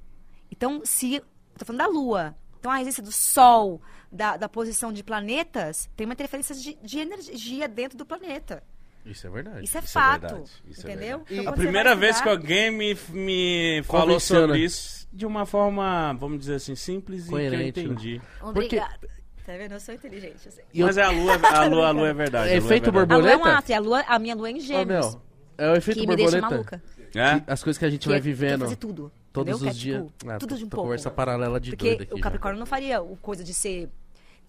Então, 0.50 0.82
se. 0.84 1.22
Tô 1.56 1.64
falando 1.64 1.78
da 1.78 1.86
Lua. 1.86 2.36
Então, 2.58 2.70
a 2.72 2.76
resistência 2.76 3.04
do 3.04 3.12
Sol, 3.12 3.80
da, 4.10 4.36
da 4.36 4.48
posição 4.48 4.92
de 4.92 5.04
planetas, 5.04 5.88
tem 5.96 6.04
uma 6.04 6.14
interferência 6.14 6.54
de, 6.54 6.74
de 6.74 6.98
energia 6.98 7.68
dentro 7.68 7.96
do 7.96 8.04
planeta. 8.04 8.64
Isso 9.04 9.26
é 9.26 9.30
verdade. 9.30 9.64
Isso 9.64 9.76
é 9.76 9.80
Isso 9.80 9.88
é 9.98 10.00
fato. 10.00 10.20
verdade, 10.22 10.50
isso 10.68 10.86
é 10.86 10.90
entendeu? 10.92 11.22
Então, 11.30 11.48
A 11.48 11.56
primeira 11.56 11.94
vez 11.96 12.20
que 12.20 12.28
alguém 12.28 12.70
me, 12.70 12.96
me 13.10 13.82
falou 13.84 14.20
sobre 14.20 14.58
isso 14.60 15.08
de 15.12 15.26
uma 15.26 15.44
forma, 15.44 16.12
vamos 16.14 16.38
dizer 16.38 16.54
assim, 16.54 16.74
simples 16.76 17.26
Coerente, 17.28 17.68
e 17.68 17.72
que 17.72 17.80
eu 17.80 17.84
entendi. 17.92 18.20
Obrigada. 18.40 19.08
Tá 19.44 19.56
vendo? 19.56 19.72
Eu 19.72 19.80
sou 19.80 19.92
inteligente. 19.94 20.46
Eu. 20.46 20.52
E 20.72 20.82
Mas 20.84 20.96
é 20.96 21.02
a 21.02 21.10
lua, 21.10 21.34
a 21.34 21.64
lua, 21.66 21.88
a 21.88 21.90
lua 21.90 22.08
é 22.10 22.14
verdade. 22.14 22.50
É 22.52 22.56
efeito 22.58 22.92
verdade. 22.92 23.12
A 23.12 23.16
Lua 23.16 23.30
é 23.32 23.34
um 23.36 23.38
Borboleta? 23.40 23.76
A, 23.76 23.80
lua, 23.80 24.00
a 24.06 24.18
minha 24.20 24.34
Lua 24.36 24.48
é 24.48 24.52
em 24.52 24.56
Ô, 24.58 24.60
gêmeos. 24.60 24.86
meu, 25.14 25.22
é 25.58 25.70
o 25.72 25.74
efeito 25.76 26.00
que 26.00 26.06
me 26.06 26.14
deixa 26.16 26.40
borboleta. 26.40 26.54
maluca. 26.70 26.82
É? 27.14 27.40
Que- 27.40 27.50
As 27.50 27.62
coisas 27.62 27.78
que 27.78 27.84
a 27.84 27.90
gente 27.90 28.02
Que 28.02 28.08
vai 28.08 28.18
é- 28.18 28.20
Quer 28.20 28.24
vivendo 28.24 28.60
fazer 28.62 28.76
tudo. 28.76 29.12
todos 29.32 29.52
entendeu? 29.56 29.56
os 29.56 29.62
Que 29.82 29.90
é, 29.90 29.96
dias. 29.96 30.06
tipo, 30.16 30.30
Ah, 30.30 30.38
tudo 30.38 30.56
de 30.56 30.64
um 30.64 30.68
pouco. 30.68 30.84
Conversa 30.84 31.10
paralela 31.10 31.58
de 31.60 31.70
Porque 31.72 31.88
doido 31.88 32.02
aqui. 32.04 32.14
o 32.14 32.16
já. 32.18 32.22
Capricórnio 32.22 32.58
não 32.60 32.66
faria 32.66 33.02
o 33.02 33.16
coisa 33.16 33.42
de 33.42 33.52
ser. 33.52 33.90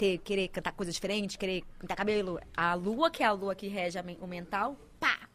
Ter, 0.03 0.17
querer 0.17 0.49
cantar 0.49 0.73
coisa 0.73 0.91
diferente, 0.91 1.37
querer 1.37 1.63
pintar 1.79 1.95
cabelo. 1.95 2.37
A 2.57 2.73
lua, 2.73 3.09
que 3.09 3.23
é 3.23 3.25
a 3.25 3.31
lua 3.31 3.55
que 3.55 3.69
rege 3.69 3.97
o 4.19 4.27
mental, 4.27 4.75
pá! 4.99 5.29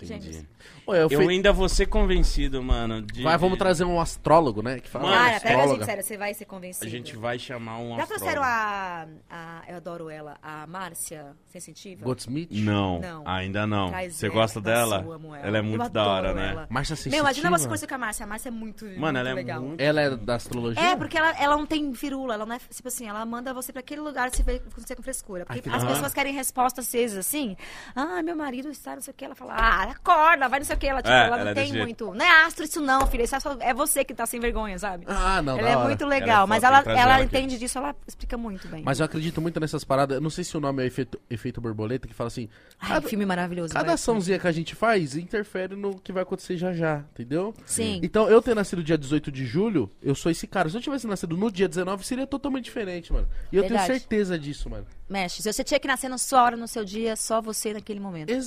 Entendi. 0.00 0.44
Ô, 0.84 0.92
o 0.92 0.94
Eu 0.96 1.08
fe- 1.08 1.28
ainda 1.28 1.52
vou 1.52 1.68
ser 1.68 1.86
convencido, 1.86 2.60
mano. 2.62 3.02
de- 3.02 3.22
Vai, 3.22 3.38
vamos 3.38 3.56
trazer 3.56 3.84
um 3.84 4.00
astrólogo, 4.00 4.60
né? 4.60 4.80
Que 4.80 4.88
fala 4.88 5.04
Mano, 5.04 5.16
Cara, 5.16 5.28
pega 5.28 5.36
a 5.36 5.38
astróloga. 5.58 5.74
gente, 5.78 5.84
sério, 5.86 6.02
você 6.02 6.16
vai 6.16 6.34
ser 6.34 6.44
convencido. 6.44 6.86
A 6.86 6.90
gente 6.90 7.16
vai 7.16 7.38
chamar 7.38 7.78
um 7.78 7.94
Já 7.96 8.02
astrólogo. 8.02 8.08
trouxeram 8.18 8.42
a, 8.42 9.06
a. 9.30 9.62
Eu 9.68 9.76
adoro 9.76 10.10
ela, 10.10 10.38
a 10.42 10.66
Márcia 10.66 11.36
Sensitiva? 11.46 12.04
Goldsmith? 12.04 12.48
Não, 12.50 12.98
Não. 13.00 13.22
ainda 13.28 13.64
não. 13.64 13.90
Traz 13.90 14.16
Você 14.16 14.26
ela, 14.26 14.34
gosta 14.34 14.58
nossa, 14.60 14.70
dela? 14.72 15.02
eu 15.04 15.12
amo 15.12 15.34
ela. 15.36 15.46
Ela 15.46 15.56
é 15.58 15.60
Eu 15.60 15.64
muito 15.64 15.88
da 15.90 16.04
hora, 16.06 16.34
né? 16.34 16.50
ela. 16.50 16.66
Marcia 16.68 16.96
Meu, 16.96 17.20
imagina 17.20 17.24
Sensitiva? 17.48 17.58
você 17.58 17.66
conhecer 17.68 17.86
com 17.86 17.94
a 17.94 17.98
Márcia. 17.98 18.24
A 18.24 18.26
Márcia 18.26 18.48
é 18.48 18.52
muito, 18.52 18.84
Mano, 18.84 18.98
muito 19.00 19.16
ela 19.18 19.28
é 19.30 19.34
legal. 19.34 19.62
muito... 19.62 19.80
Ela 19.80 20.00
é 20.00 20.16
da 20.16 20.34
astrologia? 20.34 20.82
É, 20.82 20.96
porque 20.96 21.16
ela, 21.16 21.30
ela 21.40 21.56
não 21.56 21.64
tem 21.66 21.94
firula, 21.94 22.34
ela 22.34 22.44
não 22.44 22.56
é, 22.56 22.58
tipo 22.58 22.88
assim, 22.88 23.06
ela 23.08 23.24
manda 23.24 23.54
você 23.54 23.72
pra 23.72 23.80
aquele 23.80 24.00
lugar 24.00 24.30
vê 24.30 24.60
você 24.76 24.96
com 24.96 25.02
frescura. 25.02 25.44
Porque 25.46 25.60
Ai, 25.60 25.62
que 25.62 25.68
as 25.68 25.76
da 25.76 25.84
hora. 25.84 25.94
pessoas 25.94 26.12
querem 26.12 26.34
respostas 26.34 26.86
às 26.86 26.92
vezes 26.92 27.16
assim, 27.16 27.56
ah, 27.94 28.20
meu 28.22 28.34
marido 28.34 28.68
está 28.68 28.96
não 28.96 29.02
sei 29.02 29.12
o 29.12 29.14
que, 29.14 29.24
ela 29.24 29.34
fala, 29.36 29.54
ah, 29.54 29.81
acorda, 29.90 30.48
vai 30.48 30.60
não 30.60 30.66
sei 30.66 30.76
o 30.76 30.78
que, 30.78 30.86
ela, 30.86 31.02
tipo, 31.02 31.12
É, 31.12 31.26
ela 31.26 31.36
ela 31.36 31.44
não 31.44 31.50
é 31.50 31.54
tem 31.54 31.66
jeito. 31.66 31.82
muito, 31.82 32.14
não 32.14 32.24
é 32.24 32.44
astro 32.44 32.64
isso 32.64 32.80
não, 32.80 33.06
filha, 33.06 33.24
isso 33.24 33.34
é, 33.34 33.40
só- 33.40 33.56
é 33.60 33.74
você 33.74 34.04
que 34.04 34.14
tá 34.14 34.24
sem 34.24 34.38
vergonha, 34.40 34.78
sabe? 34.78 35.04
Ah, 35.08 35.42
não, 35.42 35.58
ela 35.58 35.68
é 35.68 35.76
hora. 35.76 35.88
muito 35.88 36.04
Ela 36.04 36.14
é 36.16 36.20
legal, 36.20 36.40
foda, 36.42 36.46
mas 36.48 36.62
ela, 36.62 36.78
ela 36.78 37.00
ela 37.00 37.14
aqui. 37.16 37.24
entende 37.24 37.58
disso, 37.58 37.78
ela 37.78 37.94
explica 38.06 38.36
muito 38.36 38.68
bem. 38.68 38.82
Mas 38.84 39.00
eu 39.00 39.06
acredito 39.06 39.40
muito 39.40 39.58
nessas 39.58 39.82
paradas. 39.84 40.14
Eu 40.14 40.20
não 40.20 40.30
sei 40.30 40.44
se 40.44 40.56
o 40.56 40.60
nome 40.60 40.82
é 40.82 40.86
efeito, 40.86 41.20
efeito 41.28 41.60
borboleta, 41.60 42.06
que 42.06 42.14
fala 42.14 42.28
assim. 42.28 42.48
Ai, 42.80 42.88
cada- 42.90 43.08
filme 43.08 43.26
maravilhoso. 43.26 43.72
Cada 43.74 43.86
vai. 43.86 43.94
açãozinha 43.94 44.38
que 44.38 44.46
a 44.46 44.52
gente 44.52 44.74
faz 44.74 45.16
interfere 45.16 45.74
no 45.74 45.98
que 45.98 46.12
vai 46.12 46.22
acontecer 46.22 46.56
já 46.56 46.72
já, 46.72 46.98
entendeu? 47.12 47.54
Sim. 47.64 48.00
Então, 48.02 48.28
eu 48.28 48.40
ter 48.42 48.54
nascido 48.54 48.82
dia 48.82 48.96
18 48.98 49.30
de 49.32 49.44
julho, 49.46 49.90
eu 50.02 50.14
sou 50.14 50.30
esse 50.30 50.46
cara. 50.46 50.68
Se 50.68 50.76
eu 50.76 50.80
tivesse 50.80 51.06
nascido 51.06 51.36
no 51.36 51.50
dia 51.50 51.68
19, 51.68 52.04
seria 52.06 52.26
totalmente 52.26 52.64
diferente, 52.64 53.12
mano. 53.12 53.28
E 53.50 53.56
eu 53.56 53.62
Verdade. 53.62 53.86
tenho 53.86 53.98
certeza 53.98 54.38
disso, 54.38 54.68
mano. 54.70 54.86
Mexe, 55.12 55.42
se 55.42 55.52
você 55.52 55.62
tinha 55.62 55.78
que 55.78 55.86
nascer 55.86 56.08
na 56.08 56.16
sua 56.16 56.42
hora, 56.42 56.56
no 56.56 56.66
seu 56.66 56.84
dia, 56.84 57.14
só 57.16 57.40
você 57.42 57.74
naquele 57.74 58.00
momento. 58.00 58.28
Pronto. 58.28 58.42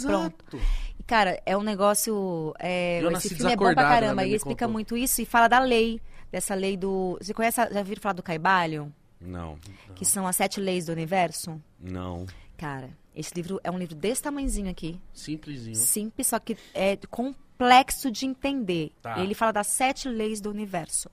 Exato. 0.56 0.60
E, 1.00 1.04
cara, 1.04 1.40
é 1.46 1.56
um 1.56 1.62
negócio. 1.62 2.54
É, 2.60 3.02
esse 3.14 3.36
filme 3.36 3.54
é 3.54 3.56
bom 3.56 3.72
pra 3.74 3.84
né, 3.84 3.90
caramba. 3.90 4.26
E 4.26 4.34
explica 4.34 4.66
contou. 4.66 4.74
muito 4.74 4.98
isso 4.98 5.22
e 5.22 5.26
fala 5.26 5.48
da 5.48 5.60
lei. 5.60 6.02
Dessa 6.32 6.56
lei 6.56 6.76
do. 6.76 7.18
Você 7.22 7.34
conhece, 7.34 7.62
já 7.72 7.80
ouviram 7.80 8.02
falar 8.02 8.14
do 8.14 8.24
Caibalion? 8.24 8.90
Não, 9.22 9.58
Que 9.96 10.04
são 10.04 10.28
as 10.28 10.36
sete 10.36 10.60
leis 10.60 10.86
do 10.88 10.92
universo? 10.92 11.62
não. 11.80 12.26
Cara, 12.58 12.90
esse 13.14 13.34
livro 13.36 13.60
é 13.66 13.70
um 13.70 13.78
livro 13.78 13.96
desse 13.96 14.22
tamanhozinho 14.24 14.72
aqui. 14.72 14.98
Simplesinho. 15.14 15.76
Simples, 15.76 16.28
só 16.28 16.40
que 16.40 16.58
é 16.74 16.98
complexo 17.10 18.10
de 18.10 18.26
entender. 18.26 18.94
Tá. 19.02 19.20
Ele 19.20 19.34
fala 19.34 19.52
das 19.52 19.68
sete 19.68 20.08
leis 20.08 20.40
do 20.40 20.50
universo. 20.50 21.10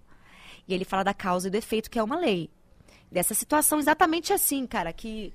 E 0.68 0.72
ele 0.72 0.84
fala 0.84 1.02
da 1.02 1.12
causa 1.12 1.48
e 1.48 1.50
do 1.50 1.56
efeito, 1.56 1.90
que 1.90 1.98
é 1.98 2.02
uma 2.02 2.16
lei. 2.16 2.48
Dessa 3.12 3.34
situação 3.34 3.78
exatamente 3.78 4.32
assim, 4.32 4.66
cara, 4.66 4.92
que 4.92 5.32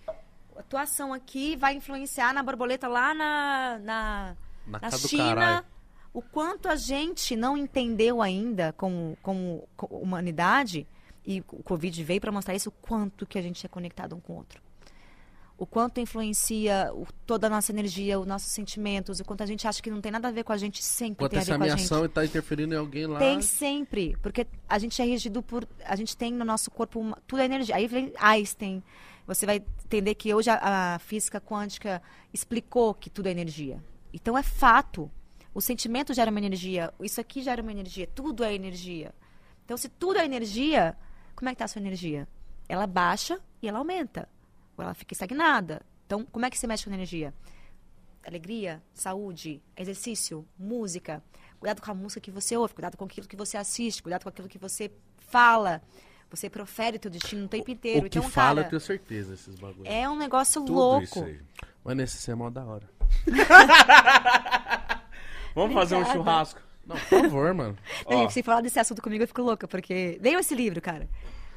a 0.56 0.60
atuação 0.60 1.14
aqui 1.14 1.56
vai 1.56 1.76
influenciar 1.76 2.34
na 2.34 2.42
borboleta 2.42 2.88
lá 2.88 3.14
na, 3.14 3.80
na, 3.80 4.36
Na 4.66 4.80
na 4.80 4.88
China. 5.10 5.66
O 6.14 6.22
quanto 6.22 6.68
a 6.68 6.76
gente 6.76 7.36
não 7.36 7.56
entendeu 7.56 8.22
ainda 8.22 8.74
como, 8.74 9.16
como 9.22 9.68
co- 9.78 9.86
humanidade, 9.96 10.88
e 11.24 11.42
o 11.52 11.62
Covid 11.62 12.04
veio 12.04 12.20
para 12.20 12.32
mostrar 12.32 12.56
isso, 12.56 12.70
o 12.70 12.72
quanto 12.72 13.26
que 13.28 13.38
a 13.38 13.42
gente 13.42 13.64
é 13.66 13.70
conectado 13.70 14.16
um 14.16 14.20
com 14.20 14.34
o 14.34 14.38
outro. 14.38 14.60
O 15.58 15.66
quanto 15.66 16.00
influencia 16.00 16.92
o- 16.94 17.08
toda 17.26 17.48
a 17.48 17.50
nossa 17.50 17.72
energia, 17.72 18.20
os 18.20 18.28
nossos 18.28 18.52
sentimentos, 18.52 19.20
o 19.20 19.26
quanto 19.26 19.42
a 19.42 19.46
gente 19.46 19.68
acha 19.68 19.82
que 19.82 19.90
não 19.90 20.00
tem 20.00 20.12
nada 20.12 20.28
a 20.28 20.32
ver 20.32 20.44
com 20.44 20.54
a 20.54 20.58
gente, 20.58 20.84
sempre 20.84 21.26
Enquanto 21.26 21.32
tem 21.32 21.40
a 21.40 21.44
ver 21.44 21.48
com 21.48 21.56
a 21.56 21.58
minha 21.58 21.76
gente. 21.78 21.86
ação 21.86 22.06
está 22.06 22.24
interferindo 22.24 22.76
em 22.76 22.78
alguém 22.78 23.08
lá. 23.08 23.18
Tem 23.18 23.42
sempre, 23.42 24.16
porque 24.22 24.46
a 24.70 24.78
gente 24.78 25.02
é 25.02 25.06
regido 25.06 25.42
por. 25.42 25.68
A 25.84 25.96
gente 25.96 26.16
tem 26.16 26.32
no 26.32 26.46
nosso 26.46 26.70
corpo 26.70 27.00
uma- 27.00 27.18
tudo 27.26 27.42
é 27.42 27.46
energia. 27.46 27.76
Aí 27.76 27.88
vem 27.88 28.14
Einstein. 28.20 28.84
Você 29.26 29.46
vai 29.48 29.58
entender 29.84 30.14
que 30.16 30.34
hoje 30.34 30.50
a, 30.50 30.96
a 30.96 31.00
física 31.00 31.42
quântica 31.42 32.02
explicou 32.32 32.94
que 32.94 33.10
tudo 33.10 33.28
é 33.28 33.32
energia. 33.32 33.84
Então 34.14 34.38
é 34.38 34.44
fato. 34.44 35.10
O 35.54 35.60
sentimento 35.60 36.14
gera 36.14 36.30
uma 36.30 36.40
energia, 36.40 36.94
isso 37.02 37.20
aqui 37.20 37.42
gera 37.42 37.64
uma 37.64 37.72
energia, 37.72 38.08
tudo 38.14 38.44
é 38.44 38.54
energia. 38.54 39.12
Então, 39.66 39.76
se 39.76 39.90
tudo 39.90 40.20
é 40.20 40.24
energia, 40.24 40.96
como 41.36 41.50
é 41.50 41.52
que 41.52 41.56
está 41.56 41.66
a 41.66 41.68
sua 41.68 41.82
energia? 41.82 42.28
Ela 42.70 42.86
baixa 42.86 43.40
e 43.62 43.68
ela 43.68 43.80
aumenta. 43.80 44.30
Ou 44.78 44.84
ela 44.84 44.94
fica 44.94 45.14
estagnada. 45.14 45.82
Então, 46.06 46.24
como 46.26 46.46
é 46.46 46.50
que 46.50 46.58
você 46.58 46.68
mexe 46.68 46.86
com 46.86 46.94
energia? 46.94 47.34
alegria, 48.28 48.84
saúde, 48.94 49.62
exercício, 49.76 50.46
música. 50.60 51.24
Cuidado 51.60 51.82
com 51.82 51.90
a 51.90 51.94
música 51.94 52.20
que 52.20 52.30
você 52.30 52.58
ouve, 52.58 52.74
cuidado 52.74 52.98
com 52.98 53.06
aquilo 53.06 53.26
que 53.26 53.38
você 53.38 53.56
assiste, 53.58 54.04
cuidado 54.04 54.24
com 54.24 54.30
aquilo 54.30 54.50
que 54.50 54.58
você 54.58 54.92
fala. 55.18 55.82
Você 56.30 56.50
profere 56.50 56.98
o 56.98 57.00
teu 57.00 57.10
destino 57.10 57.46
o 57.46 57.48
tempo 57.48 57.72
inteiro. 57.72 58.06
O 58.06 58.10
que 58.10 58.20
então, 58.20 58.30
fala, 58.30 58.60
eu 58.60 58.64
cara, 58.64 58.70
tenho 58.72 58.82
certeza, 58.82 59.34
esses 59.34 59.56
bagulhos. 59.56 59.86
é 59.86 60.10
um 60.10 60.18
negócio 60.18 60.60
Tudo 60.62 60.74
louco. 60.74 61.04
isso 61.04 61.24
aí. 61.24 61.40
Mas 61.86 61.96
nesse 61.96 62.30
é 62.30 62.36
mó 62.36 62.50
da 62.50 62.66
hora. 62.66 62.90
Vamos 65.56 65.74
fazer 65.74 65.96
um 65.96 66.00
Obrigada. 66.00 66.20
churrasco. 66.20 66.62
Não, 66.86 66.96
por 66.98 67.22
favor, 67.22 67.54
mano. 67.54 67.78
Não, 68.10 68.26
Ó. 68.26 68.30
Se 68.30 68.44
falar 68.44 68.60
desse 68.62 68.78
assunto 68.80 69.02
comigo, 69.02 69.24
eu 69.24 69.28
fico 69.28 69.42
louca, 69.42 69.68
porque. 69.68 70.20
Leiam 70.22 70.40
esse 70.40 70.54
livro, 70.54 70.82
cara. 70.82 71.10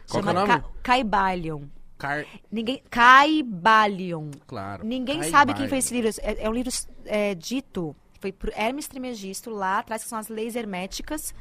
Qual 0.08 0.22
que 0.22 0.28
é 0.28 0.32
o 0.32 0.34
Chama 0.34 0.46
nome? 0.46 0.62
Ca 0.62 0.64
Caibalion. 0.82 1.64
Car... 2.00 2.26
Ninguém. 2.50 2.82
Caibalion. 2.90 4.30
Claro. 4.46 4.84
Ninguém 4.84 5.20
Caibalion. 5.20 5.30
sabe 5.30 5.54
quem 5.54 5.68
fez 5.68 5.84
esse 5.84 5.94
livro. 5.94 6.10
É, 6.22 6.44
é 6.44 6.48
um 6.50 6.52
livro 6.52 6.72
é, 7.04 7.34
dito, 7.34 7.94
foi 8.20 8.32
por 8.32 8.50
Hermes 8.56 8.88
Trismegisto, 8.88 9.50
lá 9.50 9.78
atrás, 9.78 10.02
que 10.02 10.08
são 10.08 10.18
as 10.18 10.28
leis 10.28 10.56
herméticas. 10.56 11.34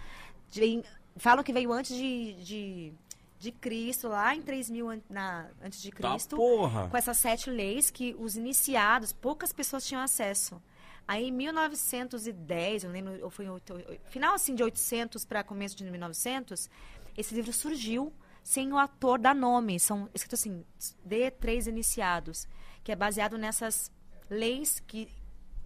De- 0.52 0.84
falam 1.18 1.44
que 1.44 1.52
veio 1.54 1.72
antes 1.72 1.96
de, 1.96 2.34
de, 2.44 2.94
de 3.40 3.52
Cristo, 3.52 4.08
lá 4.08 4.36
em 4.36 4.42
3000 4.42 4.90
an- 4.90 5.02
na, 5.10 5.48
antes 5.64 5.82
de 5.82 5.92
Tá 5.92 6.12
Cristo. 6.12 6.36
porra. 6.36 6.88
com 6.90 6.98
essas 6.98 7.18
sete 7.18 7.50
leis 7.50 7.90
que 7.92 8.16
os 8.20 8.36
iniciados, 8.38 9.12
poucas 9.14 9.52
pessoas 9.54 9.86
tinham 9.86 10.02
acesso. 10.02 10.62
Aí 11.08 11.28
em 11.28 11.32
1910, 11.32 12.84
eu 12.84 12.92
lembro, 12.92 13.20
ou 13.24 13.30
foi 13.30 13.46
em 13.46 13.50
oito- 13.50 13.74
oito- 13.74 14.00
final 14.10 14.34
assim 14.36 14.54
de 14.56 14.64
800 14.64 15.26
para 15.26 15.44
começo 15.44 15.76
de 15.76 15.84
1900, 15.84 16.70
esse 17.18 17.34
livro 17.36 17.52
surgiu 17.52 18.14
sem 18.50 18.74
o 18.74 18.80
ator 18.80 19.20
dar 19.20 19.36
nome. 19.36 19.80
São 19.80 20.10
escrito 20.12 20.34
assim, 20.34 20.66
de 21.06 21.30
três 21.30 21.68
iniciados, 21.68 22.48
que 22.84 22.92
é 22.92 22.96
baseado 22.96 23.38
nessas 23.38 23.92
leis 24.28 24.80
que, 24.80 25.08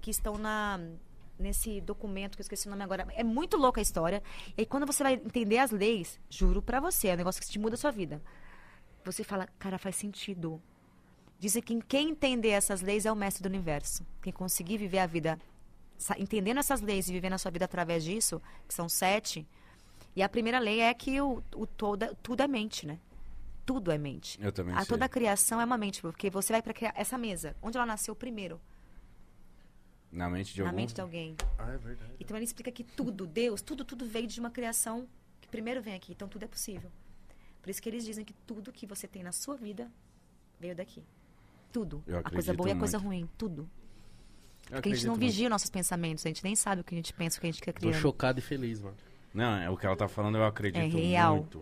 que 0.01 0.11
estão 0.11 0.38
na 0.38 0.77
nesse 1.39 1.80
documento 1.80 2.35
que 2.35 2.41
eu 2.41 2.43
esqueci 2.43 2.68
o 2.68 2.72
nome 2.72 2.84
agora. 2.84 3.07
É 3.15 3.23
muito 3.23 3.55
louca 3.55 3.80
a 3.80 3.81
história. 3.81 4.22
E 4.57 4.65
quando 4.65 4.85
você 4.85 5.01
vai 5.01 5.14
entender 5.14 5.60
as 5.60 5.72
leis, 5.72 6.19
juro 6.30 6.61
pra 6.61 6.81
você, 6.81 7.07
é 7.07 7.14
um 7.14 7.18
negócio 7.18 7.41
que 7.41 7.47
te 7.47 7.57
muda 7.57 7.76
a 7.76 7.77
sua 7.77 7.89
vida. 7.89 8.22
Você 9.05 9.23
fala, 9.23 9.47
cara, 9.57 9.77
faz 9.77 9.95
sentido. 9.95 10.61
Dizem 11.39 11.64
que 11.64 11.81
quem 11.84 12.10
entender 12.10 12.49
essas 12.49 12.81
leis 12.81 13.05
é 13.05 13.11
o 13.11 13.15
mestre 13.15 13.41
do 13.41 13.47
universo. 13.47 14.05
Quem 14.22 14.34
conseguir 14.34 14.77
viver 14.77 14.99
a 14.99 15.05
vida 15.05 15.39
entendendo 16.18 16.57
essas 16.57 16.81
leis 16.81 17.07
e 17.07 17.14
vivendo 17.14 17.34
a 17.34 17.38
sua 17.38 17.49
vida 17.51 17.64
através 17.64 18.03
disso, 18.03 18.41
que 18.68 18.73
são 18.73 18.89
sete. 18.89 19.47
E 20.15 20.22
a 20.22 20.30
primeira 20.30 20.60
lei 20.60 20.80
é 20.81 20.94
que 20.94 21.19
o, 21.22 21.41
o 21.56 21.65
toda, 21.65 22.14
tudo 22.22 22.41
é 22.44 22.48
mente, 22.48 22.85
né? 22.85 22.99
Tudo 23.65 23.91
é 23.91 23.98
mente. 23.98 24.38
Eu 24.41 24.52
também 24.52 24.76
A 24.76 24.80
sei. 24.80 24.88
toda 24.88 25.06
a 25.06 25.10
criação 25.10 25.60
é 25.60 25.65
uma 25.65 25.77
mente, 25.77 26.02
porque 26.02 26.30
você 26.30 26.53
vai 26.53 26.61
para 26.61 26.73
criar 26.73 26.94
essa 26.95 27.18
mesa. 27.18 27.56
Onde 27.61 27.77
ela 27.77 27.85
nasceu 27.85 28.14
primeiro? 28.15 28.60
Na 30.11 30.30
mente 30.30 30.53
de 30.53 30.61
Na 30.61 30.68
algum? 30.68 30.76
mente 30.76 30.94
de 30.94 31.02
alguém. 31.02 31.35
Ah, 31.57 31.72
é 31.72 31.77
verdade. 31.77 32.11
Então 32.19 32.38
ele 32.38 32.44
explica 32.45 32.72
que 32.72 32.84
tudo, 32.84 33.26
Deus, 33.26 33.61
tudo, 33.61 33.84
tudo 33.84 34.06
veio 34.06 34.27
de 34.27 34.40
uma 34.40 34.52
criação 34.52 35.07
que 35.41 35.48
primeiro 35.48 35.81
vem 35.81 35.95
aqui. 35.95 36.11
Então 36.11 36.27
tudo 36.27 36.44
é 36.44 36.48
possível. 36.48 36.91
Por 37.61 37.69
isso 37.69 37.81
que 37.81 37.90
eles 37.90 38.06
dizem 38.06 38.23
que 38.23 38.34
tudo 38.45 38.72
que 38.72 38.85
você 38.85 39.07
tem 39.07 39.23
na 39.23 39.31
sua 39.31 39.56
vida 39.56 39.90
veio 40.60 40.76
daqui. 40.76 41.03
Tudo. 41.72 42.03
Eu 42.06 42.19
a 42.19 42.23
coisa 42.23 42.53
boa 42.53 42.69
e 42.69 42.73
a 42.73 42.76
coisa 42.76 42.99
muito. 42.99 43.07
ruim. 43.07 43.30
Tudo. 43.38 43.68
Eu 44.69 44.76
Porque 44.76 44.90
a 44.90 44.94
gente 44.95 45.06
não 45.07 45.14
muito. 45.14 45.22
vigia 45.26 45.49
nossos 45.49 45.69
pensamentos. 45.69 46.23
A 46.26 46.30
gente 46.30 46.44
nem 46.44 46.56
sabe 46.56 46.81
o 46.81 46.84
que 46.84 46.94
a 46.94 46.98
gente 46.98 47.14
pensa, 47.14 47.38
o 47.38 47.41
que 47.41 47.48
a 47.48 47.52
gente 47.52 47.61
quer 47.61 47.72
Tô 47.73 47.80
criando. 47.80 47.99
chocado 47.99 48.38
e 48.40 48.41
feliz, 48.41 48.80
mano. 48.81 48.95
Não, 49.34 49.55
é 49.57 49.69
o 49.69 49.76
que 49.77 49.85
ela 49.85 49.95
tá 49.95 50.07
falando, 50.07 50.38
eu 50.38 50.45
acredito 50.45 50.81
É 50.81 50.85
real. 50.88 51.35
muito. 51.38 51.61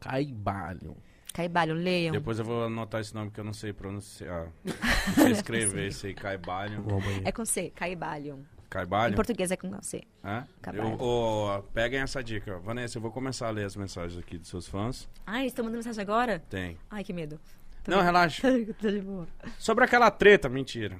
Caibalho. 0.00 0.96
Caibalho, 1.34 1.74
leiam. 1.74 2.12
Depois 2.12 2.38
eu 2.38 2.44
vou 2.44 2.64
anotar 2.64 3.00
esse 3.00 3.14
nome 3.14 3.30
que 3.30 3.38
eu 3.38 3.44
não 3.44 3.52
sei 3.52 3.72
pronunciar. 3.72 4.48
Não 4.64 5.14
sei 5.14 5.30
escrever 5.32 5.88
esse 5.88 6.08
aí, 6.08 6.14
Caibalho. 6.14 6.84
É 7.24 7.32
com 7.32 7.44
C, 7.44 7.70
Caibalho. 7.70 8.34
Em 8.38 8.68
Caibalho? 8.68 9.14
português 9.16 9.50
é 9.50 9.56
com 9.56 9.80
C. 9.82 10.02
É? 10.22 10.44
Eu, 10.74 10.92
ô, 11.00 11.62
peguem 11.74 12.00
essa 12.00 12.22
dica. 12.22 12.58
Vanessa, 12.58 12.98
eu 12.98 13.02
vou 13.02 13.10
começar 13.10 13.48
a 13.48 13.50
ler 13.50 13.64
as 13.64 13.74
mensagens 13.76 14.18
aqui 14.20 14.38
dos 14.38 14.48
seus 14.48 14.68
fãs. 14.68 15.08
Ai, 15.26 15.42
eles 15.42 15.52
estão 15.52 15.64
mandando 15.64 15.78
mensagem 15.78 16.02
agora? 16.02 16.38
Tem. 16.50 16.76
Ai, 16.90 17.02
que 17.02 17.12
medo. 17.12 17.40
Tô 17.82 17.90
Não, 17.92 17.98
bem. 17.98 18.06
relaxa. 18.06 18.46
Tô 18.80 18.90
de 18.90 19.00
boa. 19.00 19.26
Sobre 19.58 19.84
aquela 19.84 20.10
treta, 20.10 20.48
mentira. 20.48 20.96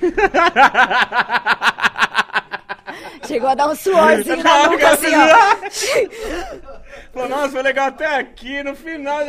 Chegou 3.32 3.48
a 3.48 3.54
dar 3.54 3.68
um 3.68 3.74
suorzinho 3.74 4.42
na 4.42 4.68
nuca, 4.68 4.90
assim, 4.90 5.06
ó. 5.14 7.12
Falou, 7.12 7.28
nossa, 7.28 7.48
foi 7.50 7.62
legal 7.62 7.88
até 7.88 8.16
aqui 8.18 8.62
no 8.62 8.76
final. 8.76 9.20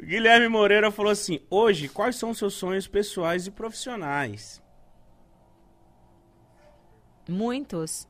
Guilherme 0.00 0.48
Moreira 0.48 0.90
falou 0.90 1.12
assim: 1.12 1.40
Hoje, 1.50 1.88
quais 1.88 2.16
são 2.16 2.30
os 2.30 2.38
seus 2.38 2.54
sonhos 2.54 2.86
pessoais 2.86 3.46
e 3.46 3.50
profissionais? 3.50 4.62
Muitos. 7.28 8.08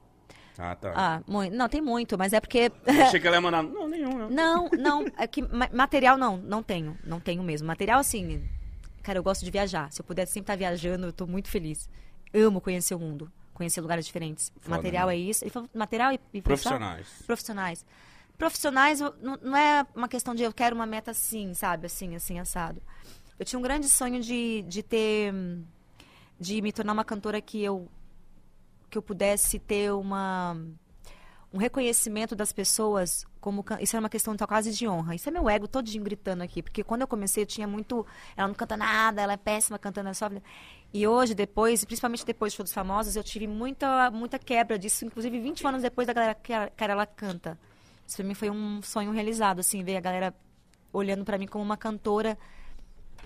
Ah, 0.56 0.74
tá. 0.76 0.93
Ah, 0.94 1.20
muito. 1.26 1.55
Não, 1.56 1.68
tem 1.68 1.80
muito, 1.80 2.16
mas 2.16 2.32
é 2.32 2.40
porque. 2.40 2.70
Achei 2.86 3.18
que 3.20 3.26
ela 3.26 3.36
ia 3.36 3.40
mandar. 3.40 3.62
Não, 3.62 3.89
nenhum, 3.89 4.16
não. 4.18 4.30
Não, 4.30 4.68
não. 4.78 5.05
É 5.18 5.26
que 5.26 5.43
ma- 5.43 5.68
material 5.72 6.16
não, 6.16 6.36
não 6.36 6.62
tenho. 6.62 6.97
Não 7.05 7.18
tenho 7.18 7.43
mesmo. 7.43 7.66
Material, 7.66 7.98
assim. 7.98 8.44
Cara, 9.02 9.18
eu 9.18 9.22
gosto 9.22 9.44
de 9.44 9.51
viajar. 9.51 9.90
Se 9.93 10.01
eu 10.01 10.05
puder 10.05 10.26
sempre 10.26 10.43
estar 10.43 10.56
viajando, 10.56 11.06
eu 11.06 11.12
tô 11.12 11.26
muito 11.26 11.48
feliz. 11.48 11.89
Amo 12.35 12.60
conhecer 12.60 12.94
o 12.94 12.98
mundo. 12.98 13.32
Conhecer 13.59 13.80
lugares 13.82 14.06
diferentes. 14.06 14.51
Foda, 14.60 14.76
material 14.76 15.09
né? 15.09 15.14
é 15.14 15.18
isso. 15.18 15.44
Ele 15.44 15.51
falou 15.51 15.68
material 15.74 16.12
e, 16.12 16.20
e 16.32 16.40
Profissionais. 16.40 17.06
profissionais. 17.26 17.85
Profissionais 18.39 19.01
eu- 19.01 19.12
não, 19.20 19.36
não 19.43 19.56
é 19.56 19.85
uma 19.94 20.09
questão 20.09 20.32
de 20.35 20.44
eu 20.44 20.52
quero 20.52 20.74
uma 20.76 20.86
meta 20.86 21.10
assim, 21.10 21.52
sabe? 21.55 21.86
Assim, 21.86 22.14
assim, 22.14 22.39
assado. 22.39 22.80
Eu 23.39 23.44
tinha 23.44 23.59
um 23.59 23.62
grande 23.62 23.89
sonho 23.90 24.20
de, 24.22 24.62
de 24.62 24.82
ter. 24.82 25.35
de 26.39 26.62
me 26.62 26.72
tornar 26.72 26.93
uma 26.93 27.05
cantora 27.05 27.40
que 27.40 27.62
eu. 27.62 27.89
que 28.89 28.97
eu 28.97 29.02
pudesse 29.02 29.59
ter 29.59 29.93
uma. 29.93 30.56
um 31.52 31.59
reconhecimento 31.59 32.36
das 32.36 32.52
pessoas 32.52 33.26
como. 33.40 33.64
Isso 33.80 33.97
era 33.97 34.02
uma 34.02 34.09
questão 34.09 34.35
então, 34.35 34.47
quase 34.47 34.72
de 34.72 34.86
honra. 34.89 35.14
Isso 35.16 35.28
é 35.28 35.32
meu 35.32 35.48
ego 35.48 35.66
todinho 35.66 36.05
gritando 36.05 36.43
aqui. 36.43 36.62
Porque 36.62 36.85
quando 36.85 37.02
eu 37.02 37.09
comecei, 37.09 37.43
eu 37.43 37.47
tinha 37.47 37.66
muito. 37.66 38.06
Ela 38.36 38.47
não 38.48 38.55
canta 38.55 38.76
nada, 38.76 39.20
ela 39.22 39.32
é 39.32 39.36
péssima 39.36 39.78
cantando, 39.80 40.09
é 40.10 40.14
só. 40.14 40.28
E 40.93 41.06
hoje, 41.06 41.35
depois, 41.35 41.85
principalmente 41.85 42.24
depois 42.24 42.52
do 42.52 42.56
show 42.56 42.65
dos 42.65 42.73
famosos, 42.73 43.15
eu 43.15 43.23
tive 43.23 43.47
muita, 43.47 44.10
muita 44.10 44.39
quebra 44.39 44.78
disso. 44.78 45.05
Inclusive, 45.05 45.39
20 45.39 45.66
anos 45.66 45.82
depois 45.82 46.06
da 46.06 46.12
galera 46.15 46.35
que 46.35 46.52
a- 46.52 46.70
cara, 46.70 46.93
ela 46.94 47.06
canta. 47.06 47.59
Isso 48.06 48.16
pra 48.16 48.24
mim 48.27 48.35
foi 48.35 48.48
um 48.51 48.81
sonho 48.82 49.10
realizado, 49.10 49.59
assim, 49.60 49.82
ver 49.85 49.97
a 49.97 50.01
galera 50.01 50.35
olhando 50.93 51.24
pra 51.24 51.36
mim 51.36 51.47
como 51.47 51.62
uma 51.62 51.77
cantora 51.77 52.39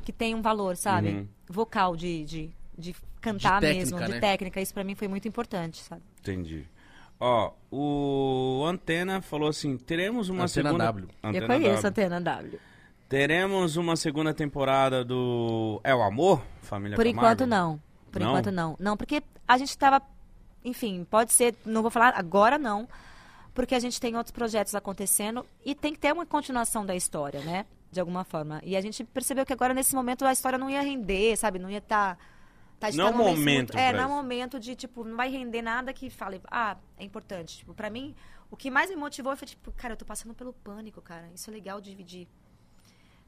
que 0.04 0.12
tem 0.12 0.34
um 0.34 0.42
valor, 0.42 0.76
sabe? 0.76 1.10
Uhum. 1.10 1.28
Vocal, 1.48 1.94
de, 1.94 2.24
de, 2.24 2.50
de 2.76 2.96
cantar 3.20 3.60
De 3.60 3.66
mesmo, 3.68 3.96
técnica, 3.98 4.06
de 4.06 4.12
né? 4.14 4.20
técnica. 4.20 4.60
Isso 4.60 4.74
pra 4.74 4.82
mim 4.82 4.96
foi 4.96 5.06
muito 5.06 5.28
importante, 5.28 5.80
sabe? 5.82 6.02
Entendi. 6.18 6.66
Ó, 7.20 7.52
o 7.70 8.64
Antena 8.66 9.22
falou 9.22 9.48
assim: 9.48 9.76
teremos 9.76 10.28
uma 10.28 10.44
Antena 10.44 10.70
segunda. 10.70 10.84
W. 10.86 11.08
Antena 11.22 11.44
eu 11.44 11.46
conheço 11.46 11.86
a 11.86 11.90
W. 11.90 12.06
Antena 12.06 12.20
W. 12.20 12.60
Teremos 13.12 13.76
uma 13.76 13.94
segunda 13.94 14.32
temporada 14.32 15.04
do 15.04 15.78
É 15.84 15.94
o 15.94 16.00
Amor? 16.00 16.42
Família 16.62 16.96
Por 16.96 17.04
Camargo? 17.04 17.20
enquanto, 17.20 17.46
não. 17.46 17.78
Por 18.10 18.22
Não? 18.22 18.30
enquanto, 18.30 18.50
não. 18.50 18.74
Não, 18.80 18.96
porque 18.96 19.22
a 19.46 19.58
gente 19.58 19.76
tava. 19.76 20.00
Enfim, 20.64 21.06
pode 21.10 21.30
ser. 21.30 21.54
Não 21.62 21.82
vou 21.82 21.90
falar 21.90 22.14
agora, 22.16 22.56
não. 22.56 22.88
Porque 23.52 23.74
a 23.74 23.78
gente 23.78 24.00
tem 24.00 24.16
outros 24.16 24.30
projetos 24.30 24.74
acontecendo 24.74 25.44
e 25.62 25.74
tem 25.74 25.92
que 25.92 25.98
ter 25.98 26.10
uma 26.10 26.24
continuação 26.24 26.86
da 26.86 26.96
história, 26.96 27.40
né? 27.42 27.66
De 27.90 28.00
alguma 28.00 28.24
forma. 28.24 28.62
E 28.64 28.74
a 28.74 28.80
gente 28.80 29.04
percebeu 29.04 29.44
que 29.44 29.52
agora, 29.52 29.74
nesse 29.74 29.94
momento, 29.94 30.24
a 30.24 30.32
história 30.32 30.56
não 30.56 30.70
ia 30.70 30.80
render, 30.80 31.36
sabe? 31.36 31.58
Não 31.58 31.68
ia 31.68 31.78
estar. 31.80 32.16
Tá, 32.80 32.90
gente 32.90 32.96
Não 32.96 33.12
tá 33.12 33.14
é 33.14 33.18
momento 33.18 33.76
É, 33.76 33.92
não 33.92 34.04
é 34.04 34.06
momento 34.06 34.58
de, 34.58 34.74
tipo, 34.74 35.04
não 35.04 35.18
vai 35.18 35.28
render 35.28 35.60
nada 35.60 35.92
que 35.92 36.08
fale, 36.08 36.40
ah, 36.50 36.78
é 36.96 37.04
importante. 37.04 37.58
Tipo, 37.58 37.74
pra 37.74 37.90
mim, 37.90 38.14
o 38.50 38.56
que 38.56 38.70
mais 38.70 38.88
me 38.88 38.96
motivou 38.96 39.36
foi, 39.36 39.46
tipo, 39.46 39.70
cara, 39.72 39.92
eu 39.92 39.98
tô 39.98 40.06
passando 40.06 40.32
pelo 40.32 40.54
pânico, 40.54 41.02
cara. 41.02 41.28
Isso 41.34 41.50
é 41.50 41.52
legal 41.52 41.78
dividir. 41.78 42.26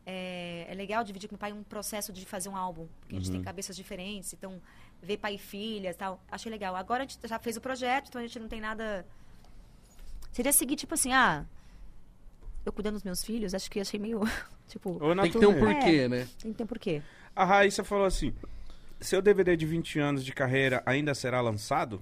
É, 0.06 0.66
é 0.68 0.74
legal 0.74 1.02
dividir 1.02 1.28
com 1.28 1.34
o 1.34 1.38
pai 1.38 1.52
um 1.52 1.62
processo 1.62 2.12
de 2.12 2.24
fazer 2.26 2.48
um 2.48 2.56
álbum. 2.56 2.86
Porque 3.00 3.16
a 3.16 3.18
gente 3.18 3.30
tem 3.30 3.40
Uhum. 3.40 3.44
cabeças 3.44 3.74
diferentes, 3.74 4.32
então 4.32 4.60
ver 5.02 5.16
pai 5.18 5.34
e 5.34 5.38
filha 5.38 5.90
e 5.90 5.94
tal. 5.94 6.22
Achei 6.30 6.50
legal. 6.50 6.76
Agora 6.76 7.04
a 7.04 7.06
gente 7.06 7.18
já 7.26 7.38
fez 7.38 7.56
o 7.56 7.60
projeto, 7.60 8.08
então 8.08 8.20
a 8.20 8.26
gente 8.26 8.38
não 8.38 8.48
tem 8.48 8.60
nada. 8.60 9.06
Seria 10.32 10.52
seguir, 10.52 10.76
tipo 10.76 10.94
assim, 10.94 11.12
ah, 11.12 11.44
eu 12.64 12.72
cuidando 12.72 12.94
dos 12.94 13.02
meus 13.02 13.22
filhos, 13.22 13.54
acho 13.54 13.70
que 13.70 13.80
achei 13.80 13.98
meio. 14.00 14.20
tipo, 14.68 14.98
Ou 15.02 15.14
Tem 15.16 15.30
que 15.30 15.38
ter 15.38 15.46
um 15.46 15.58
porquê, 15.58 16.08
né? 16.08 16.28
não 16.44 16.52
tem 16.52 16.66
porquê. 16.66 17.02
A 17.34 17.44
Raíssa 17.44 17.82
falou 17.84 18.04
assim: 18.06 18.34
seu 19.00 19.20
DVD 19.22 19.56
de 19.56 19.66
20 19.66 19.98
anos 19.98 20.24
de 20.24 20.32
carreira 20.32 20.82
ainda 20.86 21.14
será 21.14 21.40
lançado? 21.40 22.00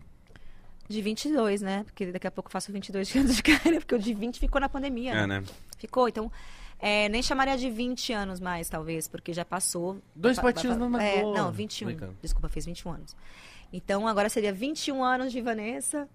De 0.89 1.01
22, 1.01 1.63
né? 1.63 1.85
Porque 1.85 2.13
daqui 2.13 2.27
a 2.27 2.31
pouco 2.31 2.49
eu 2.49 2.53
faço 2.53 2.73
22 2.73 3.15
anos 3.17 3.37
de 3.37 3.43
carreira, 3.43 3.81
porque 3.81 3.95
o 3.95 3.99
de 3.99 4.13
20 4.15 4.39
ficou 4.39 4.61
na 4.61 4.69
pandemia. 4.69 5.13
É, 5.13 5.27
né? 5.27 5.41
né? 5.41 5.47
Ficou, 5.79 6.09
então. 6.09 6.31
É, 6.83 7.09
nem 7.09 7.23
chamaria 7.23 7.57
de 7.57 7.71
20 7.71 8.13
anos 8.13 8.41
mais, 8.41 8.69
talvez, 8.69 9.07
porque 9.09 9.33
já 9.33 9.45
passou. 9.45 10.03
Dois 10.15 10.39
patinhos 10.39 10.77
vai- 10.77 10.89
na 10.89 11.03
é. 11.03 11.23
Não, 11.23 11.51
21. 11.53 11.87
Brincando. 11.87 12.17
Desculpa, 12.21 12.49
fez 12.49 12.67
21 12.67 12.91
anos. 12.93 13.17
Então 13.73 14.07
agora 14.07 14.29
seria 14.29 14.53
21 14.53 15.03
anos 15.03 15.33
de 15.33 15.41
Vanessa. 15.41 16.09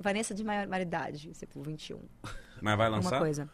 Vanessa- 0.00 0.32
de 0.34 0.44
maioridade, 0.44 1.32
tipo, 1.32 1.60
21. 1.60 1.98
Mas 2.62 2.78
vai 2.78 2.88
lançar? 2.88 3.18
coisa. 3.18 3.50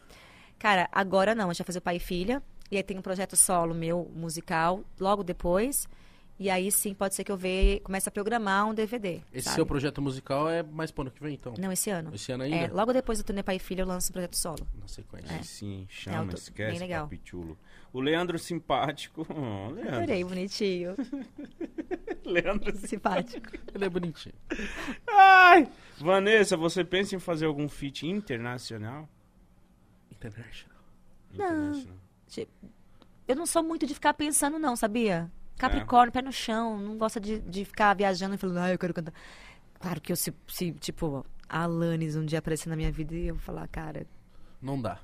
Cara, 0.58 0.88
agora 0.92 1.34
não, 1.34 1.46
a 1.48 1.52
gente 1.52 1.58
vai 1.60 1.66
fazer 1.66 1.78
o 1.78 1.82
pai 1.82 1.96
e 1.96 2.00
filha. 2.00 2.42
E 2.70 2.76
aí 2.76 2.82
tem 2.82 2.98
um 2.98 3.02
projeto 3.02 3.34
solo 3.34 3.74
meu, 3.74 4.10
musical, 4.14 4.84
logo 5.00 5.24
depois. 5.24 5.88
E 6.42 6.50
aí 6.50 6.72
sim, 6.72 6.92
pode 6.92 7.14
ser 7.14 7.22
que 7.22 7.30
eu 7.30 7.36
veja, 7.36 7.78
comece 7.84 8.08
a 8.08 8.12
programar 8.12 8.66
um 8.68 8.74
DVD. 8.74 9.20
Esse 9.32 9.44
sabe? 9.44 9.54
seu 9.54 9.64
projeto 9.64 10.02
musical 10.02 10.50
é 10.50 10.60
mais 10.60 10.90
pro 10.90 11.02
ano 11.02 11.10
que 11.12 11.22
vem, 11.22 11.34
então? 11.34 11.54
Não, 11.56 11.70
esse 11.70 11.88
ano. 11.88 12.12
Esse 12.12 12.32
ano 12.32 12.42
É, 12.42 12.46
ainda? 12.46 12.74
logo 12.74 12.92
depois 12.92 13.18
do 13.18 13.24
turnê 13.24 13.44
pai 13.44 13.56
e 13.56 13.58
filha, 13.60 13.82
eu 13.82 13.86
lanço 13.86 14.10
o 14.10 14.12
projeto 14.12 14.36
solo. 14.36 14.66
Na 14.80 14.88
sequência. 14.88 15.36
Aí 15.36 15.44
sim, 15.44 15.86
É, 15.88 15.92
chama, 15.92 16.24
eu 16.24 16.28
tô- 16.30 16.34
esquece, 16.34 16.70
bem 16.72 16.80
legal. 16.80 17.04
papichulo. 17.04 17.56
O 17.92 18.00
Leandro 18.00 18.40
Simpático. 18.40 19.24
Oh, 19.30 19.70
Leandro. 19.70 19.96
Adorei, 19.98 20.24
bonitinho. 20.24 20.96
Leandro 22.26 22.76
Simpático. 22.76 23.48
Ele 23.72 23.84
é 23.84 23.88
bonitinho. 23.88 24.34
Ai! 25.06 25.68
Vanessa, 25.98 26.56
você 26.56 26.82
pensa 26.84 27.14
em 27.14 27.20
fazer 27.20 27.46
algum 27.46 27.68
feat 27.68 28.04
internacional? 28.04 29.08
International. 30.10 30.76
Não. 31.34 31.44
Internacional. 31.46 31.96
Eu 33.28 33.36
não 33.36 33.46
sou 33.46 33.62
muito 33.62 33.86
de 33.86 33.94
ficar 33.94 34.14
pensando, 34.14 34.58
não, 34.58 34.74
sabia? 34.74 35.30
Capricórnio, 35.58 36.12
pé 36.12 36.22
no 36.22 36.32
chão, 36.32 36.78
não 36.78 36.98
gosta 36.98 37.20
de, 37.20 37.38
de 37.40 37.64
ficar 37.64 37.94
viajando 37.94 38.34
e 38.34 38.38
falando, 38.38 38.58
ah, 38.58 38.72
eu 38.72 38.78
quero 38.78 38.92
cantar. 38.94 39.14
Claro 39.78 40.00
que 40.00 40.12
eu, 40.12 40.16
se, 40.16 40.32
se, 40.48 40.72
tipo, 40.72 41.24
a 41.48 41.62
Alanis 41.62 42.16
um 42.16 42.24
dia 42.24 42.38
aparecer 42.38 42.68
na 42.68 42.76
minha 42.76 42.90
vida 42.90 43.14
e 43.14 43.28
eu 43.28 43.34
vou 43.34 43.42
falar, 43.42 43.66
cara, 43.68 44.06
Não 44.60 44.80
dá. 44.80 44.98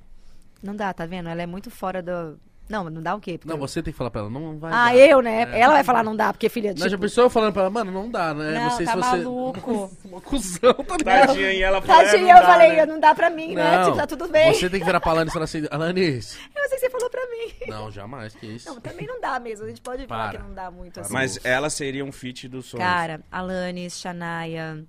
não 0.63 0.75
dá, 0.75 0.93
tá 0.93 1.07
vendo? 1.07 1.29
Ela 1.29 1.43
é 1.43 1.47
muito 1.47 1.71
fora 1.71 2.03
do. 2.03 2.39
Não, 2.69 2.91
não 2.91 3.01
dá 3.03 3.15
o 3.15 3.21
quê? 3.21 3.39
Porque 3.39 3.49
Não, 3.49 3.57
eu- 3.57 3.61
você 3.67 3.83
tem 3.83 3.93
que 3.93 3.97
falar 3.97 4.11
pra 4.11 4.21
ela, 4.21 4.31
não 4.31 4.59
vai 4.59 4.71
Ah, 4.73 4.87
dar. 4.87 4.97
eu, 4.97 5.23
né? 5.23 5.43
É. 5.53 5.61
Ela 5.61 5.73
vai 5.75 5.85
falar 5.85 6.03
não 6.05 6.15
dá, 6.15 6.33
porque 6.33 6.49
filha, 6.51 6.71
Não, 6.71 6.77
tipo... 6.77 6.89
já 6.91 6.99
pensou 6.99 7.25
eu 7.25 7.31
falando 7.31 7.53
pra 7.53 7.63
ela, 7.63 7.71
mano, 7.71 7.91
não 7.91 8.11
dá, 8.11 8.35
né? 8.35 8.59
Não, 8.61 8.71
sei 8.73 8.85
tá 8.85 8.93
se 8.93 8.99
você. 8.99 9.17
maluco. 9.17 9.91
Uma 10.05 10.21
cuzão, 10.21 10.75
tá 10.75 10.97
ligado? 10.99 11.27
Tadinha, 11.29 11.53
e 11.53 11.63
ela 11.63 11.81
falou, 11.81 12.03
é, 12.03 12.05
Tadinha, 12.05 12.23
não 12.35 12.41
eu 12.41 12.47
dá, 12.47 12.53
falei, 12.53 12.73
né? 12.77 12.87
não 12.87 13.01
dá 13.01 13.15
pra 13.15 13.31
mim, 13.31 13.55
né? 13.55 13.77
Não, 13.79 13.85
Tipo, 13.87 13.97
tá 13.97 14.07
tudo 14.07 14.29
bem. 14.29 14.53
Você 14.53 14.69
tem 14.69 14.81
que 14.81 14.87
virar 14.87 15.01
pra 15.01 15.13
Alanis 15.13 15.31
e 15.31 15.33
falar 15.33 15.45
assim, 15.45 15.67
Alanis. 15.71 16.39
Eu 16.55 16.69
sei 16.69 16.79
que 16.79 16.85
você 16.87 16.91
falou 16.91 17.09
pra 17.11 17.23
mim. 17.27 17.53
Não, 17.69 17.91
jamais, 17.91 18.35
que 18.35 18.47
isso. 18.47 18.69
Não, 18.69 18.81
também 18.81 19.07
não 19.07 19.19
dá 19.21 19.41
mesmo. 19.41 19.65
A 19.65 19.69
gente 19.69 19.81
pode 19.81 20.07
falar 20.07 20.27
Para. 20.29 20.39
que 20.39 20.45
não 20.45 20.55
dá 20.55 20.71
muito 20.71 21.01
assim. 21.01 21.13
Mas 21.13 21.39
ela 21.45 21.71
seria 21.71 22.05
um 22.05 22.13
feat 22.13 22.47
dos 22.49 22.67
sonhos. 22.67 22.85
Cara, 22.87 23.21
Alanis, 23.33 23.99
Shania, 23.99 24.85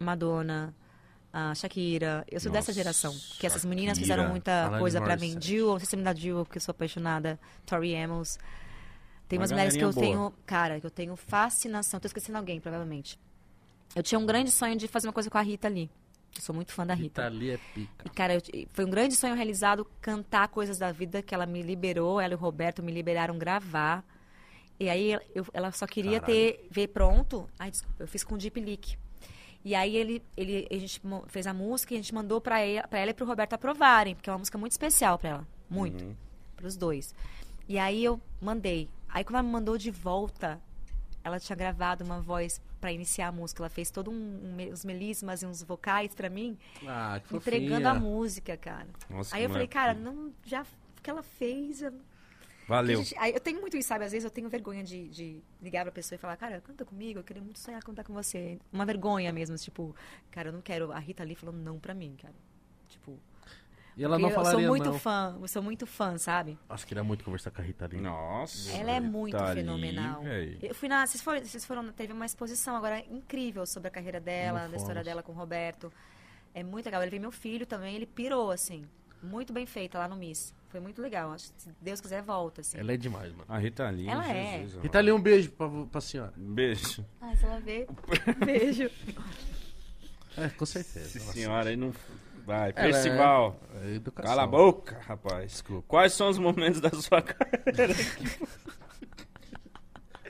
Madonna, 0.00 0.74
a 1.38 1.54
Shakira. 1.54 2.24
Eu 2.30 2.40
sou 2.40 2.50
dessa 2.50 2.70
Nossa, 2.70 2.72
geração. 2.72 3.14
Que 3.38 3.46
essas 3.46 3.62
meninas 3.64 3.98
Shakira, 3.98 4.14
fizeram 4.16 4.30
muita 4.30 4.78
coisa 4.78 5.00
pra 5.02 5.16
mim. 5.18 5.36
Jill, 5.40 5.68
não 5.72 5.78
sei 5.78 5.86
se 5.86 5.96
me 5.96 6.02
dá 6.02 6.14
Jill, 6.14 6.44
porque 6.46 6.56
eu 6.56 6.62
sou 6.62 6.72
apaixonada. 6.72 7.38
Tori 7.66 7.94
Amos. 7.94 8.38
Tem 9.28 9.38
Uma 9.38 9.42
umas 9.42 9.52
mulheres 9.52 9.76
que 9.76 9.84
eu 9.84 9.92
boa. 9.92 10.06
tenho... 10.06 10.34
Cara, 10.46 10.80
que 10.80 10.86
eu 10.86 10.90
tenho 10.90 11.14
fascinação. 11.16 12.00
Tô 12.00 12.06
esquecendo 12.06 12.38
alguém, 12.38 12.58
provavelmente. 12.60 13.18
Eu 13.94 14.02
tinha 14.02 14.18
um 14.18 14.24
grande 14.24 14.50
sonho 14.50 14.76
de 14.76 14.88
fazer 14.88 15.08
uma 15.08 15.12
coisa 15.12 15.28
com 15.28 15.36
a 15.36 15.42
Rita 15.42 15.66
ali. 15.68 15.90
Eu 16.34 16.40
sou 16.42 16.54
muito 16.54 16.72
fã 16.72 16.86
da 16.86 16.94
Rita. 16.94 17.22
Rita 17.24 17.34
Lee 17.36 17.50
é 17.50 17.58
pica. 17.74 18.04
E, 18.06 18.10
cara, 18.10 18.34
eu- 18.34 18.42
foi 18.72 18.84
um 18.84 18.90
grande 18.90 19.14
sonho 19.16 19.34
realizado 19.34 19.86
cantar 20.00 20.48
coisas 20.48 20.78
da 20.78 20.90
vida 20.92 21.22
que 21.22 21.34
ela 21.34 21.44
me 21.44 21.60
liberou, 21.62 22.20
ela 22.20 22.32
e 22.34 22.36
o 22.36 22.38
Roberto 22.38 22.82
me 22.82 22.92
liberaram 22.92 23.36
gravar. 23.38 24.04
E 24.78 24.88
aí 24.88 25.18
eu- 25.34 25.46
ela 25.52 25.70
só 25.72 25.86
queria 25.86 26.20
Caralho. 26.20 26.34
ter 26.34 26.68
ver 26.70 26.88
pronto. 26.88 27.48
Ai, 27.58 27.70
desculpa, 27.70 28.02
eu 28.04 28.08
fiz 28.08 28.22
com 28.22 28.34
o 28.34 28.38
Deep 28.38 28.60
Leak. 28.60 28.98
E 29.66 29.74
aí 29.74 29.96
ele, 29.96 30.22
ele, 30.36 30.64
a 30.70 30.74
gente 30.78 31.02
fez 31.26 31.44
a 31.44 31.52
música 31.52 31.92
e 31.92 31.96
a 31.96 32.00
gente 32.00 32.14
mandou 32.14 32.40
pra 32.40 32.60
ela, 32.60 32.86
pra 32.86 33.00
ela 33.00 33.10
e 33.10 33.14
pro 33.14 33.26
Roberto 33.26 33.54
aprovarem, 33.54 34.14
porque 34.14 34.30
é 34.30 34.32
uma 34.32 34.38
música 34.38 34.56
muito 34.56 34.70
especial 34.70 35.18
pra 35.18 35.28
ela. 35.30 35.48
Muito. 35.68 36.04
Uhum. 36.04 36.14
Pros 36.54 36.76
dois. 36.76 37.12
E 37.68 37.76
aí 37.76 38.04
eu 38.04 38.20
mandei. 38.40 38.88
Aí 39.08 39.24
quando 39.24 39.34
ela 39.34 39.42
me 39.42 39.50
mandou 39.50 39.76
de 39.76 39.90
volta, 39.90 40.60
ela 41.24 41.40
tinha 41.40 41.56
gravado 41.56 42.04
uma 42.04 42.20
voz 42.20 42.60
pra 42.80 42.92
iniciar 42.92 43.26
a 43.26 43.32
música. 43.32 43.60
Ela 43.60 43.68
fez 43.68 43.90
todos 43.90 44.14
um, 44.14 44.16
um, 44.16 44.72
os 44.72 44.84
melismas 44.84 45.42
e 45.42 45.46
uns 45.46 45.64
vocais 45.64 46.14
pra 46.14 46.30
mim, 46.30 46.56
Ah, 46.86 47.20
que 47.26 47.34
entregando 47.34 47.88
a 47.88 47.94
fofinha. 47.94 48.08
música, 48.08 48.56
cara. 48.56 48.86
Nossa, 49.10 49.34
Aí 49.34 49.42
eu 49.42 49.50
falei, 49.50 49.66
cara, 49.66 49.94
não, 49.94 50.32
já 50.44 50.62
o 50.62 51.02
que 51.02 51.10
ela 51.10 51.24
fez. 51.24 51.82
eu- 51.82 51.92
Valeu. 52.66 52.98
Gente- 53.02 53.16
aí 53.18 53.32
eu 53.32 53.40
tenho 53.40 53.60
muito 53.60 53.76
isso, 53.76 53.88
sabe? 53.88 54.04
Às 54.04 54.12
vezes 54.12 54.24
eu 54.24 54.30
tenho 54.30 54.48
vergonha 54.48 54.82
de, 54.82 55.08
de 55.08 55.40
ligar 55.62 55.84
pra 55.84 55.92
pessoa 55.92 56.16
e 56.16 56.18
falar, 56.18 56.36
cara, 56.36 56.60
canta 56.60 56.84
comigo, 56.84 57.20
eu 57.20 57.24
queria 57.24 57.42
muito 57.42 57.58
sonhar 57.58 57.80
cantar 57.82 58.02
com 58.04 58.12
você. 58.12 58.58
Uma 58.72 58.84
vergonha 58.84 59.32
mesmo, 59.32 59.56
tipo, 59.56 59.94
cara, 60.30 60.48
eu 60.48 60.52
não 60.52 60.60
quero. 60.60 60.90
A 60.92 60.98
Rita 60.98 61.22
ali 61.22 61.34
falando 61.34 61.58
não 61.58 61.78
pra 61.78 61.94
mim, 61.94 62.16
cara. 62.20 62.34
Tipo, 62.88 63.18
E 63.96 64.02
ela 64.04 64.18
não 64.18 64.28
eu 64.28 64.34
falaria 64.34 64.58
sou 64.60 64.68
muito 64.68 64.90
não. 64.90 64.98
fã, 64.98 65.38
eu 65.40 65.48
sou 65.48 65.62
muito 65.62 65.86
fã, 65.86 66.18
sabe? 66.18 66.58
Acho 66.68 66.84
que 66.84 66.88
queria 66.88 67.04
muito 67.04 67.24
conversar 67.24 67.50
com 67.52 67.60
a 67.60 67.64
Rita 67.64 67.84
ali. 67.84 68.00
Nossa. 68.00 68.72
Ela 68.72 68.90
é 68.92 69.00
muito 69.00 69.36
ali, 69.36 69.60
fenomenal. 69.60 70.22
Eu 70.60 70.74
fui 70.74 70.88
na. 70.88 71.06
Vocês 71.06 71.22
foram, 71.22 71.44
vocês 71.44 71.64
foram. 71.64 71.92
Teve 71.92 72.12
uma 72.12 72.26
exposição 72.26 72.74
agora 72.76 72.98
incrível 73.10 73.64
sobre 73.64 73.88
a 73.88 73.90
carreira 73.92 74.20
dela, 74.20 74.62
Não 74.64 74.70
da 74.72 74.76
história 74.76 75.04
dela 75.04 75.22
com 75.22 75.30
o 75.32 75.34
Roberto. 75.36 75.92
É 76.52 76.62
muito 76.64 76.86
legal. 76.86 77.00
Ele 77.02 77.10
veio 77.10 77.20
meu 77.22 77.30
filho 77.32 77.64
também, 77.66 77.94
ele 77.94 78.06
pirou, 78.06 78.50
assim. 78.50 78.84
Muito 79.22 79.52
bem 79.52 79.66
feita 79.66 79.98
lá 79.98 80.06
no 80.08 80.16
Miss. 80.16 80.54
Foi 80.68 80.80
muito 80.80 81.00
legal. 81.00 81.32
Acho 81.32 81.52
que 81.52 81.62
se 81.62 81.70
Deus 81.80 82.00
quiser, 82.00 82.22
volta, 82.22 82.60
assim. 82.60 82.78
Ela 82.78 82.92
é 82.92 82.96
demais, 82.96 83.30
mano. 83.32 83.44
A 83.48 83.58
Rita 83.58 83.88
Lee, 83.90 84.08
Ela 84.08 84.28
é. 84.30 84.58
Jesus, 84.62 84.82
Rita 84.82 84.98
ali, 84.98 85.10
um 85.12 85.20
beijo 85.20 85.50
pra, 85.52 85.68
pra 85.90 86.00
senhora. 86.00 86.32
Um 86.36 86.54
beijo. 86.54 87.04
Ai, 87.20 87.36
se 87.36 87.44
ela 87.44 87.60
ver. 87.60 87.86
Beijo. 88.44 88.90
É, 90.36 90.48
com 90.50 90.66
certeza. 90.66 91.06
Essa 91.06 91.18
Nossa. 91.20 91.32
senhora 91.32 91.70
aí 91.70 91.76
não... 91.76 91.92
Vai, 92.44 92.70
Ela 92.76 92.88
é- 92.88 92.92
Percival. 92.92 93.60
É 93.82 93.94
educação. 93.94 94.28
Cala 94.30 94.44
a 94.44 94.46
boca, 94.46 95.00
rapaz. 95.00 95.50
Desculpa. 95.50 95.84
Quais 95.88 96.12
são 96.12 96.28
os 96.28 96.38
momentos 96.38 96.80
da 96.80 96.90
sua 96.90 97.20
carreira? 97.22 97.94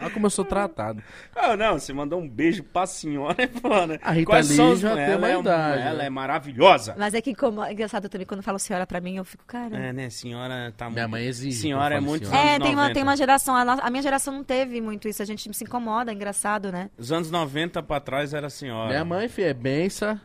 Olha 0.07 0.15
como 0.15 0.27
eu 0.27 0.31
sou 0.31 0.45
tratado. 0.45 1.03
Ah, 1.35 1.57
não, 1.57 1.79
você 1.79 1.93
mandou 1.93 2.21
um 2.21 2.29
beijo 2.29 2.63
pra 2.63 2.87
senhora, 2.87 3.37
é 3.43 3.49
foda. 3.49 3.99
A 4.03 4.13
Rita 4.13 4.27
Quais 4.27 4.49
Lee 4.49 4.57
são 4.57 4.77
já 4.77 4.95
tem 4.95 5.05
ela 5.05 5.19
uma 5.19 5.31
é, 5.31 5.41
idade, 5.41 5.83
Ela 5.83 5.99
né? 5.99 6.07
é 6.07 6.11
maravilhosa. 6.11 6.95
Mas 6.97 7.15
é 7.15 7.21
que, 7.21 7.35
como, 7.35 7.63
é 7.63 7.73
engraçado 7.73 8.09
também, 8.09 8.27
quando 8.27 8.43
fala 8.43 8.59
senhora 8.59 8.87
pra 8.87 9.01
mim, 9.01 9.17
eu 9.17 9.25
fico, 9.25 9.45
cara. 9.45 9.77
É, 9.77 9.93
né, 9.93 10.09
senhora 10.11 10.73
tá 10.77 10.89
Minha 10.89 11.03
muito... 11.03 11.11
mãe 11.11 11.27
exige 11.27 11.61
Senhora 11.61 11.97
é 11.97 12.01
muito 12.01 12.27
senhora. 12.27 12.49
É, 12.49 12.59
tem 12.59 12.73
uma, 12.73 12.83
90. 12.83 12.95
tem 12.95 13.03
uma 13.03 13.17
geração. 13.17 13.57
A, 13.57 13.63
a 13.63 13.91
minha 13.91 14.03
geração 14.03 14.33
não 14.33 14.45
teve 14.45 14.81
muito 14.81 15.09
isso. 15.09 15.23
A 15.23 15.27
gente 15.27 15.53
se 15.53 15.65
incomoda, 15.65 16.13
é 16.13 16.15
engraçado, 16.15 16.71
né? 16.71 16.91
Os 16.97 17.11
anos 17.11 17.31
90 17.31 17.83
pra 17.83 17.99
trás 18.01 18.33
era 18.33 18.49
senhora. 18.49 18.89
Minha 18.89 19.05
mãe, 19.05 19.29
filha, 19.29 19.47
é 19.49 19.55
benção. 19.55 20.21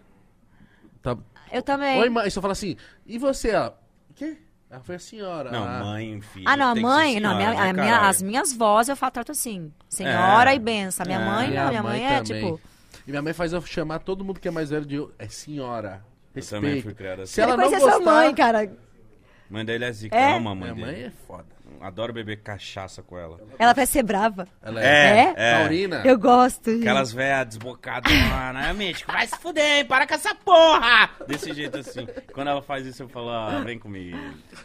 Tá... 1.01 1.17
Eu 1.51 1.61
também. 1.61 1.99
Oi, 1.99 2.09
mãe. 2.09 2.27
E 2.27 2.31
só 2.31 2.39
fala 2.41 2.53
assim, 2.53 2.77
e 3.05 3.17
você? 3.17 3.49
Ela, 3.49 3.77
o 4.09 4.13
quê? 4.13 4.37
Ela 4.71 4.79
foi 4.81 4.95
a 4.95 4.99
senhora. 4.99 5.51
Não, 5.51 5.63
Ah. 5.65 5.79
mãe, 5.83 6.21
filho. 6.21 6.45
Ah, 6.47 6.55
não, 6.55 6.67
a 6.71 6.75
mãe, 6.75 7.19
não, 7.19 7.31
senhora, 7.31 7.35
minha- 7.35 7.51
né, 7.63 7.69
a 7.69 7.73
minha- 7.73 8.07
as 8.07 8.21
minhas 8.21 8.53
vozes 8.53 8.87
eu 8.89 8.95
falo, 8.95 9.11
trato 9.11 9.31
assim. 9.33 9.69
Senhora 9.89 10.53
É. 10.53 10.55
e 10.55 10.59
benção. 10.59 11.03
A 11.03 11.07
minha 11.07 11.19
É. 11.19 11.25
mãe, 11.25 11.51
não, 11.53 11.67
minha 11.67 11.83
mãe, 11.83 12.05
é 12.05 12.21
também. 12.21 12.41
tipo. 12.41 12.61
E 13.05 13.09
minha 13.11 13.21
mãe 13.21 13.33
faz 13.33 13.51
eu 13.51 13.61
chamar 13.61 13.99
todo 13.99 14.23
mundo 14.23 14.39
que 14.39 14.47
é 14.47 14.51
mais 14.51 14.69
velho 14.69 14.85
de... 14.85 15.05
É 15.19 15.27
senhora. 15.27 16.01
Eu 16.33 16.41
também 16.45 16.75
Respeito. 16.75 16.83
fui 16.85 16.93
criado 16.93 17.21
assim. 17.23 17.33
Se 17.33 17.41
ela 17.41 17.57
Depois 17.57 17.71
não 17.71 17.77
é 17.77 17.81
sua 17.81 17.97
gostar... 17.97 18.11
mãe, 18.13 18.33
cara. 18.33 18.71
Mãe 19.49 19.65
dele 19.65 19.83
é 19.83 19.91
zica, 19.91 20.15
É? 20.15 20.35
ama 20.37 20.51
a 20.51 20.55
mãe 20.55 20.71
Minha 20.73 20.85
dele. 20.85 20.97
mãe 20.99 21.05
é 21.07 21.11
foda. 21.27 21.45
Adoro 21.81 22.13
beber 22.13 22.41
cachaça 22.43 23.01
com 23.01 23.17
ela. 23.17 23.39
Ela 23.57 23.73
parece 23.73 23.93
ser 23.93 24.03
brava. 24.03 24.47
Ela 24.61 24.83
É, 24.83 25.17
É? 25.17 25.33
é. 25.35 25.57
Taurina. 25.59 26.01
Eu 26.05 26.17
gosto. 26.19 26.69
gente. 26.71 26.81
Aquelas 26.81 27.11
velhas 27.11 27.47
desbocadonas, 27.47 28.53
né, 28.53 28.73
mítico? 28.73 29.11
Vai 29.11 29.25
se 29.27 29.37
fuder, 29.37 29.79
hein? 29.79 29.85
Para 29.85 30.05
com 30.07 30.13
essa 30.13 30.35
porra! 30.35 31.09
Desse 31.27 31.53
jeito 31.53 31.77
assim. 31.77 32.07
Quando 32.33 32.49
ela 32.49 32.61
faz 32.61 32.85
isso, 32.85 33.03
eu 33.03 33.09
falo, 33.09 33.29
ah, 33.29 33.61
vem 33.65 33.79
comigo. 33.79 34.17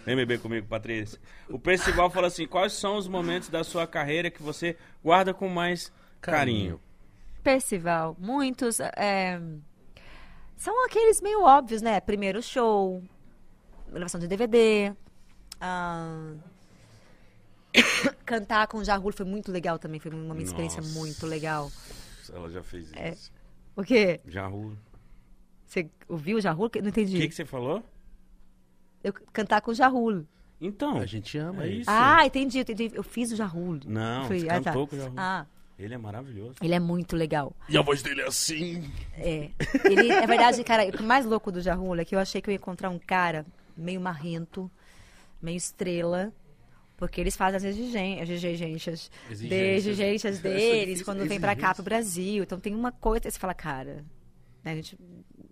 Vem 0.04 0.14
beber 0.16 0.40
comigo, 0.40 0.66
Patrícia. 0.66 1.18
O 1.48 1.58
Percival 1.58 2.10
fala 2.10 2.26
assim, 2.26 2.46
quais 2.46 2.72
são 2.72 2.96
os 2.96 3.08
momentos 3.08 3.48
da 3.48 3.64
sua 3.64 3.86
carreira 3.86 4.30
que 4.30 4.42
você 4.42 4.76
guarda 5.02 5.32
com 5.32 5.48
mais 5.48 5.92
carinho? 6.20 6.80
Percival, 7.42 8.16
muitos. 8.18 8.80
é, 8.80 9.40
São 10.56 10.84
aqueles 10.84 11.20
meio 11.20 11.42
óbvios, 11.44 11.80
né? 11.80 12.00
Primeiro 12.00 12.42
show, 12.42 13.02
gravação 13.92 14.20
de 14.20 14.26
DVD. 14.26 14.92
ah, 15.60 16.32
Cantar 18.24 18.66
com 18.66 18.78
o 18.78 18.84
Jarul 18.84 19.12
foi 19.12 19.26
muito 19.26 19.50
legal 19.52 19.78
também. 19.78 20.00
Foi 20.00 20.10
uma 20.12 20.40
experiência 20.42 20.80
Nossa. 20.82 20.98
muito 20.98 21.26
legal. 21.26 21.70
Ela 22.32 22.50
já 22.50 22.62
fez 22.62 22.92
É. 22.94 23.10
isso. 23.12 23.30
O 23.76 23.82
quê? 23.84 24.20
Já 24.26 24.46
Ru. 24.46 24.76
Você 25.64 25.88
ouviu 26.08 26.38
o 26.38 26.40
Jarul? 26.40 26.70
Não 26.76 26.84
O 26.84 26.88
entendi. 26.88 27.18
que, 27.18 27.28
que 27.28 27.34
você 27.34 27.44
falou? 27.44 27.82
Eu 29.04 29.12
cantar 29.32 29.60
com 29.60 29.70
o 29.70 29.74
Jarul. 29.74 30.24
Então. 30.60 30.98
A 30.98 31.06
gente 31.06 31.36
ama 31.38 31.64
É 31.64 31.68
isso. 31.68 31.90
Ah, 31.90 32.24
entendi, 32.26 32.58
entendi. 32.60 32.90
Eu 32.94 33.02
fiz 33.02 33.30
o 33.32 33.36
Jarul. 33.36 33.78
Não, 33.84 34.26
você 34.26 34.46
ah, 34.48 34.54
tá. 34.60 34.70
cantou 34.70 34.86
com 34.88 34.96
o 34.96 34.98
Jarul. 34.98 35.14
Ah, 35.18 35.46
Ele 35.78 35.92
é 35.94 35.98
maravilhoso. 35.98 36.54
ele 36.62 36.74
é 36.74 36.80
muito 36.80 37.14
legal. 37.14 37.54
E 37.68 37.76
a 37.76 37.82
voz 37.82 38.02
dele 38.02 38.22
é 38.22 38.26
assim. 38.26 38.90
É. 39.18 39.50
Ele, 39.84 40.10
é 40.10 40.26
verdade, 40.26 40.64
cara, 40.64 40.84
o 40.98 41.02
mais 41.02 41.26
louco 41.26 41.52
do 41.52 41.60
Jarul 41.60 41.94
é 41.96 42.04
que 42.04 42.14
eu 42.14 42.18
achei 42.18 42.40
que 42.40 42.48
eu 42.48 42.52
ia 42.52 42.56
encontrar 42.56 42.88
um 42.90 42.98
cara 42.98 43.44
meio 43.76 44.00
marrento, 44.00 44.70
meio 45.42 45.56
estrela. 45.58 46.32
Porque 46.96 47.20
eles 47.20 47.36
fazem 47.36 47.56
as 47.58 47.64
exigên- 47.64 48.20
as 48.22 48.28
exigências, 48.28 49.10
Exigências. 49.30 49.48
de- 49.50 49.54
exigências 49.90 50.38
deles 50.40 50.80
difícil, 50.80 51.04
quando 51.04 51.26
vem 51.26 51.38
pra 51.38 51.54
cá 51.54 51.74
pro 51.74 51.82
Brasil. 51.84 52.42
Então 52.42 52.58
tem 52.58 52.74
uma 52.74 52.90
coisa 52.92 53.20
que 53.22 53.30
você 53.30 53.38
fala, 53.38 53.52
cara, 53.54 54.04
né, 54.64 54.72
a 54.72 54.76
gente 54.76 54.98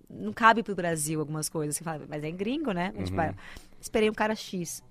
não 0.09 0.33
cabe 0.33 0.63
pro 0.63 0.75
Brasil 0.75 1.21
algumas 1.21 1.49
coisas. 1.49 1.77
Você 1.77 1.85
fala, 1.85 2.05
mas 2.09 2.25
é 2.25 2.31
gringo, 2.31 2.73
né? 2.73 2.93
A 2.95 2.99
gente 2.99 3.13
vai- 3.13 3.35
esperei 3.81 4.09
um 4.09 4.15
cara 4.15 4.35
X. 4.35 4.83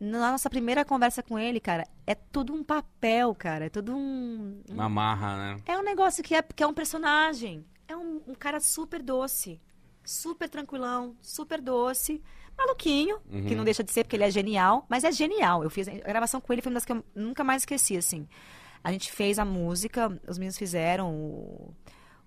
Na 0.00 0.30
nossa 0.30 0.48
primeira 0.48 0.84
conversa 0.84 1.22
com 1.24 1.36
ele, 1.38 1.58
cara, 1.58 1.84
é 2.06 2.14
tudo 2.14 2.54
um 2.54 2.62
papel, 2.62 3.34
cara. 3.34 3.66
É 3.66 3.68
tudo 3.68 3.94
um, 3.96 4.62
um 4.70 4.74
Uma 4.74 4.88
marra, 4.88 5.36
né? 5.56 5.60
é 5.66 5.76
um 5.76 5.82
negócio 5.82 6.22
que 6.22 6.34
é, 6.36 6.40
que 6.42 6.62
é 6.62 6.66
um 6.66 6.72
personagem. 6.72 7.64
É 7.86 7.96
um, 7.96 8.22
um 8.28 8.34
cara 8.34 8.60
super 8.60 9.02
doce. 9.02 9.60
Super 10.04 10.48
tranquilão, 10.48 11.16
super 11.20 11.60
doce. 11.60 12.22
Maluquinho, 12.58 13.20
que 13.20 13.54
não 13.54 13.62
deixa 13.62 13.84
de 13.84 13.92
ser, 13.92 14.02
porque 14.02 14.16
ele 14.16 14.24
é 14.24 14.30
genial. 14.30 14.84
Mas 14.88 15.04
é 15.04 15.12
genial. 15.12 15.62
Eu 15.62 15.70
fiz 15.70 15.86
a 15.86 15.92
gravação 15.92 16.40
com 16.40 16.52
ele, 16.52 16.60
foi 16.60 16.70
uma 16.70 16.74
das 16.74 16.84
que 16.84 16.92
eu 16.92 17.04
nunca 17.14 17.44
mais 17.44 17.62
esqueci, 17.62 17.96
assim. 17.96 18.28
A 18.82 18.90
gente 18.92 19.12
fez 19.12 19.38
a 19.38 19.44
música, 19.44 20.20
os 20.26 20.38
meninos 20.38 20.58
fizeram, 20.58 21.12
o, 21.14 21.74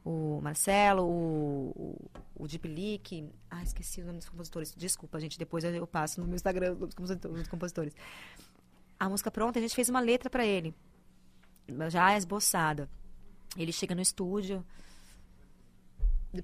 o 0.05 0.41
Marcelo, 0.41 1.03
o, 1.03 1.71
o, 1.75 2.43
o 2.43 2.47
Deep 2.47 2.67
Leak. 2.67 3.29
Ah, 3.49 3.61
esqueci 3.61 4.01
o 4.01 4.05
nome 4.05 4.19
dos 4.19 4.29
compositores. 4.29 4.73
Desculpa, 4.75 5.19
gente, 5.19 5.37
depois 5.37 5.63
eu, 5.63 5.87
passo 5.87 6.21
no 6.21 6.27
meu 6.27 6.35
Instagram 6.35 6.75
dos 6.75 7.47
compositores. 7.47 7.93
A 8.99 9.09
música 9.09 9.29
pronta, 9.29 9.59
a 9.59 9.61
gente 9.61 9.75
fez 9.75 9.89
uma 9.89 9.99
letra 9.99 10.29
pra 10.29 10.45
ele. 10.45 10.73
Já 11.89 12.17
esboçada. 12.17 12.89
Ele 13.57 13.71
chega 13.71 13.93
no 13.93 14.01
estúdio. 14.01 14.65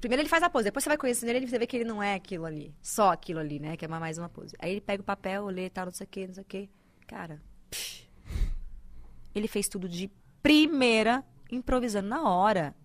Primeiro 0.02 0.22
ele 0.22 0.30
faz 0.30 0.44
a 0.44 0.50
pose, 0.50 0.66
depois 0.66 0.84
você 0.84 0.90
vai 0.90 0.98
conhecendo 0.98 1.30
ele 1.30 1.46
e 1.46 1.48
você 1.50 1.58
vê 1.58 1.66
que 1.66 1.78
ele 1.78 1.86
não 1.86 2.04
é 2.04 2.14
aquilo 2.16 2.46
ali. 2.46 2.76
Só 2.82 3.12
aquilo 3.12 3.40
ali, 3.40 3.58
né? 3.60 3.78
Que 3.78 3.86
é 3.86 3.88
mais 3.88 4.18
uma 4.18 4.28
pose. 4.28 4.56
Aí 4.60 4.72
ele 4.72 4.82
pega 4.82 5.02
o 5.02 5.06
papel, 5.06 5.46
lê, 5.48 5.70
tal, 5.70 5.86
não 5.86 5.94
sei 5.94 6.06
o 6.06 6.10
que, 6.10 6.28
não 6.28 6.34
sei 6.34 6.44
o 6.44 6.46
que. 6.46 6.70
Cara, 7.08 7.42
psh, 7.72 8.06
ele 9.34 9.48
fez 9.48 9.68
tudo 9.70 9.88
de 9.88 10.12
primeira, 10.44 11.24
improvisando 11.52 12.10
na 12.10 12.30
hora. 12.30 12.76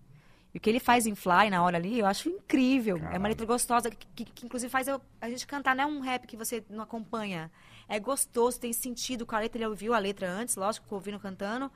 E 0.53 0.57
o 0.57 0.61
que 0.61 0.69
ele 0.69 0.79
faz 0.79 1.07
em 1.07 1.15
Fly 1.15 1.49
na 1.49 1.63
hora 1.63 1.77
ali, 1.77 1.99
eu 1.99 2.05
acho 2.05 2.29
incrível. 2.29 2.95
É 2.97 2.99
Caralho. 2.99 3.19
uma 3.19 3.27
letra 3.27 3.45
gostosa, 3.45 3.89
que, 3.89 4.07
que- 4.15 4.25
que 4.25 4.45
inclusive 4.45 4.69
faz 4.69 4.87
eu- 4.87 5.01
a 5.19 5.27
gente 5.29 5.47
cantar, 5.47 5.75
não 5.75 5.83
é 5.83 5.87
um 5.87 5.99
rap 5.99 6.27
que 6.27 6.37
você 6.37 6.63
não 6.69 6.83
acompanha. 6.83 7.51
É 7.89 7.99
gostoso, 7.99 8.59
tem 8.59 8.71
sentido 8.71 9.25
com 9.25 9.35
a 9.35 9.39
letra. 9.39 9.57
Ele 9.57 9.65
ouviu 9.67 9.93
a 9.93 9.99
letra 9.99 10.29
antes, 10.29 10.55
lógico, 10.55 10.93
ouvindo 10.93 11.19
cantando. 11.19 11.71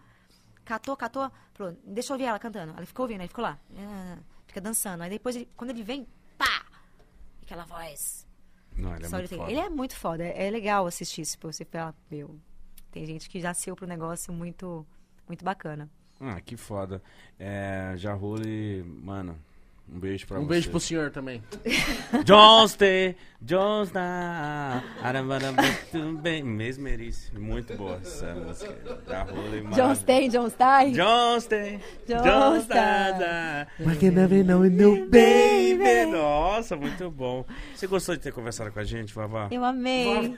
Catou, 0.64 0.96
catou, 0.96 1.30
falou, 1.54 1.76
deixa 1.84 2.12
eu 2.12 2.16
ouvir 2.16 2.26
ela 2.26 2.38
cantando. 2.40 2.74
Ela 2.78 2.86
ficou 2.86 3.04
ouvindo, 3.04 3.22
aí 3.22 3.28
ficou 3.28 3.44
lá. 3.44 3.58
ah, 3.78 4.18
fica 4.58 4.62
dançando. 4.62 5.04
Aí 5.04 5.10
depois, 5.10 5.36
ele- 5.36 5.48
quando 5.56 5.70
ele 5.70 5.84
vem, 5.84 6.08
pá! 6.38 6.66
Aquela 7.44 7.64
voz. 7.66 8.26
Não, 8.76 8.96
ele 8.96 9.06
é 9.06 9.10
muito 9.10 9.30
tem- 9.30 9.38
foda. 9.38 9.52
ele 9.52 9.60
é 9.60 9.70
muito 9.70 9.96
foda. 9.96 10.24
É, 10.24 10.48
é 10.48 10.50
legal 10.52 10.86
assistir 10.86 11.22
isso. 11.22 11.38
Você 11.42 11.64
fala, 11.66 11.96
meu, 12.10 12.36
tem 12.92 13.06
gente 13.06 13.30
que 13.30 13.40
já 13.40 13.54
saiu 13.54 13.76
pro 13.76 13.88
negócio 13.88 14.34
muito, 14.34 14.86
muito 15.28 15.44
bacana. 15.46 15.90
Ah, 16.20 16.42
que 16.42 16.58
foda. 16.58 17.02
É, 17.40 17.94
Jarrule, 17.98 18.84
mano, 18.84 19.40
um 19.90 20.00
beijo 20.00 20.28
pra 20.28 20.38
Um 20.40 20.44
você. 20.44 20.50
beijo 20.50 20.70
pro 20.70 20.80
senhor 20.80 21.12
também. 21.12 21.42
Johnste, 22.26 23.16
Johnsna, 23.42 24.84
tudo 25.92 26.18
bem, 26.18 26.44
mesmerice. 26.44 27.34
Muito 27.38 27.76
boa 27.76 28.00
essa 28.02 28.34
música. 28.34 28.76
Jarrule, 29.08 29.62
John 29.76 29.96
Stein, 29.96 30.30
John 30.30 30.50
Stein. 30.50 30.92
Johnste, 30.94 31.80
Johnston. 32.08 33.68
Mas 33.86 33.98
quem 34.00 34.12
never 34.12 34.44
know 34.44 34.64
it, 34.64 34.76
no 34.76 35.06
baby. 35.08 36.12
Nossa, 36.12 36.76
muito 36.76 37.10
bom. 37.12 37.46
Você 37.76 37.88
gostou 37.88 38.16
de 38.16 38.22
ter 38.22 38.34
conversado 38.34 38.72
com 38.72 38.80
a 38.80 38.84
gente, 38.84 39.14
Vavá? 39.14 39.48
Eu 39.52 39.64
amei. 39.64 40.36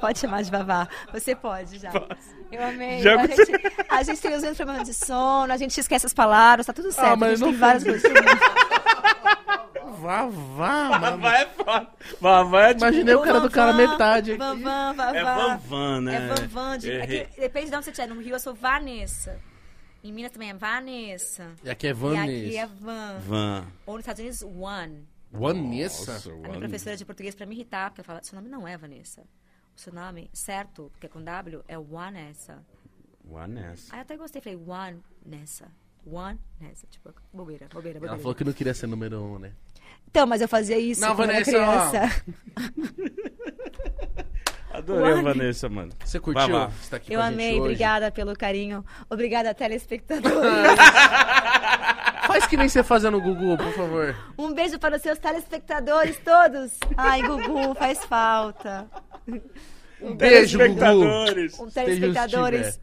pode 0.00 0.18
chamar 0.18 0.42
de 0.42 0.50
Vavá. 0.50 0.88
Você 1.12 1.34
pode 1.34 1.78
já. 1.78 1.92
Eu 2.50 2.64
amei. 2.64 3.00
Já 3.00 3.20
a, 3.20 3.26
gente, 3.26 3.52
a 3.88 4.02
gente 4.02 4.20
tem 4.20 4.34
os 4.34 4.40
mesmos 4.40 4.56
problemas 4.56 4.88
de 4.88 4.94
sono, 4.94 5.52
a 5.52 5.56
gente 5.56 5.78
esquece 5.78 6.06
as 6.06 6.14
palavras, 6.14 6.66
tá 6.66 6.72
tudo 6.72 6.90
certo. 6.92 7.06
a 7.06 7.12
Ah, 7.12 7.16
mas 7.16 7.30
gente 7.30 7.40
não 7.40 7.48
tem 7.50 7.58
várias 7.58 7.77
coisas. 7.84 8.12
Vá, 10.00 10.26
vá, 10.26 10.98
mano. 10.98 11.00
Vavá 11.18 11.38
é 11.38 11.46
foda. 11.46 11.88
Vavá 12.20 12.62
é 12.68 12.74
tipo... 12.74 12.84
Imaginei 12.84 13.14
o 13.14 13.22
cara 13.22 13.40
do 13.40 13.50
cara 13.50 13.72
metade 13.72 14.32
aqui. 14.32 14.38
Vanvan, 14.38 14.94
Vavá. 14.94 15.16
É 15.18 15.24
Vanvan, 15.24 16.00
né? 16.02 16.14
É 16.16 16.34
Vanvan. 16.34 16.78
De, 16.78 16.90
é 16.90 16.94
Errei. 17.02 17.24
que 17.26 17.40
depende 17.40 17.70
de 17.70 17.76
onde 17.76 17.84
você 17.84 17.90
estiver. 17.90 18.08
No 18.14 18.20
Rio 18.20 18.34
eu 18.36 18.40
sou 18.40 18.54
Vanessa. 18.54 19.40
Em 20.04 20.12
Minas 20.12 20.30
também 20.30 20.50
é 20.50 20.54
Vanessa. 20.54 21.52
E 21.64 21.70
aqui 21.70 21.88
é 21.88 21.90
E 21.90 21.92
Vanessa. 21.92 22.22
aqui 22.46 22.56
é 22.56 22.66
Van. 22.66 23.18
Van. 23.20 23.66
Ou 23.86 23.94
nos 23.94 24.02
Estados 24.02 24.20
Unidos, 24.20 24.42
One. 24.42 25.08
Vanessa? 25.32 26.12
Nossa, 26.12 26.30
A 26.30 26.34
minha 26.48 26.58
professora 26.60 26.96
de 26.96 27.04
português, 27.04 27.34
pra 27.34 27.44
me 27.44 27.54
irritar, 27.54 27.90
porque 27.90 28.00
ela 28.00 28.06
fala, 28.06 28.20
seu 28.22 28.36
nome 28.36 28.48
não 28.48 28.66
é 28.68 28.76
Vanessa. 28.78 29.22
O 29.76 29.80
seu 29.80 29.92
nome 29.92 30.30
certo, 30.32 30.88
porque 30.92 31.06
é 31.06 31.08
com 31.08 31.22
W, 31.22 31.62
é 31.66 31.76
Vanessa. 31.76 32.64
Vanessa. 33.24 33.92
Aí 33.92 33.98
eu 33.98 34.02
até 34.02 34.16
gostei, 34.16 34.40
falei, 34.40 34.56
Vanessa. 34.58 35.66
Vanessa. 36.06 36.86
Tipo, 36.90 37.10
bobeira, 37.32 37.66
bobeira, 37.72 37.98
bobeira. 37.98 38.06
Ela 38.14 38.18
falou 38.18 38.34
que 38.34 38.44
não 38.44 38.52
queria 38.52 38.74
ser 38.74 38.86
número 38.86 39.20
um, 39.22 39.38
né? 39.38 39.52
Então, 40.10 40.26
mas 40.26 40.40
eu 40.40 40.48
fazia 40.48 40.78
isso 40.78 41.00
Não, 41.02 41.14
quando 41.14 41.28
Vanessa, 41.28 41.50
era 41.56 41.90
criança. 41.90 42.24
Adorei 44.72 45.12
a 45.12 45.14
One. 45.16 45.22
Vanessa, 45.24 45.68
mano. 45.68 45.92
Você 46.04 46.20
curtiu? 46.20 46.48
Vai. 46.48 46.70
Você 46.70 46.90
tá 46.90 46.96
aqui 46.98 47.12
Eu 47.12 47.18
com 47.20 47.24
a 47.26 47.30
gente 47.30 47.34
amei, 47.34 47.50
hoje? 47.52 47.60
obrigada 47.60 48.10
pelo 48.10 48.36
carinho. 48.36 48.84
Obrigada, 49.10 49.52
telespectadores. 49.54 50.38
Faz 52.26 52.46
que 52.46 52.56
nem 52.58 52.68
você 52.68 52.82
fazia 52.82 53.10
no 53.10 53.20
Google, 53.20 53.56
por 53.56 53.72
favor. 53.72 54.14
um 54.36 54.52
beijo 54.52 54.78
para 54.78 54.96
os 54.96 55.02
seus 55.02 55.18
telespectadores 55.18 56.18
todos. 56.18 56.72
Ai, 56.96 57.22
Gugu, 57.22 57.74
faz 57.74 58.04
falta. 58.04 58.86
Um 60.00 60.14
beijo, 60.14 60.58
Gugu. 60.58 60.68
Espectadores. 60.70 61.58
Um 61.58 61.70
telespectadores. 61.70 62.80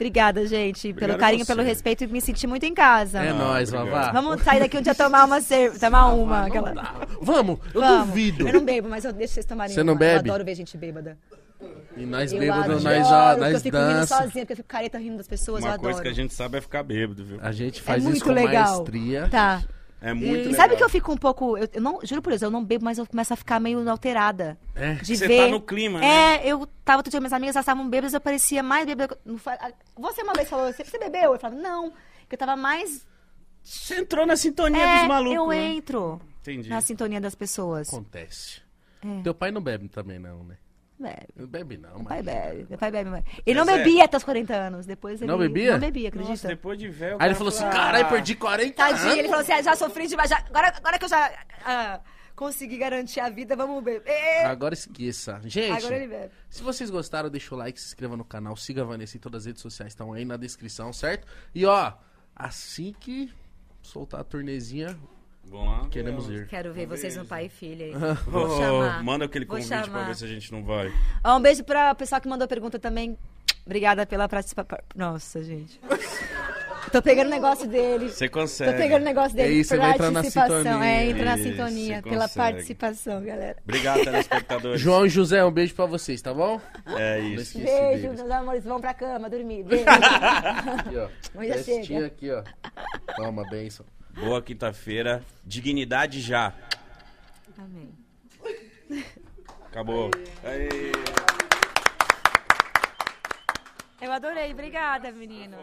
Obrigada, 0.00 0.46
gente, 0.46 0.94
pelo 0.94 1.12
Obrigado 1.12 1.16
a 1.16 1.18
carinho, 1.20 1.44
você. 1.44 1.54
pelo 1.54 1.62
respeito 1.66 2.04
e 2.04 2.06
me 2.06 2.22
senti 2.22 2.46
muito 2.46 2.64
em 2.64 2.72
casa. 2.72 3.18
É 3.18 3.34
nóis, 3.34 3.70
obrigado. 3.70 3.90
Vavá. 4.06 4.12
Vamos 4.12 4.42
sair 4.42 4.58
daqui 4.60 4.78
um 4.78 4.80
dia 4.80 4.94
tomar 4.94 5.26
uma 5.26 5.42
cerveja, 5.42 5.78
tomar 5.86 6.06
uma. 6.14 6.46
Aquela... 6.46 6.72
Vamos, 7.20 7.58
eu 7.74 7.80
Vamos. 7.82 8.06
duvido. 8.06 8.48
Eu 8.48 8.54
não 8.54 8.64
bebo, 8.64 8.88
mas 8.88 9.04
eu 9.04 9.12
deixo 9.12 9.34
vocês 9.34 9.44
tomarem 9.44 9.74
Você 9.74 9.82
não 9.82 9.92
uma. 9.92 9.98
bebe? 9.98 10.26
Eu 10.28 10.32
adoro 10.32 10.42
ver 10.44 10.54
gente 10.54 10.74
bêbada. 10.78 11.18
E 11.94 12.06
nós 12.06 12.32
Eu 12.32 12.38
bêbados, 12.38 12.82
nós, 12.82 13.06
ó, 13.08 13.28
porque 13.34 13.44
eu 13.44 13.52
nós 13.52 13.62
fico 13.62 13.76
rindo 13.76 13.88
dança. 13.88 14.16
sozinha, 14.16 14.44
porque 14.46 14.52
eu 14.54 14.56
fico 14.56 14.68
careta 14.68 14.98
rindo 14.98 15.18
das 15.18 15.28
pessoas, 15.28 15.60
eu 15.62 15.66
Uma 15.68 15.74
adoro. 15.74 15.82
coisa 15.88 16.00
que 16.00 16.08
a 16.08 16.14
gente 16.14 16.32
sabe 16.32 16.56
é 16.56 16.60
ficar 16.62 16.82
bêbado, 16.82 17.22
viu? 17.22 17.38
A 17.42 17.52
gente 17.52 17.80
É 17.80 17.82
faz 17.82 17.98
isso 18.02 18.08
muito 18.10 18.24
com 18.24 18.32
legal. 18.32 18.76
maestria. 18.76 19.28
Tá. 19.30 19.62
É 20.02 20.14
muito 20.14 20.26
E 20.28 20.36
legal. 20.36 20.54
sabe 20.54 20.76
que 20.76 20.82
eu 20.82 20.88
fico 20.88 21.12
um 21.12 21.16
pouco. 21.16 21.58
Eu, 21.58 21.68
eu 21.74 21.80
não, 21.80 21.98
juro 22.02 22.22
por 22.22 22.30
Deus, 22.30 22.40
eu 22.42 22.50
não 22.50 22.64
bebo, 22.64 22.84
mas 22.84 22.96
eu 22.98 23.06
começo 23.06 23.32
a 23.32 23.36
ficar 23.36 23.60
meio 23.60 23.86
alterada. 23.90 24.58
É. 24.74 24.94
De 24.94 25.16
Você 25.16 25.28
ver. 25.28 25.44
tá 25.44 25.48
no 25.48 25.60
clima, 25.60 26.00
né? 26.00 26.06
É, 26.36 26.46
eu 26.48 26.66
tava 26.84 26.98
outro 27.00 27.10
dia 27.10 27.20
minhas 27.20 27.32
amigas, 27.34 27.54
elas 27.54 27.64
estavam 27.64 27.88
bêbadas, 27.88 28.14
eu 28.14 28.20
parecia 28.20 28.62
mais 28.62 28.86
bêbada. 28.86 29.18
Você 29.96 30.22
uma 30.22 30.32
vez 30.32 30.48
falou, 30.48 30.72
você, 30.72 30.82
você 30.84 30.98
bebeu? 30.98 31.34
Eu 31.34 31.38
falava, 31.38 31.60
não. 31.60 31.90
Que 32.28 32.34
eu 32.34 32.38
tava 32.38 32.56
mais. 32.56 33.06
Você 33.62 33.96
entrou 34.00 34.24
na 34.26 34.36
sintonia 34.36 34.82
É, 34.82 34.98
dos 35.00 35.08
malucos, 35.08 35.36
eu 35.36 35.46
né? 35.48 35.56
entro 35.74 36.20
Entendi. 36.40 36.70
na 36.70 36.80
sintonia 36.80 37.20
das 37.20 37.34
pessoas. 37.34 37.88
Acontece. 37.88 38.62
É. 39.04 39.22
Teu 39.22 39.34
pai 39.34 39.50
não 39.50 39.60
bebe 39.60 39.88
também, 39.88 40.18
não, 40.18 40.44
né? 40.44 40.56
Bebe. 41.00 41.26
Não 41.34 41.46
bebe, 41.46 41.76
não. 41.78 41.94
Meu 41.96 42.04
pai 42.04 42.22
bebe, 42.22 42.66
meu 42.68 42.78
pai 42.78 42.90
bebe. 42.90 43.10
pai- 43.10 43.24
Ele 43.46 43.58
não 43.58 43.64
Mas 43.64 43.74
é- 43.74 43.78
bebia 43.84 44.04
até 44.04 44.16
os 44.18 44.22
40 44.24 44.54
anos. 44.54 44.84
Depois 44.84 45.20
ele 45.22 45.30
Não 45.30 45.38
bebia? 45.38 45.72
Não 45.72 45.78
bebia, 45.80 46.08
acredita? 46.08 46.30
Nossa, 46.32 46.48
depois 46.48 46.78
de 46.78 46.88
velho. 46.90 47.16
o 47.16 47.22
Aí 47.22 47.28
ele 47.28 47.34
falou 47.34 47.48
assim, 47.48 47.64
caralho, 47.70 48.04
"Ah, 48.04 48.08
perdi 48.08 48.34
40 48.34 48.74
Tadinho, 48.74 49.04
anos. 49.06 49.16
ele 49.18 49.28
falou 49.28 49.40
assim: 49.42 49.52
ah, 49.52 49.62
já 49.62 49.74
sofri 49.76 50.06
demais. 50.06 50.28
Já, 50.28 50.38
agora, 50.38 50.68
agora 50.76 50.98
que 50.98 51.04
eu 51.06 51.08
já 51.08 51.32
ah, 51.64 52.00
consegui 52.36 52.76
garantir 52.76 53.20
a 53.20 53.30
vida, 53.30 53.56
vamos 53.56 53.82
beber. 53.82 54.44
Agora 54.44 54.74
esqueça. 54.74 55.40
Gente, 55.44 55.72
Agora 55.72 55.96
ele 55.96 56.06
bebe. 56.06 56.32
se 56.50 56.62
vocês 56.62 56.90
gostaram, 56.90 57.30
deixa 57.30 57.54
o 57.54 57.58
like, 57.58 57.80
se 57.80 57.86
inscreva 57.86 58.14
no 58.16 58.24
canal, 58.24 58.54
siga 58.56 58.82
a 58.82 58.84
Vanessa 58.84 59.16
em 59.16 59.20
todas 59.20 59.42
as 59.42 59.46
redes 59.46 59.62
sociais, 59.62 59.92
estão 59.92 60.12
aí 60.12 60.24
na 60.26 60.36
descrição, 60.36 60.92
certo? 60.92 61.26
E 61.54 61.64
ó, 61.64 61.94
assim 62.36 62.94
que 63.00 63.32
soltar 63.82 64.20
a 64.20 64.24
turnezinha, 64.24 64.98
Vamos 65.50 65.66
lá. 65.66 65.88
queremos 65.90 66.28
ir. 66.30 66.46
Quero 66.46 66.72
ver 66.72 66.86
vocês 66.86 67.16
no 67.16 67.24
pai 67.24 67.46
e 67.46 67.48
filha 67.48 67.86
aí. 67.86 67.92
Vou 68.26 68.56
chamar. 68.56 69.02
Manda 69.02 69.24
aquele 69.24 69.44
Vou 69.44 69.56
convite 69.56 69.68
pra 69.74 69.84
chamar. 69.84 70.06
ver 70.06 70.14
se 70.14 70.24
a 70.24 70.28
gente 70.28 70.52
não 70.52 70.62
vai. 70.64 70.92
Ó, 71.24 71.36
um 71.36 71.40
beijo 71.40 71.64
pra 71.64 71.94
pessoal 71.94 72.20
que 72.20 72.28
mandou 72.28 72.46
pergunta 72.46 72.78
também. 72.78 73.18
Obrigada 73.66 74.06
pela 74.06 74.28
participação. 74.28 74.78
Nossa, 74.96 75.42
gente. 75.42 75.78
Tô 76.90 77.02
pegando 77.02 77.26
o 77.26 77.30
negócio 77.30 77.68
dele. 77.68 78.08
Você 78.08 78.28
Tô 78.28 78.40
consegue. 78.40 78.76
pegando 78.78 79.02
o 79.02 79.04
negócio 79.04 79.36
dele 79.36 79.48
É 79.48 79.52
isso, 79.52 79.76
vai 79.76 79.92
entrar 79.92 80.10
na 80.10 80.20
participação. 80.20 80.56
sintonia. 80.62 80.86
É, 80.86 81.06
entra 81.06 81.24
na 81.24 81.36
sintonia 81.38 82.02
pela 82.02 82.16
consegue. 82.28 82.34
participação, 82.36 83.22
galera. 83.22 83.56
Obrigado, 83.62 84.02
telespectadores. 84.02 84.80
João 84.80 85.06
e 85.06 85.08
José, 85.08 85.44
um 85.44 85.52
beijo 85.52 85.74
pra 85.74 85.86
vocês, 85.86 86.22
tá 86.22 86.32
bom? 86.32 86.60
É 86.96 87.20
isso. 87.20 87.58
Beijo, 87.58 88.02
deles. 88.02 88.18
meus 88.20 88.30
amores. 88.30 88.64
Vão 88.64 88.80
pra 88.80 88.94
cama 88.94 89.28
dormir. 89.28 89.62
Beijo. 89.66 89.84
Aqui, 89.86 90.96
ó. 90.96 91.62
Chega. 91.84 92.06
aqui, 92.06 92.30
ó. 92.32 92.42
Toma, 93.14 93.44
benção. 93.50 93.84
Boa 94.14 94.42
quinta-feira. 94.42 95.24
Dignidade 95.44 96.20
já. 96.20 96.52
Amém. 97.56 97.94
Acabou. 99.66 100.10
Aê. 100.44 100.92
Eu 104.00 104.12
adorei. 104.12 104.52
Obrigada, 104.52 105.12
meninos. 105.12 105.60